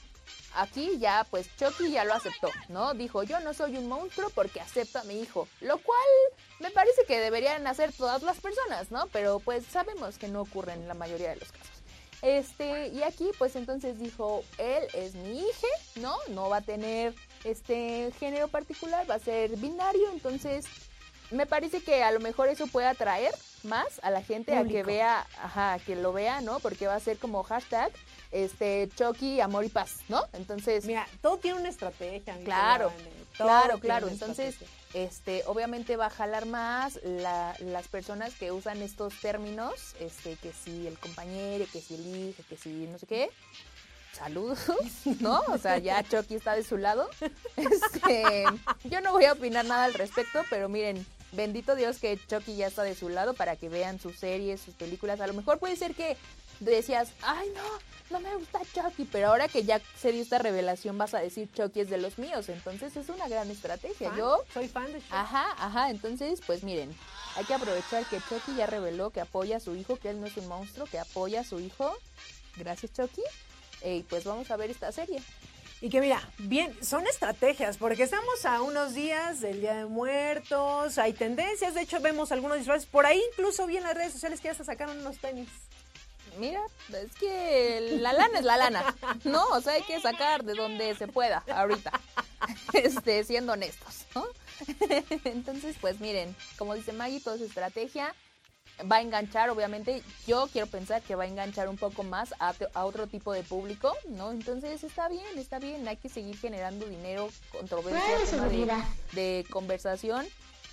aquí 0.56 0.98
ya, 0.98 1.26
pues 1.30 1.48
Chucky 1.58 1.92
ya 1.92 2.04
lo 2.04 2.14
aceptó, 2.14 2.50
¿no? 2.70 2.94
Dijo, 2.94 3.24
yo 3.24 3.40
no 3.40 3.54
soy 3.54 3.78
un 3.78 3.88
monstruo 3.88 4.30
porque 4.32 4.60
acepto 4.60 5.00
a 5.00 5.04
mi 5.04 5.20
hijo, 5.20 5.48
lo 5.62 5.78
cual 5.78 6.08
me 6.60 6.72
parece 6.72 7.06
que 7.06 7.20
deberían 7.20 7.66
hacer 7.68 7.94
todas 7.94 8.24
las 8.24 8.40
personas, 8.40 8.92
¿no? 8.92 9.08
Pero 9.08 9.40
pues 9.40 9.66
sabemos 9.66 10.18
que 10.18 10.28
no 10.28 10.42
ocurre 10.42 10.74
en 10.74 10.88
la 10.88 10.94
mayoría 10.94 11.30
de 11.30 11.38
los 11.38 11.52
casos. 11.52 11.78
Este, 12.24 12.88
y 12.88 13.04
aquí 13.04 13.30
pues 13.38 13.56
entonces 13.56 14.00
dijo, 14.00 14.44
él 14.58 14.84
es 14.94 15.14
mi 15.14 15.40
hija, 15.40 15.68
¿no? 15.98 16.16
No 16.30 16.50
va 16.50 16.58
a 16.58 16.62
tener 16.62 17.14
este 17.44 18.12
género 18.20 18.48
particular, 18.48 19.10
va 19.10 19.16
a 19.16 19.20
ser 19.20 19.56
binario, 19.58 20.12
entonces 20.12 20.66
me 21.30 21.46
parece 21.46 21.82
que 21.82 22.04
a 22.04 22.12
lo 22.12 22.20
mejor 22.20 22.48
eso 22.50 22.68
puede 22.68 22.88
atraer 22.88 23.34
más 23.64 24.00
a 24.02 24.10
la 24.10 24.24
gente 24.24 24.56
a 24.56 24.64
que 24.64 24.84
vea, 24.84 25.28
ajá, 25.42 25.74
a 25.74 25.80
que 25.80 25.96
lo 25.96 26.14
vea, 26.14 26.42
¿no? 26.42 26.60
Porque 26.60 26.88
va 26.88 26.96
a 26.96 27.00
ser 27.00 27.18
como 27.18 27.44
hashtag 27.44 27.92
este 28.32 28.90
Chucky, 28.96 29.42
amor 29.42 29.66
y 29.66 29.70
paz, 29.70 29.98
¿no? 30.10 30.24
Entonces, 30.34 30.86
mira, 30.86 31.08
todo 31.22 31.38
tiene 31.38 31.60
una 31.60 31.70
estrategia. 31.70 32.38
Claro, 32.44 32.92
claro, 33.36 33.80
claro. 33.80 34.08
Entonces, 34.08 34.56
este, 34.94 35.44
obviamente 35.46 35.98
va 35.98 36.08
a 36.08 36.10
jalar 36.10 36.46
más 36.46 37.00
las 37.04 37.88
personas 37.88 38.34
que 38.36 38.52
usan 38.52 38.82
estos 38.82 39.20
términos, 39.20 39.96
este, 40.00 40.36
que 40.36 40.52
si 40.54 40.88
el 40.88 40.98
compañero, 40.98 41.66
que 41.72 41.82
si 41.82 41.96
el 41.96 42.08
hijo, 42.08 42.44
que 42.50 42.58
si 42.58 42.70
no 42.70 42.98
sé 42.98 43.08
qué. 43.08 43.30
Saludos, 44.14 44.60
¿no? 45.20 45.42
O 45.48 45.58
sea, 45.60 45.78
ya 45.78 46.04
Chucky 46.04 46.36
está 46.36 46.56
de 46.56 46.64
su 46.64 46.78
lado. 46.78 47.10
Este, 47.56 48.46
yo 48.86 49.02
no 49.02 49.12
voy 49.12 49.26
a 49.26 49.34
opinar 49.34 49.66
nada 49.66 49.86
al 49.86 49.94
respecto, 49.94 50.44
pero 50.50 50.70
miren, 50.70 51.06
bendito 51.34 51.76
Dios 51.76 52.00
que 52.00 52.20
Chucky 52.28 52.56
ya 52.56 52.68
está 52.68 52.84
de 52.84 52.96
su 52.96 53.10
lado 53.10 53.34
para 53.34 53.56
que 53.56 53.70
vean 53.70 54.00
sus 54.00 54.18
series, 54.18 54.62
sus 54.62 54.74
películas. 54.74 55.22
A 55.22 55.28
lo 55.28 55.34
mejor 55.34 55.60
puede 55.60 55.76
ser 55.76 55.94
que 55.94 56.18
decías, 56.60 57.12
ay 57.22 57.50
no, 57.56 57.64
no 58.10 58.20
me 58.20 58.36
gusta 58.36 58.60
Chucky, 58.74 59.06
pero 59.06 59.28
ahora 59.28 59.48
que 59.48 59.64
ya 59.64 59.82
se 59.98 60.12
dio 60.12 60.22
esta 60.22 60.38
revelación 60.38 60.98
vas 60.98 61.14
a 61.14 61.20
decir 61.20 61.50
Chucky 61.54 61.82
es 61.82 61.90
de 61.90 61.98
los 61.98 62.18
míos, 62.18 62.50
entonces 62.50 62.96
es 62.96 63.10
una 63.10 63.28
gran 63.28 63.50
estrategia. 63.52 64.14
Yo 64.16 64.44
soy 64.54 64.68
fan 64.68 64.92
de 64.92 65.00
Chucky. 65.00 65.12
Ajá, 65.12 65.56
ajá, 65.58 65.90
entonces 65.90 66.42
pues 66.46 66.64
miren, 66.64 66.96
hay 67.36 67.46
que 67.46 67.54
aprovechar 67.54 68.06
que 68.06 68.20
Chucky 68.30 68.56
ya 68.56 68.66
reveló 68.66 69.10
que 69.10 69.22
apoya 69.22 69.58
a 69.58 69.60
su 69.60 69.76
hijo, 69.76 69.98
que 69.98 70.10
él 70.10 70.22
no 70.22 70.28
es 70.28 70.38
un 70.38 70.48
monstruo, 70.48 70.88
que 70.88 71.00
apoya 71.00 71.42
a 71.42 71.44
su 71.44 71.60
hijo. 71.60 71.96
Gracias 72.56 72.94
Chucky. 72.94 73.22
Y 73.84 74.02
pues 74.04 74.24
vamos 74.24 74.50
a 74.50 74.58
ver 74.58 74.72
esta 74.72 74.92
serie. 74.92 75.22
Y 75.80 75.90
que 75.90 76.02
mira, 76.02 76.28
bien, 76.40 76.76
son 76.84 77.06
estrategias, 77.06 77.78
porque 77.78 78.02
estamos 78.02 78.46
a 78.46 78.62
unos 78.64 78.96
días 78.96 79.42
del 79.42 79.62
Día 79.62 79.76
de 79.76 79.86
Muertos, 79.86 80.98
hay 80.98 81.14
tendencias, 81.14 81.76
de 81.76 81.82
hecho 81.82 82.00
vemos 82.00 82.32
algunos 82.32 82.58
disfraces, 82.58 82.88
por 82.88 83.06
ahí 83.06 83.22
incluso 83.32 83.68
vi 83.68 83.78
en 83.78 83.84
las 83.84 83.94
redes 83.94 84.12
sociales 84.12 84.42
que 84.42 84.48
ya 84.48 84.56
se 84.56 84.64
sacaron 84.64 84.98
unos 84.98 85.20
tenis 85.20 85.48
mira, 86.38 86.62
es 86.90 87.16
que 87.16 87.98
la 88.00 88.14
lana 88.14 88.40
es 88.40 88.46
la 88.46 88.58
lana, 88.58 88.96
¿no? 89.24 89.46
O 89.50 89.62
sea, 89.62 89.74
hay 89.74 89.84
que 89.84 90.00
sacar 90.02 90.44
de 90.44 90.54
donde 90.54 90.96
se 90.96 91.08
pueda 91.08 91.44
ahorita, 91.54 91.92
este, 92.74 93.24
siendo 93.24 93.54
honestos, 93.54 94.06
¿no? 94.16 94.26
Entonces, 95.24 95.78
pues 95.80 96.00
miren, 96.00 96.36
como 96.58 96.76
dice 96.76 96.94
Maggie, 96.94 97.20
toda 97.20 97.38
su 97.38 97.46
estrategia 97.46 98.14
va 98.92 98.98
a 98.98 99.02
enganchar, 99.02 99.50
obviamente, 99.50 100.04
yo 100.28 100.48
quiero 100.52 100.68
pensar 100.68 101.02
que 101.02 101.16
va 101.16 101.24
a 101.24 101.28
enganchar 101.28 101.68
un 101.68 101.78
poco 101.78 102.04
más 102.04 102.34
a, 102.40 102.54
otro 102.86 103.08
tipo 103.08 103.34
de 103.34 103.44
público, 103.44 103.94
¿no? 104.10 104.32
Entonces 104.32 104.84
está 104.84 105.10
bien, 105.10 105.38
está 105.38 105.60
bien, 105.60 105.88
hay 105.88 105.98
que 105.98 106.10
seguir 106.10 106.38
generando 106.38 106.86
dinero, 106.86 107.30
controversia, 107.52 108.42
de, 108.44 108.84
de 109.14 109.46
conversación 109.50 110.28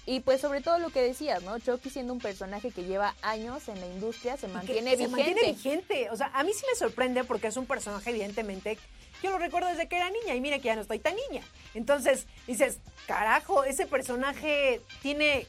y 0.07 0.21
pues 0.21 0.41
sobre 0.41 0.61
todo 0.61 0.79
lo 0.79 0.91
que 0.91 1.01
decías, 1.01 1.43
¿no? 1.43 1.59
Chucky 1.59 1.91
siendo 1.91 2.13
un 2.13 2.19
personaje 2.19 2.71
que 2.71 2.85
lleva 2.85 3.15
años 3.23 3.69
en 3.69 3.81
la 3.81 3.87
industria, 3.87 4.37
se 4.37 4.49
mantiene 4.49 4.97
vigente. 4.97 5.05
Se 5.05 5.11
mantiene 5.11 5.53
vigente. 5.53 6.11
O 6.11 6.17
sea, 6.17 6.31
a 6.35 6.43
mí 6.43 6.53
sí 6.53 6.65
me 6.71 6.79
sorprende 6.79 7.25
porque 7.25 7.47
es 7.47 7.57
un 7.57 7.67
personaje 7.67 8.11
evidentemente, 8.11 8.79
yo 9.23 9.31
lo 9.31 9.39
recuerdo 9.39 9.69
desde 9.69 9.89
que 9.89 9.97
era 9.97 10.11
niña 10.11 10.35
y 10.35 10.41
mire 10.41 10.61
que 10.61 10.67
ya 10.67 10.75
no 10.75 10.83
estoy 10.83 10.99
tan 10.99 11.15
niña. 11.31 11.43
Entonces 11.73 12.27
dices, 12.47 12.79
carajo, 13.07 13.65
ese 13.65 13.87
personaje 13.87 14.83
tiene, 15.01 15.47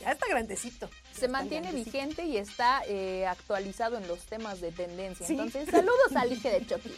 ya 0.00 0.10
está 0.10 0.26
grandecito. 0.26 0.90
Se 1.12 1.28
mantiene 1.28 1.72
vigente 1.72 2.24
y 2.24 2.36
está 2.36 2.82
eh, 2.86 3.26
actualizado 3.26 3.98
en 3.98 4.06
los 4.06 4.26
temas 4.26 4.60
de 4.60 4.70
tendencia. 4.72 5.26
Entonces, 5.28 5.68
saludos 5.68 6.14
al 6.14 6.32
hijo 6.32 6.48
de 6.48 6.64
Chucky. 6.64 6.94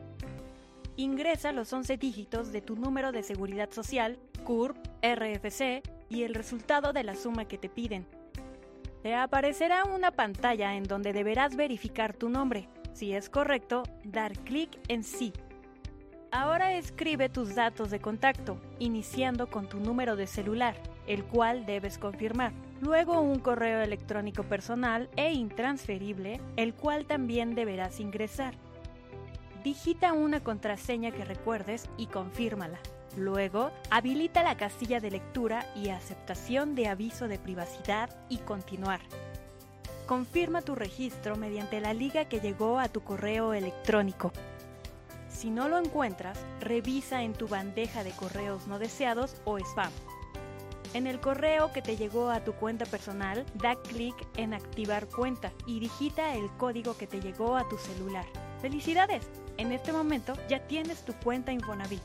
Ingresa 0.98 1.52
los 1.52 1.74
11 1.74 1.98
dígitos 1.98 2.52
de 2.52 2.62
tu 2.62 2.76
número 2.76 3.12
de 3.12 3.24
seguridad 3.24 3.72
social, 3.72 4.18
CURP, 4.44 4.78
RFC 5.02 5.82
y 6.10 6.24
el 6.24 6.36
resultado 6.36 6.94
de 6.94 7.04
la 7.04 7.16
suma 7.16 7.46
que 7.46 7.58
te 7.58 7.70
piden. 7.70 8.06
Te 9.02 9.14
aparecerá 9.14 9.84
una 9.84 10.12
pantalla 10.12 10.76
en 10.76 10.84
donde 10.84 11.14
deberás 11.14 11.56
verificar 11.56 12.14
tu 12.16 12.30
nombre. 12.30 12.70
Si 12.94 13.14
es 13.14 13.30
correcto, 13.30 13.84
dar 14.04 14.34
clic 14.40 14.80
en 14.88 15.04
Sí. 15.04 15.34
Ahora 16.36 16.74
escribe 16.74 17.30
tus 17.30 17.56
datos 17.56 17.92
de 17.92 18.02
contacto, 18.02 18.58
iniciando 18.78 19.48
con 19.48 19.70
tu 19.70 19.80
número 19.80 20.18
de 20.18 20.28
celular, 20.28 20.76
el 21.08 21.24
cual 21.24 21.66
debes 21.66 21.98
confirmar. 21.98 22.52
Luego 22.82 23.22
un 23.22 23.40
correo 23.40 23.82
electrónico 23.82 24.44
personal 24.44 25.10
e 25.16 25.32
intransferible, 25.32 26.42
el 26.58 26.74
cual 26.74 27.06
también 27.06 27.56
deberás 27.56 28.02
ingresar. 28.02 28.54
Digita 29.64 30.12
una 30.12 30.42
contraseña 30.42 31.12
que 31.12 31.24
recuerdes 31.24 31.88
y 31.96 32.08
confírmala. 32.08 32.80
Luego, 33.16 33.72
habilita 33.90 34.44
la 34.44 34.58
casilla 34.58 35.00
de 35.00 35.12
lectura 35.12 35.66
y 35.74 35.88
aceptación 35.88 36.76
de 36.76 36.90
aviso 36.90 37.30
de 37.30 37.40
privacidad 37.40 38.10
y 38.28 38.40
continuar. 38.40 39.00
Confirma 40.06 40.62
tu 40.62 40.76
registro 40.76 41.38
mediante 41.38 41.80
la 41.80 41.94
liga 41.94 42.26
que 42.26 42.42
llegó 42.42 42.78
a 42.78 42.90
tu 42.90 43.06
correo 43.06 43.54
electrónico. 43.54 44.34
Si 45.36 45.52
no 45.52 45.68
lo 45.68 45.78
encuentras, 45.78 46.40
revisa 46.62 47.22
en 47.24 47.34
tu 47.34 47.48
bandeja 47.48 48.06
de 48.06 48.12
correos 48.12 48.68
no 48.68 48.80
deseados 48.80 49.36
o 49.44 49.58
spam. 49.60 49.92
En 50.94 51.08
el 51.08 51.20
correo 51.20 51.74
que 51.74 51.82
te 51.82 51.98
llegó 51.98 52.30
a 52.30 52.46
tu 52.46 52.54
cuenta 52.54 52.86
personal, 52.86 53.46
da 53.54 53.76
clic 53.76 54.16
en 54.38 54.54
Activar 54.54 55.08
cuenta 55.08 55.52
y 55.68 55.82
digita 55.82 56.36
el 56.36 56.50
código 56.52 56.96
que 56.96 57.06
te 57.06 57.20
llegó 57.20 57.58
a 57.58 57.68
tu 57.68 57.78
celular. 57.78 58.26
¡Felicidades! 58.62 59.28
En 59.58 59.74
este 59.74 59.92
momento 59.92 60.34
ya 60.48 60.66
tienes 60.68 61.04
tu 61.04 61.12
cuenta 61.14 61.52
Infonavit. 61.52 62.02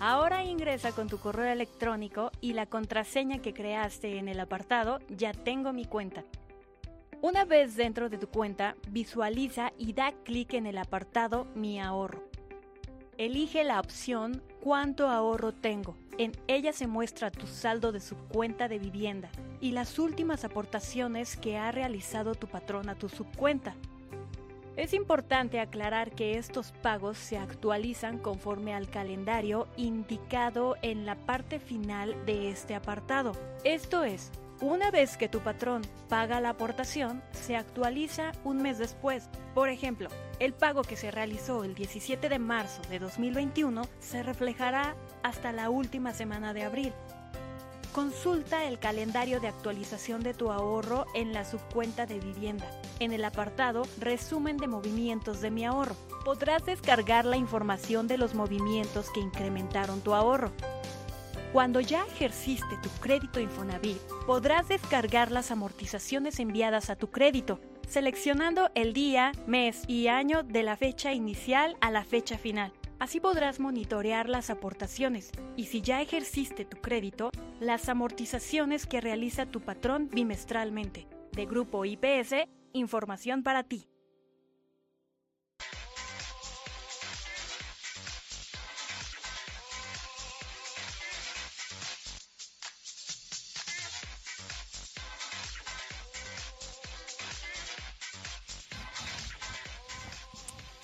Ahora 0.00 0.42
ingresa 0.42 0.90
con 0.90 1.08
tu 1.08 1.18
correo 1.18 1.52
electrónico 1.52 2.32
y 2.40 2.54
la 2.54 2.66
contraseña 2.66 3.38
que 3.38 3.54
creaste 3.54 4.18
en 4.18 4.28
el 4.28 4.40
apartado 4.40 4.98
Ya 5.08 5.32
tengo 5.32 5.72
mi 5.72 5.84
cuenta. 5.84 6.24
Una 7.24 7.46
vez 7.46 7.74
dentro 7.74 8.10
de 8.10 8.18
tu 8.18 8.28
cuenta, 8.28 8.76
visualiza 8.90 9.72
y 9.78 9.94
da 9.94 10.12
clic 10.24 10.52
en 10.52 10.66
el 10.66 10.76
apartado 10.76 11.46
Mi 11.54 11.80
ahorro. 11.80 12.22
Elige 13.16 13.64
la 13.64 13.80
opción 13.80 14.42
Cuánto 14.60 15.08
ahorro 15.08 15.52
tengo. 15.52 15.96
En 16.18 16.32
ella 16.48 16.74
se 16.74 16.86
muestra 16.86 17.30
tu 17.30 17.46
saldo 17.46 17.92
de 17.92 18.00
subcuenta 18.00 18.68
de 18.68 18.78
vivienda 18.78 19.30
y 19.58 19.70
las 19.70 19.98
últimas 19.98 20.44
aportaciones 20.44 21.38
que 21.38 21.56
ha 21.56 21.72
realizado 21.72 22.34
tu 22.34 22.46
patrón 22.46 22.90
a 22.90 22.94
tu 22.94 23.08
subcuenta. 23.08 23.74
Es 24.76 24.92
importante 24.92 25.60
aclarar 25.60 26.10
que 26.10 26.36
estos 26.36 26.72
pagos 26.72 27.16
se 27.16 27.38
actualizan 27.38 28.18
conforme 28.18 28.74
al 28.74 28.90
calendario 28.90 29.66
indicado 29.78 30.76
en 30.82 31.06
la 31.06 31.14
parte 31.14 31.58
final 31.58 32.26
de 32.26 32.50
este 32.50 32.74
apartado. 32.74 33.32
Esto 33.64 34.04
es, 34.04 34.30
una 34.60 34.90
vez 34.90 35.16
que 35.16 35.28
tu 35.28 35.40
patrón 35.40 35.82
paga 36.08 36.40
la 36.40 36.50
aportación, 36.50 37.22
se 37.32 37.56
actualiza 37.56 38.32
un 38.44 38.62
mes 38.62 38.78
después. 38.78 39.28
Por 39.54 39.68
ejemplo, 39.68 40.08
el 40.38 40.52
pago 40.52 40.82
que 40.82 40.96
se 40.96 41.10
realizó 41.10 41.64
el 41.64 41.74
17 41.74 42.28
de 42.28 42.38
marzo 42.38 42.82
de 42.88 42.98
2021 42.98 43.82
se 44.00 44.22
reflejará 44.22 44.96
hasta 45.22 45.52
la 45.52 45.70
última 45.70 46.12
semana 46.12 46.54
de 46.54 46.64
abril. 46.64 46.92
Consulta 47.92 48.64
el 48.64 48.80
calendario 48.80 49.40
de 49.40 49.46
actualización 49.46 50.20
de 50.22 50.34
tu 50.34 50.50
ahorro 50.50 51.06
en 51.14 51.32
la 51.32 51.44
subcuenta 51.44 52.06
de 52.06 52.18
vivienda. 52.18 52.68
En 52.98 53.12
el 53.12 53.24
apartado 53.24 53.82
Resumen 54.00 54.56
de 54.56 54.66
movimientos 54.66 55.40
de 55.40 55.52
mi 55.52 55.64
ahorro, 55.64 55.94
podrás 56.24 56.66
descargar 56.66 57.24
la 57.24 57.36
información 57.36 58.08
de 58.08 58.18
los 58.18 58.34
movimientos 58.34 59.10
que 59.10 59.20
incrementaron 59.20 60.00
tu 60.00 60.12
ahorro. 60.12 60.50
Cuando 61.54 61.78
ya 61.78 62.04
ejerciste 62.06 62.76
tu 62.82 62.88
crédito 63.00 63.38
Infonavit, 63.38 64.00
podrás 64.26 64.66
descargar 64.66 65.30
las 65.30 65.52
amortizaciones 65.52 66.40
enviadas 66.40 66.90
a 66.90 66.96
tu 66.96 67.12
crédito, 67.12 67.60
seleccionando 67.86 68.72
el 68.74 68.92
día, 68.92 69.30
mes 69.46 69.84
y 69.86 70.08
año 70.08 70.42
de 70.42 70.64
la 70.64 70.76
fecha 70.76 71.12
inicial 71.12 71.76
a 71.80 71.92
la 71.92 72.02
fecha 72.02 72.38
final. 72.38 72.72
Así 72.98 73.20
podrás 73.20 73.60
monitorear 73.60 74.28
las 74.28 74.50
aportaciones 74.50 75.30
y 75.56 75.66
si 75.66 75.80
ya 75.80 76.02
ejerciste 76.02 76.64
tu 76.64 76.78
crédito, 76.78 77.30
las 77.60 77.88
amortizaciones 77.88 78.84
que 78.84 79.00
realiza 79.00 79.46
tu 79.46 79.60
patrón 79.60 80.08
bimestralmente. 80.12 81.06
De 81.30 81.46
Grupo 81.46 81.84
IPS, 81.84 82.48
información 82.72 83.44
para 83.44 83.62
ti. 83.62 83.86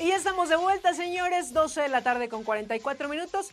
Y 0.01 0.09
ya 0.09 0.16
estamos 0.16 0.48
de 0.48 0.56
vuelta, 0.56 0.94
señores. 0.94 1.52
12 1.52 1.82
de 1.82 1.89
la 1.90 2.02
tarde 2.02 2.31
con 2.31 2.43
44 2.43 3.06
minutos. 3.09 3.51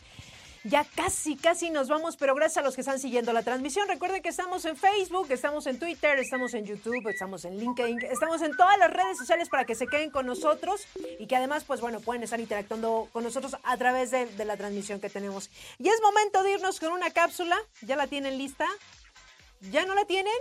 Ya 0.64 0.84
casi, 0.96 1.36
casi 1.36 1.68
nos 1.68 1.88
vamos, 1.88 2.16
pero 2.16 2.34
gracias 2.34 2.58
a 2.58 2.62
los 2.62 2.74
que 2.74 2.80
están 2.80 2.98
siguiendo 2.98 3.34
la 3.34 3.42
transmisión. 3.42 3.86
Recuerden 3.86 4.22
que 4.22 4.30
estamos 4.30 4.64
en 4.64 4.76
Facebook, 4.76 5.26
estamos 5.30 5.66
en 5.66 5.78
Twitter, 5.78 6.18
estamos 6.18 6.54
en 6.54 6.64
YouTube, 6.64 7.06
estamos 7.08 7.44
en 7.44 7.58
LinkedIn, 7.58 7.98
estamos 8.10 8.40
en 8.42 8.56
todas 8.56 8.76
las 8.78 8.90
redes 8.90 9.18
sociales 9.18 9.48
para 9.50 9.64
que 9.64 9.74
se 9.74 9.86
queden 9.86 10.10
con 10.10 10.26
nosotros 10.26 10.86
y 11.18 11.26
que 11.26 11.36
además, 11.36 11.64
pues 11.64 11.80
bueno, 11.80 12.00
pueden 12.00 12.22
estar 12.22 12.40
interactuando 12.40 13.08
con 13.12 13.24
nosotros 13.24 13.56
a 13.62 13.76
través 13.76 14.10
de, 14.10 14.26
de 14.26 14.44
la 14.46 14.56
transmisión 14.56 15.00
que 15.00 15.10
tenemos. 15.10 15.50
Y 15.78 15.88
es 15.88 16.00
momento 16.00 16.42
de 16.42 16.54
irnos 16.54 16.80
con 16.80 16.92
una 16.92 17.10
cápsula. 17.10 17.56
¿Ya 17.82 17.96
la 17.96 18.06
tienen 18.06 18.38
lista? 18.38 18.66
¿Ya 19.70 19.84
no 19.84 19.94
la 19.94 20.06
tienen? 20.06 20.32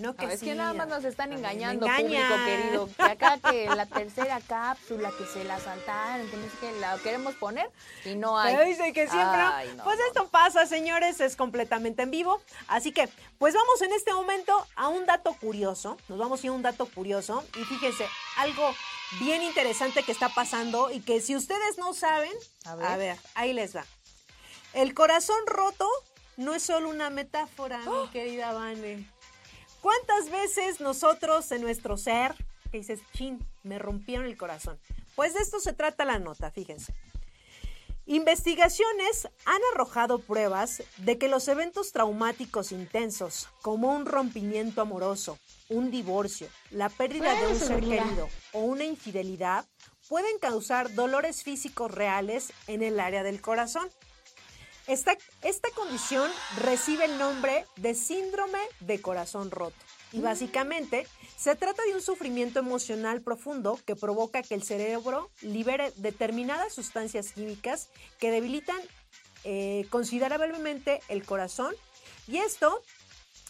No, 0.00 0.14
que 0.16 0.26
es 0.26 0.40
sí, 0.40 0.46
que 0.46 0.54
nada 0.54 0.72
más 0.74 0.88
nos 0.88 1.04
están 1.04 1.32
engañando, 1.32 1.86
engañan. 1.86 2.28
público 2.28 2.44
querido. 2.44 2.88
Que 2.96 3.02
acá 3.02 3.38
que 3.50 3.66
la 3.66 3.86
tercera 3.86 4.40
cápsula, 4.40 5.10
que 5.16 5.24
se 5.26 5.44
la 5.44 5.58
saltaron, 5.60 6.28
que 6.28 6.36
no 6.36 6.44
sé 6.44 6.50
qué, 6.60 6.72
la 6.80 6.98
queremos 6.98 7.34
poner 7.36 7.70
y 8.04 8.14
no 8.14 8.38
hay. 8.38 8.54
Pero 8.54 8.68
dice 8.68 8.92
que 8.92 9.08
siempre. 9.08 9.38
no. 9.42 9.52
Ay, 9.54 9.72
no, 9.76 9.84
pues 9.84 9.98
esto 10.08 10.28
pasa, 10.28 10.66
señores, 10.66 11.20
es 11.20 11.36
completamente 11.36 12.02
en 12.02 12.10
vivo. 12.10 12.40
Así 12.68 12.92
que, 12.92 13.08
pues 13.38 13.54
vamos 13.54 13.82
en 13.82 13.92
este 13.92 14.12
momento 14.12 14.66
a 14.76 14.88
un 14.88 15.06
dato 15.06 15.34
curioso. 15.34 15.96
Nos 16.08 16.18
vamos 16.18 16.42
a 16.42 16.46
ir 16.46 16.50
a 16.50 16.54
un 16.54 16.62
dato 16.62 16.86
curioso. 16.86 17.44
Y 17.56 17.64
fíjense, 17.64 18.06
algo 18.38 18.74
bien 19.20 19.42
interesante 19.42 20.02
que 20.02 20.12
está 20.12 20.28
pasando 20.28 20.90
y 20.90 21.00
que 21.00 21.20
si 21.20 21.36
ustedes 21.36 21.78
no 21.78 21.94
saben, 21.94 22.32
A 22.64 22.72
a 22.72 22.76
ver. 22.76 22.98
ver, 22.98 23.18
ahí 23.34 23.52
les 23.52 23.76
va. 23.76 23.84
El 24.72 24.92
corazón 24.94 25.36
roto 25.46 25.88
no 26.36 26.54
es 26.54 26.62
solo 26.62 26.90
una 26.90 27.08
metáfora, 27.08 27.80
¡Oh! 27.86 28.04
mi 28.04 28.08
querida 28.10 28.52
Vane. 28.52 29.08
¿Cuántas 29.86 30.30
veces 30.30 30.80
nosotros 30.80 31.52
en 31.52 31.62
nuestro 31.62 31.96
ser, 31.96 32.34
que 32.72 32.78
dices, 32.78 32.98
chin, 33.12 33.38
me 33.62 33.78
rompieron 33.78 34.26
el 34.26 34.36
corazón? 34.36 34.80
Pues 35.14 35.34
de 35.34 35.38
esto 35.38 35.60
se 35.60 35.74
trata 35.74 36.04
la 36.04 36.18
nota, 36.18 36.50
fíjense. 36.50 36.92
Investigaciones 38.04 39.28
han 39.44 39.60
arrojado 39.72 40.18
pruebas 40.18 40.82
de 40.96 41.18
que 41.18 41.28
los 41.28 41.46
eventos 41.46 41.92
traumáticos 41.92 42.72
intensos, 42.72 43.48
como 43.62 43.94
un 43.94 44.06
rompimiento 44.06 44.80
amoroso, 44.80 45.38
un 45.68 45.92
divorcio, 45.92 46.48
la 46.72 46.88
pérdida 46.88 47.40
de 47.40 47.46
un 47.46 47.60
ser 47.60 47.78
querido 47.78 48.28
o 48.54 48.62
una 48.62 48.82
infidelidad, 48.82 49.66
pueden 50.08 50.40
causar 50.40 50.96
dolores 50.96 51.44
físicos 51.44 51.92
reales 51.92 52.52
en 52.66 52.82
el 52.82 52.98
área 52.98 53.22
del 53.22 53.40
corazón. 53.40 53.88
Esta, 54.86 55.16
esta 55.42 55.68
condición 55.70 56.30
recibe 56.58 57.06
el 57.06 57.18
nombre 57.18 57.66
de 57.76 57.94
síndrome 57.94 58.60
de 58.80 59.00
corazón 59.00 59.50
roto. 59.50 59.76
Y 60.12 60.20
básicamente 60.20 61.06
se 61.36 61.56
trata 61.56 61.82
de 61.84 61.94
un 61.94 62.00
sufrimiento 62.00 62.60
emocional 62.60 63.20
profundo 63.20 63.78
que 63.84 63.96
provoca 63.96 64.42
que 64.42 64.54
el 64.54 64.62
cerebro 64.62 65.30
libere 65.42 65.92
determinadas 65.96 66.72
sustancias 66.72 67.32
químicas 67.32 67.88
que 68.20 68.30
debilitan 68.30 68.78
eh, 69.42 69.86
considerablemente 69.90 71.00
el 71.08 71.24
corazón. 71.24 71.74
Y 72.28 72.38
esto, 72.38 72.80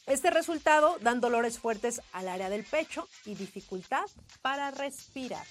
este 0.06 0.30
resultado 0.30 0.98
dan 1.00 1.20
dolores 1.20 1.58
fuertes 1.58 2.00
al 2.12 2.28
área 2.28 2.48
del 2.48 2.64
pecho 2.64 3.08
y 3.24 3.34
dificultad 3.34 4.04
para 4.40 4.70
respirar. 4.70 5.44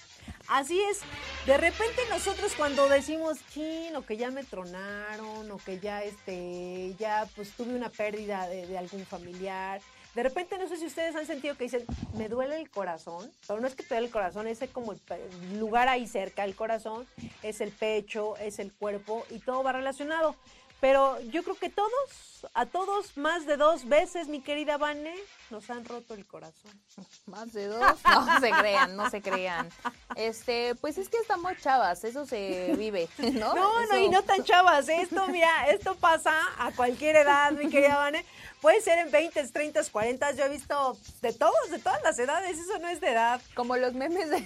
Así 0.48 0.80
es, 0.80 1.00
de 1.44 1.56
repente 1.58 2.00
nosotros 2.08 2.54
cuando 2.56 2.88
decimos, 2.88 3.38
chin, 3.52 3.94
o 3.96 4.06
que 4.06 4.16
ya 4.16 4.30
me 4.30 4.44
tronaron, 4.44 5.50
o 5.50 5.58
que 5.58 5.78
ya, 5.78 6.02
este, 6.02 6.94
ya 6.98 7.28
pues 7.36 7.50
tuve 7.50 7.74
una 7.74 7.90
pérdida 7.90 8.48
de, 8.48 8.78
algún 8.78 9.04
familiar, 9.04 9.80
de 10.14 10.22
repente 10.22 10.56
no 10.56 10.66
sé 10.66 10.78
si 10.78 10.86
ustedes 10.86 11.14
han 11.14 11.26
sentido 11.26 11.56
que 11.56 11.64
dicen, 11.64 11.84
me 12.14 12.30
duele 12.30 12.58
el 12.58 12.70
corazón, 12.70 13.30
pero 13.46 13.60
no 13.60 13.66
es 13.66 13.74
que 13.74 13.82
te 13.82 13.90
duele 13.90 14.06
el 14.06 14.12
corazón, 14.12 14.46
es 14.46 14.60
como 14.72 14.92
el 14.92 15.58
lugar 15.58 15.88
ahí 15.88 16.06
cerca, 16.06 16.44
el 16.44 16.56
corazón, 16.56 17.06
es 17.42 17.60
el 17.60 17.70
pecho, 17.70 18.36
es 18.38 18.58
el 18.58 18.72
cuerpo 18.72 19.26
y 19.28 19.40
todo 19.40 19.62
va 19.62 19.72
relacionado. 19.72 20.34
Pero 20.80 21.18
yo 21.30 21.42
creo 21.42 21.56
que 21.56 21.70
todos, 21.70 22.46
a 22.52 22.66
todos 22.66 23.16
más 23.16 23.46
de 23.46 23.56
dos 23.56 23.88
veces, 23.88 24.28
mi 24.28 24.40
querida 24.42 24.76
Vane, 24.76 25.14
nos 25.50 25.68
han 25.70 25.84
roto 25.84 26.12
el 26.14 26.26
corazón. 26.26 26.70
Más 27.26 27.52
de 27.52 27.66
dos. 27.66 27.80
No 28.04 28.40
se 28.40 28.50
crean, 28.50 28.96
no 28.96 29.10
se 29.10 29.22
crean. 29.22 29.68
Este, 30.16 30.74
pues 30.76 30.98
es 30.98 31.08
que 31.08 31.16
estamos 31.18 31.52
chavas, 31.62 32.04
eso 32.04 32.26
se 32.26 32.74
vive, 32.76 33.08
¿no? 33.18 33.54
No, 33.54 33.86
no, 33.86 33.96
y 33.98 34.08
no 34.08 34.22
tan 34.22 34.44
chavas. 34.44 34.88
Esto, 34.88 35.26
mira, 35.28 35.68
esto 35.70 35.94
pasa 35.96 36.34
a 36.58 36.70
cualquier 36.72 37.16
edad, 37.16 37.52
mi 37.52 37.68
querida 37.68 37.96
Vane. 37.96 38.24
Puede 38.60 38.80
ser 38.80 38.98
en 38.98 39.10
20, 39.10 39.48
30, 39.48 39.84
40. 39.90 40.32
Yo 40.32 40.44
he 40.44 40.48
visto 40.48 40.96
de 41.22 41.32
todos, 41.32 41.70
de 41.70 41.78
todas 41.78 42.02
las 42.02 42.18
edades. 42.18 42.58
Eso 42.58 42.78
no 42.78 42.88
es 42.88 43.00
de 43.00 43.10
edad. 43.12 43.40
Como 43.54 43.76
los 43.76 43.92
memes 43.94 44.28
de, 44.30 44.38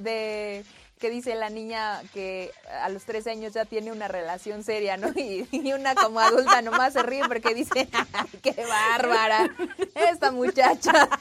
de- 0.00 0.64
que 0.98 1.10
dice 1.10 1.34
la 1.34 1.48
niña 1.50 2.00
que 2.12 2.52
a 2.82 2.88
los 2.88 3.04
13 3.04 3.30
años 3.30 3.52
ya 3.54 3.64
tiene 3.64 3.92
una 3.92 4.08
relación 4.08 4.64
seria, 4.64 4.96
¿no? 4.96 5.08
Y, 5.16 5.46
y 5.52 5.72
una 5.72 5.94
como 5.94 6.20
adulta 6.20 6.60
nomás 6.62 6.92
se 6.92 7.02
ríe 7.02 7.22
porque 7.26 7.54
dice, 7.54 7.88
¡ay, 8.12 8.40
qué 8.42 8.54
bárbara! 8.66 9.48
Esta 9.94 10.30
muchacha. 10.30 11.08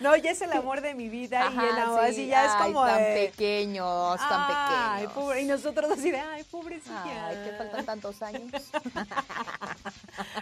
No, 0.00 0.16
ya 0.16 0.32
es 0.32 0.42
el 0.42 0.52
amor 0.52 0.80
de 0.80 0.94
mi 0.94 1.08
vida 1.08 1.50
y 1.54 1.58
el 1.58 1.78
amor 1.78 2.00
sí, 2.06 2.10
así 2.10 2.26
ya 2.26 2.46
es 2.46 2.52
como 2.54 2.84
tan 2.84 2.98
pequeños, 2.98 4.16
tan 4.18 4.40
Ay, 4.50 5.06
pequeños. 5.06 5.12
pobre- 5.12 5.42
y 5.42 5.44
nosotros 5.44 5.90
así 5.92 6.10
de, 6.10 6.18
ay, 6.18 6.42
pobrecilla. 6.44 7.26
Ay, 7.28 7.36
te 7.44 7.56
faltan 7.56 7.84
tantos 7.86 8.20
años. 8.22 8.50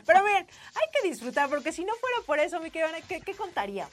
Pero 0.06 0.24
miren, 0.24 0.46
hay 0.74 0.90
que 0.92 1.08
disfrutar, 1.08 1.48
porque 1.48 1.72
si 1.72 1.84
no 1.84 1.92
fuera 1.96 2.16
por 2.26 2.38
eso, 2.38 2.58
mi 2.60 2.70
querida 2.70 3.00
¿qué, 3.06 3.20
qué 3.20 3.34
contaríamos? 3.34 3.92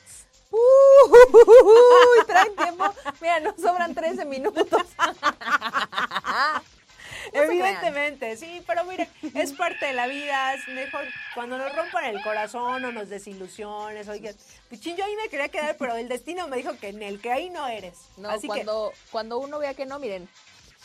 Uy, 0.52 2.26
traen 2.26 2.56
tiempo. 2.56 2.86
Mira, 3.22 3.40
nos 3.40 3.56
sobran 3.56 3.94
13 3.94 4.26
minutos. 4.26 4.68
No. 7.34 7.44
Evidentemente, 7.44 8.38
sí, 8.38 8.64
pero 8.66 8.84
miren, 8.86 9.10
es 9.34 9.54
parte 9.54 9.88
de 9.88 9.94
la 9.94 10.08
vida, 10.08 10.54
es 10.54 10.68
mejor 10.70 11.06
cuando 11.34 11.58
nos 11.58 11.76
rompan 11.76 12.06
el 12.06 12.22
corazón 12.22 12.86
o 12.86 12.92
nos 12.92 13.10
desilusiones, 13.10 14.08
oigan, 14.08 14.36
pichín, 14.70 14.96
yo 14.96 15.06
ahí 15.06 15.16
me 15.16 15.30
quería 15.30 15.50
quedar, 15.50 15.76
pero 15.78 15.96
el 15.96 16.08
destino 16.08 16.48
me 16.48 16.58
dijo 16.58 16.78
que 16.78 16.90
en 16.90 17.04
el 17.04 17.20
que 17.20 17.32
ahí 17.32 17.50
no 17.50 17.68
eres. 17.68 17.98
No, 18.18 18.30
Así 18.30 18.48
cuando, 18.48 18.94
cuando 19.12 19.40
uno 19.40 19.60
vea 19.60 19.74
que 19.74 19.86
no, 19.86 20.00
miren. 20.00 20.30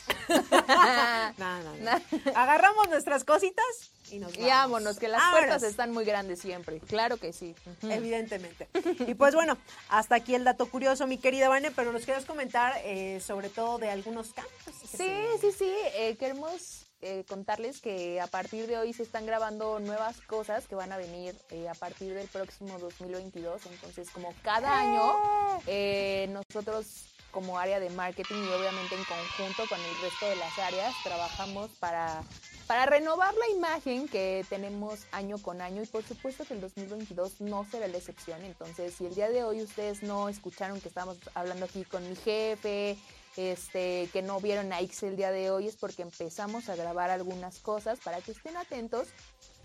Que, 0.07 0.35
no, 1.39 1.63
no, 1.63 1.77
no. 1.77 1.91
Agarramos 2.35 2.89
nuestras 2.89 3.25
cositas 3.25 3.65
y 4.11 4.19
nos 4.19 4.33
vamos. 4.33 4.47
Y 4.47 4.51
vámonos, 4.51 4.99
que 4.99 5.09
las 5.09 5.23
puertas 5.31 5.63
están 5.63 5.93
muy 5.93 6.05
grandes 6.05 6.41
siempre. 6.41 6.81
Claro 6.81 7.17
que 7.17 7.33
sí. 7.33 7.55
Evidentemente. 7.83 8.69
Y 9.07 9.15
pues 9.15 9.35
bueno, 9.35 9.57
hasta 9.89 10.17
aquí 10.17 10.35
el 10.35 10.45
dato 10.45 10.67
curioso, 10.71 11.07
mi 11.07 11.19
querida 11.19 11.49
Vane, 11.49 11.71
pero 11.71 11.93
nos 11.93 12.05
quieres 12.05 12.25
comentar 12.25 12.75
eh, 12.85 13.21
sobre 13.25 13.49
todo 13.49 13.79
de 13.79 13.91
algunos 13.91 14.33
cambios. 14.33 14.55
que 14.65 14.87
Sí, 14.87 14.97
se- 14.97 15.39
sí, 15.41 15.53
sí. 15.59 15.73
eh, 15.95 16.17
queremos 16.19 16.87
eh, 17.01 17.25
contarles 17.29 17.81
que 17.81 18.21
a 18.21 18.27
partir 18.29 18.67
de 18.69 18.79
hoy 18.79 18.93
se 18.93 19.03
están 19.03 19.27
grabando 19.27 19.81
nuevas 19.81 20.21
cosas 20.21 20.69
que 20.69 20.75
van 20.77 20.93
a 20.93 20.97
venir 20.99 21.35
eh, 21.51 21.69
a 21.69 21.75
partir 21.75 22.15
del 22.15 22.29
próximo 22.29 22.79
2022. 22.79 23.63
Entonces, 23.67 24.09
como 24.11 24.33
cada 24.43 24.79
año, 24.79 25.61
eh, 25.67 26.29
nosotros 26.31 27.07
como 27.33 27.59
área 27.59 27.81
de 27.81 27.91
marketing 27.91 28.37
y 28.37 28.49
obviamente 28.53 28.95
en 28.95 29.05
conjunto 29.05 29.67
con 29.69 29.81
el 29.81 30.01
resto 30.01 30.27
de 30.29 30.37
las 30.37 30.57
áreas 30.59 30.95
trabajamos 31.03 31.71
para, 31.81 32.23
para 32.69 32.87
renovar 32.87 33.35
la 33.35 33.49
imagen 33.49 34.07
que 34.07 34.45
tenemos 34.49 35.01
año 35.11 35.39
con 35.39 35.61
año 35.61 35.83
y 35.83 35.87
por 35.87 36.05
supuesto 36.05 36.45
que 36.45 36.55
el 36.55 36.61
2022 36.61 37.41
no 37.41 37.67
será 37.71 37.89
la 37.89 37.97
excepción. 37.97 38.45
Entonces, 38.45 38.95
si 38.95 39.07
el 39.07 39.15
día 39.15 39.31
de 39.31 39.43
hoy 39.43 39.63
ustedes 39.63 40.03
no 40.03 40.29
escucharon 40.29 40.81
que 40.81 40.89
estamos 40.89 41.17
hablando 41.35 41.65
aquí 41.65 41.85
con 41.85 42.09
mi 42.09 42.15
jefe, 42.15 42.97
este, 43.37 44.11
que 44.13 44.21
no 44.21 44.41
vieron 44.41 44.73
a 44.73 44.81
X 44.81 45.05
el 45.05 45.17
día 45.17 45.31
de 45.31 45.51
hoy 45.51 45.67
es 45.67 45.77
porque 45.77 46.03
empezamos 46.03 46.69
a 46.69 46.77
grabar 46.77 47.11
algunas 47.11 47.59
cosas 47.61 47.99
para 48.01 48.21
que 48.21 48.33
estén 48.33 48.57
atentos. 48.57 49.09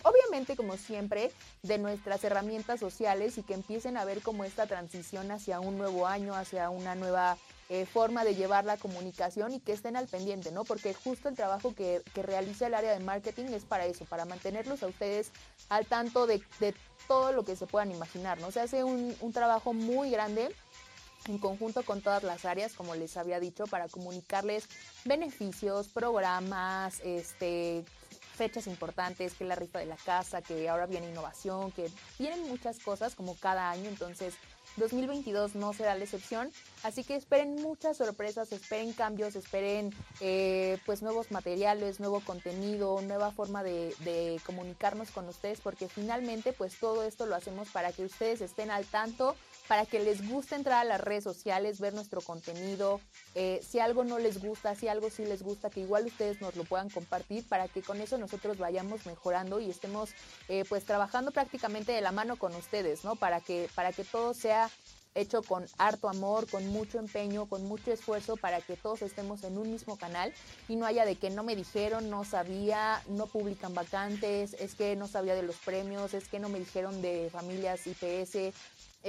Obviamente, 0.04 0.56
como 0.56 0.78
siempre, 0.78 1.32
de 1.64 1.78
nuestras 1.78 2.24
herramientas 2.24 2.80
sociales 2.80 3.38
y 3.38 3.44
que 3.44 3.56
empiecen 3.56 3.98
a 3.98 4.06
ver 4.06 4.22
como 4.22 4.44
esta 4.46 4.68
transición 4.68 5.32
hacia 5.32 5.60
un 5.60 5.78
nuevo 5.78 6.08
año, 6.08 6.34
hacia 6.36 6.70
una 6.70 6.96
nueva 6.96 7.38
eh, 7.70 7.86
forma 7.86 8.24
de 8.24 8.36
llevar 8.36 8.66
la 8.66 8.78
comunicación 8.78 9.54
y 9.54 9.60
que 9.60 9.74
estén 9.74 9.96
al 9.98 10.08
pendiente, 10.08 10.52
¿no? 10.52 10.64
Porque 10.64 10.94
justo 10.94 11.28
el 11.28 11.36
trabajo 11.36 11.76
que, 11.76 12.02
que 12.14 12.24
realiza 12.24 12.68
el 12.68 12.74
área 12.74 12.94
de 12.94 13.04
marketing 13.04 13.46
es 13.48 13.66
para 13.66 13.86
eso, 13.86 14.06
para 14.06 14.26
mantenerlos 14.26 14.84
a 14.84 14.88
ustedes 14.88 15.32
al 15.70 15.86
tanto 15.86 16.28
de, 16.28 16.42
de 16.60 16.74
todo 17.08 17.34
lo 17.34 17.44
que 17.44 17.56
se 17.56 17.68
puedan 17.68 17.92
imaginar, 17.92 18.40
¿no? 18.40 18.52
Se 18.52 18.62
hace 18.62 18.84
un, 18.84 19.16
un 19.20 19.34
trabajo 19.34 19.74
muy 19.74 20.10
grande 20.10 20.54
en 21.28 21.40
conjunto 21.40 21.84
con 21.84 22.02
todas 22.02 22.24
las 22.24 22.46
áreas, 22.46 22.74
como 22.74 22.96
les 22.96 23.18
había 23.18 23.40
dicho, 23.40 23.66
para 23.68 23.90
comunicarles 23.90 24.68
beneficios, 25.06 25.90
programas, 25.90 27.02
este 27.04 27.84
fechas 28.38 28.68
importantes, 28.68 29.34
que 29.34 29.44
la 29.44 29.56
rifa 29.56 29.80
de 29.80 29.88
la 29.88 29.98
casa, 29.98 30.44
que 30.44 30.70
ahora 30.70 30.86
viene 30.86 31.10
innovación, 31.10 31.72
que 31.72 31.90
vienen 32.20 32.48
muchas 32.48 32.78
cosas 32.80 33.16
como 33.16 33.36
cada 33.36 33.72
año, 33.72 33.90
entonces 33.90 34.36
2022 34.78 35.56
no 35.56 35.74
será 35.74 35.96
la 35.96 36.04
excepción, 36.04 36.52
así 36.84 37.04
que 37.04 37.16
esperen 37.16 37.56
muchas 37.56 37.98
sorpresas, 37.98 38.52
esperen 38.52 38.94
cambios, 38.94 39.36
esperen 39.36 39.94
eh, 40.22 40.78
pues 40.86 41.02
nuevos 41.02 41.32
materiales, 41.32 42.00
nuevo 42.00 42.22
contenido, 42.22 43.02
nueva 43.02 43.32
forma 43.32 43.64
de, 43.64 43.94
de, 44.00 44.40
comunicarnos 44.46 45.12
con 45.12 45.28
ustedes, 45.28 45.60
porque 45.62 45.90
finalmente 45.90 46.54
pues 46.54 46.80
todo 46.80 47.04
esto 47.04 47.26
lo 47.26 47.36
hacemos 47.36 47.70
para 47.70 47.92
que 47.92 48.06
ustedes 48.06 48.42
estén 48.42 48.72
al 48.72 48.86
tanto, 48.86 49.36
para 49.68 49.86
que 49.86 50.00
les 50.00 50.28
guste 50.28 50.56
entrar 50.56 50.80
a 50.80 50.84
las 50.84 51.02
redes 51.02 51.24
sociales, 51.24 51.80
ver 51.80 51.94
nuestro 51.94 52.22
contenido, 52.22 53.02
eh, 53.36 53.62
si 53.68 53.80
algo 53.80 54.04
no 54.04 54.18
les 54.20 54.42
gusta, 54.42 54.76
si 54.76 54.88
algo 54.88 55.10
sí 55.10 55.26
les 55.26 55.44
gusta, 55.44 55.70
que 55.70 55.82
igual 55.82 56.06
ustedes 56.06 56.42
nos 56.42 56.56
lo 56.56 56.64
puedan 56.64 56.90
compartir 56.90 57.48
para 57.48 57.68
que 57.68 57.82
con 57.82 58.00
eso 58.02 58.18
nosotros 58.18 58.58
vayamos 58.58 59.06
mejorando 59.06 59.60
y 59.60 59.70
estemos 59.70 60.12
eh, 60.48 60.64
pues 60.68 60.86
trabajando 60.86 61.32
prácticamente 61.32 61.92
de 61.92 62.02
la 62.02 62.12
mano 62.12 62.38
con 62.38 62.56
ustedes, 62.56 63.04
¿no? 63.04 63.16
Para 63.16 63.42
que, 63.42 63.70
para 63.76 63.92
que 63.92 64.04
todo 64.04 64.34
sea 64.34 64.70
hecho 65.18 65.42
con 65.42 65.66
harto 65.78 66.10
amor, 66.10 66.48
con 66.50 66.68
mucho 66.68 67.00
empeño, 67.00 67.48
con 67.48 67.66
mucho 67.66 67.92
esfuerzo 67.92 68.38
para 68.38 68.62
que 68.62 68.78
todos 68.78 69.02
estemos 69.02 69.44
en 69.44 69.58
un 69.58 69.72
mismo 69.72 69.98
canal 69.98 70.32
y 70.70 70.76
no 70.76 70.86
haya 70.86 71.06
de 71.06 71.16
que 71.16 71.30
no 71.30 71.44
me 71.44 71.56
dijeron, 71.56 72.10
no 72.10 72.24
sabía, 72.24 73.02
no 73.08 73.26
publican 73.26 73.74
vacantes, 73.74 74.54
es 74.60 74.76
que 74.76 74.96
no 74.96 75.08
sabía 75.08 75.36
de 75.36 75.44
los 75.44 75.56
premios, 75.58 76.14
es 76.14 76.28
que 76.28 76.40
no 76.40 76.50
me 76.50 76.60
dijeron 76.60 77.02
de 77.02 77.30
familias 77.32 77.88
IPS, 77.88 78.54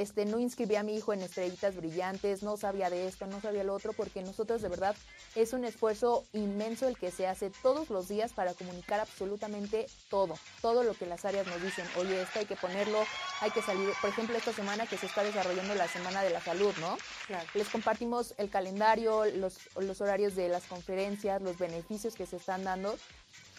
este, 0.01 0.25
no 0.25 0.39
inscribí 0.39 0.77
a 0.77 0.83
mi 0.83 0.97
hijo 0.97 1.13
en 1.13 1.23
estrellitas 1.23 1.75
brillantes, 1.75 2.43
no 2.43 2.57
sabía 2.57 2.89
de 2.89 3.09
esto, 3.09 3.27
no 3.27 3.41
sabía 3.41 3.65
lo 3.65 3.75
otro, 3.75 3.93
porque 3.93 4.23
nosotros 4.23 4.63
de 4.63 4.69
verdad 4.69 4.95
es 5.35 5.53
un 5.53 5.65
esfuerzo 5.65 6.25
inmenso 6.33 6.87
el 6.87 6.97
que 6.97 7.11
se 7.11 7.27
hace 7.27 7.51
todos 7.63 7.91
los 7.91 8.09
días 8.09 8.33
para 8.33 8.55
comunicar 8.55 9.01
absolutamente 9.01 9.87
todo, 10.09 10.39
todo 10.63 10.83
lo 10.85 10.95
que 10.95 11.07
las 11.07 11.25
áreas 11.25 11.47
nos 11.47 11.61
dicen. 11.61 11.85
Oye, 11.97 12.23
esto 12.23 12.39
hay 12.39 12.47
que 12.47 12.57
ponerlo, 12.57 13.05
hay 13.41 13.51
que 13.51 13.63
salir, 13.63 13.89
por 14.01 14.11
ejemplo, 14.11 14.37
esta 14.37 14.53
semana 14.53 14.87
que 14.87 14.97
se 14.97 15.07
está 15.07 15.25
desarrollando 15.25 15.75
la 15.75 15.89
Semana 15.89 16.23
de 16.23 16.31
la 16.31 16.41
Salud, 16.41 16.73
¿no? 16.81 16.97
Claro. 17.27 17.49
Les 17.55 17.69
compartimos 17.69 18.35
el 18.39 18.51
calendario, 18.51 19.25
los, 19.25 19.59
los 19.77 20.01
horarios 20.01 20.37
de 20.37 20.49
las 20.49 20.65
conferencias, 20.65 21.43
los 21.43 21.59
beneficios 21.59 22.15
que 22.15 22.27
se 22.27 22.37
están 22.37 22.63
dando, 22.63 22.97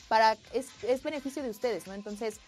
para, 0.07 0.37
es, 0.53 0.67
es 0.83 1.03
beneficio 1.03 1.43
de 1.43 1.49
ustedes, 1.49 1.87
¿no? 1.87 1.93
Entonces, 1.93 2.39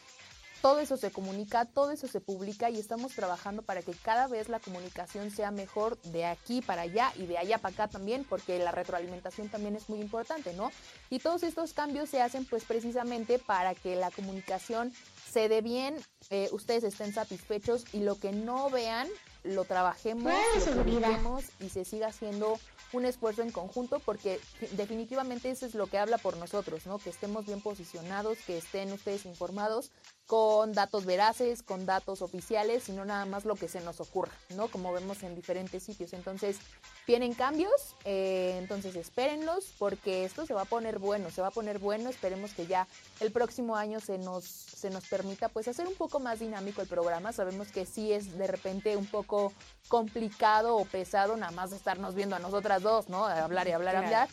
todo 0.62 0.80
eso 0.80 0.98
se 0.98 1.12
comunica, 1.12 1.66
todo 1.66 1.92
eso 1.92 2.08
se 2.08 2.22
publica 2.22 2.70
y 2.70 2.80
estamos 2.80 3.14
trabajando 3.14 3.64
para 3.64 3.82
que 3.82 3.94
cada 3.94 4.28
vez 4.28 4.48
la 4.50 4.60
comunicación 4.60 5.32
sea 5.32 5.52
mejor 5.52 6.00
de 6.04 6.26
aquí 6.26 6.62
para 6.62 6.84
allá 6.84 7.12
y 7.18 7.26
de 7.26 7.38
allá 7.38 7.58
para 7.58 7.74
acá 7.74 7.88
también, 7.88 8.26
porque 8.28 8.60
la 8.60 8.72
retroalimentación 8.72 9.50
también 9.50 9.76
es 9.76 9.90
muy 9.90 10.00
importante, 10.00 10.54
¿no? 10.54 10.72
Y 11.10 11.20
todos 11.20 11.44
estos 11.44 11.74
cambios 11.74 12.10
se 12.10 12.22
hacen 12.22 12.46
pues 12.46 12.64
precisamente 12.64 13.40
para 13.40 13.74
que 13.74 13.96
la 13.96 14.12
comunicación 14.12 14.94
se 15.32 15.50
dé 15.50 15.62
bien, 15.62 15.96
eh, 16.30 16.50
ustedes 16.52 16.84
estén 16.84 17.14
satisfechos 17.14 17.86
y 17.94 18.02
lo 18.02 18.20
que 18.20 18.32
no 18.32 18.70
vean 18.70 19.08
lo 19.44 19.66
trabajemos, 19.66 20.34
lo 20.68 20.84
publiquemos 20.84 21.46
y 21.60 21.70
se 21.70 21.84
siga 21.84 22.08
haciendo 22.08 22.60
un 22.94 23.06
esfuerzo 23.06 23.42
en 23.42 23.52
conjunto 23.52 24.00
porque 24.00 24.40
definitivamente 24.72 25.50
eso 25.50 25.66
es 25.66 25.74
lo 25.74 25.88
que 25.88 25.98
habla 25.98 26.18
por 26.18 26.38
nosotros, 26.38 26.86
¿no? 26.86 27.00
Que 27.00 27.10
estemos 27.10 27.46
bien 27.46 27.62
posicionados, 27.62 28.38
que 28.46 28.58
estén 28.58 28.92
ustedes 28.92 29.26
informados 29.26 29.92
con 30.26 30.74
datos 30.74 31.06
veraces, 31.06 31.62
con 31.62 31.86
datos 31.86 32.22
oficiales 32.22 32.88
y 32.88 32.94
no 32.94 33.04
nada 33.04 33.26
más 33.26 33.44
lo 33.44 33.56
que 33.56 33.68
se 33.68 33.82
nos 33.82 34.00
ocurra, 34.00 34.32
¿no? 34.56 34.70
Como 34.70 34.94
vemos 34.94 35.24
en 35.24 35.36
diferentes 35.36 35.84
sitios. 35.84 36.14
Entonces, 36.14 36.58
vienen 37.06 37.34
cambios, 37.34 37.96
eh, 38.06 38.56
entonces 38.58 38.96
espérenlos 38.96 39.74
porque 39.78 40.24
esto 40.24 40.46
se 40.46 40.54
va 40.54 40.62
a 40.62 40.66
poner 40.66 41.00
bueno, 41.00 41.30
se 41.32 41.42
va 41.42 41.48
a 41.48 41.52
poner 41.52 41.80
bueno. 41.80 42.10
Esperemos 42.10 42.54
que 42.54 42.66
ya 42.66 42.88
el 43.20 43.32
próximo 43.32 43.76
año 43.76 44.00
se 44.00 44.18
nos, 44.18 44.46
se 44.46 44.90
nos 44.90 45.08
permita 45.08 45.50
pues 45.50 45.68
hacer 45.68 45.88
un 45.88 45.96
poco 45.96 46.20
más 46.20 46.40
dinámico 46.40 46.82
el 46.82 46.88
programa. 46.88 47.34
Sabemos 47.34 47.72
que 47.72 47.86
sí 47.86 48.14
es 48.14 48.38
de 48.38 48.48
repente 48.48 48.96
un 48.96 49.08
poco 49.08 49.52
complicado 49.90 50.78
o 50.78 50.86
pesado 50.86 51.36
nada 51.36 51.52
más 51.52 51.74
estarnos 51.74 52.16
viendo 52.16 52.36
a 52.36 52.40
nosotras 52.40 52.82
dos, 52.82 53.10
¿no? 53.10 53.26
hablar 53.26 53.68
y 53.68 53.72
hablar, 53.72 53.96
y 53.96 53.98
hablar. 53.98 54.30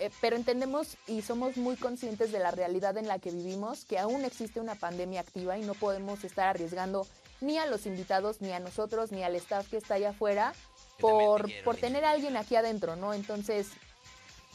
Eh, 0.00 0.10
pero 0.20 0.36
entendemos 0.36 0.96
y 1.06 1.22
somos 1.22 1.56
muy 1.56 1.76
conscientes 1.76 2.32
de 2.32 2.40
la 2.40 2.50
realidad 2.50 2.96
en 2.96 3.06
la 3.06 3.18
que 3.18 3.30
vivimos, 3.30 3.84
que 3.84 3.98
aún 3.98 4.24
existe 4.24 4.60
una 4.60 4.74
pandemia 4.74 5.20
activa 5.20 5.56
y 5.56 5.62
no 5.62 5.74
podemos 5.74 6.24
estar 6.24 6.48
arriesgando 6.48 7.06
ni 7.40 7.58
a 7.58 7.66
los 7.66 7.86
invitados, 7.86 8.40
ni 8.40 8.52
a 8.52 8.58
nosotros, 8.58 9.12
ni 9.12 9.22
al 9.22 9.36
staff 9.36 9.68
que 9.68 9.76
está 9.76 9.94
allá 9.94 10.10
afuera 10.10 10.52
por, 10.98 11.48
por 11.62 11.76
tener 11.76 12.04
a 12.04 12.10
alguien 12.10 12.36
aquí 12.36 12.56
adentro, 12.56 12.96
¿no? 12.96 13.14
Entonces, 13.14 13.68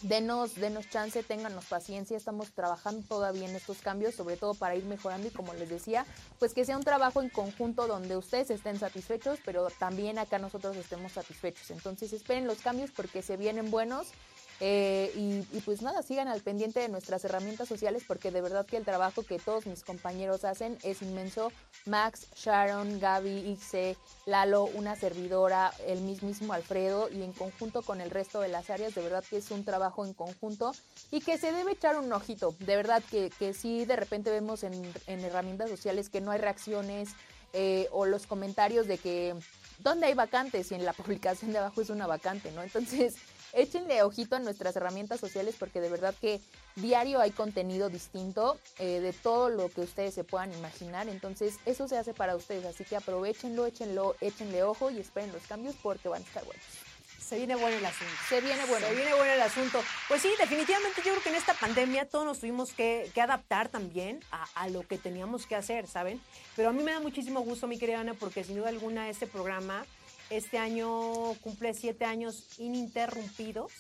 denos, 0.02 0.56
denos 0.56 0.90
chance, 0.90 1.24
ténganos 1.24 1.66
paciencia, 1.66 2.18
estamos 2.18 2.52
trabajando 2.52 3.06
todavía 3.08 3.48
en 3.48 3.56
estos 3.56 3.80
cambios, 3.80 4.16
sobre 4.16 4.38
todo 4.38 4.54
para 4.54 4.76
ir 4.76 4.86
mejorando 4.86 5.28
y 5.28 5.32
como 5.32 5.54
les 5.54 5.70
decía, 5.70 6.06
pues 6.38 6.54
que 6.54 6.66
sea 6.66 6.78
un 6.78 6.84
trabajo 6.84 7.22
en 7.22 7.30
conjunto 7.30 7.88
donde 7.88 8.18
ustedes 8.18 8.50
estén 8.50 8.80
satisfechos, 8.80 9.40
pero 9.46 9.70
también 9.80 10.18
acá 10.18 10.40
nosotros 10.40 10.76
estemos 10.78 11.14
satisfechos. 11.14 11.72
Entonces 11.72 12.14
esperen 12.14 12.48
los 12.48 12.60
cambios 12.60 12.92
porque 12.92 13.22
se 13.22 13.38
vienen 13.38 13.72
buenos 13.72 14.08
eh, 14.62 15.12
y, 15.16 15.58
y, 15.58 15.62
pues 15.62 15.82
nada, 15.82 16.02
sigan 16.02 16.28
al 16.28 16.42
pendiente 16.42 16.82
de 16.82 16.90
nuestras 16.90 17.24
herramientas 17.24 17.70
sociales 17.70 18.04
porque 18.06 18.30
de 18.30 18.42
verdad 18.42 18.66
que 18.66 18.78
el 18.78 18.84
trabajo 18.84 19.24
que 19.24 19.40
todos 19.40 19.66
mis 19.66 19.84
compañeros 19.84 20.44
hacen 20.44 20.78
es 20.84 21.02
inmenso. 21.02 21.52
Max, 21.86 22.28
Sharon, 22.36 23.00
Gaby, 23.00 23.52
Ixe, 23.52 23.96
Lalo, 24.26 24.66
una 24.66 24.96
servidora, 24.96 25.72
el 25.88 26.02
mismísimo 26.02 26.54
Alfredo 26.54 27.10
y 27.10 27.24
en 27.24 27.32
conjunto 27.32 27.82
con 27.84 28.02
el 28.02 28.10
resto 28.12 28.42
de 28.42 28.50
las 28.50 28.70
áreas, 28.70 28.94
de 28.96 29.02
verdad 29.02 29.24
que 29.30 29.38
es 29.38 29.50
un 29.52 29.64
trabajo 29.64 30.06
en 30.06 30.14
conjunto 30.14 30.74
y 31.10 31.22
que 31.22 31.38
se 31.38 31.54
debe 31.54 31.72
echar 31.72 31.98
un 31.98 32.12
ojito. 32.12 32.54
De 32.60 32.76
verdad 32.76 33.02
que, 33.10 33.30
que 33.40 33.54
sí, 33.54 33.86
de 33.86 33.96
repente 33.96 34.30
vemos 34.30 34.64
en, 34.64 34.74
en 35.08 35.20
herramientas 35.22 35.70
sociales 35.70 36.10
que 36.10 36.20
no 36.20 36.32
hay 36.32 36.40
reacciones 36.40 37.10
eh, 37.54 37.88
o 37.92 38.06
los 38.06 38.28
comentarios 38.28 38.88
de 38.88 38.98
que 38.98 39.36
¿dónde 39.80 40.08
hay 40.08 40.14
vacantes? 40.14 40.72
Y 40.72 40.76
en 40.76 40.86
la 40.86 40.94
publicación 40.94 41.52
de 41.52 41.60
abajo 41.60 41.82
es 41.82 41.90
una 41.90 42.08
vacante, 42.08 42.52
¿no? 42.52 42.62
Entonces, 42.62 43.16
échenle 43.54 44.04
ojito 44.04 44.36
a 44.36 44.40
nuestras 44.40 44.76
herramientas 44.76 45.20
sociales 45.20 45.56
porque 45.58 45.82
de 45.82 45.90
verdad 45.90 46.16
que 46.20 46.42
diario 46.76 47.20
hay 47.20 47.32
contenido 47.32 47.90
distinto 47.90 48.60
eh, 48.80 49.00
de 49.00 49.14
todo 49.14 49.50
lo 49.50 49.70
que 49.70 49.82
ustedes 49.82 50.14
se 50.14 50.24
puedan 50.24 50.54
imaginar. 50.54 51.08
Entonces, 51.08 51.56
eso 51.66 51.88
se 51.88 51.98
hace 51.98 52.14
para 52.14 52.36
ustedes. 52.36 52.66
Así 52.66 52.84
que 52.84 52.96
aprovechenlo, 52.96 53.66
échenlo, 53.66 54.16
échenle 54.22 54.64
ojo 54.64 54.90
y 54.92 55.00
esperen 55.00 55.32
los 55.32 55.44
cambios 55.44 55.76
porque 55.82 56.10
van 56.10 56.22
a 56.22 56.26
estar 56.26 56.44
buenos. 56.46 56.64
Se 57.20 57.38
viene 57.38 57.56
bueno 57.56 57.78
el 57.78 57.86
asunto. 57.86 58.14
Se 58.28 58.42
viene 58.42 58.66
bueno. 58.66 58.88
Se 58.88 58.96
viene 58.96 59.14
bueno 59.14 59.32
el 59.32 59.42
asunto. 59.42 59.84
Pues 60.08 60.20
sí, 60.20 60.30
definitivamente 60.40 61.02
yo 61.06 61.12
creo 61.12 61.22
que 61.22 61.30
en 61.30 61.36
esta 61.36 61.54
pandemia 61.54 62.10
todos 62.10 62.26
nos 62.26 62.40
tuvimos 62.40 62.74
que, 62.74 63.12
que 63.14 63.22
adaptar 63.22 63.70
también 63.70 64.20
a, 64.32 64.48
a, 64.56 64.68
lo 64.70 64.82
que 64.82 64.98
teníamos 64.98 65.46
que 65.46 65.56
hacer, 65.56 65.86
¿saben? 65.86 66.20
Pero 66.56 66.70
a 66.70 66.74
mí 66.74 66.82
me 66.82 66.92
da 66.92 67.00
muchísimo 67.00 67.42
gusto, 67.42 67.68
mi 67.68 67.78
querida 67.78 68.00
Ana, 68.00 68.16
porque 68.16 68.44
sin 68.44 68.56
duda 68.56 68.70
alguna 68.70 69.10
este 69.10 69.28
programa 69.28 69.86
este 70.30 70.58
año 70.58 71.34
cumple 71.42 71.74
siete 71.74 72.06
años 72.06 72.46
ininterrumpidos, 72.58 73.72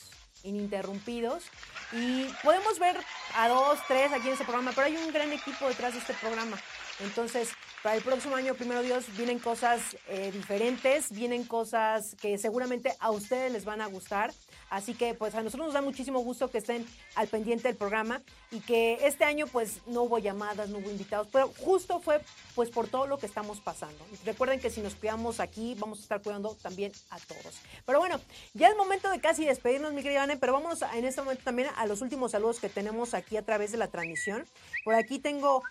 ininterrumpidos. 0.43 1.43
Y 1.91 2.25
podemos 2.43 2.79
ver 2.79 2.97
a 3.35 3.47
dos, 3.47 3.79
tres 3.87 4.11
aquí 4.11 4.27
en 4.27 4.33
este 4.33 4.45
programa, 4.45 4.71
pero 4.73 4.87
hay 4.87 4.97
un 4.97 5.11
gran 5.11 5.31
equipo 5.31 5.67
detrás 5.67 5.93
de 5.93 5.99
este 5.99 6.13
programa. 6.13 6.57
Entonces, 6.99 7.49
para 7.81 7.95
el 7.95 8.03
próximo 8.03 8.35
año, 8.35 8.55
primero 8.55 8.81
Dios, 8.81 9.05
vienen 9.15 9.39
cosas 9.39 9.95
eh, 10.07 10.31
diferentes, 10.33 11.11
vienen 11.11 11.45
cosas 11.45 12.15
que 12.21 12.37
seguramente 12.37 12.93
a 12.99 13.11
ustedes 13.11 13.51
les 13.51 13.65
van 13.65 13.81
a 13.81 13.87
gustar. 13.87 14.33
Así 14.69 14.93
que 14.93 15.15
pues 15.15 15.33
a 15.33 15.41
nosotros 15.41 15.67
nos 15.67 15.73
da 15.73 15.81
muchísimo 15.81 16.19
gusto 16.19 16.51
que 16.51 16.59
estén 16.59 16.85
al 17.15 17.27
pendiente 17.27 17.69
del 17.69 17.77
programa 17.77 18.21
y 18.51 18.59
que 18.59 18.99
este 19.01 19.23
año 19.23 19.47
pues 19.47 19.79
no 19.87 20.03
hubo 20.03 20.19
llamadas, 20.19 20.69
no 20.69 20.77
hubo 20.77 20.91
invitados, 20.91 21.27
pero 21.31 21.51
justo 21.57 21.99
fue 21.99 22.21
pues 22.53 22.69
por 22.69 22.87
todo 22.87 23.07
lo 23.07 23.17
que 23.17 23.25
estamos 23.25 23.59
pasando. 23.61 24.05
Recuerden 24.25 24.59
que 24.59 24.69
si 24.69 24.81
nos 24.81 24.93
cuidamos 24.93 25.39
aquí, 25.39 25.75
vamos 25.79 25.99
a 25.99 26.01
estar 26.03 26.21
cuidando 26.21 26.55
también 26.61 26.91
a 27.09 27.17
todos. 27.17 27.59
Pero 27.85 27.99
bueno, 27.99 28.19
ya 28.53 28.67
es 28.69 28.77
momento 28.77 29.09
de 29.09 29.19
casi 29.19 29.45
despedirnos, 29.45 29.93
mi 29.93 30.03
querida 30.03 30.23
Anne, 30.23 30.37
pero 30.37 30.53
vamos 30.53 30.83
en 30.93 31.05
este 31.05 31.21
momento 31.21 31.43
también 31.43 31.69
a 31.75 31.87
los 31.87 32.01
últimos 32.01 32.31
saludos 32.31 32.59
que 32.59 32.69
tenemos 32.69 33.13
aquí 33.13 33.37
a 33.37 33.41
través 33.41 33.71
de 33.71 33.77
la 33.77 33.87
transmisión. 33.87 34.45
Por 34.83 34.93
aquí 34.93 35.17
tengo 35.17 35.63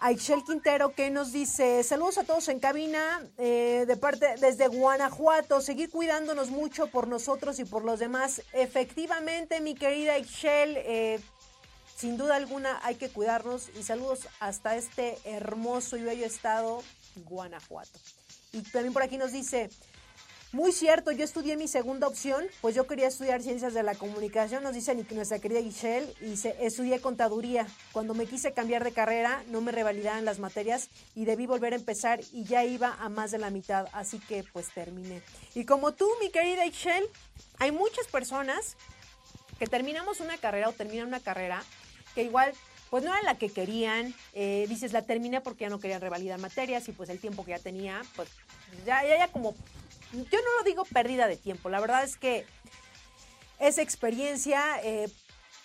a 0.00 0.12
Ixchel 0.12 0.44
Quintero 0.44 0.94
que 0.94 1.10
nos 1.10 1.32
dice 1.32 1.82
saludos 1.82 2.18
a 2.18 2.24
todos 2.24 2.48
en 2.48 2.60
cabina 2.60 3.26
eh, 3.36 3.84
de 3.86 3.96
parte 3.96 4.36
desde 4.40 4.68
Guanajuato, 4.68 5.60
seguir 5.60 5.90
cuidándonos 5.90 6.50
mucho 6.50 6.86
por 6.86 7.08
nosotros 7.08 7.58
y 7.58 7.64
por 7.64 7.84
los 7.84 7.98
demás. 7.98 8.42
Efectivamente, 8.52 9.60
mi 9.60 9.74
querida 9.74 10.18
Ixchel, 10.18 10.76
eh, 10.76 11.20
sin 11.96 12.16
duda 12.16 12.36
alguna 12.36 12.78
hay 12.84 12.94
que 12.94 13.08
cuidarnos 13.08 13.70
y 13.78 13.82
saludos 13.82 14.28
hasta 14.38 14.76
este 14.76 15.18
hermoso 15.24 15.96
y 15.96 16.02
bello 16.02 16.26
estado, 16.26 16.82
Guanajuato. 17.26 17.98
Y 18.52 18.62
también 18.62 18.92
por 18.92 19.02
aquí 19.02 19.18
nos 19.18 19.32
dice, 19.32 19.68
muy 20.52 20.72
cierto, 20.72 21.12
yo 21.12 21.24
estudié 21.24 21.58
mi 21.58 21.68
segunda 21.68 22.06
opción, 22.06 22.42
pues 22.62 22.74
yo 22.74 22.86
quería 22.86 23.08
estudiar 23.08 23.42
ciencias 23.42 23.74
de 23.74 23.82
la 23.82 23.94
comunicación, 23.94 24.62
nos 24.62 24.74
dice 24.74 24.94
nuestra 25.10 25.38
querida 25.40 25.60
Giselle, 25.60 26.10
y 26.22 26.38
se, 26.38 26.56
estudié 26.64 27.02
contaduría. 27.02 27.66
Cuando 27.92 28.14
me 28.14 28.24
quise 28.24 28.52
cambiar 28.52 28.82
de 28.82 28.92
carrera, 28.92 29.42
no 29.48 29.60
me 29.60 29.72
revalidaban 29.72 30.24
las 30.24 30.38
materias 30.38 30.88
y 31.14 31.26
debí 31.26 31.44
volver 31.44 31.74
a 31.74 31.76
empezar 31.76 32.20
y 32.32 32.44
ya 32.44 32.64
iba 32.64 32.94
a 32.94 33.10
más 33.10 33.30
de 33.30 33.38
la 33.38 33.50
mitad, 33.50 33.88
así 33.92 34.18
que 34.20 34.42
pues 34.42 34.72
terminé. 34.72 35.22
Y 35.54 35.66
como 35.66 35.92
tú, 35.92 36.08
mi 36.18 36.30
querida 36.30 36.64
Giselle, 36.64 37.08
hay 37.58 37.70
muchas 37.70 38.06
personas 38.06 38.76
que 39.58 39.66
terminamos 39.66 40.20
una 40.20 40.38
carrera 40.38 40.70
o 40.70 40.72
terminan 40.72 41.08
una 41.08 41.20
carrera 41.20 41.62
que 42.14 42.22
igual 42.22 42.54
pues 42.88 43.04
no 43.04 43.12
era 43.12 43.22
la 43.22 43.36
que 43.36 43.50
querían, 43.50 44.14
eh, 44.32 44.64
dices 44.66 44.94
la 44.94 45.02
terminé 45.02 45.42
porque 45.42 45.64
ya 45.64 45.68
no 45.68 45.78
querían 45.78 46.00
revalidar 46.00 46.40
materias 46.40 46.88
y 46.88 46.92
pues 46.92 47.10
el 47.10 47.18
tiempo 47.18 47.44
que 47.44 47.50
ya 47.50 47.58
tenía, 47.58 48.00
pues 48.16 48.30
ya, 48.86 49.04
ya, 49.04 49.18
ya 49.18 49.28
como 49.28 49.54
yo 50.12 50.38
no 50.38 50.58
lo 50.58 50.64
digo 50.64 50.84
pérdida 50.84 51.26
de 51.26 51.36
tiempo, 51.36 51.68
la 51.68 51.80
verdad 51.80 52.04
es 52.04 52.16
que 52.16 52.46
esa 53.58 53.82
experiencia 53.82 54.80
eh, 54.82 55.08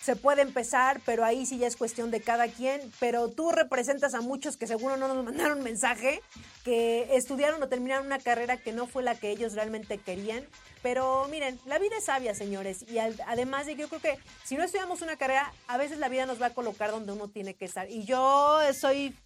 se 0.04 0.16
puede 0.16 0.42
empezar, 0.42 1.00
pero 1.06 1.24
ahí 1.24 1.46
sí 1.46 1.56
ya 1.56 1.66
es 1.66 1.76
cuestión 1.76 2.10
de 2.10 2.20
cada 2.20 2.48
quien, 2.48 2.92
pero 3.00 3.30
tú 3.30 3.52
representas 3.52 4.12
a 4.12 4.20
muchos 4.20 4.58
que 4.58 4.66
seguro 4.66 4.98
no 4.98 5.08
nos 5.08 5.24
mandaron 5.24 5.62
mensaje, 5.62 6.20
que 6.62 7.08
estudiaron 7.16 7.62
o 7.62 7.68
terminaron 7.68 8.04
una 8.04 8.18
carrera 8.18 8.58
que 8.58 8.72
no 8.72 8.86
fue 8.86 9.02
la 9.02 9.14
que 9.14 9.30
ellos 9.30 9.54
realmente 9.54 9.96
querían. 9.96 10.44
Pero 10.82 11.26
miren, 11.30 11.58
la 11.64 11.78
vida 11.78 11.96
es 11.96 12.04
sabia, 12.04 12.34
señores, 12.34 12.84
y 12.86 12.98
además 12.98 13.64
de 13.64 13.76
que 13.76 13.82
yo 13.82 13.88
creo 13.88 14.02
que 14.02 14.18
si 14.44 14.56
no 14.56 14.64
estudiamos 14.64 15.00
una 15.00 15.16
carrera, 15.16 15.50
a 15.68 15.78
veces 15.78 15.96
la 15.96 16.10
vida 16.10 16.26
nos 16.26 16.42
va 16.42 16.46
a 16.48 16.54
colocar 16.54 16.90
donde 16.90 17.12
uno 17.12 17.28
tiene 17.28 17.54
que 17.54 17.64
estar. 17.64 17.90
Y 17.90 18.04
yo 18.04 18.60
soy 18.78 19.16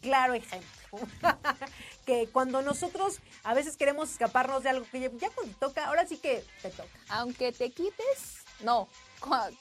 claro 0.00 0.34
ejemplo. 0.34 0.68
que 2.06 2.28
cuando 2.32 2.62
nosotros 2.62 3.20
a 3.44 3.54
veces 3.54 3.76
queremos 3.76 4.10
escaparnos 4.10 4.62
de 4.62 4.70
algo 4.70 4.86
que 4.90 5.00
ya 5.00 5.30
cuando 5.30 5.56
toca, 5.58 5.86
ahora 5.86 6.06
sí 6.06 6.16
que 6.16 6.44
te 6.62 6.70
toca. 6.70 6.90
Aunque 7.08 7.52
te 7.52 7.70
quites, 7.70 8.44
no. 8.60 8.88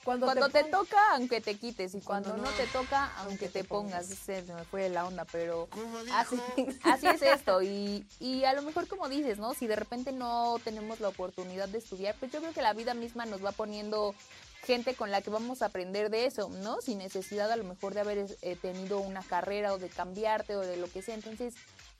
Cuando, 0.06 0.50
te, 0.50 0.64
toca, 0.64 0.98
aunque 1.16 1.42
te 1.42 1.56
quites, 1.56 1.94
y 1.94 2.00
cuando, 2.00 2.38
no, 2.38 2.50
te 2.52 2.66
toca, 2.68 3.12
aunque 3.18 3.50
te, 3.50 3.66
pongas. 3.66 4.06
Se 4.06 4.42
me 4.44 4.64
fue 4.64 4.88
la 4.88 5.06
onda, 5.06 5.26
pero 5.26 5.68
así, 6.14 6.40
así, 6.84 7.08
es 7.08 7.22
esto. 7.22 7.62
Y, 7.62 8.08
y 8.22 8.46
a 8.46 8.54
lo 8.54 8.62
mejor, 8.62 8.88
como 8.88 9.10
dices, 9.10 9.38
¿no? 9.38 9.54
Si 9.54 9.68
de 9.68 9.76
repente 9.76 10.14
no 10.14 10.60
tenemos 10.64 11.02
la 11.02 11.10
oportunidad 11.10 11.68
de 11.68 11.80
estudiar, 11.80 12.16
pues 12.20 12.32
yo 12.32 12.40
creo 12.40 12.54
que 12.54 12.62
la 12.62 12.74
vida 12.74 12.94
misma 12.94 13.26
nos 13.26 13.44
va 13.44 13.52
poniendo 13.52 14.16
gente 14.64 14.94
con 14.94 15.12
la 15.12 15.22
que 15.22 15.30
vamos 15.30 15.62
a 15.62 15.68
aprender 15.68 16.10
de 16.10 16.26
eso, 16.26 16.50
¿no? 16.50 16.82
Sin 16.82 17.00
necesidad 17.00 17.52
a 17.52 17.58
lo 17.58 17.64
mejor 17.64 17.94
de 17.94 18.02
haber 18.02 18.26
eh, 18.42 18.56
tenido 18.56 19.00
una 19.00 19.24
carrera 19.24 19.74
o 19.74 19.78
de 19.78 19.90
cambiarte 19.90 20.56
o 20.56 20.62
de 20.62 20.78
lo 20.78 20.90
que 20.92 21.02
sea. 21.02 21.16
Entonces, 21.16 21.56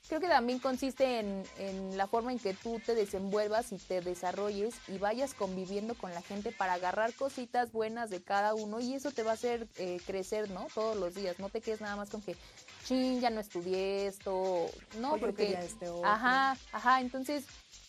creo 0.08 0.20
que 0.20 0.28
también 0.28 0.58
consiste 0.58 1.20
en, 1.20 1.44
en, 1.58 1.96
la 1.96 2.06
forma 2.06 2.32
en 2.32 2.38
que 2.38 2.54
tú 2.54 2.80
te 2.84 2.94
desenvuelvas 2.94 3.72
y 3.72 3.78
te 3.78 4.00
desarrolles 4.00 4.74
y 4.88 4.98
vayas 4.98 5.34
conviviendo 5.34 5.94
con 5.94 6.12
la 6.12 6.22
gente 6.22 6.52
para 6.52 6.74
agarrar 6.74 7.14
cositas 7.14 7.72
buenas 7.72 8.10
de 8.10 8.22
cada 8.22 8.54
uno 8.54 8.80
y 8.80 8.94
eso 8.94 9.10
te 9.10 9.22
va 9.22 9.32
a 9.32 9.34
hacer 9.34 9.68
eh, 9.76 10.00
crecer, 10.06 10.50
¿no? 10.50 10.66
Todos 10.74 10.96
los 10.96 11.14
días. 11.14 11.38
No 11.38 11.48
te 11.48 11.60
quedes 11.60 11.80
nada 11.80 11.96
más 11.96 12.10
con 12.10 12.22
que, 12.22 12.36
chin, 12.84 13.20
ya 13.20 13.30
no 13.30 13.40
estudié 13.40 14.06
esto, 14.06 14.66
no, 14.98 15.16
porque... 15.18 15.52
Este 15.52 15.86
ajá, 16.04 16.56
ajá, 16.72 17.00
entonces 17.00 17.44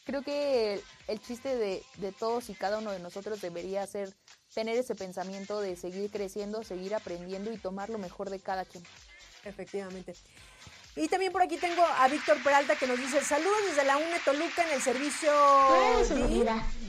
creo 0.05 0.21
que 0.21 0.81
el, 1.07 1.21
chiste 1.21 1.55
de, 1.55 1.83
de 1.97 2.11
todos 2.11 2.49
y 2.49 2.53
cada 2.53 2.79
uno 2.79 2.91
de 2.91 2.99
nosotros 2.99 3.41
debería 3.41 3.85
ser 3.87 4.13
tener 4.53 4.77
ese 4.77 4.95
pensamiento 4.95 5.61
de 5.61 5.75
seguir 5.75 6.11
creciendo, 6.11 6.63
seguir 6.63 6.95
aprendiendo 6.95 7.51
y 7.51 7.57
tomar 7.57 7.89
lo 7.89 7.97
mejor 7.97 8.29
de 8.29 8.39
cada 8.39 8.65
quien. 8.65 8.83
Efectivamente. 9.45 10.13
Y 10.93 11.07
también 11.07 11.31
por 11.31 11.41
aquí 11.41 11.55
tengo 11.55 11.81
a 11.85 12.05
Víctor 12.09 12.43
Peralta 12.43 12.75
que 12.75 12.85
nos 12.85 12.99
dice 12.99 13.23
saludos 13.23 13.59
desde 13.69 13.85
la 13.85 13.95
UNE 13.95 14.19
Toluca 14.25 14.63
en 14.63 14.73
el 14.73 14.81
servicio. 14.81 15.31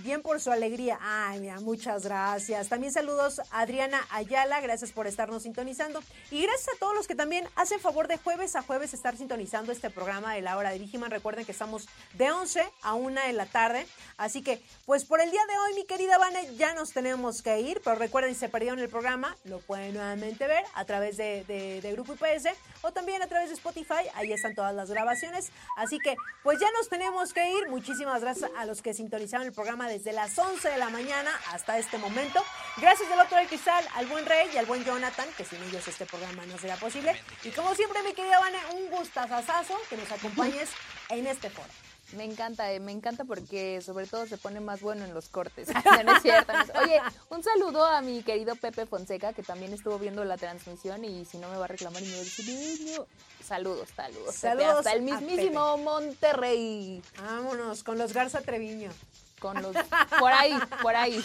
Bien 0.03 0.23
por 0.23 0.41
su 0.41 0.51
alegría. 0.51 0.99
Ay, 1.01 1.39
mira, 1.39 1.61
muchas 1.61 2.03
gracias. 2.03 2.69
También 2.69 2.93
saludos 2.93 3.41
a 3.53 3.61
Adriana 3.61 4.05
Ayala, 4.11 4.61
gracias 4.61 4.91
por 4.91 5.07
estarnos 5.07 5.45
sintonizando. 5.45 6.03
Y 6.33 6.43
gracias 6.43 6.75
a 6.75 6.79
todos 6.81 6.97
los 6.97 7.07
que 7.07 7.15
también 7.15 7.49
hacen 7.55 7.79
favor 7.79 8.09
de 8.09 8.17
jueves 8.17 8.57
a 8.57 8.63
jueves 8.63 8.93
estar 8.93 9.17
sintonizando 9.17 9.71
este 9.71 9.89
programa 9.89 10.35
de 10.35 10.43
la 10.43 10.57
hora 10.57 10.71
de 10.71 10.81
Vigiman. 10.81 11.13
Recuerden 11.13 11.45
que 11.45 11.53
estamos 11.53 11.87
de 12.15 12.33
11 12.33 12.65
a 12.83 12.95
1 12.95 13.21
de 13.29 13.33
la 13.35 13.47
tarde. 13.47 13.87
Así 14.17 14.43
que, 14.43 14.61
pues 14.85 15.05
por 15.05 15.21
el 15.21 15.31
día 15.31 15.47
de 15.47 15.59
hoy, 15.59 15.75
mi 15.77 15.85
querida 15.85 16.19
Vane, 16.19 16.57
ya 16.57 16.75
nos 16.75 16.93
tenemos 16.93 17.41
que 17.41 17.61
ir. 17.61 17.81
Pero 17.85 17.95
recuerden, 17.95 18.35
si 18.35 18.41
se 18.41 18.49
perdieron 18.49 18.81
el 18.81 18.89
programa, 18.89 19.37
lo 19.45 19.61
pueden 19.61 19.95
nuevamente 19.95 20.49
ver 20.49 20.65
a 20.75 20.85
través 20.85 21.17
de, 21.17 21.45
de 21.45 21.93
Grupo 21.93 22.15
IPS 22.15 22.49
o 22.81 22.91
también 22.91 23.23
a 23.23 23.29
través 23.29 23.51
de 23.51 23.55
Spotify 23.55 23.92
Ahí 24.15 24.33
están 24.33 24.55
todas 24.55 24.75
las 24.75 24.91
grabaciones. 24.91 25.51
Así 25.77 25.99
que, 25.99 26.17
pues 26.43 26.59
ya 26.61 26.71
nos 26.73 26.89
tenemos 26.89 27.33
que 27.33 27.51
ir. 27.51 27.69
Muchísimas 27.69 28.21
gracias 28.21 28.51
a 28.57 28.65
los 28.65 28.83
que 28.83 28.95
sintonizaron 28.95 29.47
el 29.47 29.53
programa 29.53 29.89
desde 29.89 30.13
las 30.13 30.39
11 30.39 30.69
de 30.69 30.79
la 30.79 30.91
mañana 30.91 31.31
hasta 31.53 31.79
este 31.79 31.99
momento. 31.99 32.43
Gracias 32.79 33.09
del 33.09 33.21
otro 33.21 33.37
del 33.37 33.49
cristal 33.49 33.85
al 33.95 34.07
buen 34.07 34.27
Rey 34.27 34.49
y 34.55 34.57
al 34.59 34.67
buen 34.67 34.85
Jonathan, 34.85 35.29
que 35.37 35.45
sin 35.45 35.63
ellos 35.65 35.87
este 35.87 36.07
programa 36.07 36.45
no 36.47 36.59
sería 36.59 36.77
posible. 36.77 37.15
Y 37.45 37.51
como 37.51 37.75
siempre, 37.75 38.03
mi 38.03 38.13
querida 38.13 38.39
Vane, 38.41 38.59
un 38.75 38.91
gustazazazo 38.91 39.77
que 39.89 39.97
nos 39.97 40.11
acompañes 40.11 40.71
en 41.09 41.27
este 41.27 41.51
foro. 41.51 41.92
Me 42.17 42.25
encanta, 42.25 42.71
eh, 42.73 42.81
me 42.81 42.93
encanta 42.93 43.25
porque 43.25 43.81
sobre 43.81 44.07
todo 44.07 44.27
se 44.27 44.37
pone 44.37 44.61
más 44.61 44.81
bueno 44.81 45.05
en 45.05 45.15
los 45.15 45.29
cortes. 45.29 45.69
no, 46.05 46.17
es 46.17 46.23
cierto, 46.23 46.53
Oye, 46.83 47.01
un 47.31 47.43
saludo 47.43 47.85
a 47.85 48.03
mi 48.03 48.23
querido 48.23 48.57
Pepe 48.57 48.87
Fonseca, 48.87 49.33
que 49.33 49.43
también 49.43 49.73
estuvo 49.73 49.99
viendo 49.99 50.25
la 50.25 50.37
transmisión 50.37 51.05
y 51.05 51.25
si 51.25 51.39
no 51.39 51.49
me 51.49 51.57
va 51.57 51.65
a 51.65 51.69
reclamar 51.69 52.03
y 52.03 52.07
me 52.07 52.13
va 52.13 52.19
a 52.19 52.25
decir, 52.25 53.03
saludos, 53.43 53.89
saludos. 53.97 54.35
Saludos. 54.35 54.79
hasta 54.79 54.93
el 54.93 55.03
mismísimo 55.03 55.79
Monterrey. 55.79 57.03
Vámonos, 57.21 57.83
con 57.83 57.99
los 57.99 58.13
Garza 58.13 58.41
Treviño. 58.43 58.91
Con 59.39 59.61
los, 59.61 59.75
por 60.21 60.33
ahí, 60.33 60.57
por 60.83 60.95
ahí. 60.95 61.23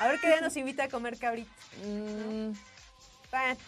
A 0.00 0.08
ver 0.08 0.20
qué 0.20 0.28
día 0.28 0.40
nos 0.40 0.56
invita 0.56 0.84
a 0.84 0.88
comer 0.88 1.18
cabrito. 1.18 1.50
Mm, 1.84 2.52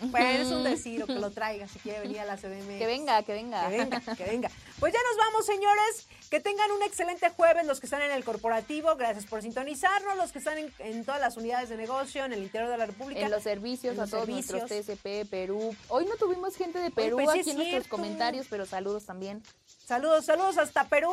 bueno, 0.00 0.28
es 0.28 0.48
un 0.48 0.64
decir, 0.64 1.04
que 1.04 1.14
lo 1.14 1.30
traiga 1.30 1.68
si 1.68 1.78
quiere 1.78 2.00
venir 2.00 2.20
a 2.20 2.24
la 2.24 2.36
CDM. 2.36 2.78
Que 2.78 2.86
venga, 2.86 3.22
que 3.22 3.32
venga. 3.32 3.68
Que 3.68 3.78
venga, 3.78 4.00
que 4.00 4.24
venga. 4.24 4.50
Pues 4.78 4.92
ya 4.92 5.00
nos 5.10 5.16
vamos, 5.26 5.46
señores. 5.46 6.06
Que 6.30 6.40
tengan 6.40 6.70
un 6.72 6.82
excelente 6.82 7.30
jueves 7.30 7.66
los 7.66 7.80
que 7.80 7.86
están 7.86 8.02
en 8.02 8.10
el 8.10 8.22
corporativo. 8.22 8.94
Gracias 8.96 9.24
por 9.26 9.42
sintonizarnos. 9.42 10.16
Los 10.16 10.32
que 10.32 10.38
están 10.38 10.58
en, 10.78 11.04
todas 11.04 11.20
las 11.20 11.36
unidades 11.36 11.68
de 11.70 11.76
negocio, 11.76 12.24
en 12.24 12.32
el 12.32 12.42
interior 12.42 12.70
de 12.70 12.76
la 12.76 12.86
República. 12.86 13.20
En 13.20 13.30
los 13.30 13.42
servicios, 13.42 13.98
a 13.98 14.06
todos 14.06 14.28
nuestros 14.28 14.68
TSP, 14.68 15.28
Perú. 15.28 15.74
Hoy 15.88 16.06
no 16.06 16.16
tuvimos 16.16 16.56
gente 16.56 16.78
de 16.78 16.90
Perú 16.90 17.16
pues 17.16 17.28
aquí 17.30 17.50
en 17.50 17.56
nuestros 17.56 17.88
comentarios, 17.88 18.46
pero 18.50 18.66
saludos 18.66 19.06
también. 19.06 19.42
Saludos, 19.86 20.26
saludos 20.26 20.58
hasta 20.58 20.84
Perú. 20.88 21.12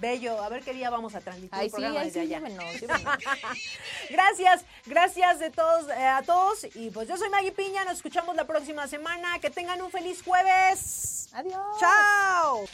Bello, 0.00 0.42
a 0.42 0.48
ver 0.48 0.62
qué 0.62 0.72
día 0.72 0.88
vamos 0.88 1.14
a 1.14 1.20
transmitir 1.20 1.60
el 1.60 1.70
programa 1.70 2.04
desde 2.04 2.20
allá. 2.20 2.40
gracias, 4.10 4.64
gracias 4.86 5.38
de 5.40 5.50
todos 5.50 5.88
eh, 5.90 6.06
a 6.06 6.22
todos 6.22 6.66
y 6.74 6.90
pues 6.90 7.06
yo 7.06 7.18
soy 7.18 7.28
Maggie 7.28 7.52
Piña, 7.52 7.84
nos 7.84 7.96
escuchamos 7.96 8.34
la 8.34 8.46
próxima 8.46 8.88
semana, 8.88 9.38
que 9.40 9.50
tengan 9.50 9.82
un 9.82 9.90
feliz 9.90 10.22
jueves. 10.22 11.28
Adiós. 11.32 11.78
Chao. 11.78 12.64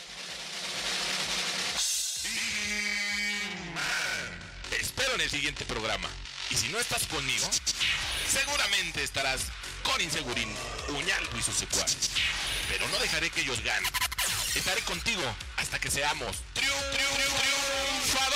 Te 4.70 4.80
espero 4.80 5.14
en 5.14 5.20
el 5.20 5.30
siguiente 5.30 5.64
programa. 5.64 6.08
Y 6.50 6.54
si 6.54 6.68
no 6.68 6.78
estás 6.78 7.06
conmigo, 7.08 7.46
seguramente 8.28 9.02
estarás 9.02 9.46
con 9.82 10.00
Insegurín, 10.00 10.54
Uñaldo 10.90 11.36
y 11.36 11.42
sus 11.42 11.56
secuaces. 11.56 12.12
Pero 12.68 12.86
no 12.88 12.98
dejaré 13.00 13.30
que 13.30 13.40
ellos 13.40 13.60
ganen. 13.64 13.90
Estaré 14.56 14.80
contigo 14.82 15.22
hasta 15.58 15.78
que 15.78 15.90
seamos 15.90 16.42
triunfadores. 16.54 18.35